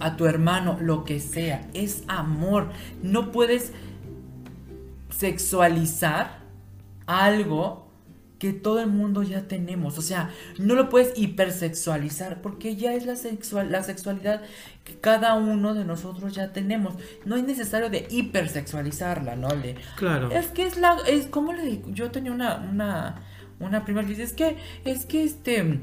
a, 0.00 0.16
tu 0.16 0.26
hermano, 0.26 0.76
lo 0.80 1.04
que 1.04 1.20
sea, 1.20 1.68
es 1.72 2.02
amor. 2.08 2.68
No 3.02 3.32
puedes 3.32 3.72
sexualizar 5.10 6.41
algo 7.20 7.90
que 8.38 8.52
todo 8.52 8.80
el 8.80 8.88
mundo 8.88 9.22
ya 9.22 9.46
tenemos. 9.46 9.98
O 9.98 10.02
sea, 10.02 10.30
no 10.58 10.74
lo 10.74 10.88
puedes 10.88 11.16
hipersexualizar 11.16 12.42
porque 12.42 12.74
ya 12.74 12.92
es 12.92 13.06
la, 13.06 13.14
sexual, 13.14 13.70
la 13.70 13.84
sexualidad 13.84 14.42
que 14.82 14.96
cada 14.98 15.34
uno 15.34 15.74
de 15.74 15.84
nosotros 15.84 16.34
ya 16.34 16.52
tenemos. 16.52 16.94
No 17.24 17.36
es 17.36 17.44
necesario 17.44 17.88
de 17.88 18.06
hipersexualizarla, 18.10 19.36
¿no? 19.36 19.48
De, 19.48 19.76
Claro. 19.96 20.30
es 20.32 20.48
que 20.48 20.66
es 20.66 20.76
la. 20.76 20.96
Es 21.06 21.26
como 21.26 21.52
le 21.52 21.62
digo. 21.62 21.90
Yo 21.92 22.10
tenía 22.10 22.32
una. 22.32 22.56
Una, 22.56 23.22
una 23.60 23.84
prima 23.84 24.02
que 24.02 24.08
dice: 24.08 24.24
Es 24.24 24.32
que. 24.32 24.56
Es 24.84 25.06
que 25.06 25.22
este. 25.22 25.80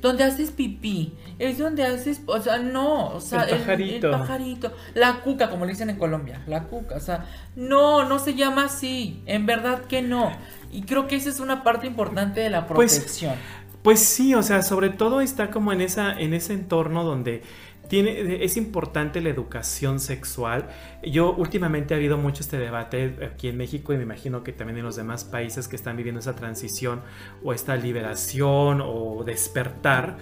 Donde 0.00 0.24
haces 0.24 0.50
pipí. 0.50 1.12
Es 1.38 1.58
donde 1.58 1.84
haces. 1.84 2.22
O 2.26 2.40
sea, 2.40 2.58
no. 2.58 3.08
O 3.08 3.20
sea, 3.20 3.42
El 3.42 3.58
pajarito. 3.58 4.06
el 4.06 4.12
pajarito. 4.18 4.72
La 4.94 5.20
cuca, 5.20 5.50
como 5.50 5.66
le 5.66 5.72
dicen 5.72 5.90
en 5.90 5.96
Colombia. 5.96 6.42
La 6.46 6.64
cuca. 6.64 6.96
O 6.96 7.00
sea, 7.00 7.26
no, 7.56 8.04
no 8.08 8.18
se 8.18 8.34
llama 8.34 8.64
así. 8.64 9.22
En 9.26 9.46
verdad 9.46 9.82
que 9.84 10.00
no. 10.02 10.32
Y 10.72 10.82
creo 10.82 11.06
que 11.06 11.16
esa 11.16 11.28
es 11.30 11.40
una 11.40 11.62
parte 11.62 11.86
importante 11.86 12.40
de 12.40 12.50
la 12.50 12.66
Pues, 12.66 12.94
protección. 12.96 13.34
Pues 13.82 14.00
sí, 14.00 14.34
o 14.34 14.42
sea, 14.42 14.62
sobre 14.62 14.90
todo 14.90 15.20
está 15.20 15.50
como 15.50 15.72
en 15.72 15.80
esa, 15.80 16.12
en 16.18 16.34
ese 16.34 16.52
entorno 16.52 17.02
donde 17.02 17.42
es 17.90 18.56
importante 18.56 19.20
la 19.20 19.30
educación 19.30 20.00
sexual. 20.00 20.68
Yo 21.02 21.32
últimamente 21.32 21.94
ha 21.94 21.96
habido 21.96 22.16
mucho 22.16 22.42
este 22.42 22.58
debate 22.58 23.16
aquí 23.32 23.48
en 23.48 23.56
México 23.56 23.92
y 23.92 23.96
me 23.96 24.04
imagino 24.04 24.42
que 24.44 24.52
también 24.52 24.78
en 24.78 24.84
los 24.84 24.96
demás 24.96 25.24
países 25.24 25.66
que 25.66 25.76
están 25.76 25.96
viviendo 25.96 26.20
esa 26.20 26.36
transición 26.36 27.02
o 27.42 27.52
esta 27.52 27.76
liberación 27.76 28.80
o 28.84 29.24
despertar. 29.24 30.18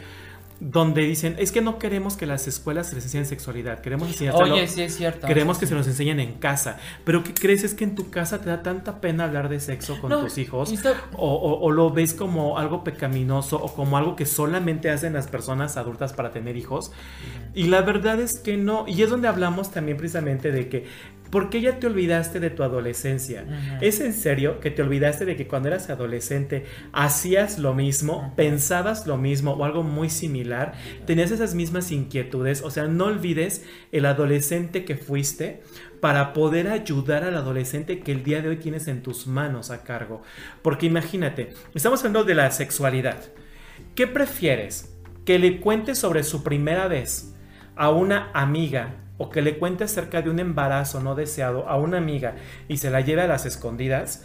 Donde 0.60 1.02
dicen, 1.02 1.36
es 1.38 1.52
que 1.52 1.60
no 1.60 1.78
queremos 1.78 2.16
que 2.16 2.26
las 2.26 2.48
escuelas 2.48 2.92
les 2.92 3.04
enseñen 3.04 3.26
sexualidad, 3.26 3.80
queremos 3.80 4.08
enseñárselo 4.08 4.54
Oye, 4.54 4.66
sí 4.66 4.82
es 4.82 4.96
cierto. 4.96 5.26
Queremos 5.28 5.56
sí, 5.56 5.60
que 5.60 5.66
sí. 5.66 5.70
se 5.70 5.74
nos 5.76 5.86
enseñen 5.86 6.18
en 6.18 6.32
casa. 6.34 6.78
Pero 7.04 7.22
¿qué 7.22 7.32
crees? 7.32 7.62
Es 7.62 7.74
que 7.74 7.84
en 7.84 7.94
tu 7.94 8.10
casa 8.10 8.40
te 8.40 8.50
da 8.50 8.60
tanta 8.64 9.00
pena 9.00 9.22
hablar 9.22 9.48
de 9.48 9.60
sexo 9.60 10.00
con 10.00 10.10
No, 10.10 10.18
tus 10.20 10.36
hijos. 10.36 10.72
y 10.72 10.74
está- 10.74 10.94
O, 11.14 11.32
o- 11.32 11.60
o 11.60 11.70
lo 11.70 11.90
ves 11.92 12.12
como 12.12 12.58
algo 12.58 12.82
pecaminoso 12.82 13.56
o 13.62 13.72
como 13.72 13.96
algo 13.98 14.16
que 14.16 14.26
solamente 14.26 14.90
hacen 14.90 15.12
las 15.12 15.28
personas 15.28 15.76
adultas 15.76 16.12
para 16.12 16.32
tener 16.32 16.56
hijos. 16.56 16.90
Y 17.54 17.68
la 17.68 17.82
verdad 17.82 18.18
es 18.20 18.40
que 18.40 18.56
no. 18.56 18.84
Y 18.88 19.02
es 19.02 19.10
donde 19.10 19.28
hablamos 19.28 19.70
también 19.70 19.96
precisamente 19.96 20.50
de 20.50 20.68
que, 20.68 20.86
¿por 21.30 21.50
qué 21.50 21.60
ya 21.60 21.78
te 21.78 21.86
olvidaste 21.86 22.40
de 22.40 22.50
tu 22.50 22.62
adolescencia? 22.62 23.44
¿Es 23.80 24.00
en 24.00 24.12
serio 24.12 24.60
que 24.60 24.70
te 24.70 24.82
olvidaste 24.82 25.24
de 25.24 25.36
que 25.36 25.46
cuando 25.46 25.68
eras 25.68 25.90
adolescente 25.90 26.64
hacías 26.92 27.58
lo 27.58 27.74
mismo, 27.74 28.32
pensabas 28.36 29.06
lo 29.06 29.16
mismo 29.16 29.52
o 29.52 29.64
algo 29.64 29.82
muy 29.82 30.10
similar? 30.10 30.72
Tenías 31.06 31.30
esas 31.30 31.54
mismas 31.54 31.90
inquietudes. 31.92 32.62
O 32.62 32.70
sea, 32.70 32.84
no 32.84 33.06
olvides 33.06 33.64
el 33.92 34.06
adolescente 34.06 34.84
que 34.84 34.96
fuiste 34.96 35.62
para 36.00 36.32
poder 36.32 36.68
ayudar 36.68 37.24
al 37.24 37.36
adolescente 37.36 38.00
que 38.00 38.12
el 38.12 38.22
día 38.22 38.42
de 38.42 38.48
hoy 38.48 38.56
tienes 38.56 38.88
en 38.88 39.02
tus 39.02 39.26
manos 39.26 39.70
a 39.70 39.82
cargo. 39.82 40.22
Porque 40.62 40.86
imagínate, 40.86 41.50
estamos 41.74 42.00
hablando 42.00 42.24
de 42.24 42.34
la 42.34 42.50
sexualidad. 42.50 43.18
¿Qué 43.94 44.06
prefieres? 44.06 44.94
¿Que 45.24 45.38
le 45.38 45.60
cuentes 45.60 45.98
sobre 45.98 46.22
su 46.22 46.42
primera 46.42 46.88
vez 46.88 47.34
a 47.76 47.90
una 47.90 48.30
amiga 48.32 48.96
o 49.18 49.30
que 49.30 49.42
le 49.42 49.58
cuente 49.58 49.84
acerca 49.84 50.22
de 50.22 50.30
un 50.30 50.38
embarazo 50.38 51.00
no 51.00 51.14
deseado 51.14 51.68
a 51.68 51.76
una 51.76 51.98
amiga 51.98 52.36
y 52.68 52.78
se 52.78 52.90
la 52.90 53.00
lleve 53.00 53.22
a 53.22 53.26
las 53.26 53.44
escondidas? 53.46 54.24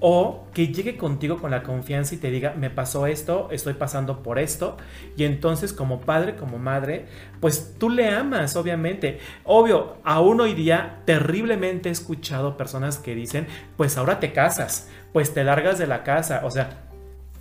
O 0.00 0.46
que 0.52 0.68
llegue 0.68 0.96
contigo 0.96 1.38
con 1.38 1.50
la 1.50 1.62
confianza 1.62 2.14
y 2.14 2.18
te 2.18 2.30
diga, 2.30 2.54
me 2.54 2.68
pasó 2.68 3.06
esto, 3.06 3.48
estoy 3.52 3.74
pasando 3.74 4.22
por 4.22 4.38
esto. 4.38 4.76
Y 5.16 5.24
entonces 5.24 5.72
como 5.72 6.00
padre, 6.00 6.36
como 6.36 6.58
madre, 6.58 7.06
pues 7.40 7.74
tú 7.78 7.90
le 7.90 8.08
amas, 8.08 8.56
obviamente. 8.56 9.18
Obvio, 9.44 9.98
aún 10.04 10.40
hoy 10.40 10.54
día 10.54 11.00
terriblemente 11.04 11.88
he 11.88 11.92
escuchado 11.92 12.56
personas 12.56 12.98
que 12.98 13.14
dicen, 13.14 13.46
pues 13.76 13.96
ahora 13.96 14.20
te 14.20 14.32
casas, 14.32 14.88
pues 15.12 15.32
te 15.32 15.44
largas 15.44 15.78
de 15.78 15.86
la 15.86 16.02
casa. 16.02 16.42
O 16.44 16.50
sea, 16.50 16.84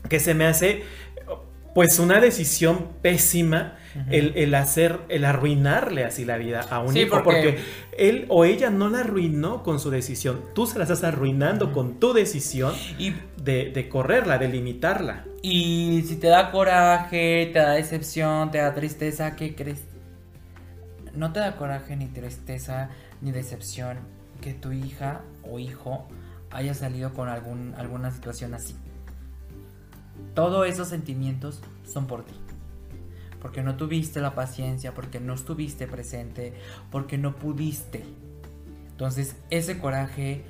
que 0.08 0.20
se 0.20 0.34
me 0.34 0.46
hace 0.46 0.84
pues 1.74 1.98
una 2.00 2.20
decisión 2.20 2.90
pésima 3.02 3.78
el, 4.10 4.34
el 4.36 4.56
hacer, 4.56 5.00
el 5.10 5.26
arruinarle 5.26 6.04
así 6.06 6.26
la 6.26 6.38
vida 6.38 6.62
a 6.70 6.80
un 6.80 6.94
Sí, 6.94 7.02
hijo, 7.02 7.22
porque- 7.24 7.42
porque... 7.42 7.60
él 7.98 8.26
o 8.30 8.46
ella 8.46 8.70
no 8.70 8.90
la 8.90 9.00
arruinó 9.00 9.64
con 9.64 9.80
su 9.80 9.90
decisión, 9.90 10.42
tú 10.56 10.66
se 10.66 10.78
la 10.78 10.84
estás 10.86 11.04
arruinando 11.04 11.72
con 11.74 12.00
tu 12.00 12.14
decisión 12.14 12.74
Y 12.98 13.14
de, 13.42 13.72
de 13.72 13.90
correrla, 13.90 14.38
de 14.38 14.48
limitarla. 14.50 15.26
Y 15.42 16.04
si 16.08 16.16
te 16.16 16.28
da 16.28 16.52
coraje, 16.52 17.50
te 17.54 17.60
da 17.60 17.72
decepción, 17.72 18.50
te 18.52 18.60
da 18.60 18.74
tristeza, 18.74 19.36
¿qué 19.36 19.56
crees? 19.56 19.82
No 21.14 21.32
te 21.34 21.40
da 21.40 21.56
coraje 21.58 21.96
ni 21.96 22.08
tristeza 22.08 22.90
ni 23.22 23.32
decepción 23.32 23.98
que 24.42 24.54
tu 24.54 24.72
hija 24.72 25.22
o 25.44 25.60
hijo 25.60 26.08
haya 26.52 26.74
salido 26.74 27.14
con 27.14 27.30
algún, 27.30 27.74
alguna 27.78 28.12
situación 28.12 28.54
así. 28.54 28.76
Todos 30.34 30.68
esos 30.68 30.88
sentimientos 30.88 31.62
son 31.86 32.08
por 32.08 32.24
ti. 32.26 32.34
Porque 33.44 33.62
no 33.62 33.76
tuviste 33.76 34.22
la 34.22 34.34
paciencia, 34.34 34.96
porque 34.96 35.20
no 35.20 35.36
estuviste 35.36 35.86
presente, 35.86 36.54
porque 36.90 37.20
no 37.20 37.36
pudiste. 37.36 38.04
Entonces, 38.90 39.36
ese 39.52 39.78
coraje, 39.78 40.44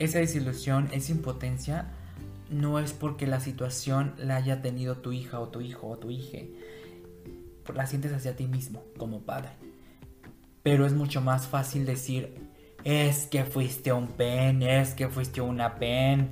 esa 0.00 0.18
desilusión, 0.18 0.88
esa 0.92 1.12
impotencia, 1.12 1.92
no 2.50 2.78
es 2.78 2.92
porque 2.92 3.26
la 3.26 3.38
situación 3.38 4.14
la 4.16 4.36
haya 4.36 4.62
tenido 4.62 4.96
tu 4.96 5.12
hija 5.12 5.38
o 5.38 5.48
tu 5.48 5.60
hijo 5.60 5.88
o 5.88 5.98
tu 5.98 6.10
hija. 6.10 6.38
La 7.74 7.86
sientes 7.86 8.12
hacia 8.12 8.34
ti 8.34 8.46
mismo, 8.46 8.82
como 8.96 9.20
padre. 9.20 9.50
Pero 10.62 10.86
es 10.86 10.94
mucho 10.94 11.20
más 11.20 11.46
fácil 11.46 11.84
decir, 11.84 12.34
es 12.82 13.26
que 13.26 13.44
fuiste 13.44 13.92
un 13.92 14.08
pen, 14.08 14.62
es 14.62 14.94
que 14.94 15.08
fuiste 15.08 15.40
una 15.40 15.76
pen. 15.76 16.30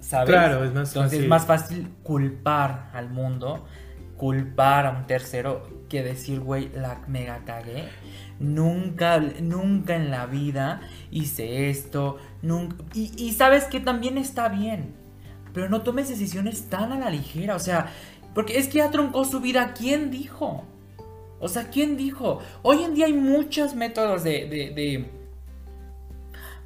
¿Sabes? 0.00 0.30
Claro, 0.30 0.64
es 0.64 0.72
más 0.72 0.90
Entonces 0.90 1.10
fácil. 1.10 1.22
es 1.22 1.28
más 1.28 1.46
fácil 1.46 1.88
culpar 2.04 2.90
al 2.94 3.10
mundo, 3.10 3.66
culpar 4.18 4.86
a 4.86 4.90
un 4.90 5.06
tercero, 5.06 5.78
que 5.88 6.02
decir, 6.02 6.40
güey, 6.40 6.70
la 6.74 7.00
mega 7.06 7.44
cagué. 7.46 7.88
Nunca, 8.38 9.18
nunca 9.18 9.96
en 9.96 10.10
la 10.10 10.26
vida 10.26 10.82
hice 11.10 11.70
esto. 11.70 12.18
Nunca... 12.42 12.76
Y, 12.94 13.32
sabes 13.32 13.64
que 13.64 13.80
también 13.80 14.18
está 14.18 14.48
bien. 14.48 14.94
Pero 15.54 15.70
no 15.70 15.82
tomes 15.82 16.08
decisiones 16.08 16.68
tan 16.68 16.92
a 16.92 16.98
la 16.98 17.10
ligera. 17.10 17.56
O 17.56 17.58
sea, 17.58 17.90
porque 18.34 18.58
es 18.58 18.68
que 18.68 18.78
ya 18.78 18.90
troncó 18.90 19.24
su 19.24 19.40
vida. 19.40 19.72
¿Quién 19.72 20.10
dijo? 20.10 20.64
O 21.40 21.48
sea, 21.48 21.70
¿quién 21.70 21.96
dijo? 21.96 22.40
Hoy 22.62 22.82
en 22.82 22.94
día 22.94 23.06
hay 23.06 23.12
muchos 23.12 23.74
métodos 23.74 24.24
de, 24.24 24.46
de, 24.48 24.70
de, 24.74 25.10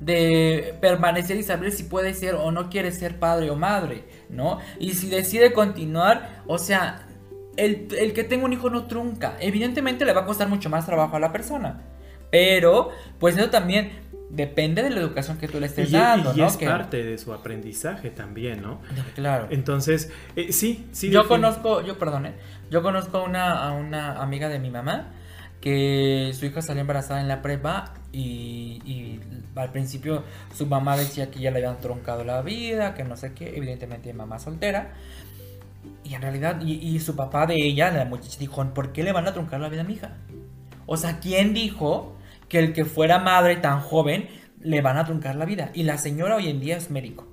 de 0.01 0.75
permanecer 0.81 1.37
y 1.37 1.43
saber 1.43 1.71
si 1.71 1.85
puede 1.85 2.15
ser 2.15 2.35
o 2.35 2.51
no 2.51 2.71
quiere 2.71 2.91
ser 2.91 3.19
padre 3.19 3.51
o 3.51 3.57
madre, 3.57 4.05
¿no? 4.31 4.59
Y 4.81 4.95
si 4.95 5.11
decide 5.11 5.53
continuar, 5.53 6.43
o 6.47 6.57
sea, 6.57 7.07
el, 7.57 7.89
el 7.99 8.13
que 8.13 8.25
tenga 8.25 8.45
un 8.45 8.53
hijo 8.53 8.71
no 8.71 8.87
trunca. 8.87 9.37
Evidentemente 9.41 10.05
le 10.05 10.13
va 10.13 10.23
a 10.23 10.25
costar 10.27 10.49
mucho 10.49 10.71
más 10.71 10.87
trabajo 10.87 11.17
a 11.17 11.21
la 11.21 11.33
persona. 11.33 11.83
Pero, 12.31 12.91
pues 13.19 13.37
eso 13.37 13.51
también 13.51 13.91
depende 14.31 14.83
de 14.83 14.89
la 14.89 15.01
educación 15.01 15.37
que 15.37 15.47
tú 15.47 15.61
le 15.61 15.67
Y, 15.67 15.69
estés 15.69 15.91
y 15.91 15.93
dando, 15.93 16.33
¿no? 16.33 16.47
es 16.47 16.57
Que- 16.57 16.67
parte 16.67 17.03
de 17.05 17.19
su 17.19 17.35
aprendizaje 17.35 18.09
también, 18.11 18.63
¿no? 18.63 18.81
Claro. 19.15 19.49
Entonces, 19.51 20.11
eh, 20.37 20.53
sí, 20.53 20.87
sí. 20.93 21.11
yo 21.11 21.29
conozco, 21.29 21.83
yo 21.83 21.99
perdone, 21.99 22.33
yo 22.71 22.83
conozco 22.83 23.19
a 23.19 23.23
una, 23.25 23.69
a 23.69 23.73
una 23.73 24.23
amiga 24.23 24.49
de 24.49 24.59
mi 24.59 24.71
mamá 24.71 25.11
que 25.61 26.33
su 26.35 26.47
hija 26.47 26.63
salió 26.63 26.81
embarazada 26.81 27.21
en 27.21 27.29
la 27.29 27.43
prepa 27.43 27.93
y, 28.11 28.81
y 28.87 29.21
al 29.55 29.71
principio 29.71 30.25
su 30.57 30.67
mamá 30.67 30.97
decía 30.97 31.31
que 31.31 31.39
ya 31.39 31.51
le 31.51 31.59
habían 31.59 31.79
troncado 31.81 32.25
la 32.25 32.41
vida, 32.43 32.95
que 32.95 33.05
no 33.05 33.17
sé 33.17 33.33
qué, 33.35 33.53
evidentemente 33.57 34.13
mamá 34.15 34.39
soltera. 34.39 34.95
Y 36.05 36.15
en 36.15 36.23
realidad, 36.23 36.61
y, 36.63 36.73
y 36.75 36.99
su 37.01 37.15
papá 37.17 37.47
de 37.47 37.55
ella, 37.57 37.91
la 37.91 38.05
muchacha, 38.05 38.39
dijo, 38.39 38.63
¿por 38.75 38.93
qué 38.93 39.03
le 39.03 39.13
van 39.13 39.27
a 39.29 39.33
truncar 39.33 39.61
la 39.61 39.69
vida 39.69 39.83
a 39.83 39.85
mi 39.85 39.95
hija? 39.95 40.17
O 40.87 40.97
sea, 40.97 41.21
¿quién 41.21 41.55
dijo 41.55 42.17
que 42.49 42.59
el 42.59 42.73
que 42.73 42.85
fuera 42.85 43.19
madre 43.19 43.57
tan 43.57 43.81
joven 43.81 44.29
le 44.61 44.81
van 44.83 44.99
a 44.99 45.05
truncar 45.05 45.37
la 45.37 45.45
vida? 45.45 45.71
Y 45.75 45.85
la 45.85 45.99
señora 45.99 46.37
hoy 46.37 46.49
en 46.49 46.61
día 46.61 46.77
es 46.77 46.91
médico. 46.91 47.29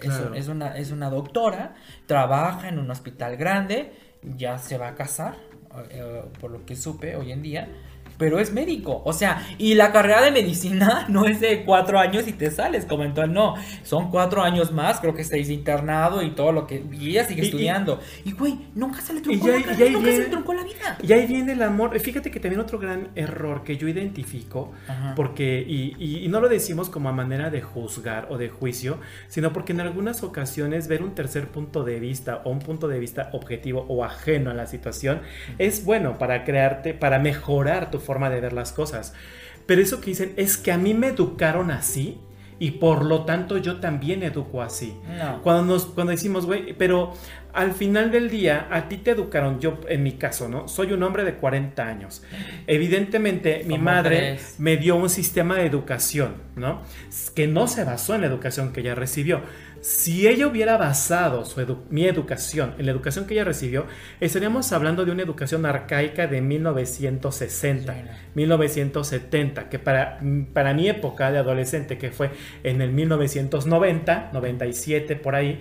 Es- 0.00 0.08
Claro. 0.08 0.34
Es, 0.34 0.48
una, 0.48 0.76
es 0.76 0.90
una 0.92 1.10
doctora, 1.10 1.74
trabaja 2.06 2.68
en 2.68 2.78
un 2.78 2.90
hospital 2.90 3.36
grande, 3.36 3.92
ya 4.22 4.58
se 4.58 4.78
va 4.78 4.88
a 4.88 4.94
casar, 4.94 5.36
eh, 5.90 6.22
por 6.40 6.50
lo 6.50 6.64
que 6.64 6.76
supe 6.76 7.16
hoy 7.16 7.32
en 7.32 7.42
día, 7.42 7.68
pero 8.18 8.38
es 8.38 8.52
médico. 8.52 9.02
O 9.04 9.12
sea, 9.12 9.46
y 9.58 9.74
la 9.74 9.92
carrera 9.92 10.22
de 10.22 10.30
medicina 10.30 11.06
no 11.08 11.24
es 11.26 11.40
de 11.40 11.64
cuatro 11.64 11.98
años 11.98 12.26
y 12.28 12.32
te 12.32 12.50
sales, 12.50 12.84
comentó 12.86 13.22
él, 13.22 13.32
no, 13.32 13.54
son 13.82 14.10
cuatro 14.10 14.42
años 14.42 14.72
más, 14.72 15.00
creo 15.00 15.14
que 15.14 15.24
seis 15.24 15.50
internado 15.50 16.22
y 16.22 16.30
todo 16.30 16.52
lo 16.52 16.66
que... 16.66 16.84
Y 16.92 17.10
ella 17.10 17.24
sigue 17.24 17.42
Y- 17.42 17.46
estudiando. 17.46 18.00
Y 18.24 18.32
güey, 18.32 18.58
nunca 18.74 19.00
se 19.00 19.12
le 19.14 19.20
truncó 19.20 19.48
Y 19.48 19.50
la 19.52 19.62
carrera, 19.66 19.86
y 19.86 19.90
nunca 19.92 20.10
se 20.10 20.18
le 20.18 20.24
truncó 20.26 20.54
la 20.54 20.64
vida. 20.64 20.98
Y 21.02 21.12
ahí 21.12 21.26
viene 21.26 21.52
el 21.52 21.62
amor. 21.62 21.98
Fíjate 21.98 22.30
que 22.30 22.40
también 22.40 22.60
otro 22.60 22.78
gran 22.78 23.08
error 23.14 23.64
que 23.64 23.76
yo 23.76 23.88
identifico, 23.88 24.72
Ajá. 24.88 25.14
porque, 25.16 25.64
y, 25.66 25.94
y- 25.98 26.24
y 26.24 26.28
no 26.28 26.40
lo 26.40 26.48
decimos 26.48 26.88
como 26.90 27.08
a 27.08 27.12
manera 27.12 27.50
de 27.50 27.60
juzgar 27.62 28.28
o 28.30 28.38
de 28.38 28.48
juicio, 28.48 28.98
sino 29.28 29.52
porque 29.52 29.72
en 29.72 29.80
algunas 29.80 30.22
ocasiones 30.22 30.88
ver 30.88 31.02
un 31.02 31.14
tercer 31.14 31.48
punto 31.48 31.84
de 31.84 32.00
vista 32.00 32.42
o 32.44 32.50
un 32.50 32.58
punto 32.60 32.88
de 32.88 32.98
vista 32.98 33.30
objetivo 33.32 33.84
o 33.88 34.04
ajeno 34.04 34.50
a 34.50 34.54
la 34.54 34.66
situación 34.66 35.20
es 35.58 35.84
bueno 35.84 36.18
para 36.18 36.44
crearte, 36.44 36.94
para 36.94 37.18
mejorar 37.18 37.90
tu 37.90 37.98
forma 38.06 38.30
de 38.30 38.40
ver 38.40 38.52
las 38.52 38.72
cosas. 38.72 39.12
Pero 39.66 39.82
eso 39.82 40.00
que 40.00 40.10
dicen 40.10 40.32
es 40.36 40.56
que 40.56 40.72
a 40.72 40.78
mí 40.78 40.94
me 40.94 41.08
educaron 41.08 41.70
así 41.70 42.18
y 42.58 42.72
por 42.72 43.04
lo 43.04 43.24
tanto 43.24 43.58
yo 43.58 43.80
también 43.80 44.22
educo 44.22 44.62
así. 44.62 44.96
No. 45.18 45.42
Cuando, 45.42 45.74
nos, 45.74 45.86
cuando 45.86 46.12
decimos, 46.12 46.46
güey, 46.46 46.72
pero 46.72 47.12
al 47.56 47.72
final 47.72 48.10
del 48.12 48.30
día, 48.30 48.68
a 48.70 48.88
ti 48.88 48.98
te 48.98 49.10
educaron, 49.12 49.58
yo 49.60 49.80
en 49.88 50.02
mi 50.02 50.12
caso, 50.12 50.48
¿no? 50.48 50.68
Soy 50.68 50.92
un 50.92 51.02
hombre 51.02 51.24
de 51.24 51.34
40 51.34 51.86
años. 51.86 52.22
Evidentemente, 52.66 53.64
mi 53.66 53.78
madre 53.78 54.38
me 54.58 54.76
dio 54.76 54.96
un 54.96 55.08
sistema 55.10 55.56
de 55.56 55.66
educación, 55.66 56.34
¿no? 56.54 56.82
Que 57.34 57.46
no 57.46 57.66
se 57.66 57.84
basó 57.84 58.14
en 58.14 58.20
la 58.20 58.26
educación 58.28 58.72
que 58.72 58.80
ella 58.80 58.94
recibió. 58.94 59.40
Si 59.82 60.26
ella 60.26 60.48
hubiera 60.48 60.76
basado 60.78 61.44
su 61.44 61.60
edu- 61.60 61.82
mi 61.90 62.06
educación 62.06 62.74
en 62.78 62.86
la 62.86 62.92
educación 62.92 63.26
que 63.26 63.34
ella 63.34 63.44
recibió, 63.44 63.86
estaríamos 64.20 64.72
hablando 64.72 65.04
de 65.04 65.12
una 65.12 65.22
educación 65.22 65.64
arcaica 65.64 66.26
de 66.26 66.40
1960, 66.40 67.92
Sí, 67.94 68.00
no. 68.04 68.10
1970, 68.34 69.68
que 69.68 69.78
para, 69.78 70.18
para 70.52 70.74
mi 70.74 70.88
época 70.88 71.30
de 71.30 71.38
adolescente, 71.38 71.98
que 71.98 72.10
fue 72.10 72.30
en 72.64 72.80
el 72.82 72.90
1990, 72.92 74.30
97, 74.32 75.14
por 75.16 75.34
ahí, 75.36 75.60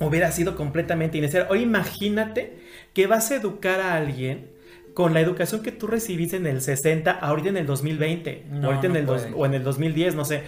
hubiera 0.00 0.30
sido 0.32 0.56
completamente 0.56 1.18
innecesario. 1.18 1.48
Ahora 1.48 1.60
imagínate 1.60 2.58
que 2.92 3.06
vas 3.06 3.30
a 3.30 3.36
educar 3.36 3.80
a 3.80 3.94
alguien 3.94 4.50
con 4.94 5.12
la 5.12 5.20
educación 5.20 5.62
que 5.62 5.72
tú 5.72 5.86
recibiste 5.86 6.36
en 6.36 6.46
el 6.46 6.60
60, 6.62 7.10
ahorita 7.12 7.50
en 7.50 7.56
el 7.58 7.66
2020, 7.66 8.44
No, 8.50 8.68
o, 8.68 8.70
ahorita 8.70 8.86
en 8.86 8.96
el 8.96 9.06
dos- 9.06 9.26
o 9.34 9.46
en 9.46 9.54
el 9.54 9.62
2010, 9.62 10.14
no 10.14 10.24
sé. 10.24 10.42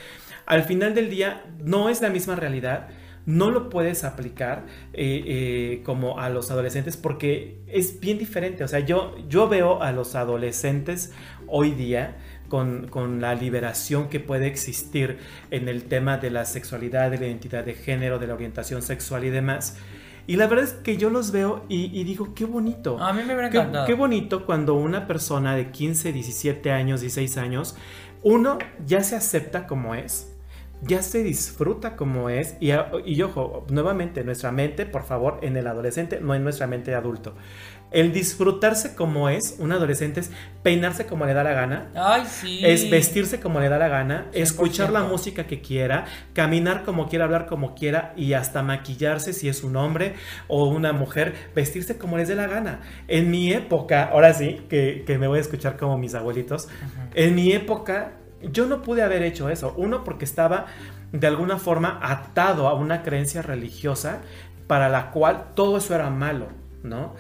Al 0.46 0.62
final 0.62 0.94
del 0.94 1.11
día 1.11 1.44
no 1.62 1.88
es 1.90 2.01
la 2.01 2.09
misma 2.09 2.34
realidad, 2.34 2.88
no 3.26 3.51
lo 3.51 3.68
puedes 3.68 4.05
aplicar 4.05 4.64
eh, 4.94 5.22
eh, 5.26 5.82
como 5.84 6.18
a 6.18 6.30
los 6.30 6.51
adolescentes 6.51 6.96
porque 6.96 7.59
es 7.66 8.01
bien 8.01 8.16
diferente. 8.18 8.64
O 8.64 8.68
sea, 8.68 8.80
yo, 8.80 9.16
yo 9.28 9.49
veo 9.49 9.82
a 9.82 9.92
los 9.92 10.14
adolescentes 10.14 11.12
hoy 11.46 11.72
día 11.72 12.16
con, 12.49 12.88
con 12.88 13.20
la 13.20 13.34
liberación 13.34 14.09
que 14.09 14.20
puede 14.20 14.46
existir 14.46 15.18
en 15.51 15.68
el 15.68 15.84
tema 15.84 16.16
de 16.18 16.30
la 16.30 16.44
sexualidad, 16.44 17.11
de 17.11 17.18
la 17.18 17.26
identidad 17.26 17.64
de 17.64 17.74
género, 17.74 18.18
de 18.18 18.26
la 18.26 18.34
orientación 18.34 18.82
sexual 18.82 19.24
y 19.24 19.30
demás. 19.30 19.76
Y 20.26 20.36
la 20.36 20.46
verdad 20.46 20.64
es 20.66 20.72
que 20.74 20.99
yo 20.99 21.09
los 21.09 21.30
veo 21.32 21.64
y, 21.68 21.86
y 21.99 22.05
digo, 22.05 22.34
qué 22.34 22.44
bonito. 22.44 22.99
A 23.01 23.12
mí 23.14 23.22
me 23.24 23.32
hubiera 23.32 23.49
Qué, 23.49 23.59
encantado. 23.59 23.86
qué 23.86 23.94
bonito 23.94 24.44
cuando 24.44 24.74
una 24.74 25.07
persona 25.07 25.57
de 25.57 25.70
15, 25.70 26.12
17 26.12 26.70
años, 26.70 27.01
16 27.01 27.38
años, 27.38 27.76
uno 28.22 28.59
ya 28.84 29.03
se 29.03 29.16
acepta 29.16 29.66
como 29.66 29.94
es, 29.94 30.34
ya 30.82 31.03
se 31.03 31.22
disfruta 31.22 31.96
como 31.96 32.28
es, 32.28 32.57
y, 32.61 32.72
y 33.07 33.22
ojo, 33.22 33.64
nuevamente, 33.70 34.22
nuestra 34.22 34.53
mente, 34.53 34.84
por 34.86 35.05
favor, 35.05 35.38
en 35.42 35.57
el 35.57 35.66
adolescente, 35.66 36.20
no 36.20 36.34
en 36.34 36.44
nuestra 36.44 36.66
mente 36.66 36.90
de 36.90 36.96
adulto. 36.99 37.34
El 37.91 38.12
disfrutarse 38.12 38.95
como 38.95 39.28
es, 39.28 39.57
un 39.59 39.72
adolescente 39.72 40.20
es 40.20 40.30
peinarse 40.62 41.07
como 41.07 41.24
le 41.24 41.32
da 41.34 41.43
la 41.43 41.53
gana, 41.53 41.89
Ay, 41.95 42.24
sí. 42.26 42.61
es 42.64 42.91
vestirse 42.91 43.41
como 43.41 43.61
le 43.61 43.68
da 43.68 43.78
la 43.78 43.89
gana, 43.89 44.26
100%. 44.32 44.36
escuchar 44.36 44.91
la 44.93 45.03
música 45.05 45.47
que 45.47 45.61
quiera, 45.61 46.05
caminar 46.34 46.84
como 46.84 47.09
quiera, 47.09 47.24
hablar 47.24 47.47
como 47.47 47.74
quiera 47.74 48.12
y 48.16 48.34
hasta 48.34 48.62
maquillarse 48.62 49.32
si 49.32 49.49
es 49.49 49.64
un 49.64 49.76
hombre 49.76 50.14
o 50.49 50.66
una 50.68 50.93
mujer, 50.93 51.34
vestirse 51.55 51.97
como 51.97 52.18
les 52.18 52.28
dé 52.28 52.34
la 52.34 52.47
gana. 52.47 52.80
En 53.09 53.30
mi 53.30 53.53
época, 53.53 54.11
ahora 54.12 54.34
sí, 54.34 54.61
que, 54.68 55.05
que 55.07 55.18
me 55.18 55.26
voy 55.26 55.39
a 55.39 55.43
escuchar 55.43 55.76
como 55.76 55.97
mis 55.97 56.14
abuelitos, 56.14 56.68
en 57.14 57.34
mi 57.34 57.53
época 57.53 58.12
yo 58.43 58.66
no 58.66 58.82
pude 58.82 59.03
haber 59.03 59.22
hecho 59.22 59.49
eso. 59.49 59.74
Uno, 59.76 60.05
porque 60.05 60.24
estaba 60.24 60.66
de 61.12 61.26
alguna 61.26 61.57
forma 61.59 61.99
atado 62.03 62.68
a 62.68 62.74
una 62.74 63.03
creencia 63.03 63.43
religiosa 63.43 64.18
para 64.66 64.89
la 64.89 65.11
cual 65.11 65.47
todo 65.55 65.78
eso 65.78 65.95
era 65.95 66.11
malo, 66.11 66.49
¿no? 66.82 67.14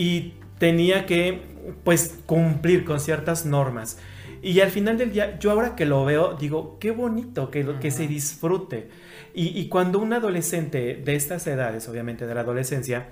Y 0.00 0.34
tenía 0.58 1.04
que, 1.06 1.42
pues, 1.84 2.20
cumplir 2.26 2.84
con 2.84 3.00
ciertas 3.00 3.44
normas. 3.44 3.98
Y 4.42 4.60
al 4.60 4.70
final 4.70 4.96
del 4.96 5.12
día, 5.12 5.38
yo 5.38 5.50
ahora 5.50 5.76
que 5.76 5.84
lo 5.84 6.04
veo, 6.04 6.34
digo, 6.34 6.78
qué 6.80 6.90
bonito 6.90 7.50
que, 7.50 7.62
lo- 7.64 7.78
que 7.80 7.90
se 7.90 8.06
disfrute. 8.08 8.88
Y, 9.34 9.48
y 9.60 9.68
cuando 9.68 9.98
un 9.98 10.12
adolescente 10.14 10.96
de 11.04 11.14
estas 11.14 11.46
edades, 11.46 11.86
obviamente 11.88 12.26
de 12.26 12.34
la 12.34 12.40
adolescencia, 12.40 13.08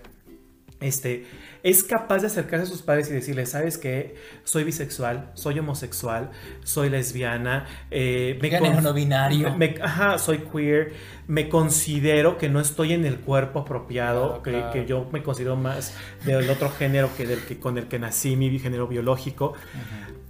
este, 0.81 1.27
es 1.63 1.83
capaz 1.83 2.19
de 2.21 2.29
acercarse 2.29 2.65
a 2.65 2.69
sus 2.69 2.83
padres 2.83 3.11
y 3.11 3.13
decirles, 3.13 3.51
¿sabes 3.51 3.79
qué? 3.79 4.15
Soy 4.45 4.65
bisexual, 4.65 5.31
soy 5.35 5.59
homosexual, 5.59 6.31
soy 6.65 6.89
lesbiana, 6.91 7.67
eh, 7.91 8.39
me 8.41 8.49
Género 8.51 8.75
con- 8.77 8.85
no 8.85 8.93
binario. 8.95 9.55
me- 9.57 9.75
ajá, 9.83 10.19
soy 10.19 10.39
queer, 10.39 10.93
me 11.27 11.49
considero 11.49 12.39
que 12.39 12.49
no 12.49 12.61
estoy 12.61 12.93
en 12.93 13.05
el 13.05 13.17
cuerpo 13.17 13.61
apropiado, 13.61 14.41
Claro, 14.41 14.43
que, 14.43 14.51
claro. 14.53 14.73
que 14.73 14.87
yo 14.87 15.09
me 15.13 15.23
considero 15.23 15.57
más 15.57 15.95
del 16.25 16.49
otro 16.51 16.71
género 16.71 17.11
que 17.17 17.27
del 17.27 17.41
que 17.45 17.59
con 17.59 17.77
el 17.79 17.87
que 17.89 17.99
nací, 17.99 18.37
mi 18.37 18.59
género 18.59 18.87
biológico. 18.87 19.55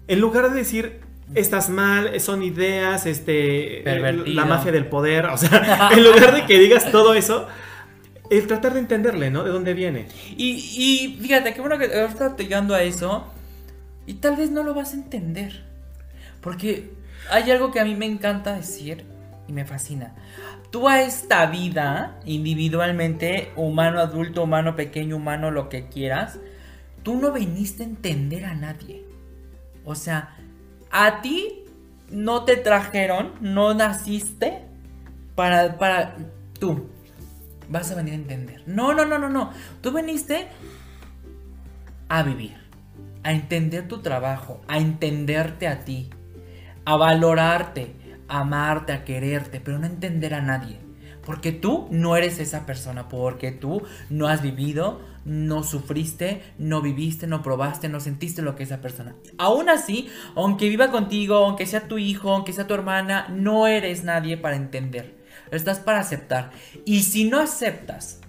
En 0.07 0.21
lugar 0.21 0.49
de 0.51 0.57
decir, 0.57 1.01
estás 1.35 1.69
mal, 1.69 2.19
son 2.21 2.43
ideas, 2.43 3.05
este, 3.05 3.83
Pervertido. 3.85 4.35
la 4.35 4.47
mafia 4.47 4.73
del 4.73 4.87
poder, 4.87 5.27
o 5.27 5.37
sea, 5.37 5.91
en 5.93 6.03
lugar 6.03 6.35
de 6.35 6.47
que 6.47 6.59
digas 6.59 6.91
todo 6.91 7.13
eso, 7.15 7.47
el 8.31 8.47
tratar 8.47 8.75
de 8.75 8.81
entenderle, 8.81 9.31
¿no? 9.31 9.45
De 9.45 9.51
dónde 9.51 9.75
viene. 9.75 10.07
Y, 10.37 10.53
y 10.77 11.19
fíjate, 11.21 11.55
qué 11.55 11.61
bueno 11.61 11.79
que 11.79 11.87
ahorita 11.87 12.37
llegando 12.37 12.75
a 12.75 12.83
eso. 12.83 13.27
Y 14.07 14.15
tal 14.15 14.37
vez 14.37 14.51
no 14.51 14.63
lo 14.63 14.75
vas 14.75 14.93
a 14.93 14.97
entender. 14.97 15.65
Porque 16.41 16.91
hay 17.31 17.51
algo 17.51 17.71
que 17.71 17.81
a 17.81 17.85
mí 17.85 17.95
me 17.95 18.07
encanta 18.07 18.55
decir 18.55 19.05
y 19.47 19.53
me 19.53 19.65
fascina. 19.65 20.15
Tú 20.71 20.89
a 20.89 21.01
esta 21.01 21.47
vida, 21.47 22.21
individualmente, 22.27 23.51
humano, 23.57 24.01
adulto, 24.01 24.45
humano, 24.45 24.77
pequeño, 24.77 25.17
humano, 25.17 25.51
lo 25.51 25.69
que 25.69 25.89
quieras, 25.89 26.39
tú 27.03 27.17
no 27.17 27.33
viniste 27.33 27.83
a 27.83 27.87
entender 27.87 28.45
a 28.45 28.55
nadie. 28.55 29.05
O 29.85 29.95
sea, 29.95 30.37
a 30.91 31.23
ti 31.23 31.65
no 32.11 32.45
te 32.45 32.57
trajeron, 32.57 33.33
no 33.41 33.73
naciste 33.75 34.63
para, 35.35 35.79
para 35.79 36.17
tú. 36.59 36.89
Vas 37.69 37.91
a 37.91 37.95
venir 37.95 38.15
a 38.15 38.17
entender. 38.17 38.63
No, 38.67 38.95
no, 38.95 39.05
no, 39.05 39.19
no, 39.19 39.29
no. 39.29 39.53
Tú 39.81 39.93
viniste 39.93 40.49
a 42.09 42.23
vivir, 42.23 42.57
a 43.23 43.33
entender 43.33 43.87
tu 43.89 43.99
trabajo, 43.99 44.61
a 44.69 44.79
entenderte 44.79 45.69
a 45.69 45.85
ti, 45.85 46.09
a 46.85 46.97
valorarte, 46.97 47.95
a 48.29 48.41
amarte, 48.41 48.93
a 48.93 49.05
quererte, 49.05 49.61
pero 49.61 49.79
no 49.79 49.87
entender 49.87 50.35
a 50.35 50.41
nadie. 50.41 50.79
Porque 51.25 51.53
tú 51.53 51.89
no 51.91 52.17
eres 52.17 52.39
esa 52.39 52.65
persona, 52.65 53.09
porque 53.11 53.53
tú 53.53 53.83
no 54.09 54.29
has 54.29 54.41
vivido, 54.41 55.03
no 55.27 55.63
sufriste, 55.63 56.41
no 56.57 56.81
viviste, 56.81 57.27
no 57.27 57.43
probaste, 57.43 57.91
no 57.91 58.01
sentiste 58.01 58.41
lo 58.41 58.57
que 58.57 58.63
es 58.63 58.71
esa 58.71 58.81
persona. 58.81 59.15
Aún 59.37 59.69
así, 59.69 60.09
aunque 60.35 60.71
viva 60.71 60.91
contigo, 60.91 61.35
aunque 61.35 61.67
sea 61.67 61.87
tu 61.87 61.99
hijo, 61.99 62.33
aunque 62.33 62.55
sea 62.55 62.67
tu 62.67 62.73
hermana, 62.73 63.29
no 63.29 63.67
eres 63.67 64.05
nadie 64.05 64.39
para 64.39 64.57
entender. 64.57 65.18
Estás 65.51 65.79
para 65.79 66.01
aceptar. 66.01 66.51
Y 66.85 67.03
si 67.03 67.25
no 67.25 67.41
aceptas 67.41 68.21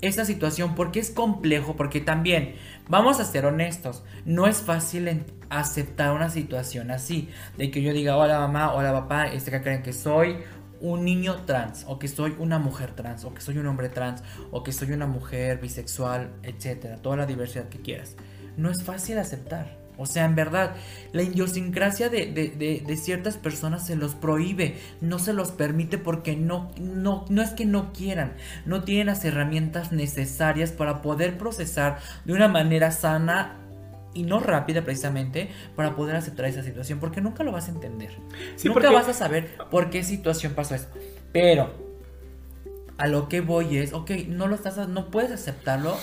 esa 0.00 0.24
situación 0.24 0.74
porque 0.74 1.00
es 1.00 1.10
complejo, 1.10 1.76
porque 1.76 2.00
también, 2.00 2.54
vamos 2.88 3.20
a 3.20 3.24
ser 3.24 3.44
honestos, 3.44 4.02
no 4.24 4.46
es 4.46 4.58
fácil 4.58 5.24
aceptar 5.50 6.12
una 6.12 6.30
situación 6.30 6.90
así, 6.90 7.28
de 7.58 7.70
que 7.70 7.82
yo 7.82 7.92
diga, 7.92 8.16
hola 8.16 8.38
mamá, 8.38 8.72
hola 8.72 8.92
papá, 8.92 9.26
este 9.26 9.50
que 9.50 9.60
creen 9.60 9.82
que 9.82 9.92
soy 9.92 10.38
un 10.80 11.04
niño 11.04 11.44
trans, 11.44 11.84
o 11.86 11.98
que 11.98 12.08
soy 12.08 12.34
una 12.38 12.58
mujer 12.58 12.92
trans, 12.92 13.24
o 13.24 13.34
que 13.34 13.40
soy 13.40 13.58
un 13.58 13.66
hombre 13.66 13.90
trans, 13.90 14.22
o 14.50 14.62
que 14.62 14.72
soy 14.72 14.92
una 14.92 15.06
mujer 15.06 15.58
bisexual, 15.60 16.30
etcétera, 16.42 16.96
toda 16.96 17.16
la 17.16 17.26
diversidad 17.26 17.68
que 17.68 17.80
quieras. 17.80 18.16
No 18.56 18.70
es 18.70 18.82
fácil 18.82 19.18
aceptar. 19.18 19.79
O 20.00 20.06
sea, 20.06 20.24
en 20.24 20.34
verdad, 20.34 20.76
la 21.12 21.22
idiosincrasia 21.22 22.08
de, 22.08 22.98
ciertas 22.98 23.36
personas 23.36 23.86
se 23.86 23.96
los 23.96 24.14
prohíbe, 24.14 24.78
no 25.02 25.18
se 25.18 25.34
los 25.34 25.50
permite 25.50 25.98
porque 25.98 26.36
no, 26.36 26.70
no, 26.80 27.26
no 27.28 27.42
es 27.42 27.50
que 27.50 27.66
no 27.66 27.92
quieran, 27.92 28.32
no 28.64 28.82
tienen 28.82 29.08
las 29.08 29.26
herramientas 29.26 29.92
necesarias 29.92 30.72
para 30.72 31.02
poder 31.02 31.36
procesar 31.36 31.98
de 32.24 32.32
una 32.32 32.48
manera 32.48 32.92
sana 32.92 33.58
y 34.14 34.22
no 34.22 34.40
rápida 34.40 34.80
precisamente 34.82 35.50
para 35.76 35.94
poder 35.94 36.16
aceptar 36.16 36.46
esa 36.46 36.62
situación, 36.62 36.98
porque 36.98 37.20
nunca 37.20 37.44
lo 37.44 37.52
vas 37.52 37.68
a 37.68 37.72
entender. 37.72 38.16
nunca 38.64 38.90
vas 38.90 39.08
a 39.08 39.12
saber 39.12 39.54
por 39.70 39.90
qué 39.90 40.02
situación 40.02 40.54
pasó 40.54 40.76
eso. 40.76 40.88
Pero 41.30 41.74
a 42.96 43.06
lo 43.06 43.28
que 43.28 43.42
voy 43.42 43.76
es, 43.76 43.92
ok, 43.92 44.12
no 44.28 44.46
lo 44.46 44.54
estás, 44.54 44.88
no 44.88 45.10
puedes 45.10 45.30
aceptarlo 45.30 45.94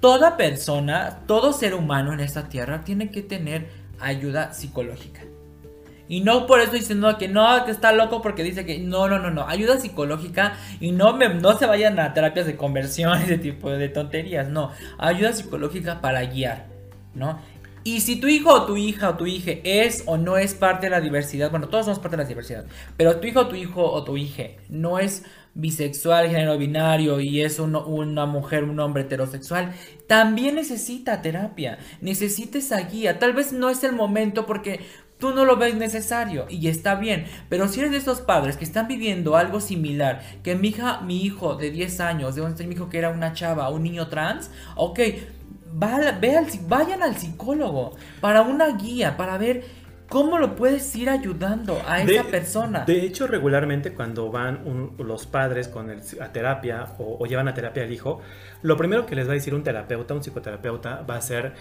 Toda 0.00 0.36
persona, 0.36 1.20
todo 1.26 1.52
ser 1.52 1.74
humano 1.74 2.12
en 2.12 2.20
esta 2.20 2.48
tierra 2.48 2.84
tiene 2.84 3.10
que 3.10 3.22
tener 3.22 3.68
ayuda 3.98 4.52
psicológica. 4.52 5.22
Y 6.08 6.22
no 6.22 6.46
por 6.46 6.60
eso 6.60 6.72
diciendo 6.72 7.18
que 7.18 7.28
no, 7.28 7.64
que 7.66 7.70
está 7.70 7.92
loco 7.92 8.22
porque 8.22 8.42
dice 8.42 8.64
que 8.64 8.78
no, 8.78 9.08
no, 9.08 9.18
no, 9.18 9.30
no. 9.30 9.46
Ayuda 9.46 9.78
psicológica 9.78 10.54
y 10.80 10.92
no, 10.92 11.12
me, 11.12 11.28
no 11.28 11.58
se 11.58 11.66
vayan 11.66 12.00
a 12.00 12.14
terapias 12.14 12.46
de 12.46 12.56
conversión, 12.56 13.20
ese 13.22 13.36
tipo 13.36 13.70
de 13.70 13.88
tonterías. 13.88 14.48
No, 14.48 14.72
ayuda 14.96 15.34
psicológica 15.34 16.00
para 16.00 16.22
guiar, 16.24 16.66
¿no? 17.14 17.38
Y 17.88 18.02
si 18.02 18.16
tu 18.16 18.28
hijo 18.28 18.52
o 18.52 18.66
tu 18.66 18.76
hija 18.76 19.08
o 19.08 19.16
tu 19.16 19.24
hija 19.24 19.52
es 19.64 20.02
o 20.04 20.18
no 20.18 20.36
es 20.36 20.52
parte 20.52 20.84
de 20.86 20.90
la 20.90 21.00
diversidad, 21.00 21.50
bueno, 21.50 21.68
todos 21.68 21.86
somos 21.86 21.98
parte 21.98 22.18
de 22.18 22.22
la 22.22 22.28
diversidad, 22.28 22.66
pero 22.98 23.16
tu 23.16 23.26
hijo 23.26 23.40
o 23.40 23.48
tu 23.48 23.54
hijo 23.54 23.82
o 23.82 24.04
tu 24.04 24.18
hija 24.18 24.42
no 24.68 24.98
es 24.98 25.22
bisexual, 25.54 26.28
género 26.28 26.58
binario 26.58 27.18
y 27.18 27.40
es 27.40 27.58
una 27.58 28.26
mujer, 28.26 28.64
un 28.64 28.78
hombre 28.78 29.04
heterosexual, 29.04 29.72
también 30.06 30.56
necesita 30.56 31.22
terapia, 31.22 31.78
necesita 32.02 32.58
esa 32.58 32.78
guía. 32.82 33.18
Tal 33.18 33.32
vez 33.32 33.54
no 33.54 33.70
es 33.70 33.82
el 33.82 33.92
momento 33.92 34.44
porque 34.44 34.80
tú 35.16 35.30
no 35.30 35.46
lo 35.46 35.56
ves 35.56 35.74
necesario 35.74 36.44
y 36.50 36.68
está 36.68 36.94
bien, 36.94 37.24
pero 37.48 37.68
si 37.68 37.80
eres 37.80 37.92
de 37.92 37.96
esos 37.96 38.20
padres 38.20 38.58
que 38.58 38.64
están 38.64 38.86
viviendo 38.86 39.34
algo 39.34 39.62
similar, 39.62 40.20
que 40.42 40.56
mi 40.56 40.68
hija, 40.68 41.00
mi 41.00 41.24
hijo 41.24 41.54
de 41.54 41.70
10 41.70 42.00
años, 42.00 42.34
de 42.34 42.42
donde 42.42 42.66
mi 42.66 42.74
hijo 42.74 42.90
que 42.90 42.98
era 42.98 43.08
una 43.08 43.32
chava, 43.32 43.70
un 43.70 43.82
niño 43.82 44.08
trans, 44.08 44.50
ok, 44.76 45.00
vayan 45.72 47.02
al 47.02 47.16
psicólogo 47.16 47.96
para 48.20 48.42
una 48.42 48.76
guía, 48.76 49.16
para 49.16 49.38
ver 49.38 49.64
¿Cómo 50.08 50.38
lo 50.38 50.56
puedes 50.56 50.96
ir 50.96 51.10
ayudando 51.10 51.82
a 51.86 52.00
esa 52.00 52.24
persona? 52.24 52.84
De 52.86 53.04
hecho, 53.04 53.26
regularmente 53.26 53.92
cuando 53.92 54.30
van 54.30 54.92
los 54.98 55.26
padres 55.26 55.68
con 55.68 55.90
el, 55.90 56.00
a 56.20 56.32
terapia 56.32 56.86
o, 56.98 57.26
llevan 57.26 57.46
a 57.48 57.54
terapia 57.54 57.82
al 57.82 57.92
hijo, 57.92 58.22
lo 58.62 58.76
primero 58.78 59.04
que 59.04 59.14
les 59.14 59.26
va 59.26 59.32
a 59.32 59.34
decir 59.34 59.54
un 59.54 59.62
terapeuta, 59.62 60.14
un 60.14 60.22
psicoterapeuta, 60.22 61.02
va 61.02 61.16
a 61.16 61.20
ser 61.20 61.52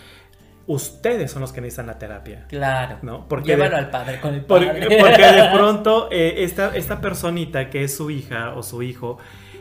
ustedes 0.66 1.32
son 1.32 1.41
los 1.41 1.51
que 1.51 1.60
necesitan 1.60 1.88
la 1.88 1.99
terapia. 1.99 2.45
Claro. 2.47 2.99
¿no? 3.01 3.28
Porque 3.28 3.49
Llévalo 3.49 3.76
al 3.76 3.89
padre 3.89 4.22
con 4.22 4.34
el 4.34 4.45
padre. 4.45 4.88
Porque, 4.97 5.32
de 5.32 5.49
pronto 5.53 6.08
eh, 6.10 6.43
esta, 6.43 6.74
esta 6.74 7.01
personita 7.01 7.70
que 7.70 7.84
es 7.84 7.97
su 7.97 8.10
hija 8.10 8.53
o 8.55 8.64
su 8.64 8.82
hijo 8.82 9.18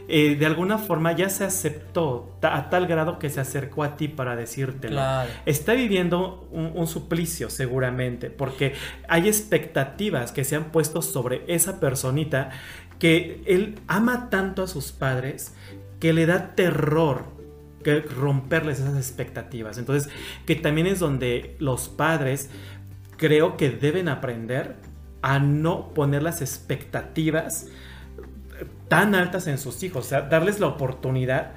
eh, 0.08 0.36
de 0.36 0.46
alguna 0.46 0.78
forma 0.78 1.12
ya 1.12 1.28
se 1.28 1.44
aceptó 1.44 2.38
a 2.42 2.70
tal 2.70 2.86
grado 2.86 3.18
que 3.18 3.28
se 3.28 3.40
acercó 3.40 3.82
a 3.82 3.96
ti 3.96 4.06
para 4.06 4.36
decírtelo. 4.36 5.00
Está 5.46 5.72
viviendo 5.72 6.48
un, 6.52 6.86
suplicio 6.86 7.50
seguramente, 7.50 8.30
porque 8.30 8.74
hay 9.08 9.26
expectativas 9.26 10.30
que 10.30 10.44
se 10.44 10.54
han 10.54 10.66
puesto 10.66 11.02
sobre 11.02 11.42
esa 11.48 11.80
personita 11.80 12.50
que 12.98 13.42
él 13.46 13.80
ama 13.88 14.30
tanto 14.30 14.62
a 14.62 14.68
sus 14.68 14.92
padres 14.92 15.54
que 15.98 16.12
le 16.12 16.26
da 16.26 16.54
terror 16.54 17.24
que 17.82 18.00
romperles 18.00 18.80
esas 18.80 18.96
expectativas. 18.96 19.78
Entonces, 19.78 20.12
que 20.44 20.54
también 20.54 20.86
es 20.86 21.00
donde 21.00 21.56
los 21.58 21.88
padres 21.88 22.50
creo 23.16 23.56
que 23.56 23.70
deben 23.70 24.08
aprender 24.08 24.76
a 25.22 25.38
no 25.38 25.92
poner 25.94 26.22
las 26.22 26.42
expectativas 26.42 27.68
tan 28.88 29.14
altas 29.14 29.46
en 29.46 29.58
sus 29.58 29.82
hijos, 29.82 30.06
o 30.06 30.08
sea, 30.08 30.22
darles 30.22 30.60
la 30.60 30.66
oportunidad 30.66 31.52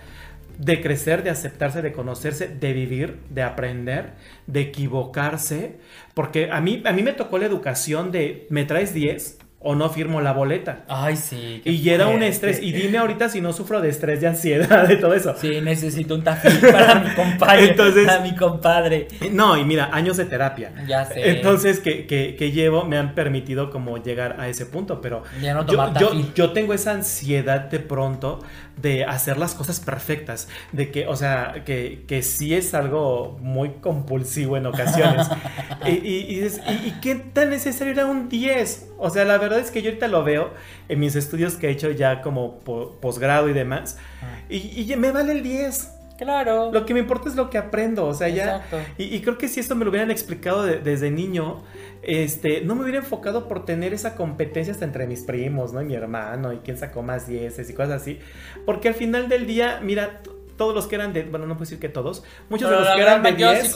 de 0.57 0.81
crecer, 0.81 1.23
de 1.23 1.29
aceptarse, 1.29 1.81
de 1.81 1.93
conocerse, 1.93 2.47
de 2.49 2.73
vivir, 2.73 3.19
de 3.29 3.43
aprender, 3.43 4.13
de 4.45 4.61
equivocarse, 4.61 5.79
porque 6.13 6.51
a 6.51 6.59
mí, 6.59 6.83
a 6.85 6.91
mí 6.91 7.01
me 7.01 7.13
tocó 7.13 7.37
la 7.37 7.45
educación 7.45 8.11
de, 8.11 8.45
me 8.49 8.65
traes 8.65 8.93
10, 8.93 9.37
o 9.61 9.75
no 9.75 9.89
firmo 9.89 10.21
la 10.21 10.31
boleta. 10.31 10.83
Ay, 10.87 11.17
sí. 11.17 11.61
Y 11.65 11.89
era 11.89 12.07
un 12.07 12.23
estrés. 12.23 12.61
Y 12.63 12.71
dime 12.71 12.97
ahorita 12.97 13.27
si 13.27 13.41
no 13.41 13.51
sufro 13.51 13.81
de 13.81 13.89
estrés, 13.89 14.21
de 14.21 14.27
ansiedad, 14.27 14.87
de 14.87 14.95
todo 14.95 15.13
eso. 15.13 15.35
Sí, 15.37 15.59
necesito 15.61 16.15
un 16.15 16.23
tafil 16.23 16.57
para 16.71 16.95
mi 16.95 17.13
compadre. 17.13 17.69
Entonces, 17.69 18.05
para 18.05 18.21
mi 18.21 18.35
compadre. 18.35 19.07
No, 19.31 19.57
y 19.57 19.65
mira, 19.65 19.89
años 19.91 20.15
de 20.15 20.25
terapia. 20.25 20.71
Ya 20.87 21.05
sé. 21.05 21.29
Entonces, 21.31 21.81
que, 21.81 22.05
que, 22.05 22.51
llevo 22.51 22.85
me 22.85 22.97
han 22.97 23.13
permitido 23.15 23.69
como 23.69 23.97
llegar 23.97 24.37
a 24.39 24.47
ese 24.47 24.65
punto. 24.65 25.01
Pero 25.01 25.23
ya 25.41 25.53
no 25.53 25.65
yo, 25.65 25.93
yo, 25.99 26.11
yo, 26.33 26.51
tengo 26.51 26.73
esa 26.73 26.91
ansiedad 26.91 27.69
de 27.69 27.79
pronto 27.79 28.39
de 28.81 29.03
hacer 29.05 29.37
las 29.37 29.55
cosas 29.55 29.79
perfectas. 29.79 30.47
De 30.71 30.91
que, 30.91 31.07
o 31.07 31.15
sea, 31.15 31.63
que, 31.65 32.05
que 32.07 32.21
sí 32.23 32.53
es 32.53 32.73
algo 32.73 33.37
muy 33.41 33.69
compulsivo 33.81 34.57
en 34.57 34.65
ocasiones. 34.65 35.27
y, 35.85 35.91
y, 35.91 36.45
y, 36.45 36.95
qué 37.01 37.15
tan 37.15 37.49
necesario 37.49 37.93
era 37.93 38.05
un 38.05 38.29
10? 38.29 38.89
O 38.97 39.09
sea, 39.09 39.25
la 39.25 39.37
verdad 39.37 39.59
es 39.59 39.71
que 39.71 39.81
yo 39.81 39.89
ahorita 39.89 40.07
lo 40.07 40.23
veo 40.23 40.51
en 40.87 40.99
mis 40.99 41.15
estudios 41.15 41.55
que 41.55 41.67
he 41.67 41.71
hecho 41.71 41.91
ya 41.91 42.21
como 42.21 42.59
posgrado 42.59 43.49
y 43.49 43.53
demás. 43.53 43.97
Ah. 44.21 44.39
Y, 44.49 44.93
me 44.97 45.11
vale 45.11 45.33
el 45.33 45.43
10. 45.43 45.95
Claro. 46.17 46.71
Lo 46.73 46.85
que 46.85 46.93
me 46.93 46.99
importa 46.99 47.29
es 47.29 47.35
lo 47.35 47.49
que 47.49 47.57
aprendo, 47.57 48.05
o 48.05 48.13
sea, 48.13 48.27
ya. 48.27 48.65
Y, 48.97 49.21
creo 49.21 49.37
que 49.37 49.47
si 49.47 49.61
esto 49.61 49.75
me 49.75 49.85
lo 49.85 49.89
hubieran 49.91 50.11
explicado 50.11 50.63
desde 50.63 51.11
niño, 51.11 51.63
este, 52.01 52.61
no 52.61 52.75
me 52.75 52.83
hubiera 52.83 52.99
enfocado 52.99 53.47
por 53.47 53.65
tener 53.65 53.93
esa 53.93 54.15
competencia 54.15 54.73
hasta 54.73 54.85
entre 54.85 55.07
mis 55.07 55.21
primos, 55.21 55.73
¿no? 55.73 55.81
Y 55.81 55.85
mi 55.85 55.95
hermano, 55.95 56.53
y 56.53 56.57
quién 56.57 56.77
sacó 56.77 57.01
más 57.01 57.27
dieces 57.27 57.69
y 57.69 57.73
cosas 57.73 58.01
así. 58.01 58.19
Porque 58.65 58.87
al 58.87 58.95
final 58.95 59.29
del 59.29 59.47
día, 59.47 59.79
mira, 59.81 60.21
todos 60.57 60.75
los 60.75 60.87
que 60.87 60.95
eran 60.95 61.13
de, 61.13 61.23
bueno, 61.23 61.45
no 61.45 61.55
puedo 61.55 61.65
decir 61.65 61.79
que 61.79 61.89
todos, 61.89 62.23
muchos 62.49 62.69
de 62.69 62.75
los 62.75 62.89
que 62.95 63.01
eran 63.01 63.23
de 63.23 63.33
10 63.33 63.73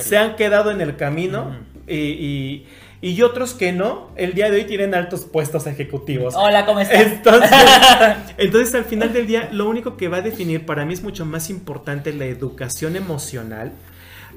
se 0.00 0.18
han 0.18 0.36
quedado 0.36 0.70
en 0.70 0.80
el 0.80 0.96
camino 0.96 1.56
y 1.86 2.66
y 3.04 3.20
otros 3.22 3.52
que 3.52 3.72
no, 3.72 4.12
el 4.14 4.32
día 4.32 4.48
de 4.48 4.58
hoy 4.58 4.64
tienen 4.64 4.94
altos 4.94 5.24
puestos 5.24 5.66
ejecutivos. 5.66 6.34
Hola, 6.36 6.64
¿cómo 6.64 6.78
estás? 6.78 7.02
Entonces, 8.38 8.74
al 8.76 8.84
final 8.84 9.12
del 9.12 9.26
día, 9.26 9.48
lo 9.50 9.68
único 9.68 9.96
que 9.96 10.06
va 10.06 10.18
a 10.18 10.22
definir 10.22 10.64
para 10.64 10.84
mí 10.84 10.94
es 10.94 11.02
mucho 11.02 11.26
más 11.26 11.50
importante 11.50 12.12
la 12.12 12.26
educación 12.26 12.94
emocional, 12.94 13.72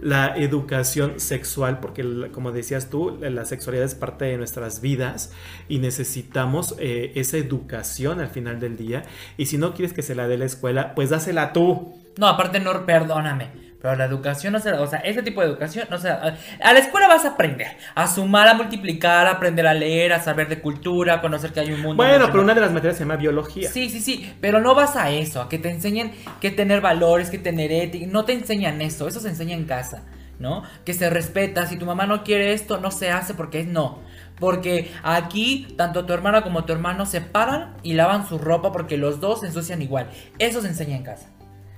la 0.01 0.35
educación 0.37 1.19
sexual, 1.19 1.79
porque 1.79 2.29
como 2.31 2.51
decías 2.51 2.89
tú, 2.89 3.17
la 3.21 3.45
sexualidad 3.45 3.85
es 3.85 3.95
parte 3.95 4.25
de 4.25 4.37
nuestras 4.37 4.81
vidas 4.81 5.31
y 5.67 5.79
necesitamos 5.79 6.75
eh, 6.79 7.11
esa 7.15 7.37
educación 7.37 8.19
al 8.19 8.29
final 8.29 8.59
del 8.59 8.77
día. 8.77 9.03
Y 9.37 9.47
si 9.47 9.57
no 9.57 9.73
quieres 9.73 9.93
que 9.93 10.01
se 10.01 10.15
la 10.15 10.27
dé 10.27 10.37
la 10.37 10.45
escuela, 10.45 10.93
pues 10.95 11.09
dásela 11.09 11.53
tú. 11.53 12.01
No, 12.17 12.27
aparte 12.27 12.59
no, 12.59 12.85
perdóname. 12.85 13.64
Pero 13.85 13.97
la 13.97 14.05
educación 14.05 14.53
no 14.53 14.59
se 14.59 14.71
o 14.71 14.87
sea, 14.87 14.97
ese 15.01 15.21
tipo 15.21 15.41
de 15.41 15.47
educación 15.47 15.87
no 15.91 15.99
se 15.99 16.09
a 16.09 16.33
la 16.59 16.79
escuela 16.79 17.07
vas 17.07 17.23
a 17.23 17.29
aprender 17.29 17.67
a 17.93 18.07
sumar, 18.07 18.47
a 18.47 18.55
multiplicar, 18.55 19.27
a 19.27 19.33
aprender 19.33 19.67
a 19.67 19.75
leer, 19.75 20.11
a 20.11 20.19
saber 20.19 20.49
de 20.49 20.59
cultura, 20.59 21.13
a 21.13 21.21
conocer 21.21 21.53
que 21.53 21.59
hay 21.59 21.71
un 21.71 21.81
mundo. 21.81 21.97
Bueno, 21.97 22.25
pero 22.31 22.41
una 22.41 22.55
de 22.55 22.61
las 22.61 22.71
materias 22.71 22.97
se 22.97 23.03
llama 23.03 23.17
biología. 23.17 23.69
Sí, 23.69 23.91
sí, 23.91 23.99
sí, 23.99 24.33
pero 24.41 24.59
no 24.59 24.73
vas 24.73 24.95
a 24.95 25.11
eso, 25.11 25.39
a 25.39 25.49
que 25.49 25.59
te 25.59 25.69
enseñen 25.69 26.13
que 26.41 26.49
tener 26.49 26.81
valores, 26.81 27.29
que 27.29 27.37
tener 27.37 27.71
ética, 27.71 28.07
no 28.09 28.25
te 28.25 28.33
enseñan 28.33 28.81
eso, 28.81 29.07
eso 29.07 29.19
se 29.19 29.29
enseña 29.29 29.53
en 29.53 29.65
casa, 29.65 30.01
¿no? 30.39 30.63
Que 30.83 30.95
se 30.95 31.07
respeta, 31.11 31.67
si 31.67 31.77
tu 31.77 31.85
mamá 31.85 32.07
no 32.07 32.23
quiere 32.23 32.53
esto, 32.53 32.79
no 32.79 32.89
se 32.89 33.11
hace 33.11 33.35
porque 33.35 33.59
es 33.59 33.67
no. 33.67 33.99
Porque 34.39 34.91
aquí 35.03 35.67
tanto 35.77 36.05
tu 36.07 36.13
hermana 36.13 36.41
como 36.41 36.65
tu 36.65 36.73
hermano 36.73 37.05
se 37.05 37.21
paran 37.21 37.75
y 37.83 37.93
lavan 37.93 38.27
su 38.27 38.39
ropa 38.39 38.71
porque 38.71 38.97
los 38.97 39.19
dos 39.19 39.41
se 39.41 39.45
ensucian 39.45 39.83
igual. 39.83 40.09
Eso 40.39 40.59
se 40.61 40.69
enseña 40.69 40.95
en 40.95 41.03
casa. 41.03 41.34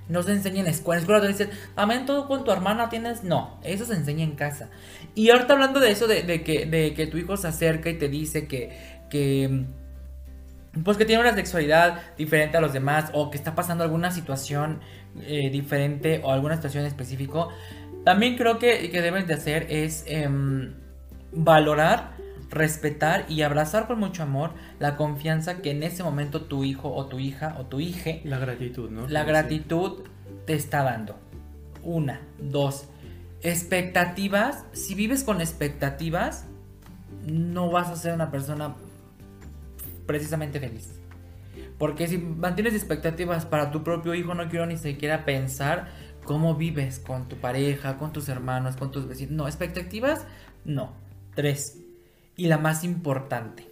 No 0.09 0.23
se 0.23 0.31
enseña 0.31 0.59
en 0.59 0.65
la 0.65 0.71
escuela. 0.71 1.21
Te 1.21 1.27
dicen, 1.27 1.49
también 1.75 2.05
todo 2.05 2.27
con 2.27 2.43
tu 2.43 2.51
hermana 2.51 2.89
tienes. 2.89 3.23
No, 3.23 3.59
eso 3.63 3.85
se 3.85 3.93
enseña 3.93 4.23
en 4.23 4.35
casa. 4.35 4.69
Y 5.15 5.29
ahorita 5.29 5.53
hablando 5.53 5.79
de 5.79 5.91
eso, 5.91 6.07
de, 6.07 6.43
que, 6.43 6.65
de 6.65 6.93
que 6.93 7.07
tu 7.07 7.17
hijo 7.17 7.37
se 7.37 7.47
acerca 7.47 7.89
y 7.89 7.97
te 7.97 8.09
dice 8.09 8.47
que, 8.47 8.77
que. 9.09 9.65
Pues 10.83 10.97
que 10.97 11.05
tiene 11.05 11.21
una 11.21 11.33
sexualidad 11.33 12.01
diferente 12.17 12.57
a 12.57 12.61
los 12.61 12.73
demás. 12.73 13.09
O 13.13 13.31
que 13.31 13.37
está 13.37 13.55
pasando 13.55 13.83
alguna 13.83 14.11
situación 14.11 14.79
eh, 15.21 15.49
diferente. 15.49 16.21
O 16.23 16.31
alguna 16.31 16.55
situación 16.55 16.85
específica. 16.85 17.47
También 18.03 18.37
creo 18.37 18.59
que, 18.59 18.89
que 18.89 19.01
debes 19.01 19.27
de 19.27 19.33
hacer 19.33 19.67
es 19.69 20.03
em, 20.07 20.73
valorar 21.31 22.16
respetar 22.49 23.25
y 23.27 23.41
abrazar 23.41 23.87
con 23.87 23.99
mucho 23.99 24.23
amor 24.23 24.51
la 24.79 24.95
confianza 24.95 25.61
que 25.61 25.71
en 25.71 25.83
ese 25.83 26.03
momento 26.03 26.43
tu 26.43 26.63
hijo 26.63 26.93
o 26.93 27.07
tu 27.07 27.19
hija 27.19 27.55
o 27.59 27.65
tu 27.65 27.79
hija, 27.79 28.11
La 28.23 28.39
gratitud, 28.39 28.89
¿no? 28.89 29.07
la 29.07 29.23
gratitud 29.23 30.03
te 30.45 30.53
está 30.53 30.83
dando. 30.83 31.17
Una, 31.83 32.21
dos, 32.39 32.87
expectativas. 33.41 34.65
Si 34.71 34.95
vives 34.95 35.23
con 35.23 35.41
expectativas, 35.41 36.45
no 37.25 37.69
vas 37.69 37.89
a 37.89 37.95
ser 37.95 38.13
una 38.13 38.31
persona 38.31 38.75
precisamente 40.05 40.59
feliz. 40.59 40.99
Porque 41.77 42.07
si 42.07 42.17
mantienes 42.17 42.73
expectativas 42.73 43.45
para 43.45 43.71
tu 43.71 43.83
propio 43.83 44.15
hijo, 44.15 44.33
no 44.33 44.49
quiero 44.49 44.65
ni 44.65 44.77
siquiera 44.77 45.25
pensar 45.25 45.89
cómo 46.23 46.55
vives 46.55 46.99
con 46.99 47.27
tu 47.27 47.37
pareja, 47.37 47.97
con 47.97 48.11
tus 48.11 48.29
hermanos, 48.29 48.75
con 48.75 48.91
tus 48.91 49.07
vecinos. 49.07 49.33
No, 49.33 49.47
expectativas, 49.47 50.25
no. 50.65 50.93
Tres. 51.35 51.86
Y 52.37 52.47
la 52.47 52.57
más 52.57 52.83
importante. 52.83 53.67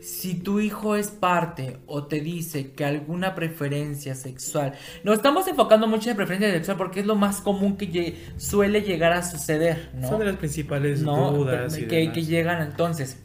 Si 0.00 0.34
tu 0.34 0.60
hijo 0.60 0.96
es 0.96 1.08
parte 1.08 1.78
o 1.86 2.04
te 2.04 2.20
dice 2.20 2.72
que 2.72 2.84
alguna 2.84 3.34
preferencia 3.34 4.14
sexual, 4.14 4.74
nos 5.02 5.16
estamos 5.16 5.48
enfocando 5.48 5.86
mucho 5.86 6.10
en 6.10 6.16
preferencia 6.16 6.52
sexual 6.52 6.76
porque 6.76 7.00
es 7.00 7.06
lo 7.06 7.16
más 7.16 7.40
común 7.40 7.78
que 7.78 8.18
suele 8.36 8.82
llegar 8.82 9.14
a 9.14 9.22
suceder, 9.22 9.90
¿no? 9.94 10.08
Son 10.08 10.18
de 10.18 10.26
las 10.26 10.36
principales 10.36 11.00
¿no? 11.00 11.32
dudas. 11.32 11.78
y 11.78 11.86
que, 11.86 11.96
demás. 12.00 12.14
que 12.14 12.22
llegan 12.22 12.60
entonces. 12.60 13.18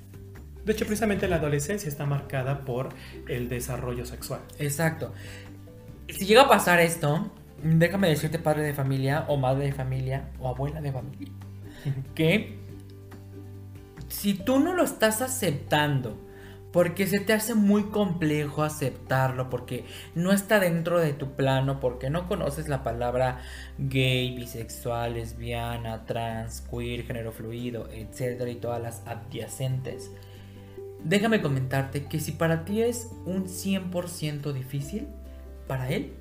De 0.64 0.72
hecho, 0.72 0.86
precisamente 0.86 1.28
la 1.28 1.38
adolescencia 1.38 1.90
está 1.90 2.06
marcada 2.06 2.62
por 2.62 2.90
el 3.28 3.50
desarrollo 3.50 4.06
sexual. 4.06 4.40
Exacto. 4.58 5.14
Si 6.08 6.26
llega 6.26 6.44
a 6.44 6.48
pasar 6.48 6.80
esto, 6.80 7.30
déjame 7.62 8.08
decirte 8.08 8.40
padre 8.40 8.64
de 8.64 8.74
familia 8.74 9.26
o 9.28 9.36
madre 9.38 9.66
de 9.66 9.74
familia 9.74 10.30
o 10.40 10.48
abuela 10.48 10.80
de 10.80 10.92
familia, 10.92 11.34
que 12.16 12.59
si 14.10 14.34
tú 14.34 14.60
no 14.60 14.74
lo 14.74 14.84
estás 14.84 15.22
aceptando, 15.22 16.18
porque 16.72 17.08
se 17.08 17.20
te 17.20 17.34
hace 17.34 17.56
muy 17.56 17.84
complejo 17.86 18.64
aceptarlo, 18.64 19.50
porque 19.50 19.86
no 20.14 20.32
está 20.32 20.60
dentro 20.60 21.00
de 21.00 21.14
tu 21.14 21.32
plano, 21.36 21.80
porque 21.80 22.10
no 22.10 22.28
conoces 22.28 22.68
la 22.68 22.84
palabra 22.84 23.40
gay, 23.78 24.36
bisexual, 24.36 25.16
lesbiana, 25.16 26.06
trans, 26.06 26.62
queer, 26.62 27.06
género 27.06 27.32
fluido, 27.32 27.90
etcétera, 27.92 28.52
y 28.52 28.56
todas 28.56 28.82
las 28.82 29.02
adyacentes. 29.08 30.12
Déjame 31.04 31.42
comentarte 31.42 32.06
que 32.06 32.20
si 32.20 32.34
para 32.34 32.66
ti 32.66 32.82
es 32.82 33.10
un 33.26 33.46
100% 33.46 34.52
difícil, 34.54 35.08
para 35.68 35.90
él 35.90 36.14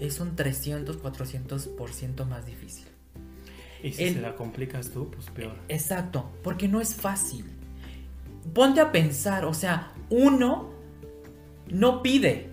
es 0.00 0.20
un 0.20 0.36
300, 0.36 1.02
400% 1.02 2.24
más 2.24 2.46
difícil. 2.46 2.86
Y 3.82 3.92
si 3.92 4.04
El- 4.04 4.14
se 4.14 4.20
la 4.20 4.34
complicas 4.36 4.90
tú, 4.90 5.10
pues 5.10 5.26
peor. 5.30 5.54
Exacto, 5.68 6.30
porque 6.42 6.68
no 6.68 6.80
es 6.80 6.94
fácil. 6.94 7.44
Ponte 8.54 8.80
a 8.80 8.92
pensar, 8.92 9.44
o 9.44 9.54
sea, 9.54 9.92
uno 10.10 10.70
no 11.68 12.02
pide, 12.02 12.50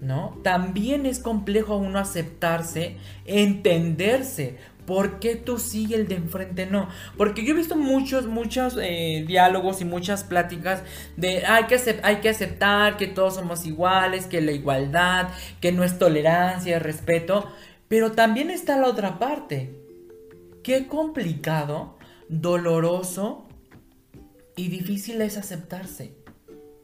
¿no? 0.00 0.38
También 0.42 1.06
es 1.06 1.18
complejo 1.20 1.74
a 1.74 1.76
uno 1.76 1.98
aceptarse, 1.98 2.96
entenderse. 3.24 4.56
¿Por 4.86 5.18
qué 5.20 5.36
tú 5.36 5.58
sí 5.58 5.86
y 5.90 5.94
el 5.94 6.08
de 6.08 6.14
enfrente 6.14 6.64
no? 6.64 6.88
Porque 7.18 7.44
yo 7.44 7.52
he 7.52 7.56
visto 7.56 7.76
muchos, 7.76 8.26
muchos 8.26 8.78
eh, 8.80 9.22
diálogos 9.26 9.82
y 9.82 9.84
muchas 9.84 10.24
pláticas 10.24 10.82
de 11.16 11.44
hay 11.44 11.64
que, 11.64 11.78
hay 12.02 12.16
que 12.16 12.30
aceptar 12.30 12.96
que 12.96 13.06
todos 13.06 13.34
somos 13.34 13.66
iguales, 13.66 14.26
que 14.26 14.40
la 14.40 14.52
igualdad, 14.52 15.28
que 15.60 15.72
no 15.72 15.84
es 15.84 15.98
tolerancia, 15.98 16.76
es 16.78 16.82
respeto. 16.82 17.46
Pero 17.88 18.12
también 18.12 18.50
está 18.50 18.78
la 18.78 18.86
otra 18.88 19.18
parte. 19.18 19.77
Qué 20.68 20.86
complicado, 20.86 21.96
doloroso 22.28 23.48
y 24.54 24.68
difícil 24.68 25.22
es 25.22 25.38
aceptarse. 25.38 26.12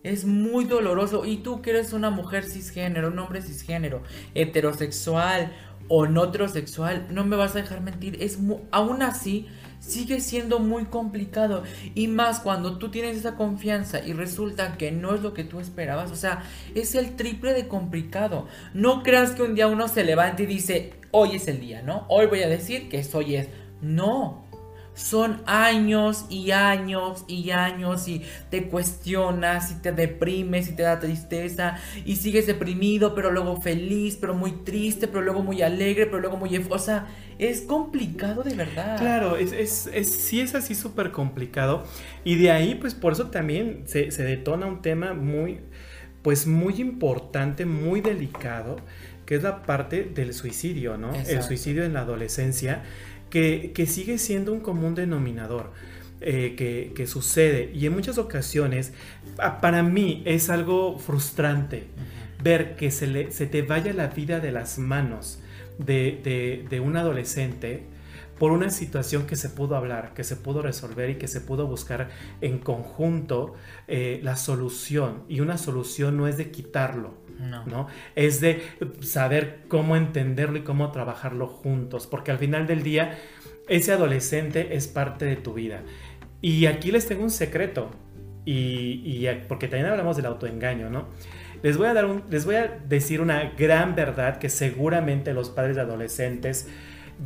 Es 0.02 0.24
muy 0.24 0.64
doloroso. 0.64 1.26
Y 1.26 1.36
tú 1.36 1.60
que 1.60 1.68
eres 1.68 1.92
una 1.92 2.08
mujer 2.08 2.44
cisgénero, 2.44 3.08
un 3.08 3.18
hombre 3.18 3.42
cisgénero, 3.42 4.02
heterosexual 4.34 5.52
o 5.88 6.06
no 6.06 6.24
heterosexual, 6.24 7.08
no 7.10 7.26
me 7.26 7.36
vas 7.36 7.54
a 7.56 7.58
dejar 7.58 7.82
mentir. 7.82 8.16
Es 8.22 8.38
mu- 8.38 8.60
aún 8.70 9.02
así 9.02 9.48
sigue 9.80 10.20
siendo 10.20 10.60
muy 10.60 10.86
complicado. 10.86 11.62
Y 11.94 12.08
más 12.08 12.40
cuando 12.40 12.78
tú 12.78 12.90
tienes 12.90 13.18
esa 13.18 13.36
confianza 13.36 14.02
y 14.02 14.14
resulta 14.14 14.78
que 14.78 14.92
no 14.92 15.14
es 15.14 15.20
lo 15.20 15.34
que 15.34 15.44
tú 15.44 15.60
esperabas. 15.60 16.10
O 16.10 16.16
sea, 16.16 16.42
es 16.74 16.94
el 16.94 17.16
triple 17.16 17.52
de 17.52 17.68
complicado. 17.68 18.46
No 18.72 19.02
creas 19.02 19.32
que 19.32 19.42
un 19.42 19.54
día 19.54 19.68
uno 19.68 19.88
se 19.88 20.04
levante 20.04 20.44
y 20.44 20.46
dice, 20.46 20.94
hoy 21.10 21.36
es 21.36 21.48
el 21.48 21.60
día, 21.60 21.82
¿no? 21.82 22.06
Hoy 22.08 22.24
voy 22.28 22.42
a 22.44 22.48
decir 22.48 22.88
que 22.88 23.06
hoy 23.12 23.36
es. 23.36 23.48
No. 23.84 24.42
Son 24.96 25.42
años 25.46 26.24
y 26.30 26.52
años 26.52 27.24
y 27.26 27.50
años 27.50 28.06
y 28.06 28.22
te 28.48 28.68
cuestionas 28.68 29.72
y 29.72 29.82
te 29.82 29.90
deprimes 29.90 30.68
y 30.68 30.76
te 30.76 30.84
da 30.84 31.00
tristeza 31.00 31.78
y 32.04 32.14
sigues 32.14 32.46
deprimido 32.46 33.12
pero 33.12 33.32
luego 33.32 33.60
feliz, 33.60 34.16
pero 34.20 34.34
muy 34.34 34.52
triste, 34.52 35.08
pero 35.08 35.22
luego 35.22 35.42
muy 35.42 35.62
alegre, 35.62 36.06
pero 36.06 36.20
luego 36.20 36.36
muy... 36.36 36.64
O 36.70 36.78
sea, 36.78 37.08
es 37.40 37.62
complicado 37.62 38.44
de 38.44 38.54
verdad. 38.54 38.96
Claro, 38.96 39.36
es, 39.36 39.50
es, 39.50 39.88
es- 39.92 40.12
sí 40.14 40.40
es 40.40 40.54
así 40.54 40.76
súper 40.76 41.10
complicado. 41.10 41.82
Y 42.22 42.36
de 42.36 42.52
ahí, 42.52 42.76
pues 42.76 42.94
por 42.94 43.14
eso 43.14 43.30
también 43.30 43.82
se, 43.86 44.12
se 44.12 44.22
detona 44.22 44.66
un 44.66 44.80
tema 44.80 45.12
muy, 45.12 45.58
pues 46.22 46.46
muy 46.46 46.74
importante, 46.80 47.66
muy 47.66 48.00
delicado, 48.00 48.76
que 49.26 49.34
es 49.34 49.42
la 49.42 49.62
parte 49.64 50.04
del 50.04 50.34
suicidio, 50.34 50.96
¿no? 50.98 51.12
El 51.14 51.42
suicidio 51.42 51.82
en 51.84 51.94
la 51.94 52.00
adolescencia, 52.02 52.82
que, 53.34 53.72
que 53.74 53.86
sigue 53.86 54.16
siendo 54.18 54.52
un 54.52 54.60
común 54.60 54.94
denominador. 54.94 55.72
eh, 56.20 56.54
que, 56.56 56.92
que 56.96 57.06
sucede 57.06 57.70
y 57.74 57.84
en 57.86 57.92
muchas 57.92 58.16
ocasiones 58.18 58.92
a- 59.38 59.60
para 59.60 59.82
mí 59.82 60.22
es 60.24 60.48
algo 60.48 60.98
frustrante 60.98 61.88
ver 62.42 62.76
que 62.76 62.90
se, 62.90 63.06
le, 63.08 63.30
se 63.32 63.46
te 63.46 63.60
vaya 63.62 63.92
la 63.92 64.06
vida 64.06 64.38
de 64.40 64.52
las 64.52 64.78
manos 64.78 65.40
de, 65.78 66.20
de- 66.24 66.64
de 66.70 66.80
un 66.80 66.96
adolescente 66.96 67.82
por 68.38 68.52
una 68.52 68.70
situación 68.70 69.26
que 69.26 69.36
se 69.36 69.48
pudo 69.50 69.76
hablar, 69.76 70.14
que 70.14 70.24
se 70.24 70.36
pudo 70.36 70.62
resolver 70.62 71.10
y 71.10 71.16
que 71.16 71.28
se 71.28 71.40
pudo 71.40 71.66
buscar 71.66 72.08
en 72.40 72.58
conjunto 72.58 73.54
eh, 73.88 74.20
la 74.22 74.36
solución. 74.36 75.24
Y 75.28 75.40
una 75.40 75.58
solución 75.58 76.16
no 76.16 76.26
es 76.26 76.36
de 76.36 76.50
quitarlo, 76.50 77.14
No. 77.38 77.64
¿no? 77.66 77.86
Es 78.14 78.40
de 78.40 78.62
saber 79.00 79.60
cómo 79.68 79.96
entenderlo 79.96 80.58
y 80.58 80.62
cómo 80.62 80.90
trabajarlo 80.92 81.46
juntos, 81.46 82.06
porque 82.06 82.30
al 82.30 82.38
final 82.38 82.66
del 82.66 82.82
día 82.82 83.18
ese 83.68 83.92
adolescente 83.92 84.76
es 84.76 84.88
parte 84.88 85.24
de 85.24 85.36
tu 85.36 85.54
vida. 85.54 85.82
Y 86.40 86.66
aquí 86.66 86.90
les 86.92 87.06
tengo 87.06 87.22
un 87.22 87.30
secreto, 87.30 87.90
y, 88.44 89.26
porque 89.48 89.68
también 89.68 89.90
hablamos 89.90 90.16
del 90.16 90.26
autoengaño, 90.26 90.90
¿no? 90.90 91.08
Les 91.62 91.78
voy, 91.78 91.86
a 91.86 91.94
dar 91.94 92.04
un- 92.04 92.24
les 92.28 92.44
voy 92.44 92.56
a 92.56 92.78
decir 92.86 93.22
una 93.22 93.52
gran 93.56 93.94
verdad 93.94 94.36
que 94.38 94.50
seguramente 94.50 95.32
los 95.32 95.48
padres 95.48 95.76
de 95.76 95.82
adolescentes 95.82 96.68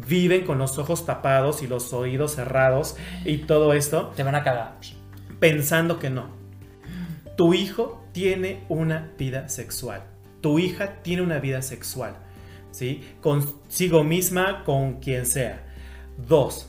viven 0.06 0.44
con 0.44 0.58
los 0.58 0.78
ojos 0.78 1.04
tapados 1.06 1.62
y 1.62 1.66
los 1.66 1.92
oídos 1.92 2.36
cerrados 2.36 2.96
y 3.24 3.38
todo 3.38 3.72
esto 3.72 4.12
Te 4.14 4.22
van 4.22 4.36
a 4.36 4.44
cagar. 4.44 4.76
pensando 5.40 5.98
que 5.98 6.10
no. 6.10 6.37
Tu 7.38 7.54
hijo 7.54 8.04
tiene 8.10 8.64
una 8.68 9.12
vida 9.16 9.48
sexual. 9.48 10.02
Tu 10.40 10.58
hija 10.58 11.04
tiene 11.04 11.22
una 11.22 11.38
vida 11.38 11.62
sexual. 11.62 12.16
¿Sí? 12.72 13.04
Consigo 13.20 14.02
misma, 14.02 14.64
con 14.64 14.94
quien 14.94 15.24
sea. 15.24 15.64
Dos, 16.16 16.68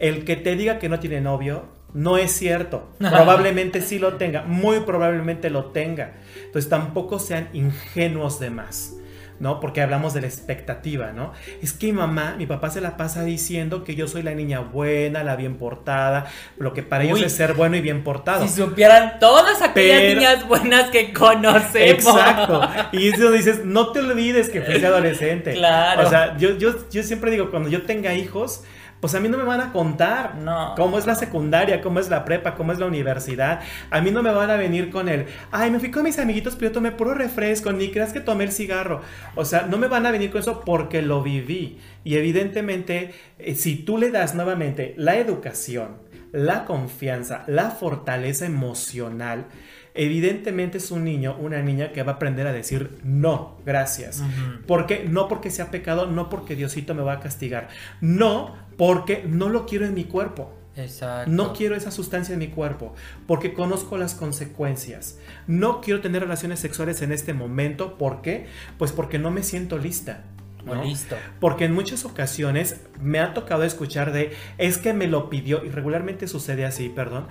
el 0.00 0.24
que 0.24 0.34
te 0.34 0.56
diga 0.56 0.80
que 0.80 0.88
no 0.88 0.98
tiene 0.98 1.20
novio 1.20 1.68
no 1.94 2.16
es 2.16 2.32
cierto. 2.32 2.88
Probablemente 2.98 3.82
sí 3.82 4.00
lo 4.00 4.14
tenga. 4.14 4.42
Muy 4.42 4.80
probablemente 4.80 5.48
lo 5.48 5.66
tenga. 5.66 6.14
Entonces 6.44 6.68
tampoco 6.68 7.20
sean 7.20 7.48
ingenuos 7.52 8.40
de 8.40 8.50
más. 8.50 8.96
¿No? 9.40 9.58
Porque 9.58 9.80
hablamos 9.80 10.14
de 10.14 10.20
la 10.20 10.26
expectativa, 10.26 11.12
¿no? 11.12 11.32
Es 11.62 11.72
que 11.72 11.86
mi 11.86 11.92
mamá, 11.94 12.34
mi 12.38 12.46
papá 12.46 12.70
se 12.70 12.80
la 12.80 12.96
pasa 12.96 13.24
diciendo 13.24 13.82
que 13.84 13.94
yo 13.94 14.06
soy 14.06 14.22
la 14.22 14.32
niña 14.34 14.60
buena, 14.60 15.24
la 15.24 15.34
bien 15.34 15.56
portada, 15.56 16.26
lo 16.58 16.74
que 16.74 16.82
para 16.82 17.04
ellos 17.04 17.22
es 17.22 17.32
ser 17.34 17.54
bueno 17.54 17.76
y 17.76 17.80
bien 17.80 18.04
portado. 18.04 18.46
Si 18.46 18.54
supieran 18.54 19.18
todas 19.18 19.62
aquellas 19.62 20.00
Pero- 20.00 20.20
niñas 20.20 20.46
buenas 20.46 20.90
que 20.90 21.12
conocemos. 21.12 21.74
Exacto. 22.04 22.60
Y 22.92 23.08
eso 23.08 23.30
dices, 23.30 23.64
no 23.64 23.92
te 23.92 24.00
olvides 24.00 24.48
que 24.48 24.60
fuiste 24.62 24.86
adolescente. 24.86 25.54
Claro. 25.54 26.06
O 26.06 26.10
sea, 26.10 26.36
yo, 26.36 26.56
yo, 26.58 26.74
yo 26.90 27.02
siempre 27.02 27.30
digo, 27.30 27.50
cuando 27.50 27.68
yo 27.68 27.82
tenga 27.82 28.14
hijos, 28.14 28.64
pues 29.00 29.14
a 29.14 29.20
mí 29.20 29.28
no 29.28 29.38
me 29.38 29.44
van 29.44 29.60
a 29.60 29.72
contar 29.72 30.36
No. 30.36 30.74
cómo 30.76 30.98
es 30.98 31.06
la 31.06 31.14
secundaria, 31.14 31.80
cómo 31.80 32.00
es 32.00 32.08
la 32.10 32.24
prepa, 32.24 32.54
cómo 32.54 32.72
es 32.72 32.78
la 32.78 32.86
universidad. 32.86 33.60
A 33.90 34.00
mí 34.00 34.10
no 34.10 34.22
me 34.22 34.30
van 34.30 34.50
a 34.50 34.56
venir 34.56 34.90
con 34.90 35.08
el, 35.08 35.26
ay, 35.50 35.70
me 35.70 35.80
fui 35.80 35.90
con 35.90 36.02
mis 36.02 36.18
amiguitos, 36.18 36.54
pero 36.56 36.68
yo 36.70 36.72
tomé 36.74 36.92
puro 36.92 37.14
refresco, 37.14 37.72
ni 37.72 37.90
creas 37.90 38.12
que 38.12 38.20
tomé 38.20 38.44
el 38.44 38.52
cigarro. 38.52 39.00
O 39.34 39.44
sea, 39.44 39.62
no 39.62 39.78
me 39.78 39.88
van 39.88 40.04
a 40.06 40.10
venir 40.10 40.30
con 40.30 40.40
eso 40.40 40.60
porque 40.64 41.00
lo 41.02 41.22
viví. 41.22 41.78
Y 42.04 42.16
evidentemente, 42.16 43.12
eh, 43.38 43.54
si 43.54 43.76
tú 43.76 43.96
le 43.98 44.10
das 44.10 44.34
nuevamente 44.34 44.94
la 44.96 45.16
educación, 45.16 45.96
la 46.32 46.64
confianza, 46.64 47.42
la 47.46 47.70
fortaleza 47.70 48.46
emocional, 48.46 49.46
evidentemente 49.94 50.78
es 50.78 50.90
un 50.90 51.04
niño, 51.04 51.36
una 51.38 51.62
niña 51.62 51.92
que 51.92 52.02
va 52.02 52.12
a 52.12 52.14
aprender 52.16 52.46
a 52.46 52.52
decir 52.52 52.98
no, 53.02 53.58
gracias. 53.64 54.20
Ujú. 54.20 54.66
¿Por 54.66 54.86
qué? 54.86 55.04
No 55.08 55.28
porque 55.28 55.50
sea 55.50 55.70
pecado, 55.70 56.06
no 56.06 56.28
porque 56.28 56.56
Diosito 56.56 56.94
me 56.94 57.02
va 57.02 57.14
a 57.14 57.20
castigar. 57.20 57.68
No 58.00 58.56
porque 58.76 59.24
no 59.26 59.48
lo 59.48 59.66
quiero 59.66 59.86
en 59.86 59.94
mi 59.94 60.04
cuerpo. 60.04 60.54
Exacto. 60.76 61.30
No 61.30 61.52
quiero 61.52 61.74
esa 61.74 61.90
sustancia 61.90 62.32
en 62.32 62.38
mi 62.38 62.48
cuerpo 62.48 62.94
porque 63.26 63.52
conozco 63.52 63.98
las 63.98 64.14
consecuencias. 64.14 65.18
No 65.46 65.80
quiero 65.80 66.00
tener 66.00 66.22
relaciones 66.22 66.60
sexuales 66.60 67.02
en 67.02 67.12
este 67.12 67.34
momento. 67.34 67.98
¿Por 67.98 68.22
qué? 68.22 68.46
Pues 68.78 68.92
porque 68.92 69.18
no 69.18 69.30
me 69.30 69.42
siento 69.42 69.78
lista. 69.78 70.24
¿no? 70.64 70.82
listo. 70.82 71.16
Porque 71.38 71.64
en 71.64 71.72
muchas 71.72 72.04
ocasiones 72.04 72.80
me 73.00 73.18
ha 73.18 73.34
tocado 73.34 73.64
escuchar 73.64 74.12
de, 74.12 74.32
es 74.58 74.78
que 74.78 74.92
me 74.92 75.06
lo 75.06 75.30
pidió, 75.30 75.64
y 75.64 75.70
regularmente 75.70 76.28
sucede 76.28 76.64
así, 76.64 76.88
perdón, 76.88 77.26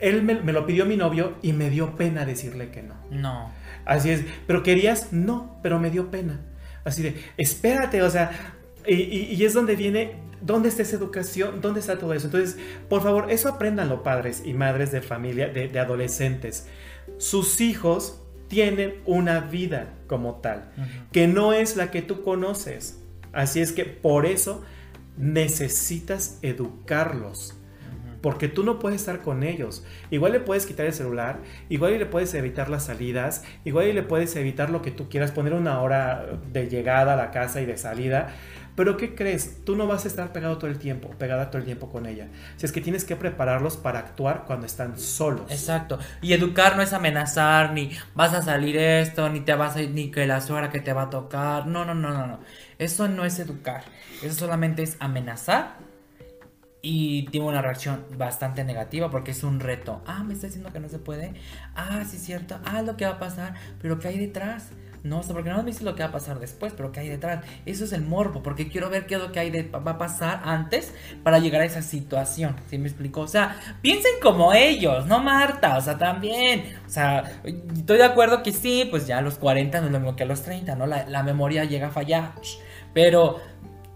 él 0.00 0.22
me, 0.22 0.34
me 0.40 0.52
lo 0.52 0.66
pidió 0.66 0.86
mi 0.86 0.96
novio 0.96 1.36
y 1.42 1.52
me 1.52 1.70
dio 1.70 1.96
pena 1.96 2.24
decirle 2.24 2.70
que 2.70 2.82
no. 2.82 2.94
No. 3.10 3.50
Así 3.84 4.10
es, 4.10 4.24
pero 4.46 4.62
querías, 4.62 5.12
no, 5.12 5.58
pero 5.62 5.78
me 5.78 5.90
dio 5.90 6.10
pena. 6.10 6.40
Así 6.84 7.02
de, 7.02 7.16
espérate, 7.36 8.02
o 8.02 8.10
sea, 8.10 8.54
y, 8.86 8.94
y- 8.94 9.34
y 9.34 9.44
es 9.44 9.54
donde 9.54 9.76
viene, 9.76 10.16
¿dónde 10.40 10.68
está 10.68 10.82
esa 10.82 10.96
educación? 10.96 11.60
¿Dónde 11.60 11.80
está 11.80 11.98
todo 11.98 12.14
eso? 12.14 12.26
Entonces, 12.26 12.56
por 12.88 13.02
favor, 13.02 13.30
eso 13.30 13.48
apréndanlo 13.48 14.02
padres 14.02 14.42
y 14.44 14.54
madres 14.54 14.90
de 14.92 15.00
familia, 15.02 15.48
de, 15.48 15.68
de 15.68 15.78
adolescentes. 15.78 16.66
Sus 17.18 17.60
hijos 17.60 18.20
tienen 18.48 18.94
una 19.06 19.40
vida 19.40 19.94
como 20.06 20.36
tal, 20.36 20.70
que 21.10 21.26
no 21.26 21.52
es 21.52 21.76
la 21.76 21.90
que 21.90 22.02
tú 22.02 22.22
conoces. 22.22 22.98
Así 23.32 23.60
es 23.60 23.72
que 23.72 23.84
por 23.86 24.26
eso 24.26 24.62
necesitas 25.16 26.38
educarlos. 26.42 27.54
Porque 28.22 28.48
tú 28.48 28.62
no 28.64 28.78
puedes 28.78 29.00
estar 29.00 29.20
con 29.20 29.42
ellos. 29.42 29.84
Igual 30.10 30.32
le 30.32 30.40
puedes 30.40 30.64
quitar 30.64 30.86
el 30.86 30.94
celular, 30.94 31.40
igual 31.68 31.98
le 31.98 32.06
puedes 32.06 32.32
evitar 32.34 32.70
las 32.70 32.84
salidas, 32.84 33.44
igual 33.64 33.94
le 33.94 34.02
puedes 34.02 34.34
evitar 34.36 34.70
lo 34.70 34.80
que 34.80 34.90
tú 34.90 35.08
quieras, 35.08 35.32
poner 35.32 35.52
una 35.52 35.80
hora 35.80 36.26
de 36.52 36.68
llegada 36.68 37.14
a 37.14 37.16
la 37.16 37.30
casa 37.30 37.60
y 37.60 37.66
de 37.66 37.76
salida. 37.76 38.32
Pero 38.74 38.96
¿qué 38.96 39.14
crees? 39.14 39.64
Tú 39.64 39.76
no 39.76 39.86
vas 39.86 40.06
a 40.06 40.08
estar 40.08 40.32
pegado 40.32 40.56
todo 40.56 40.70
el 40.70 40.78
tiempo, 40.78 41.10
pegada 41.18 41.50
todo 41.50 41.58
el 41.58 41.66
tiempo 41.66 41.90
con 41.90 42.06
ella. 42.06 42.28
Si 42.56 42.64
es 42.64 42.72
que 42.72 42.80
tienes 42.80 43.04
que 43.04 43.16
prepararlos 43.16 43.76
para 43.76 43.98
actuar 43.98 44.44
cuando 44.46 44.64
están 44.66 44.98
solos. 44.98 45.50
Exacto. 45.50 45.98
Y 46.22 46.32
educar 46.32 46.76
no 46.76 46.82
es 46.82 46.94
amenazar, 46.94 47.74
ni 47.74 47.90
vas 48.14 48.32
a 48.32 48.40
salir 48.40 48.78
esto, 48.78 49.28
ni 49.28 49.40
te 49.40 49.54
vas 49.54 49.76
a 49.76 49.82
ni 49.82 50.10
que 50.10 50.26
la 50.26 50.40
suegra 50.40 50.70
que 50.70 50.80
te 50.80 50.94
va 50.94 51.02
a 51.02 51.10
tocar. 51.10 51.66
No, 51.66 51.84
no, 51.84 51.94
no, 51.94 52.12
no, 52.12 52.26
no. 52.26 52.38
Eso 52.78 53.08
no 53.08 53.26
es 53.26 53.38
educar. 53.38 53.84
Eso 54.22 54.34
solamente 54.34 54.82
es 54.82 54.96
amenazar. 55.00 55.76
Y 56.84 57.26
tiene 57.26 57.46
una 57.46 57.62
reacción 57.62 58.04
bastante 58.16 58.64
negativa 58.64 59.08
porque 59.08 59.30
es 59.30 59.44
un 59.44 59.60
reto. 59.60 60.02
Ah, 60.04 60.24
me 60.24 60.34
está 60.34 60.48
diciendo 60.48 60.72
que 60.72 60.80
no 60.80 60.88
se 60.88 60.98
puede. 60.98 61.34
Ah, 61.76 62.02
sí 62.04 62.16
es 62.16 62.24
cierto. 62.24 62.58
Ah, 62.64 62.82
lo 62.82 62.96
que 62.96 63.04
va 63.04 63.12
a 63.12 63.18
pasar. 63.20 63.54
Pero 63.80 64.00
¿qué 64.00 64.08
hay 64.08 64.18
detrás? 64.18 64.70
No, 65.04 65.18
o 65.18 65.22
sea, 65.22 65.32
porque 65.32 65.50
no 65.50 65.58
me 65.58 65.64
dices 65.64 65.82
lo 65.82 65.94
que 65.96 66.02
va 66.02 66.10
a 66.10 66.12
pasar 66.12 66.38
después, 66.38 66.72
pero 66.76 66.92
¿qué 66.92 67.00
hay 67.00 67.08
detrás? 67.08 67.44
Eso 67.66 67.84
es 67.84 67.92
el 67.92 68.02
morbo, 68.02 68.42
porque 68.42 68.68
quiero 68.68 68.88
ver 68.88 69.06
qué 69.06 69.16
es 69.16 69.20
lo 69.20 69.32
que 69.32 69.40
hay 69.40 69.50
de, 69.50 69.64
va 69.64 69.92
a 69.92 69.98
pasar 69.98 70.42
antes 70.44 70.94
para 71.24 71.40
llegar 71.40 71.60
a 71.60 71.64
esa 71.64 71.82
situación. 71.82 72.54
¿Sí 72.70 72.78
me 72.78 72.88
explico? 72.88 73.20
O 73.20 73.26
sea, 73.26 73.58
piensen 73.80 74.12
como 74.22 74.52
ellos, 74.52 75.06
no 75.06 75.20
Marta, 75.20 75.76
o 75.76 75.80
sea, 75.80 75.98
también. 75.98 76.76
O 76.86 76.90
sea, 76.90 77.40
estoy 77.44 77.98
de 77.98 78.04
acuerdo 78.04 78.44
que 78.44 78.52
sí, 78.52 78.86
pues 78.90 79.06
ya 79.06 79.18
a 79.18 79.22
los 79.22 79.36
40 79.36 79.80
no 79.80 79.86
es 79.86 79.92
lo 79.92 79.98
mismo 79.98 80.14
que 80.14 80.22
a 80.22 80.26
los 80.26 80.42
30, 80.42 80.76
¿no? 80.76 80.86
La 80.86 81.22
memoria 81.24 81.64
llega 81.64 81.88
a 81.88 81.90
fallar. 81.90 82.34
Pero 82.94 83.40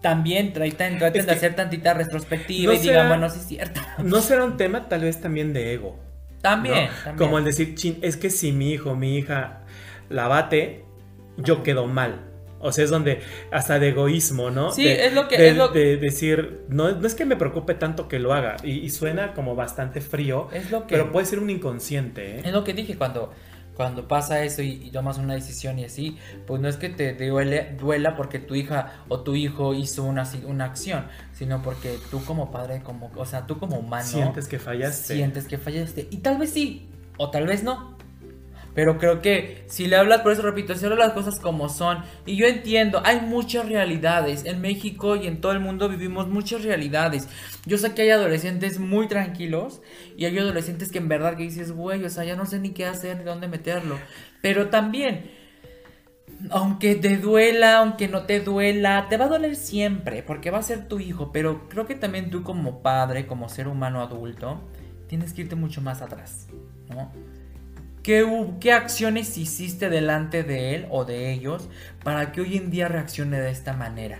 también 0.01 0.53
traten, 0.53 0.97
traten 0.99 1.21
de 1.21 1.27
que- 1.27 1.31
hacer 1.33 1.55
tantita 1.55 1.93
retrospectiva 1.93 2.73
¿No 2.73 2.79
y 2.79 2.81
digan, 2.81 3.07
bueno, 3.09 3.29
sí 3.29 3.39
es 3.39 3.45
cierto. 3.47 3.81
No 4.03 4.21
será 4.21 4.43
un 4.45 4.57
tema 4.57 4.87
tal 4.87 5.01
vez 5.01 5.19
también 5.21 5.53
de 5.53 5.73
ego. 5.73 5.97
También, 6.41 6.85
¿no? 6.85 6.89
también. 7.03 7.15
Como 7.17 7.37
el 7.39 7.45
decir, 7.45 7.75
"Chin, 7.75 7.97
es 8.01 8.15
que 8.17 8.29
si 8.29 8.51
mi 8.51 8.71
hijo, 8.71 8.95
mi 8.95 9.17
hija 9.17 9.61
la 10.09 10.27
bate, 10.27 10.85
yo 11.37 11.63
quedo 11.63 11.87
mal. 11.87 12.21
O 12.59 12.71
sea, 12.71 12.83
es 12.85 12.89
donde 12.89 13.21
hasta 13.51 13.77
de 13.79 13.89
egoísmo, 13.89 14.49
¿no? 14.49 14.71
Sí, 14.71 14.83
de, 14.83 15.05
es 15.07 15.13
lo 15.13 15.27
que- 15.27 15.37
de- 15.37 15.49
es 15.49 15.57
lo- 15.57 15.67
de 15.69 15.97
decir, 15.97 16.61
no, 16.69 16.91
no 16.91 17.05
es 17.05 17.13
que 17.13 17.25
me 17.25 17.35
preocupe 17.35 17.73
tanto 17.75 18.07
que 18.07 18.17
lo 18.19 18.33
haga. 18.33 18.57
Y, 18.63 18.71
y 18.79 18.89
suena 18.89 19.33
como 19.33 19.55
bastante 19.55 20.01
frío, 20.01 20.47
Es 20.53 20.71
lo 20.71 20.87
que... 20.87 20.93
pero 20.95 21.11
puede 21.11 21.25
ser 21.27 21.39
un 21.39 21.49
inconsciente, 21.51 22.37
¿eh? 22.37 22.41
Es 22.45 22.51
lo 22.51 22.63
que 22.63 22.73
dije 22.73 22.97
cuando, 22.97 23.31
cuando 23.77 24.07
pasa 24.07 24.43
eso 24.43 24.63
y, 24.63 24.71
y 24.83 24.89
tomas 24.91 25.19
una 25.19 25.35
decisión 25.35 25.77
y 25.77 25.85
así, 25.85 26.17
pues 26.47 26.59
no 26.59 26.67
es 26.67 26.77
que 26.77 26.89
te 26.89 27.13
duele, 27.13 27.75
duela 27.79 28.15
porque 28.17 28.39
tu 28.39 28.55
hija 28.55 29.03
o 29.07 29.19
tu 29.21 29.35
hijo 29.35 29.75
hizo 29.75 30.03
una, 30.03 30.27
una 30.45 30.65
acción, 30.65 31.05
sino 31.31 31.61
porque 31.61 31.99
tú 32.09 32.25
como 32.25 32.49
padre, 32.51 32.81
como, 32.83 33.11
o 33.15 33.25
sea, 33.25 33.45
tú 33.45 33.59
como 33.59 33.77
humano, 33.77 34.03
Sientes 34.03 34.47
que 34.47 34.57
fallaste. 34.57 35.13
sientes 35.13 35.45
que 35.47 35.59
fallaste. 35.59 36.07
Y 36.09 36.17
tal 36.17 36.39
vez 36.39 36.49
sí, 36.49 36.89
o 37.17 37.29
tal 37.29 37.45
vez 37.45 37.63
no. 37.63 37.96
Pero 38.77 38.99
creo 38.99 39.23
que 39.23 39.63
si 39.65 39.87
le 39.87 39.95
hablas, 39.95 40.21
por 40.21 40.31
eso 40.31 40.43
repito, 40.43 40.75
si 40.75 40.85
hablas 40.85 40.99
las 40.99 41.13
cosas 41.13 41.39
como 41.39 41.67
son, 41.67 42.03
y 42.27 42.35
yo 42.35 42.45
entiendo, 42.45 43.01
hay 43.03 43.21
muchas 43.21 43.67
realidades. 43.67 44.45
En 44.45 44.61
México 44.61 45.15
y 45.15 45.25
en 45.25 45.41
todo 45.41 45.51
el 45.51 45.59
mundo 45.59 45.89
vivimos 45.89 46.27
muchas 46.27 46.63
realidades. 46.63 47.27
Yo 47.65 47.79
sé 47.79 47.95
que 47.95 48.03
hay 48.03 48.11
adolescentes 48.11 48.77
muy 48.77 49.07
tranquilos 49.07 49.81
y 50.15 50.25
hay 50.25 50.37
adolescentes 50.37 50.91
que 50.91 50.99
en 50.99 51.07
verdad 51.07 51.35
que 51.35 51.41
dices, 51.41 51.71
güey, 51.71 52.03
o 52.03 52.09
sea, 52.11 52.23
ya 52.23 52.35
no 52.35 52.45
sé 52.45 52.59
ni 52.59 52.69
qué 52.69 52.85
hacer 52.85 53.17
ni 53.17 53.23
dónde 53.23 53.47
meterlo. 53.47 53.97
Pero 54.43 54.69
también, 54.69 55.31
aunque 56.51 56.93
te 56.93 57.17
duela, 57.17 57.79
aunque 57.79 58.07
no 58.07 58.27
te 58.27 58.41
duela, 58.41 59.07
te 59.09 59.17
va 59.17 59.25
a 59.25 59.29
doler 59.29 59.55
siempre, 59.55 60.21
porque 60.21 60.51
va 60.51 60.59
a 60.59 60.61
ser 60.61 60.87
tu 60.87 60.99
hijo. 60.99 61.31
Pero 61.31 61.67
creo 61.67 61.87
que 61.87 61.95
también 61.95 62.29
tú 62.29 62.43
como 62.43 62.83
padre, 62.83 63.25
como 63.25 63.49
ser 63.49 63.67
humano 63.69 64.03
adulto, 64.03 64.61
tienes 65.07 65.33
que 65.33 65.41
irte 65.41 65.55
mucho 65.55 65.81
más 65.81 66.03
atrás, 66.03 66.47
¿no? 66.89 67.11
¿Qué, 68.03 68.23
hu- 68.25 68.57
¿Qué 68.59 68.71
acciones 68.73 69.37
hiciste 69.37 69.89
delante 69.89 70.43
de 70.43 70.75
él 70.75 70.87
o 70.91 71.05
de 71.05 71.31
ellos 71.33 71.69
para 72.03 72.31
que 72.31 72.41
hoy 72.41 72.57
en 72.57 72.69
día 72.69 72.87
reaccione 72.87 73.39
de 73.39 73.51
esta 73.51 73.73
manera? 73.73 74.19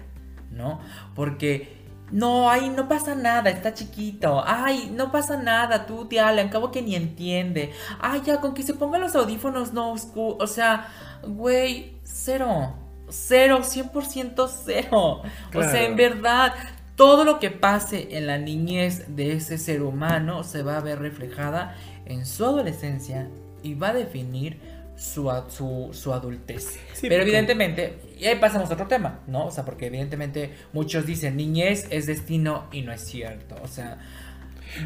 ¿No? 0.52 0.80
Porque 1.16 1.78
no, 2.12 2.50
ay, 2.50 2.70
no 2.70 2.88
pasa 2.88 3.16
nada, 3.16 3.50
está 3.50 3.74
chiquito. 3.74 4.44
Ay, 4.46 4.92
no 4.94 5.12
pasa 5.12 5.38
nada, 5.38 5.86
tú, 5.86 6.06
tía, 6.06 6.28
al 6.28 6.50
cabo 6.50 6.72
que 6.72 6.82
ni 6.82 6.96
entiende. 6.96 7.72
Ay, 8.00 8.22
ya, 8.26 8.40
con 8.42 8.54
que 8.54 8.64
se 8.64 8.74
pongan 8.74 9.02
los 9.02 9.16
audífonos, 9.16 9.74
no, 9.74 9.96
o 10.16 10.48
sea, 10.48 10.88
güey, 11.26 11.98
cero. 12.04 12.76
Cero, 13.10 13.60
100% 13.64 14.50
cero. 14.66 15.22
O 15.54 15.64
sea, 15.64 15.84
en 15.84 15.96
verdad, 15.96 16.54
todo 16.98 17.24
lo 17.24 17.40
que 17.40 17.52
pase 17.52 18.18
en 18.18 18.28
la 18.28 18.38
niñez 18.38 19.16
de 19.16 19.34
ese 19.34 19.58
ser 19.58 19.82
humano 19.82 20.44
se 20.44 20.62
va 20.62 20.78
a 20.78 20.82
ver 20.82 21.00
reflejada 21.00 21.76
en 22.06 22.26
su 22.26 22.44
adolescencia 22.46 23.30
y 23.64 23.74
va 23.76 23.90
a 23.90 23.94
definir 23.94 24.58
su, 24.96 25.32
su, 25.50 25.90
su 25.94 26.14
adultez. 26.14 26.64
Sí, 26.94 27.08
Pero 27.08 27.18
porque- 27.18 27.22
evidentemente, 27.24 28.00
y 28.20 28.26
ahí 28.26 28.40
pasamos 28.40 28.70
a 28.72 28.74
otro 28.74 28.88
tema, 28.88 29.20
¿no? 29.28 29.46
O 29.46 29.52
sea, 29.52 29.64
porque 29.64 29.88
evidentemente 29.88 30.52
muchos 30.74 31.06
dicen 31.06 31.36
niñez 31.38 31.88
es 31.92 32.08
destino 32.08 32.68
y 32.72 32.82
no 32.82 32.92
es 32.92 33.02
cierto. 33.02 33.56
O 33.64 33.68
sea, 33.68 34.00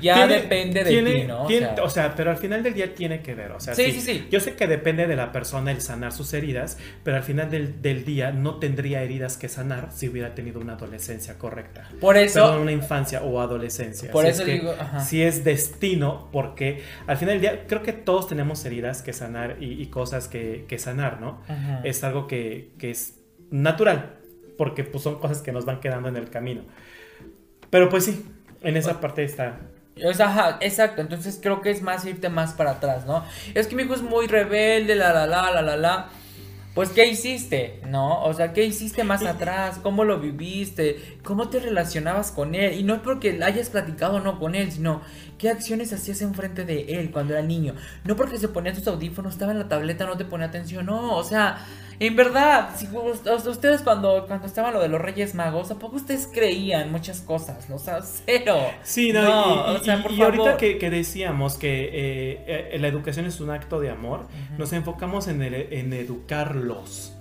ya 0.01 0.15
Tiene- 0.15 0.41
depende 0.41 0.83
de 0.83 0.89
tiene- 0.89 1.11
ti, 1.21 1.23
¿no? 1.27 1.43
O 1.43 1.49
sea, 1.49 1.75
o 1.83 1.89
sea, 1.89 2.15
pero 2.15 2.31
al 2.31 2.37
final 2.37 2.63
del 2.63 2.73
día 2.73 2.93
tiene 2.95 3.21
que 3.21 3.35
ver. 3.35 3.51
O 3.51 3.59
sea, 3.59 3.73
Sí, 3.75 3.85
sí, 3.91 3.91
sí, 3.93 4.01
sí. 4.01 4.27
Yo 4.29 4.39
sé 4.39 4.55
que 4.55 4.67
depende 4.67 5.07
de 5.07 5.15
la 5.15 5.31
persona 5.31 5.71
el 5.71 5.81
sanar 5.81 6.11
sus 6.11 6.33
heridas, 6.33 6.77
pero 7.03 7.17
al 7.17 7.23
final 7.23 7.49
del, 7.49 7.81
del 7.81 8.05
día 8.05 8.31
no 8.31 8.59
tendría 8.59 9.03
heridas 9.03 9.37
que 9.37 9.49
sanar 9.49 9.89
si 9.91 10.07
hubiera 10.09 10.35
tenido 10.35 10.59
una 10.59 10.73
adolescencia 10.73 11.37
correcta. 11.37 11.89
por 11.99 12.17
eso, 12.17 12.39
Perdón, 12.45 12.61
una 12.61 12.71
infancia 12.71 13.21
o 13.23 13.39
adolescencia. 13.41 14.11
Por 14.11 14.25
eso 14.25 14.41
es 14.41 14.45
que 14.47 14.53
digo, 14.53 14.71
ajá. 14.79 14.99
Si 15.01 15.21
es 15.21 15.43
destino, 15.43 16.29
porque 16.31 16.83
al 17.07 17.17
final 17.17 17.35
del 17.35 17.41
día 17.41 17.65
creo 17.67 17.83
que 17.83 17.93
todos 17.93 18.27
tenemos 18.27 18.63
heridas 18.65 19.01
que 19.01 19.13
sanar 19.13 19.57
y, 19.59 19.81
y 19.81 19.87
cosas 19.87 20.27
que, 20.27 20.65
que 20.67 20.77
sanar, 20.77 21.19
¿no? 21.21 21.41
Ajá. 21.47 21.81
Es 21.83 22.03
algo 22.03 22.27
que, 22.27 22.71
que 22.77 22.91
es 22.91 23.19
natural, 23.49 24.17
porque 24.57 24.83
pues, 24.83 25.03
son 25.03 25.19
cosas 25.19 25.41
que 25.41 25.51
nos 25.51 25.65
van 25.65 25.79
quedando 25.79 26.07
en 26.09 26.15
el 26.17 26.29
camino. 26.29 26.61
Pero 27.69 27.89
pues 27.89 28.05
sí, 28.05 28.25
en 28.61 28.77
esa 28.77 28.99
parte 28.99 29.23
está. 29.23 29.59
O 30.03 30.09
ajá, 30.09 30.57
exacto. 30.61 31.01
Entonces 31.01 31.39
creo 31.41 31.61
que 31.61 31.69
es 31.69 31.81
más 31.81 32.05
irte 32.05 32.29
más 32.29 32.53
para 32.53 32.71
atrás, 32.71 33.05
¿no? 33.05 33.23
Es 33.53 33.67
que 33.67 33.75
mi 33.75 33.83
hijo 33.83 33.93
es 33.93 34.01
muy 34.01 34.27
rebelde, 34.27 34.95
la 34.95 35.13
la 35.13 35.27
la 35.27 35.51
la 35.51 35.61
la 35.61 35.77
la. 35.77 36.09
Pues, 36.73 36.91
¿qué 36.91 37.05
hiciste? 37.05 37.81
¿No? 37.89 38.23
O 38.23 38.33
sea, 38.33 38.53
¿qué 38.53 38.63
hiciste 38.63 39.03
más 39.03 39.25
atrás? 39.25 39.77
¿Cómo 39.83 40.05
lo 40.05 40.19
viviste? 40.21 41.17
¿Cómo 41.21 41.49
te 41.49 41.59
relacionabas 41.59 42.31
con 42.31 42.55
él? 42.55 42.79
Y 42.79 42.83
no 42.83 42.95
es 42.95 43.01
porque 43.01 43.37
hayas 43.43 43.69
platicado 43.69 44.21
no 44.21 44.39
con 44.39 44.55
él, 44.55 44.71
sino 44.71 45.01
qué 45.37 45.49
acciones 45.49 45.91
hacías 45.91 46.21
enfrente 46.21 46.63
de 46.63 46.83
él 46.99 47.11
cuando 47.11 47.33
era 47.33 47.41
niño. 47.41 47.75
No 48.05 48.15
porque 48.15 48.37
se 48.37 48.47
ponía 48.47 48.71
tus 48.71 48.87
audífonos, 48.87 49.33
estaba 49.33 49.51
en 49.51 49.59
la 49.59 49.67
tableta, 49.67 50.05
no 50.05 50.15
te 50.15 50.23
ponía 50.23 50.47
atención. 50.47 50.85
No, 50.85 51.17
o 51.17 51.23
sea, 51.25 51.57
en 52.07 52.15
verdad, 52.15 52.69
si 52.75 52.87
ustedes 53.49 53.81
cuando, 53.81 54.25
cuando 54.27 54.47
estaban 54.47 54.73
lo 54.73 54.81
de 54.81 54.87
los 54.87 54.99
Reyes 54.99 55.35
Magos, 55.35 55.69
¿a 55.71 55.75
poco 55.79 55.97
ustedes 55.97 56.27
creían 56.33 56.91
muchas 56.91 57.21
cosas? 57.21 57.69
¿no? 57.69 57.75
O 57.75 57.79
sea, 57.79 57.99
cero. 58.25 58.57
Sí, 58.83 59.11
no, 59.13 59.21
No, 59.21 59.29
y, 59.29 59.73
y- 59.73 59.75
o 59.75 59.83
sea, 59.83 59.97
y- 59.99 60.01
por 60.01 60.11
y 60.11 60.21
ahorita 60.21 60.57
que, 60.57 60.77
que 60.77 60.89
decíamos 60.89 61.55
que 61.55 61.89
eh, 61.93 62.69
eh, 62.73 62.77
la 62.79 62.87
educación 62.87 63.25
es 63.27 63.39
un 63.39 63.51
acto 63.51 63.79
de 63.79 63.89
amor, 63.91 64.27
nos 64.57 64.73
enfocamos 64.73 65.27
en, 65.27 65.41
el- 65.43 65.53
en 65.71 65.93
educarlos. 65.93 67.15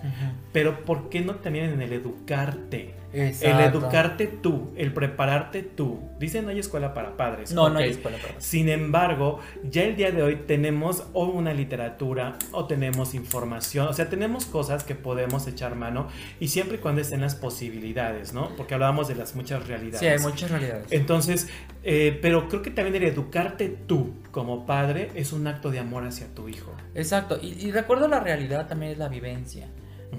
Pero 0.52 0.84
¿por 0.84 1.08
qué 1.10 1.20
no 1.20 1.34
también 1.36 1.66
en 1.66 1.82
el 1.82 1.92
educarte? 1.92 2.94
El 3.12 3.60
educarte 3.60 4.28
tú, 4.28 4.72
el 4.76 4.92
prepararte 4.92 5.62
tú. 5.62 6.00
Dicen 6.20 6.44
no 6.44 6.50
hay 6.50 6.60
escuela 6.60 6.94
para 6.94 7.16
padres. 7.16 7.52
No, 7.52 7.68
no 7.68 7.80
hay 7.80 7.90
escuela 7.90 8.18
para 8.18 8.28
padres. 8.28 8.46
Sin 8.46 8.68
embargo, 8.68 9.40
ya 9.64 9.82
el 9.82 9.96
día 9.96 10.12
de 10.12 10.22
hoy 10.22 10.36
tenemos 10.46 11.04
o 11.12 11.24
una 11.24 11.52
literatura 11.52 12.36
o 12.52 12.66
tenemos 12.66 13.14
información, 13.14 13.88
o 13.88 13.92
sea, 13.92 14.08
tenemos 14.08 14.46
cosas 14.46 14.60
cosas 14.60 14.84
que 14.84 14.94
podemos 14.94 15.46
echar 15.46 15.74
mano 15.74 16.08
y 16.38 16.48
siempre 16.48 16.76
y 16.76 16.80
cuando 16.80 17.00
estén 17.00 17.22
las 17.22 17.34
posibilidades, 17.34 18.34
¿no? 18.34 18.54
Porque 18.58 18.74
hablábamos 18.74 19.08
de 19.08 19.14
las 19.14 19.34
muchas 19.34 19.66
realidades. 19.66 20.00
Sí, 20.00 20.06
hay 20.06 20.18
muchas 20.18 20.50
realidades. 20.50 20.84
Entonces, 20.90 21.48
eh, 21.82 22.18
pero 22.20 22.46
creo 22.46 22.60
que 22.60 22.70
también 22.70 22.96
el 22.96 23.04
educarte 23.04 23.70
tú 23.70 24.12
como 24.32 24.66
padre 24.66 25.10
es 25.14 25.32
un 25.32 25.46
acto 25.46 25.70
de 25.70 25.78
amor 25.78 26.04
hacia 26.04 26.26
tu 26.34 26.50
hijo. 26.50 26.74
Exacto, 26.94 27.38
y, 27.40 27.52
y 27.52 27.72
recuerdo 27.72 28.06
la 28.06 28.20
realidad 28.20 28.68
también 28.68 28.92
es 28.92 28.98
la 28.98 29.08
vivencia. 29.08 29.68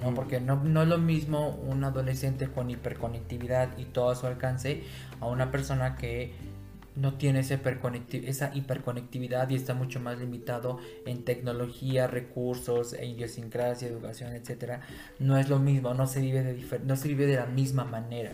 ¿No? 0.01 0.13
Porque 0.13 0.39
no, 0.39 0.63
no 0.63 0.83
es 0.83 0.87
lo 0.87 0.97
mismo 0.97 1.49
un 1.49 1.83
adolescente 1.83 2.47
con 2.47 2.69
hiperconectividad 2.69 3.77
y 3.77 3.85
todo 3.85 4.09
a 4.11 4.15
su 4.15 4.27
alcance 4.27 4.83
a 5.19 5.27
una 5.27 5.51
persona 5.51 5.95
que 5.95 6.33
no 6.93 7.13
tiene 7.13 7.39
esa, 7.39 7.55
hiperconecti- 7.55 8.27
esa 8.27 8.51
hiperconectividad 8.53 9.49
y 9.49 9.55
está 9.55 9.73
mucho 9.73 9.99
más 10.01 10.19
limitado 10.19 10.77
en 11.05 11.23
tecnología, 11.23 12.07
recursos, 12.07 12.93
e 12.93 13.05
idiosincrasia, 13.05 13.87
educación, 13.87 14.33
etcétera. 14.33 14.81
No 15.19 15.37
es 15.37 15.47
lo 15.47 15.57
mismo, 15.59 15.93
no 15.93 16.05
se 16.05 16.19
vive 16.19 16.43
de 16.43 16.79
no 16.83 16.95
se 16.97 17.07
vive 17.07 17.27
de 17.27 17.37
la 17.37 17.45
misma 17.45 17.85
manera. 17.85 18.31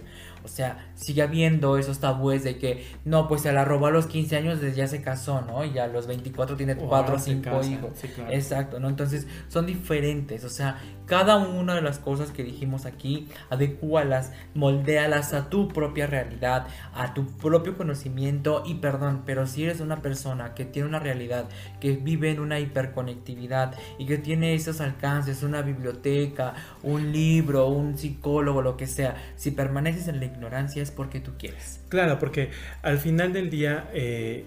O 0.48 0.50
sea, 0.50 0.92
sigue 0.96 1.22
habiendo 1.22 1.78
esos 1.78 2.00
tabúes 2.00 2.44
de 2.44 2.58
que 2.58 2.86
no, 3.04 3.28
pues 3.28 3.42
se 3.42 3.52
la 3.52 3.66
robó 3.66 3.88
a 3.88 3.92
los 3.92 4.08
15 4.08 4.38
años, 4.38 4.62
desde 4.62 4.78
ya 4.78 4.88
se 4.88 5.02
casó, 5.02 5.42
¿no? 5.42 5.66
Y 5.66 5.78
a 5.78 5.88
los 5.88 6.08
24 6.08 6.56
tiene 6.56 6.74
O 6.74 6.88
4 6.88 6.88
o 6.90 6.96
ahora 6.96 7.20
se 7.20 7.32
5 7.32 7.44
casan, 7.44 7.74
hijos. 7.74 7.90
sí, 7.96 8.08
claro. 8.08 8.32
Exacto, 8.32 8.80
¿no? 8.80 8.88
Entonces 8.88 9.28
son 9.50 9.66
diferentes, 9.66 10.46
o 10.46 10.50
sea, 10.50 10.82
cada 11.06 11.38
una 11.38 11.76
de 11.76 11.82
las 11.82 12.00
cosas 12.00 12.32
que 12.32 12.44
dijimos 12.44 12.86
aquí, 12.86 13.28
adecúalas, 13.50 14.32
moldéalas 14.54 15.34
a 15.34 15.50
tu 15.50 15.68
propia 15.68 16.08
realidad, 16.08 16.68
a 16.94 17.14
tu 17.14 17.26
propio 17.38 17.78
conocimiento 17.78 18.64
y 18.66 18.76
perdón, 18.76 19.24
pero 19.26 19.48
si 19.48 19.64
eres 19.64 19.80
una 19.82 20.02
persona 20.02 20.54
que 20.54 20.66
tiene 20.66 20.88
una 20.88 21.00
realidad, 21.00 21.50
que 21.80 21.92
vive 21.98 22.32
en 22.32 22.40
una 22.40 22.60
hiperconectividad 22.60 23.74
y 23.98 24.06
que 24.06 24.18
tiene 24.18 24.54
esos 24.54 24.82
alcances, 24.82 25.44
una 25.44 25.62
biblioteca, 25.62 26.54
un 26.84 27.12
libro, 27.12 27.68
un 27.68 27.98
psicólogo, 27.98 28.62
lo 28.62 28.78
que 28.78 28.88
sea, 28.88 29.16
si 29.36 29.52
permaneces 29.52 30.08
en 30.08 30.20
la 30.20 30.26
ignorancia 30.38 30.82
es 30.82 30.92
porque 30.92 31.20
tú 31.20 31.32
quieres. 31.38 31.82
Claro, 31.90 32.20
porque 32.20 32.52
al 32.84 33.00
final 33.00 33.34
del 33.34 33.50
día, 33.50 33.90
eh, 33.94 34.46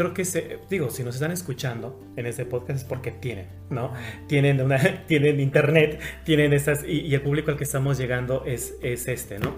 creo 0.00 0.14
que 0.14 0.24
se, 0.24 0.58
digo, 0.70 0.88
si 0.90 1.02
nos 1.04 1.14
están 1.16 1.30
escuchando 1.30 2.00
en 2.16 2.24
este 2.26 2.46
podcast 2.46 2.78
es 2.78 2.84
porque 2.84 3.10
tienen, 3.10 3.48
¿no? 3.68 3.92
Tienen, 4.28 4.60
una, 4.62 4.78
tienen 5.06 5.40
internet, 5.40 6.00
tienen 6.24 6.52
estas, 6.54 6.84
y, 6.84 7.00
y 7.00 7.14
el 7.14 7.20
público 7.20 7.50
al 7.50 7.56
que 7.58 7.64
estamos 7.64 7.98
llegando 7.98 8.44
es, 8.46 8.74
es 8.82 9.08
este, 9.08 9.38
¿no? 9.38 9.54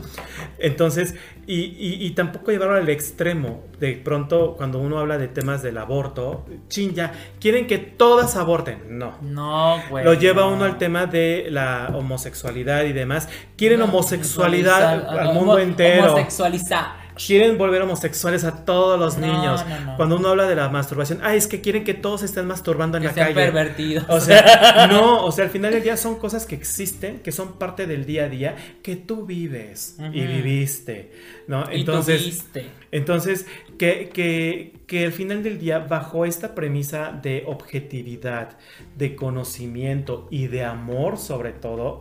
Entonces, 0.59 1.14
y, 1.47 1.61
y- 1.61 2.05
y 2.07 2.11
tampoco 2.11 2.51
llevarlo 2.51 2.76
al 2.76 2.88
extremo. 2.88 3.64
De 3.78 3.93
pronto, 3.95 4.55
cuando 4.57 4.78
uno 4.78 4.99
habla 4.99 5.18
de 5.18 5.28
temas 5.28 5.62
del 5.62 5.78
aborto, 5.78 6.45
chin, 6.68 6.95
ya, 6.95 7.12
quieren 7.40 7.66
que 7.66 7.78
todas 7.78 8.36
aborten. 8.36 8.99
No. 8.99 9.18
No, 9.22 9.80
güey. 9.90 10.05
Lo 10.05 10.14
lleva 10.14 10.43
no. 10.43 10.53
uno 10.55 10.64
al 10.64 10.78
tema 10.78 11.07
de 11.07 11.47
la 11.51 11.90
homosexualidad 11.95 12.84
y 12.84 12.93
demás. 12.93 13.28
Quieren 13.57 13.78
No, 13.80 13.86
homosexualidad 13.86 14.95
homosexual- 14.95 15.18
al 15.18 15.34
mundo 15.34 15.53
homo- 15.53 15.59
entero. 15.59 16.07
Homosexualizar. 16.14 17.01
Quieren 17.14 17.58
volver 17.58 17.82
homosexuales 17.82 18.44
a 18.44 18.64
todos 18.64 18.98
los 18.98 19.18
No, 19.18 19.26
niños. 19.26 19.64
no, 19.66 19.80
no. 19.80 19.96
Cuando 19.96 20.16
uno 20.16 20.28
habla 20.28 20.46
de 20.46 20.54
la 20.56 20.68
masturbación, 20.68 21.20
ah, 21.22 21.34
es 21.34 21.46
que 21.46 21.60
quieren 21.60 21.84
que 21.84 21.94
todos 21.94 22.22
estén 22.22 22.46
masturbando 22.46 22.96
en 22.98 23.02
Que 23.02 23.08
la 23.08 23.14
sean 23.14 23.26
calle. 23.28 23.34
pervertidos. 23.34 24.04
O 24.08 24.20
sea, 24.20 24.86
no, 24.90 25.24
o 25.24 25.32
sea, 25.32 25.44
al 25.44 25.50
final 25.50 25.72
del 25.72 25.82
día 25.82 25.96
son 25.96 26.18
cosas 26.18 26.46
que 26.46 26.54
existen, 26.54 27.20
que 27.20 27.32
son 27.32 27.58
parte 27.58 27.86
del 27.86 28.06
día 28.06 28.24
a 28.24 28.28
día, 28.28 28.56
que 28.82 28.96
tú 28.96 29.26
vives 29.26 29.96
y 30.12 30.26
viviste, 30.26 31.12
¿no? 31.46 31.64
Y 31.72 31.80
Entonces, 31.80 32.22
tuviste. 32.22 32.70
entonces 32.90 33.46
que, 33.78 34.10
que, 34.12 34.80
que 34.86 35.06
al 35.06 35.12
final 35.12 35.42
del 35.42 35.58
día, 35.58 35.80
bajo 35.80 36.24
esta 36.24 36.54
premisa 36.54 37.12
de 37.22 37.44
objetividad, 37.46 38.56
de 38.96 39.14
conocimiento 39.16 40.28
y 40.30 40.46
de 40.46 40.64
amor 40.64 41.18
sobre 41.18 41.52
todo, 41.52 42.00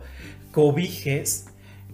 cobijes, 0.52 1.46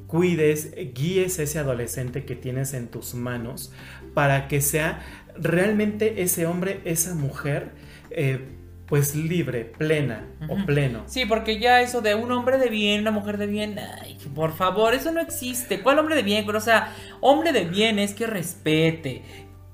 cuides, 0.08 0.74
guíes 0.94 1.38
ese 1.38 1.60
adolescente 1.60 2.24
que 2.24 2.34
tienes 2.34 2.74
en 2.74 2.88
tus 2.88 3.14
manos 3.14 3.72
para 4.14 4.48
que 4.48 4.60
sea 4.60 5.00
realmente 5.36 6.22
ese 6.22 6.46
hombre, 6.46 6.80
esa 6.84 7.14
mujer, 7.14 7.70
eh, 8.10 8.48
pues 8.86 9.14
libre, 9.14 9.64
plena 9.66 10.26
o 10.48 10.56
pleno. 10.64 11.02
Sí, 11.06 11.26
porque 11.26 11.60
ya 11.60 11.82
eso 11.82 12.00
de 12.00 12.14
un 12.14 12.32
hombre 12.32 12.56
de 12.56 12.70
bien, 12.70 13.02
una 13.02 13.10
mujer 13.10 13.36
de 13.36 13.46
bien, 13.46 13.78
ay, 13.78 14.16
por 14.34 14.56
favor, 14.56 14.94
eso 14.94 15.12
no 15.12 15.20
existe. 15.20 15.82
¿Cuál 15.82 15.98
hombre 15.98 16.16
de 16.16 16.22
bien? 16.22 16.46
Pero, 16.46 16.56
o 16.56 16.62
sea, 16.62 16.94
hombre 17.20 17.52
de 17.52 17.66
bien 17.66 17.98
es 17.98 18.14
que 18.14 18.26
respete, 18.26 19.22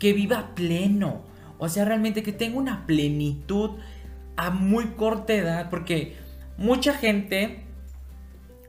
que 0.00 0.12
viva 0.12 0.54
pleno. 0.56 1.22
O 1.58 1.68
sea, 1.68 1.84
realmente 1.84 2.24
que 2.24 2.32
tenga 2.32 2.58
una 2.58 2.86
plenitud 2.86 3.70
a 4.36 4.50
muy 4.50 4.86
corta 4.88 5.32
edad, 5.32 5.70
porque 5.70 6.16
mucha 6.58 6.92
gente 6.92 7.63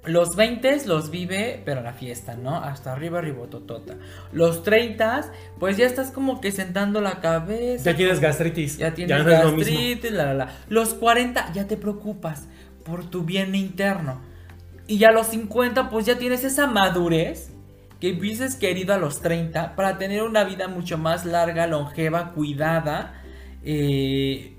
los 0.08 0.36
20 0.36 0.86
los 0.86 1.10
vive, 1.10 1.62
pero 1.66 1.82
la 1.82 1.94
fiesta, 1.94 2.36
¿no? 2.36 2.58
Hasta 2.58 2.94
arriba, 2.94 3.22
ribototota. 3.22 3.96
Los 4.32 4.64
30, 4.64 5.32
pues 5.60 5.78
ya 5.78 5.86
estás 5.86 6.12
como 6.12 6.42
que 6.42 6.52
sentando 6.52 7.02
la 7.02 7.20
cabeza. 7.22 7.92
Ya 7.92 7.98
tienes 7.98 8.20
gastritis. 8.20 8.78
Ya 8.78 8.94
tienes 8.94 9.24
no 9.24 9.32
es 9.32 9.44
lo 9.44 9.52
mismo. 9.52 9.74
gastritis, 9.74 10.12
la, 10.12 10.26
la, 10.26 10.34
la. 10.34 10.52
Los 10.70 10.94
40 10.94 11.54
ya 11.54 11.68
te 11.68 11.78
preocupas 11.78 12.48
por 12.84 13.10
tu 13.10 13.24
bien 13.24 13.56
interno. 13.56 14.22
Y 14.88 14.98
ya 14.98 15.10
a 15.10 15.12
los 15.12 15.28
50 15.28 15.90
pues 15.90 16.06
ya 16.06 16.18
tienes 16.18 16.44
esa 16.44 16.68
madurez 16.68 17.52
que 18.00 18.14
hubieses 18.14 18.56
querido 18.56 18.94
a 18.94 18.98
los 18.98 19.22
30 19.22 19.76
para 19.76 19.98
tener 19.98 20.24
una 20.24 20.44
vida 20.44 20.68
mucho 20.68 20.98
más 20.98 21.26
larga, 21.26 21.66
longeva, 21.66 22.34
cuidada 22.34 23.22
eh, 23.64 24.58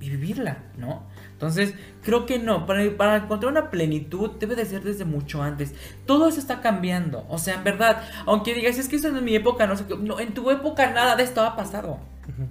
y 0.00 0.08
vivirla, 0.08 0.64
¿no? 0.78 1.08
Entonces, 1.32 1.74
creo 2.02 2.26
que 2.26 2.38
no, 2.38 2.66
para, 2.66 2.96
para 2.96 3.16
encontrar 3.16 3.52
una 3.52 3.70
plenitud 3.70 4.32
debe 4.38 4.56
de 4.56 4.66
ser 4.66 4.82
desde 4.82 5.04
mucho 5.04 5.42
antes. 5.42 5.74
Todo 6.06 6.28
eso 6.28 6.38
está 6.38 6.60
cambiando, 6.60 7.26
o 7.28 7.38
sea, 7.38 7.54
en 7.54 7.64
verdad, 7.64 8.02
aunque 8.26 8.54
digas, 8.54 8.78
es 8.78 8.88
que 8.88 8.96
eso 8.96 9.08
es 9.08 9.22
mi 9.22 9.34
época, 9.34 9.66
no 9.66 9.76
sé 9.76 9.86
qué, 9.86 9.96
no, 9.96 10.20
en 10.20 10.34
tu 10.34 10.50
época 10.50 10.90
nada 10.90 11.16
de 11.16 11.24
esto 11.24 11.42
ha 11.42 11.56
pasado. 11.56 11.98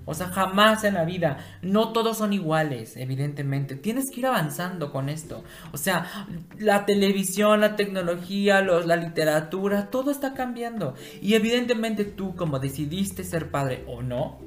O 0.05 0.13
sea, 0.13 0.27
jamás 0.27 0.83
en 0.83 0.95
la 0.95 1.05
vida. 1.05 1.37
No 1.61 1.93
todos 1.93 2.17
son 2.17 2.33
iguales, 2.33 2.97
evidentemente. 2.97 3.75
Tienes 3.75 4.11
que 4.11 4.21
ir 4.21 4.27
avanzando 4.27 4.91
con 4.91 5.09
esto. 5.09 5.43
O 5.71 5.77
sea, 5.77 6.27
la 6.57 6.85
televisión, 6.85 7.61
la 7.61 7.75
tecnología, 7.75 8.61
los, 8.61 8.85
la 8.85 8.95
literatura, 8.95 9.89
todo 9.89 10.11
está 10.11 10.33
cambiando. 10.33 10.95
Y 11.21 11.35
evidentemente 11.35 12.05
tú, 12.05 12.35
como 12.35 12.59
decidiste 12.59 13.23
ser 13.23 13.51
padre 13.51 13.83
o 13.87 14.01
no, 14.01 14.39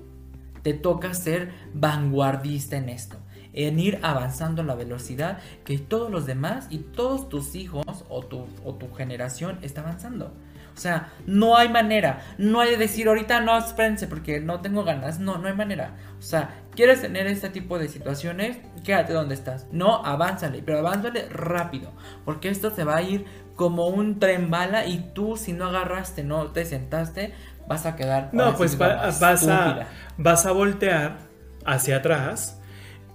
te 0.63 0.75
toca 0.75 1.15
ser 1.15 1.53
vanguardista 1.75 2.77
en 2.77 2.89
esto. 2.89 3.17
En 3.55 3.79
ir 3.79 3.99
avanzando 4.03 4.63
a 4.63 4.65
la 4.65 4.75
velocidad 4.75 5.39
que 5.65 5.79
todos 5.79 6.11
los 6.11 6.27
demás 6.27 6.67
y 6.71 6.79
todos 6.79 7.29
tus 7.29 7.55
hijos 7.55 7.85
o 8.09 8.23
tu, 8.25 8.47
o 8.65 8.75
tu 8.75 8.93
generación 8.95 9.59
está 9.63 9.83
avanzando. 9.83 10.33
O 10.75 10.81
sea, 10.81 11.13
no 11.27 11.57
hay 11.59 11.69
manera. 11.69 12.23
No 12.39 12.61
hay 12.61 12.71
de 12.71 12.77
decir 12.79 13.07
ahorita 13.09 13.41
no, 13.41 13.59
espérense 13.59 14.07
porque 14.07 14.41
no 14.41 14.61
tengo 14.61 14.85
ganas. 14.85 15.19
No, 15.21 15.37
no 15.37 15.49
hay 15.49 15.55
manera. 15.55 15.97
O 16.19 16.23
sea, 16.23 16.63
quieres 16.75 17.03
tener 17.03 17.27
este 17.27 17.51
tipo 17.51 17.79
de 17.79 17.89
situaciones, 17.89 18.57
quédate 18.83 19.13
donde 19.13 19.35
estás. 19.35 19.67
No, 19.71 20.03
avánzale, 20.03 20.63
pero 20.65 20.79
avánzale 20.79 21.29
rápido. 21.29 21.93
Porque 22.25 22.49
esto 22.49 22.71
se 22.71 22.85
va 22.85 22.97
a 22.97 23.03
ir 23.03 23.27
como 23.55 23.89
un 23.89 24.19
tren 24.19 24.51
bala 24.51 24.87
y 24.87 25.11
tú 25.13 25.37
si 25.37 25.53
no 25.53 25.67
agarraste, 25.67 26.25
no 26.25 26.47
te 26.53 26.65
sentaste, 26.65 27.35
vas 27.69 27.85
a 27.85 27.95
quedar... 27.95 28.31
No, 28.33 28.57
pues 28.57 28.81
va- 28.81 29.11
vas, 29.21 29.47
a, 29.47 29.87
vas 30.17 30.47
a 30.47 30.53
voltear 30.53 31.19
hacia 31.67 31.99
atrás 31.99 32.62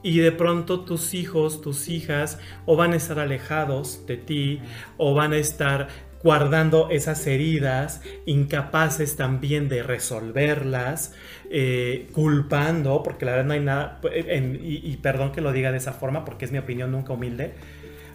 y 0.07 0.19
de 0.19 0.31
pronto 0.31 0.81
tus 0.81 1.13
hijos, 1.13 1.61
tus 1.61 1.89
hijas, 1.89 2.39
o 2.65 2.75
van 2.77 2.93
a 2.93 2.95
estar 2.95 3.19
alejados 3.19 4.05
de 4.07 4.15
ti, 4.17 4.61
o 4.97 5.13
van 5.13 5.33
a 5.33 5.37
estar 5.37 5.87
guardando 6.23 6.89
esas 6.89 7.27
heridas, 7.27 8.01
incapaces 8.25 9.15
también 9.17 9.67
de 9.69 9.83
resolverlas, 9.83 11.13
eh, 11.51 12.07
culpando, 12.13 13.03
porque 13.03 13.25
la 13.25 13.31
verdad 13.33 13.45
no 13.45 13.53
hay 13.53 13.59
nada, 13.59 13.99
en- 14.13 14.59
y, 14.63 14.77
y 14.77 14.97
perdón 14.97 15.31
que 15.31 15.41
lo 15.41 15.51
diga 15.51 15.71
de 15.71 15.77
esa 15.77 15.93
forma, 15.93 16.23
porque 16.25 16.45
es 16.45 16.51
mi 16.51 16.57
opinión 16.57 16.91
nunca 16.91 17.13
humilde, 17.13 17.53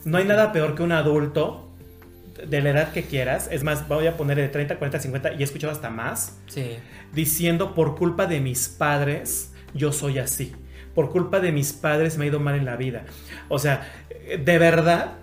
no 0.04 0.18
hay 0.18 0.24
nada 0.24 0.50
peor 0.52 0.74
que 0.74 0.82
un 0.82 0.92
adulto 0.92 1.68
de 2.48 2.60
la 2.62 2.70
edad 2.70 2.92
que 2.92 3.02
quieras, 3.04 3.48
es 3.52 3.62
más, 3.62 3.86
voy 3.86 4.06
a 4.06 4.16
poner 4.16 4.36
de 4.38 4.48
30, 4.48 4.78
40, 4.78 4.98
50, 4.98 5.34
y 5.34 5.40
he 5.40 5.44
escuchado 5.44 5.72
hasta 5.72 5.90
más, 5.90 6.38
Sí. 6.46 6.70
diciendo 7.14 7.74
por 7.74 7.96
culpa 7.96 8.26
de 8.26 8.40
mis 8.40 8.68
padres 8.68 9.52
yo 9.74 9.92
soy 9.92 10.18
así. 10.18 10.52
Por 10.94 11.10
culpa 11.10 11.40
de 11.40 11.52
mis 11.52 11.72
padres 11.72 12.18
me 12.18 12.24
ha 12.24 12.28
ido 12.28 12.40
mal 12.40 12.54
en 12.54 12.64
la 12.64 12.76
vida. 12.76 13.04
O 13.48 13.58
sea, 13.58 13.90
de 14.38 14.58
verdad. 14.58 15.18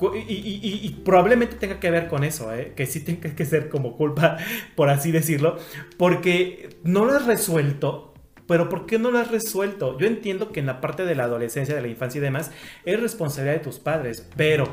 y 0.00 0.90
probablemente 1.04 1.56
tenga 1.56 1.80
que 1.80 1.90
ver 1.90 2.08
con 2.08 2.22
eso, 2.24 2.54
¿eh? 2.54 2.72
que 2.76 2.86
sí 2.86 3.00
tenga 3.00 3.34
que 3.34 3.44
ser 3.46 3.68
como 3.68 3.96
culpa, 3.96 4.36
por 4.74 4.90
así 4.90 5.10
decirlo, 5.10 5.56
porque 5.96 6.68
no 6.82 7.04
lo 7.04 7.14
has 7.14 7.26
resuelto. 7.26 8.12
Pero 8.46 8.68
¿por 8.68 8.86
qué 8.86 8.98
no 8.98 9.10
lo 9.10 9.18
has 9.18 9.30
resuelto? 9.30 9.98
Yo 9.98 10.06
entiendo 10.06 10.52
que 10.52 10.60
en 10.60 10.66
la 10.66 10.80
parte 10.80 11.04
de 11.04 11.16
la 11.16 11.24
adolescencia, 11.24 11.74
de 11.74 11.82
la 11.82 11.88
infancia 11.88 12.18
y 12.18 12.22
demás, 12.22 12.52
es 12.84 13.00
responsabilidad 13.00 13.54
de 13.54 13.64
tus 13.64 13.80
padres, 13.80 14.28
pero 14.36 14.68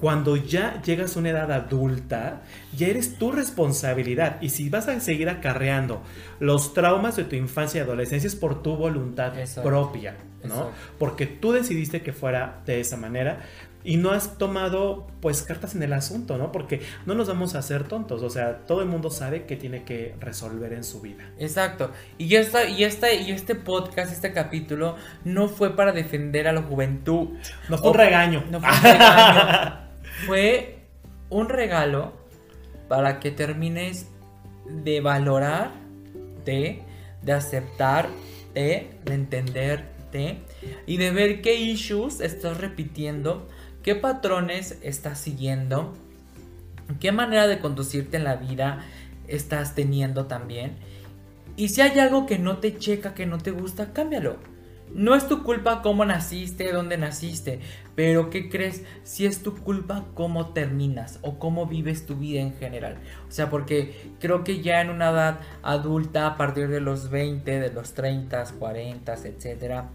Cuando 0.00 0.36
ya 0.36 0.82
llegas 0.82 1.16
a 1.16 1.20
una 1.20 1.30
edad 1.30 1.50
adulta, 1.50 2.42
ya 2.76 2.88
eres 2.88 3.18
tu 3.18 3.32
responsabilidad. 3.32 4.38
Y 4.42 4.50
si 4.50 4.68
vas 4.68 4.88
a 4.88 5.00
seguir 5.00 5.28
acarreando 5.28 6.02
los 6.38 6.74
traumas 6.74 7.16
de 7.16 7.24
tu 7.24 7.36
infancia 7.36 7.78
y 7.78 7.82
adolescencia 7.82 8.28
es 8.28 8.36
por 8.36 8.62
tu 8.62 8.76
voluntad 8.76 9.32
propia, 9.62 10.16
¿no? 10.44 10.70
Porque 10.98 11.26
tú 11.26 11.52
decidiste 11.52 12.02
que 12.02 12.12
fuera 12.12 12.60
de 12.66 12.80
esa 12.80 12.96
manera 12.96 13.40
y 13.86 13.96
no 13.96 14.10
has 14.10 14.36
tomado 14.36 15.06
pues 15.20 15.42
cartas 15.42 15.76
en 15.76 15.82
el 15.82 15.92
asunto, 15.92 16.36
¿no? 16.36 16.50
Porque 16.50 16.82
no 17.06 17.14
nos 17.14 17.28
vamos 17.28 17.54
a 17.54 17.60
hacer 17.60 17.84
tontos, 17.84 18.22
o 18.22 18.28
sea, 18.28 18.58
todo 18.66 18.82
el 18.82 18.88
mundo 18.88 19.10
sabe 19.10 19.44
que 19.46 19.56
tiene 19.56 19.84
que 19.84 20.14
resolver 20.20 20.72
en 20.72 20.82
su 20.82 21.00
vida. 21.00 21.24
Exacto. 21.38 21.92
Y 22.18 22.34
esta, 22.34 22.68
y 22.68 22.82
esta, 22.82 23.14
y 23.14 23.30
este 23.30 23.54
podcast, 23.54 24.12
este 24.12 24.32
capítulo, 24.32 24.96
no 25.24 25.48
fue 25.48 25.76
para 25.76 25.92
defender 25.92 26.48
a 26.48 26.52
la 26.52 26.62
juventud. 26.62 27.28
No 27.68 27.78
fue 27.78 27.90
un 27.90 27.96
regaño. 27.96 28.44
No 28.50 28.60
fue 28.60 28.68
un 28.68 28.82
regaño. 28.82 29.80
fue 30.24 30.78
un 31.28 31.48
regalo 31.48 32.12
para 32.88 33.20
que 33.20 33.30
termines 33.30 34.06
de 34.68 35.00
valorarte, 35.00 36.82
de 37.22 37.32
aceptarte, 37.32 38.90
de 39.04 39.14
entenderte 39.14 40.38
y 40.86 40.96
de 40.96 41.10
ver 41.10 41.42
qué 41.42 41.56
issues 41.56 42.20
estás 42.20 42.58
repitiendo, 42.58 43.46
qué 43.82 43.94
patrones 43.94 44.78
estás 44.82 45.20
siguiendo, 45.20 45.94
qué 47.00 47.12
manera 47.12 47.46
de 47.46 47.58
conducirte 47.58 48.16
en 48.16 48.24
la 48.24 48.36
vida 48.36 48.84
estás 49.28 49.74
teniendo 49.74 50.26
también. 50.26 50.76
Y 51.56 51.68
si 51.68 51.80
hay 51.80 51.98
algo 51.98 52.26
que 52.26 52.38
no 52.38 52.58
te 52.58 52.78
checa, 52.78 53.14
que 53.14 53.26
no 53.26 53.38
te 53.38 53.50
gusta, 53.50 53.92
cámbialo. 53.92 54.36
No 54.94 55.14
es 55.14 55.26
tu 55.26 55.42
culpa 55.42 55.82
cómo 55.82 56.04
naciste, 56.04 56.70
dónde 56.72 56.96
naciste, 56.96 57.60
pero 57.96 58.30
¿qué 58.30 58.48
crees? 58.48 58.84
Si 59.02 59.26
es 59.26 59.42
tu 59.42 59.56
culpa 59.56 60.04
cómo 60.14 60.52
terminas 60.52 61.18
o 61.22 61.38
cómo 61.40 61.66
vives 61.66 62.06
tu 62.06 62.14
vida 62.14 62.40
en 62.40 62.54
general. 62.54 62.98
O 63.28 63.32
sea, 63.32 63.50
porque 63.50 64.12
creo 64.20 64.44
que 64.44 64.60
ya 64.62 64.80
en 64.82 64.90
una 64.90 65.10
edad 65.10 65.40
adulta, 65.62 66.26
a 66.26 66.36
partir 66.36 66.68
de 66.68 66.80
los 66.80 67.10
20, 67.10 67.58
de 67.58 67.72
los 67.72 67.94
30, 67.94 68.44
40, 68.58 69.14
etcétera, 69.14 69.90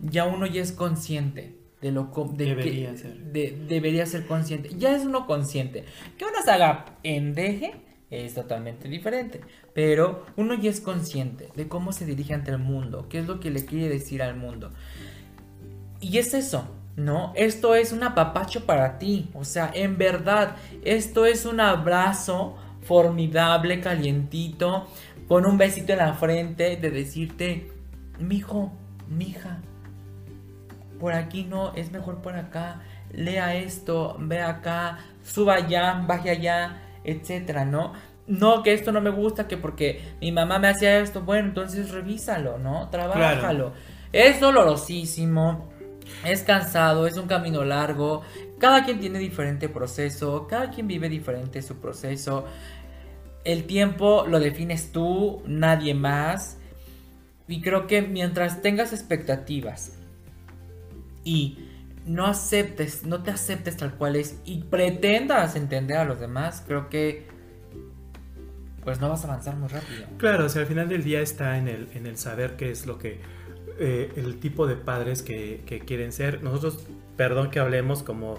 ya 0.00 0.24
uno 0.24 0.46
ya 0.46 0.62
es 0.62 0.72
consciente 0.72 1.56
de 1.80 1.90
lo 1.90 2.04
de 2.36 2.44
Debería 2.46 2.92
que- 2.92 2.96
ser. 2.98 3.16
de- 3.18 3.58
debería 3.68 4.06
ser 4.06 4.24
consciente. 4.26 4.70
Ya 4.78 4.94
es 4.94 5.04
uno 5.04 5.26
consciente. 5.26 5.84
Que 6.16 6.24
uno 6.24 6.36
se 6.44 6.50
haga 6.52 6.84
pendeje 7.02 7.74
es 8.08 8.34
totalmente 8.34 8.88
diferente. 8.88 9.40
Pero 9.74 10.24
uno 10.36 10.54
ya 10.54 10.70
es 10.70 10.80
consciente 10.80 11.48
de 11.56 11.66
cómo 11.66 11.92
se 11.92 12.04
dirige 12.06 12.34
ante 12.34 12.52
el 12.52 12.58
mundo, 12.58 13.06
qué 13.08 13.18
es 13.18 13.26
lo 13.26 13.40
que 13.40 13.50
le 13.50 13.64
quiere 13.64 13.88
decir 13.88 14.22
al 14.22 14.36
mundo. 14.36 14.70
Y 16.00 16.18
es 16.18 16.34
eso, 16.34 16.68
¿no? 16.96 17.32
Esto 17.36 17.74
es 17.74 17.92
un 17.92 18.02
apapacho 18.02 18.66
para 18.66 18.98
ti. 18.98 19.30
O 19.34 19.44
sea, 19.44 19.70
en 19.74 19.98
verdad, 19.98 20.56
esto 20.84 21.26
es 21.26 21.46
un 21.46 21.60
abrazo 21.60 22.56
formidable, 22.82 23.80
calientito, 23.80 24.88
con 25.28 25.46
un 25.46 25.56
besito 25.56 25.92
en 25.92 25.98
la 25.98 26.14
frente 26.14 26.76
de 26.76 26.90
decirte, 26.90 27.70
mijo, 28.18 28.72
mija, 29.08 29.60
por 31.00 31.14
aquí 31.14 31.44
no, 31.44 31.74
es 31.74 31.90
mejor 31.90 32.22
por 32.22 32.36
acá, 32.36 32.80
lea 33.12 33.54
esto, 33.56 34.16
ve 34.20 34.40
acá, 34.40 34.98
suba 35.24 35.54
allá, 35.54 36.04
baje 36.06 36.30
allá, 36.30 36.82
etcétera, 37.04 37.64
¿no? 37.64 37.92
No, 38.26 38.62
que 38.62 38.72
esto 38.72 38.92
no 38.92 39.00
me 39.00 39.10
gusta, 39.10 39.48
que 39.48 39.56
porque 39.56 40.14
mi 40.20 40.30
mamá 40.30 40.58
me 40.58 40.68
hacía 40.68 40.98
esto, 41.00 41.22
bueno, 41.22 41.48
entonces 41.48 41.90
revísalo, 41.90 42.58
¿no? 42.58 42.88
Trabájalo. 42.90 43.72
Es 44.12 44.40
dolorosísimo, 44.40 45.71
es 46.24 46.42
cansado, 46.42 47.06
es 47.06 47.16
un 47.16 47.26
camino 47.26 47.64
largo, 47.64 48.22
cada 48.58 48.84
quien 48.84 49.00
tiene 49.00 49.18
diferente 49.18 49.68
proceso, 49.68 50.46
cada 50.46 50.70
quien 50.70 50.86
vive 50.86 51.08
diferente 51.08 51.62
su 51.62 51.76
proceso. 51.76 52.46
El 53.44 53.64
tiempo 53.64 54.24
lo 54.28 54.38
defines 54.38 54.92
tú, 54.92 55.42
nadie 55.46 55.94
más. 55.94 56.58
Y 57.48 57.60
creo 57.60 57.86
que 57.86 58.02
mientras 58.02 58.62
tengas 58.62 58.92
expectativas 58.92 59.92
y 61.24 61.58
no 62.06 62.26
aceptes, 62.26 63.04
no 63.04 63.22
te 63.22 63.30
aceptes 63.30 63.76
tal 63.76 63.94
cual 63.94 64.16
es 64.16 64.38
y 64.44 64.62
pretendas 64.62 65.56
entender 65.56 65.98
a 65.98 66.04
los 66.04 66.20
demás, 66.20 66.62
creo 66.66 66.88
que 66.88 67.26
pues 68.84 69.00
no 69.00 69.08
vas 69.08 69.24
a 69.24 69.28
avanzar 69.28 69.56
muy 69.56 69.68
rápido. 69.68 70.06
Claro, 70.18 70.46
o 70.46 70.48
sea, 70.48 70.62
al 70.62 70.68
final 70.68 70.88
del 70.88 71.04
día 71.04 71.20
está 71.20 71.56
en 71.56 71.68
el, 71.68 71.88
en 71.94 72.06
el 72.06 72.16
saber 72.16 72.56
qué 72.56 72.70
es 72.70 72.86
lo 72.86 72.98
que, 72.98 73.20
eh, 73.84 74.12
el 74.14 74.38
tipo 74.38 74.68
de 74.68 74.76
padres 74.76 75.22
que, 75.22 75.82
quieren 75.84 76.12
ser. 76.12 76.40
Nosotros, 76.44 76.86
perdón 77.16 77.50
que 77.50 77.58
hablemos 77.58 78.04
como 78.04 78.38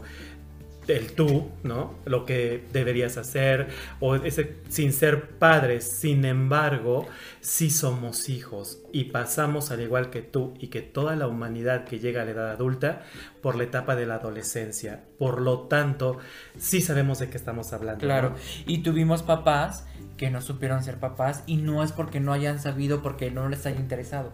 el 0.87 1.11
tú, 1.11 1.49
¿no? 1.63 1.95
Lo 2.05 2.25
que 2.25 2.63
deberías 2.71 3.17
hacer, 3.17 3.67
o 3.99 4.15
ese, 4.15 4.55
sin 4.69 4.93
ser 4.93 5.31
padres, 5.39 5.83
sin 5.83 6.23
embargo, 6.23 7.05
sí 7.41 7.69
somos 7.69 8.29
hijos 8.29 8.83
y 8.93 9.05
pasamos 9.05 9.69
al 9.71 9.81
igual 9.81 10.09
que 10.11 10.21
tú 10.21 10.53
y 10.59 10.67
que 10.67 10.81
toda 10.81 11.17
la 11.17 11.27
humanidad 11.27 11.83
que 11.83 11.99
llega 11.99 12.21
a 12.21 12.25
la 12.25 12.31
edad 12.31 12.51
adulta 12.51 13.01
por 13.41 13.57
la 13.57 13.65
etapa 13.65 13.97
de 13.97 14.05
la 14.05 14.15
adolescencia. 14.15 15.03
Por 15.19 15.41
lo 15.41 15.63
tanto, 15.67 16.19
sí 16.57 16.79
sabemos 16.79 17.19
de 17.19 17.29
qué 17.29 17.35
estamos 17.35 17.73
hablando. 17.73 18.05
Claro, 18.05 18.35
y 18.65 18.77
tuvimos 18.77 19.23
papás 19.23 19.85
que 20.17 20.29
no 20.29 20.41
supieron 20.41 20.83
ser 20.83 20.99
papás 20.99 21.43
y 21.47 21.57
no 21.57 21.83
es 21.83 21.91
porque 21.91 22.19
no 22.19 22.33
hayan 22.33 22.59
sabido, 22.59 23.01
porque 23.01 23.31
no 23.31 23.49
les 23.49 23.65
haya 23.65 23.79
interesado, 23.79 24.31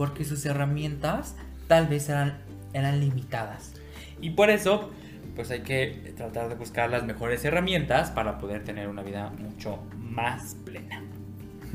porque 0.00 0.24
sus 0.24 0.46
herramientas 0.46 1.36
tal 1.66 1.86
vez 1.86 2.08
eran, 2.08 2.38
eran 2.72 3.00
limitadas. 3.00 3.74
Y 4.22 4.30
por 4.30 4.48
eso, 4.48 4.90
pues 5.36 5.50
hay 5.50 5.60
que 5.60 6.14
tratar 6.16 6.48
de 6.48 6.54
buscar 6.54 6.88
las 6.88 7.04
mejores 7.04 7.44
herramientas 7.44 8.10
para 8.10 8.38
poder 8.38 8.64
tener 8.64 8.88
una 8.88 9.02
vida 9.02 9.28
mucho 9.28 9.78
más 9.98 10.54
plena. 10.64 11.02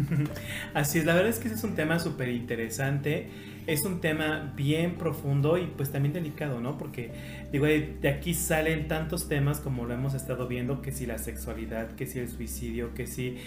Así 0.73 0.97
es, 0.97 1.05
la 1.05 1.13
verdad 1.13 1.29
es 1.29 1.37
que 1.37 1.49
ese 1.49 1.57
es 1.57 1.63
un 1.63 1.75
tema 1.75 1.99
súper 1.99 2.29
interesante, 2.29 3.29
es 3.67 3.85
un 3.85 4.01
tema 4.01 4.51
bien 4.55 4.95
profundo 4.95 5.59
y 5.59 5.67
pues 5.67 5.91
también 5.91 6.13
delicado, 6.13 6.59
¿no? 6.59 6.79
Porque 6.79 7.11
digo, 7.51 7.67
de 7.67 8.09
aquí 8.09 8.33
salen 8.33 8.87
tantos 8.87 9.27
temas 9.27 9.59
como 9.59 9.85
lo 9.85 9.93
hemos 9.93 10.15
estado 10.15 10.47
viendo, 10.47 10.81
que 10.81 10.91
si 10.91 11.05
la 11.05 11.19
sexualidad, 11.19 11.91
que 11.91 12.07
si 12.07 12.17
el 12.17 12.27
suicidio, 12.27 12.95
que 12.95 13.05
si 13.05 13.37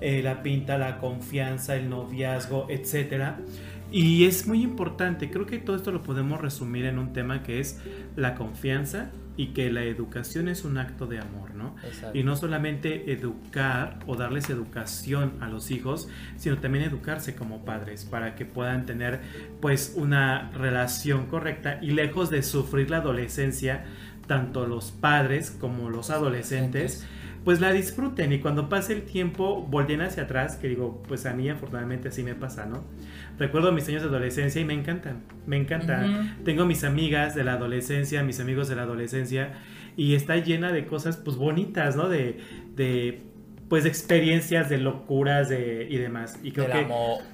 eh, 0.00 0.22
la 0.22 0.42
pinta, 0.42 0.78
la 0.78 0.98
confianza, 0.98 1.76
el 1.76 1.90
noviazgo, 1.90 2.66
etcétera. 2.70 3.38
Y 3.92 4.24
es 4.24 4.46
muy 4.46 4.62
importante, 4.62 5.30
creo 5.30 5.46
que 5.46 5.58
todo 5.58 5.76
esto 5.76 5.92
lo 5.92 6.02
podemos 6.02 6.40
resumir 6.40 6.86
en 6.86 6.98
un 6.98 7.12
tema 7.12 7.42
que 7.42 7.60
es 7.60 7.78
la 8.16 8.34
confianza 8.34 9.10
y 9.36 9.48
que 9.48 9.70
la 9.70 9.82
educación 9.84 10.48
es 10.48 10.64
un 10.64 10.78
acto 10.78 11.06
de 11.06 11.18
amor, 11.18 11.54
¿no? 11.54 11.74
Exacto. 11.84 12.18
Y 12.18 12.22
no 12.22 12.36
solamente 12.36 13.12
educar 13.12 13.98
o 14.06 14.16
darles 14.16 14.50
educación 14.50 15.34
a 15.40 15.48
los 15.48 15.70
hijos, 15.70 16.08
sino 16.36 16.58
también 16.58 16.84
educarse 16.84 17.34
como 17.34 17.64
padres 17.64 18.04
para 18.04 18.34
que 18.34 18.44
puedan 18.44 18.86
tener 18.86 19.20
pues 19.60 19.94
una 19.96 20.50
relación 20.52 21.26
correcta 21.26 21.78
y 21.80 21.90
lejos 21.90 22.30
de 22.30 22.42
sufrir 22.42 22.90
la 22.90 22.98
adolescencia, 22.98 23.84
tanto 24.26 24.66
los 24.66 24.90
padres 24.90 25.50
como 25.50 25.90
los 25.90 26.10
adolescentes, 26.10 27.06
pues 27.44 27.60
la 27.60 27.72
disfruten 27.72 28.32
y 28.32 28.38
cuando 28.38 28.68
pase 28.68 28.92
el 28.92 29.02
tiempo 29.02 29.66
volteen 29.68 30.00
hacia 30.00 30.24
atrás, 30.24 30.56
que 30.56 30.68
digo, 30.68 31.02
pues 31.08 31.26
a 31.26 31.32
mí 31.32 31.48
afortunadamente 31.48 32.08
así 32.08 32.22
me 32.22 32.34
pasa, 32.34 32.66
¿no? 32.66 32.84
Recuerdo 33.38 33.72
mis 33.72 33.88
años 33.88 34.02
de 34.02 34.08
adolescencia 34.08 34.60
y 34.60 34.64
me 34.64 34.74
encantan, 34.74 35.22
me 35.46 35.56
encantan. 35.56 36.38
Tengo 36.44 36.64
mis 36.66 36.84
amigas 36.84 37.34
de 37.34 37.44
la 37.44 37.54
adolescencia, 37.54 38.22
mis 38.22 38.38
amigos 38.40 38.68
de 38.68 38.76
la 38.76 38.82
adolescencia 38.82 39.54
y 39.96 40.14
está 40.14 40.36
llena 40.36 40.72
de 40.72 40.86
cosas 40.86 41.16
pues 41.16 41.36
bonitas, 41.36 41.96
¿no? 41.96 42.08
De, 42.08 42.38
de 42.76 43.22
pues 43.68 43.84
de 43.84 43.88
experiencias, 43.88 44.68
de 44.68 44.76
locuras 44.76 45.48
de, 45.48 45.86
y 45.88 45.96
demás. 45.96 46.38
Y 46.42 46.52
creo 46.52 46.66
que... 46.66 46.86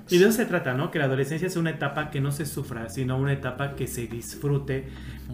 Y 0.09 0.19
de 0.19 0.25
eso 0.25 0.33
se 0.33 0.47
trata, 0.47 0.73
¿no? 0.73 0.93
Que 0.93 1.01
la 1.01 1.07
adolescencia 1.07 1.49
es 1.49 1.57
una 1.57 1.71
etapa 1.71 2.11
que 2.11 2.21
no 2.21 2.31
se 2.31 2.47
sufra, 2.47 2.89
sino 2.89 3.19
una 3.19 3.33
etapa 3.33 3.75
que 3.75 3.89
se 3.89 4.07
disfrute 4.07 4.87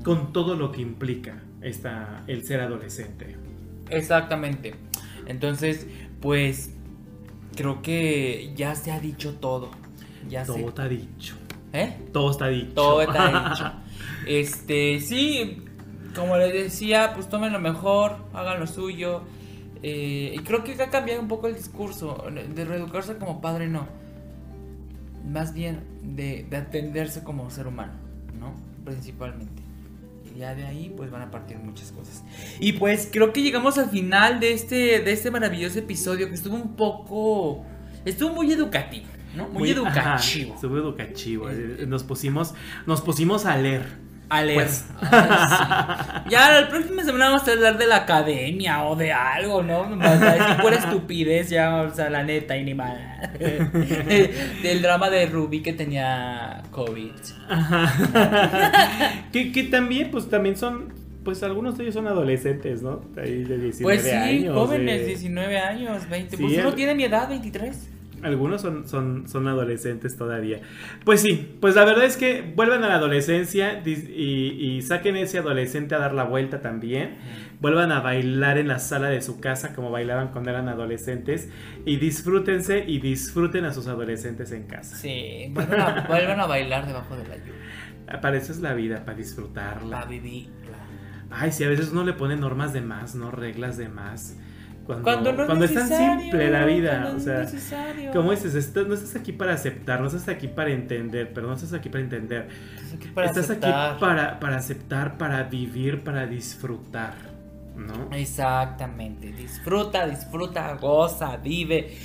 con 0.02 0.32
todo 0.32 0.56
lo 0.56 0.72
que 0.72 0.80
implica 0.80 1.42
esta, 1.60 2.22
el 2.26 2.46
ser 2.46 2.62
adolescente. 2.62 3.36
Exactamente. 3.90 4.74
Entonces, 5.26 5.86
pues 6.20 6.70
creo 7.56 7.82
que 7.82 8.52
ya 8.56 8.74
se 8.74 8.92
ha 8.92 9.00
dicho 9.00 9.34
todo. 9.34 9.70
Ya 10.28 10.44
Todo 10.44 10.56
se... 10.56 10.64
está 10.66 10.88
dicho. 10.88 11.36
¿Eh? 11.72 11.96
Todo 12.12 12.30
está 12.30 12.48
dicho. 12.48 12.72
Todo 12.74 13.02
está 13.02 13.48
dicho. 13.50 13.72
Este, 14.26 15.00
sí, 15.00 15.62
como 16.14 16.36
les 16.36 16.52
decía, 16.52 17.12
pues 17.14 17.28
tomen 17.28 17.52
lo 17.52 17.60
mejor, 17.60 18.16
hagan 18.32 18.60
lo 18.60 18.66
suyo. 18.66 19.22
Eh, 19.82 20.34
y 20.34 20.38
creo 20.40 20.64
que 20.64 20.80
ha 20.82 20.90
cambiado 20.90 21.20
un 21.20 21.28
poco 21.28 21.46
el 21.46 21.54
discurso. 21.54 22.24
De 22.54 22.64
reeducarse 22.64 23.16
como 23.16 23.40
padre, 23.40 23.68
no. 23.68 23.86
Más 25.30 25.52
bien 25.52 25.80
de, 26.02 26.46
de 26.48 26.56
atenderse 26.56 27.22
como 27.22 27.50
ser 27.50 27.66
humano, 27.66 27.92
¿no? 28.38 28.54
Principalmente. 28.84 29.63
Y 30.34 30.38
ya 30.38 30.54
de 30.54 30.64
ahí, 30.66 30.92
pues 30.96 31.10
van 31.10 31.22
a 31.22 31.30
partir 31.30 31.58
muchas 31.58 31.92
cosas. 31.92 32.24
Y 32.60 32.72
pues 32.72 33.08
creo 33.12 33.32
que 33.32 33.42
llegamos 33.42 33.78
al 33.78 33.88
final 33.90 34.40
de 34.40 34.52
este, 34.52 35.00
de 35.00 35.12
este 35.12 35.30
maravilloso 35.30 35.78
episodio 35.78 36.28
que 36.28 36.34
estuvo 36.34 36.56
un 36.56 36.74
poco. 36.76 37.64
Estuvo 38.04 38.34
muy 38.34 38.52
educativo, 38.52 39.06
¿no? 39.36 39.48
Muy, 39.48 39.70
educativo. 39.70 40.00
ajá, 40.00 40.16
estuvo 40.56 40.76
educativo. 40.76 41.48
eh, 41.50 41.84
Nos 41.86 42.02
pusimos, 42.02 42.54
nos 42.86 43.00
pusimos 43.00 43.46
a 43.46 43.56
leer. 43.56 44.03
A 44.38 44.42
leer. 44.42 44.62
Pues. 44.64 44.84
Ay, 45.00 45.28
sí. 45.48 46.30
Ya 46.30 46.60
la 46.60 46.68
próxima 46.68 47.04
semana 47.04 47.26
vamos 47.30 47.46
a 47.46 47.52
hablar 47.52 47.78
de 47.78 47.86
la 47.86 47.96
academia 47.96 48.84
o 48.84 48.96
de 48.96 49.12
algo, 49.12 49.62
¿no? 49.62 49.80
O 49.80 49.98
sea, 50.18 50.36
es 50.54 50.60
pura 50.62 50.76
estupidez, 50.76 51.50
ya, 51.50 51.82
o 51.82 51.94
sea, 51.94 52.10
la 52.10 52.22
neta, 52.24 52.56
y 52.56 52.64
ni 52.64 52.74
mal. 52.74 52.98
Del 53.38 54.82
drama 54.82 55.10
de 55.10 55.26
Ruby 55.26 55.62
que 55.62 55.72
tenía 55.72 56.62
COVID. 56.70 57.10
que, 59.32 59.52
que 59.52 59.62
también, 59.64 60.10
pues 60.10 60.28
también 60.28 60.56
son, 60.56 60.92
pues 61.24 61.42
algunos 61.42 61.76
de 61.76 61.84
ellos 61.84 61.94
son 61.94 62.06
adolescentes, 62.06 62.82
¿no? 62.82 63.02
Ahí 63.16 63.44
de 63.44 63.58
19 63.58 63.82
Pues 63.82 64.02
sí, 64.02 64.10
años. 64.10 64.54
jóvenes, 64.54 65.00
de- 65.00 65.06
19 65.06 65.58
años, 65.58 66.08
20. 66.08 66.36
Sí, 66.36 66.42
pues 66.42 66.58
uno 66.58 66.68
el- 66.70 66.74
tiene 66.74 66.94
mi 66.94 67.04
edad, 67.04 67.28
23. 67.28 67.90
Algunos 68.24 68.62
son, 68.62 68.88
son, 68.88 69.28
son 69.28 69.46
adolescentes 69.48 70.16
todavía. 70.16 70.60
Pues 71.04 71.20
sí, 71.20 71.56
pues 71.60 71.74
la 71.74 71.84
verdad 71.84 72.04
es 72.04 72.16
que 72.16 72.40
vuelvan 72.56 72.82
a 72.82 72.88
la 72.88 72.94
adolescencia 72.94 73.82
y, 73.84 73.90
y 73.92 74.80
saquen 74.80 75.16
ese 75.16 75.38
adolescente 75.38 75.94
a 75.94 75.98
dar 75.98 76.14
la 76.14 76.24
vuelta 76.24 76.62
también. 76.62 77.18
Vuelvan 77.60 77.92
a 77.92 78.00
bailar 78.00 78.56
en 78.56 78.68
la 78.68 78.78
sala 78.78 79.08
de 79.08 79.20
su 79.20 79.40
casa 79.40 79.74
como 79.74 79.90
bailaban 79.90 80.28
cuando 80.28 80.48
eran 80.48 80.70
adolescentes. 80.70 81.50
Y 81.84 81.96
disfrútense 81.96 82.84
y 82.86 82.98
disfruten 82.98 83.66
a 83.66 83.74
sus 83.74 83.88
adolescentes 83.88 84.52
en 84.52 84.64
casa. 84.64 84.96
Sí, 84.96 85.48
vuelvan 85.50 85.80
a, 85.80 86.06
vuelvan 86.08 86.40
a 86.40 86.46
bailar 86.46 86.86
debajo 86.86 87.16
de 87.16 87.28
la 87.28 87.36
lluvia. 87.36 88.20
Para 88.22 88.38
eso 88.38 88.52
es 88.52 88.60
la 88.60 88.72
vida, 88.72 89.04
para 89.04 89.18
disfrutarla. 89.18 90.00
La 90.00 90.06
vivirla. 90.06 90.78
Ay, 91.30 91.52
sí, 91.52 91.62
a 91.64 91.68
veces 91.68 91.90
uno 91.92 92.04
le 92.04 92.14
pone 92.14 92.36
normas 92.36 92.72
de 92.72 92.80
más, 92.80 93.14
¿no? 93.14 93.30
Reglas 93.30 93.76
de 93.76 93.88
más. 93.88 94.38
Cuando, 94.84 95.02
Cuando 95.04 95.32
no 95.32 95.40
es 95.42 95.46
cuando 95.46 95.64
es 95.64 95.74
tan 95.74 95.88
simple 95.88 96.50
la 96.50 96.64
vida. 96.66 97.12
O 97.16 97.18
sea, 97.20 97.38
necesario. 97.40 98.10
como 98.12 98.30
dices, 98.32 98.54
estás- 98.54 98.86
no 98.86 98.94
estás 98.94 99.16
aquí 99.16 99.32
para 99.32 99.54
aceptar, 99.54 100.00
no 100.00 100.06
estás 100.08 100.28
aquí 100.28 100.48
para 100.48 100.70
entender, 100.70 101.32
perdón, 101.32 101.50
no 101.52 101.56
estás 101.56 101.72
aquí 101.72 101.88
para 101.88 102.04
entender. 102.04 102.48
Estás 102.76 102.92
aquí 102.94 103.08
para 103.08 103.26
estás 103.28 103.44
aceptar. 103.50 103.90
aquí 103.92 104.00
para, 104.00 104.40
para 104.40 104.56
aceptar, 104.56 105.16
para 105.18 105.42
vivir, 105.44 106.04
para 106.04 106.26
disfrutar, 106.26 107.14
¿no? 107.76 108.14
Exactamente. 108.14 109.32
Disfruta, 109.32 110.06
disfruta, 110.06 110.74
goza, 110.74 111.36
vive. 111.38 111.96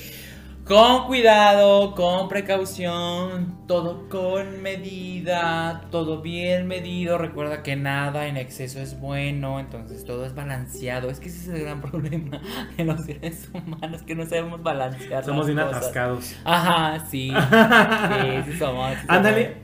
Con 0.70 1.08
cuidado, 1.08 1.96
con 1.96 2.30
precaución, 2.30 3.58
todo 3.66 4.08
con 4.08 4.62
medida, 4.62 5.88
todo 5.90 6.22
bien 6.22 6.68
medido. 6.68 7.18
Recuerda 7.18 7.64
que 7.64 7.76
nada 7.76 8.28
en 8.28 8.38
exceso 8.38 8.80
es 8.80 9.00
bueno, 9.00 9.60
entonces 9.60 10.06
todo 10.06 10.28
es 10.28 10.36
balanceado. 10.36 11.10
Es 11.10 11.20
que 11.20 11.30
ese 11.30 11.40
es 11.40 11.48
el 11.48 11.62
gran 11.62 11.82
problema 11.90 12.40
de 12.78 12.86
los 12.86 13.04
seres 13.04 13.50
humanos, 13.52 14.04
que 14.04 14.14
no 14.14 14.28
sabemos 14.28 14.62
balancear. 14.62 15.26
Somos 15.26 15.48
bien 15.48 15.58
cosas. 15.58 15.78
atascados. 15.78 16.36
Ajá, 16.44 17.04
sí. 17.10 17.32
Sí, 17.32 18.52
sí 18.52 18.60
somos. 18.60 18.94
sí 18.94 19.06
Ándale, 19.08 19.56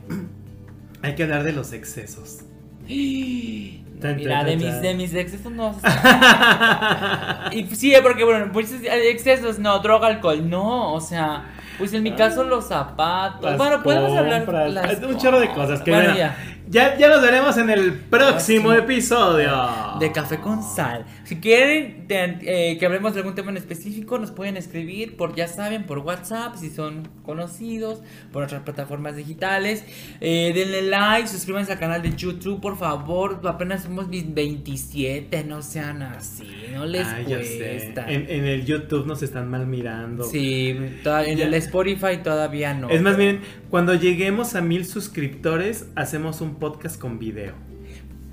hay 1.03 1.13
que 1.13 1.21
hablar 1.21 1.43
de 1.43 1.51
los 1.51 1.71
excesos. 1.71 2.39
Mira, 4.01 4.43
de 4.43 4.57
mis, 4.57 4.81
de 4.81 4.93
mis 4.93 5.13
excesos 5.13 5.51
no. 5.51 5.75
Y 7.51 7.63
sí, 7.75 7.93
porque 8.03 8.23
bueno, 8.23 8.49
pues 8.51 8.73
excesos, 8.83 9.59
no, 9.59 9.79
droga, 9.79 10.07
alcohol, 10.07 10.49
no, 10.49 10.93
o 10.93 10.99
sea, 10.99 11.45
pues 11.77 11.93
en 11.93 12.03
mi 12.03 12.11
caso 12.11 12.43
los 12.43 12.67
zapatos. 12.67 13.43
Las 13.43 13.57
bueno, 13.57 13.83
podemos 13.83 14.17
hablar 14.17 14.47
las 14.69 14.99
un 15.01 15.17
chorro 15.17 15.39
de 15.39 15.49
cosas 15.53 15.81
que 15.81 15.91
Bueno, 15.91 16.13
bueno, 16.13 16.33
ya. 16.69 16.97
ya, 16.97 17.09
nos 17.09 17.21
veremos 17.21 17.57
en 17.57 17.69
el 17.69 17.93
próximo 17.93 18.73
episodio. 18.73 19.51
De 19.99 20.11
café 20.11 20.39
con 20.39 20.61
sal. 20.63 21.05
Si 21.23 21.37
quieren 21.37 22.05
te- 22.07 22.71
eh, 22.71 22.77
que 22.77 22.85
hablemos 22.85 23.13
de 23.13 23.19
algún 23.21 23.35
tema 23.35 23.51
en 23.51 23.57
específico, 23.57 24.19
nos 24.19 24.31
pueden 24.31 24.57
escribir 24.57 25.15
por, 25.17 25.35
ya 25.35 25.47
saben, 25.47 25.85
por 25.85 25.99
WhatsApp, 25.99 26.55
si 26.57 26.69
son 26.69 27.07
conocidos, 27.23 28.01
por 28.31 28.43
otras 28.43 28.61
plataformas 28.63 29.15
digitales. 29.15 29.83
Eh, 30.21 30.51
denle 30.53 30.81
like, 30.83 31.27
suscríbanse 31.27 31.71
al 31.71 31.79
canal 31.79 32.01
de 32.01 32.15
YouTube, 32.15 32.59
por 32.61 32.77
favor. 32.77 33.39
Apenas 33.45 33.83
somos 33.83 34.07
27, 34.09 35.43
no 35.45 35.61
sean 35.61 36.01
así, 36.01 36.47
no 36.73 36.85
les 36.85 37.07
Ay, 37.07 37.25
cuesta. 37.25 38.05
En, 38.11 38.29
en 38.29 38.45
el 38.45 38.65
YouTube 38.65 39.05
nos 39.05 39.21
están 39.23 39.49
mal 39.49 39.65
mirando. 39.67 40.23
Sí, 40.25 40.69
en 40.69 41.01
Ya. 41.03 41.21
el 41.45 41.53
Spotify 41.55 42.17
todavía 42.23 42.73
no. 42.73 42.89
Es 42.89 43.01
más, 43.01 43.17
miren, 43.17 43.41
cuando 43.75 43.93
lleguemos 43.93 44.55
a 44.55 44.61
mil 44.61 44.85
suscriptores, 44.85 45.87
hacemos 45.97 46.39
un 46.39 46.55
podcast 46.55 46.97
con 46.97 47.19
video. 47.19 47.51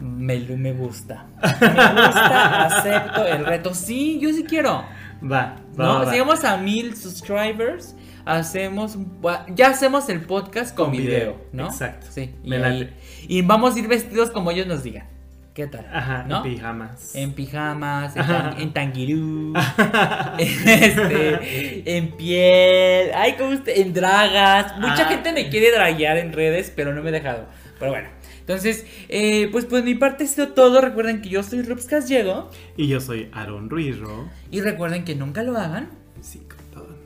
Me, 0.01 0.39
me 0.39 0.73
gusta. 0.73 1.27
Me 1.43 1.48
gusta, 1.59 2.64
acepto 2.78 3.27
el 3.27 3.44
reto. 3.44 3.74
Sí, 3.74 4.20
yo 4.20 4.32
sí 4.32 4.44
quiero. 4.44 4.85
Va, 5.20 5.56
va, 5.77 5.85
¿No? 5.85 5.85
va, 5.94 6.01
Si 6.02 6.06
va. 6.06 6.12
llegamos 6.12 6.44
a 6.44 6.56
mil 6.59 6.94
subscribers, 6.97 7.97
hacemos 8.24 8.94
un- 8.94 9.20
ya 9.56 9.70
hacemos 9.70 10.09
el 10.10 10.20
podcast 10.20 10.77
con, 10.77 10.90
Con 10.90 10.93
video, 10.97 11.09
video, 11.09 11.40
¿no? 11.52 11.66
exacto. 11.66 12.06
Sí. 12.09 12.31
Ahí- 12.48 12.93
y 13.27 13.43
vamos 13.43 13.74
a 13.74 13.81
ir 13.81 13.89
vestidos 13.89 14.31
como 14.31 14.52
ellos 14.52 14.69
nos 14.69 14.85
digan. 14.85 15.09
¿Qué 15.54 15.66
tal? 15.66 15.86
Ajá, 15.92 16.24
¿No? 16.26 16.38
en 16.38 16.54
pijamas. 16.54 17.14
En 17.14 17.32
pijamas, 17.34 18.16
en, 18.16 18.26
tan- 18.26 18.60
en 18.60 18.72
tanguirú, 18.72 19.52
este, 20.38 21.96
en 21.98 22.12
piel, 22.16 23.10
ay, 23.14 23.34
¿cómo 23.36 23.50
usted? 23.50 23.76
En 23.76 23.92
dragas. 23.92 24.78
Mucha 24.78 25.02
Ah. 25.06 25.08
gente 25.08 25.32
me 25.34 25.50
quiere 25.50 25.70
draguear 25.70 26.16
en 26.16 26.32
redes, 26.32 26.72
pero 26.74 26.94
no 26.94 27.02
me 27.02 27.10
he 27.10 27.12
dejado. 27.12 27.46
Pero 27.78 27.90
bueno, 27.92 28.08
entonces, 28.40 28.86
eh, 29.10 29.48
pues 29.52 29.66
por 29.66 29.82
mi 29.82 29.94
parte 29.94 30.24
esto 30.24 30.48
todo. 30.54 30.80
Recuerden 30.80 31.20
que 31.20 31.28
yo 31.28 31.42
soy 31.42 31.60
Rubs 31.62 31.86
Gallego. 31.86 32.50
Y 32.78 32.88
yo 32.88 33.00
soy 33.00 33.28
Aaron 33.34 33.68
Ruiz-Ro. 33.68 34.30
Y 34.50 34.62
recuerden 34.62 35.04
que 35.04 35.14
nunca 35.14 35.42
lo 35.42 35.58
hagan. 35.58 35.90
Sí, 36.22 36.38
con 36.48 36.64
todo. 36.72 36.96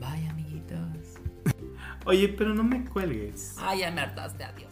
Bye, 0.00 0.28
amiguitos. 0.28 0.78
Oye, 2.04 2.28
pero 2.30 2.52
no 2.52 2.64
me 2.64 2.84
cuelgues. 2.84 3.54
Ay, 3.60 3.80
ya 3.80 3.90
me 3.92 4.00
hartaste, 4.00 4.42
adiós. 4.42 4.63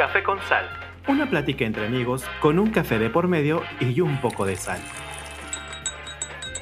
Café 0.00 0.22
con 0.22 0.40
sal. 0.40 0.64
Una 1.08 1.26
plática 1.26 1.66
entre 1.66 1.84
amigos 1.84 2.24
con 2.40 2.58
un 2.58 2.70
café 2.70 2.98
de 2.98 3.10
por 3.10 3.28
medio 3.28 3.62
y 3.80 4.00
un 4.00 4.18
poco 4.22 4.46
de 4.46 4.56
sal. 4.56 4.80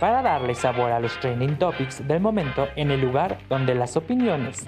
Para 0.01 0.23
darle 0.23 0.56
sabor 0.56 0.90
a 0.90 0.98
los 0.98 1.16
trending 1.20 1.56
topics 1.56 2.05
del 2.09 2.19
momento 2.19 2.66
en 2.74 2.90
el 2.90 3.01
lugar 3.01 3.39
donde 3.48 3.77
las 3.77 3.97
opiniones 3.97 4.66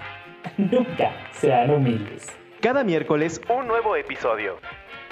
nunca 0.57 1.11
sean 1.33 1.69
humildes. 1.69 2.29
Cada 2.61 2.85
miércoles 2.85 3.41
un 3.49 3.67
nuevo 3.67 3.97
episodio. 3.97 4.61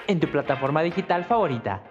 En 0.06 0.20
tu 0.20 0.28
plataforma 0.28 0.82
digital 0.82 1.24
favorita. 1.24 1.82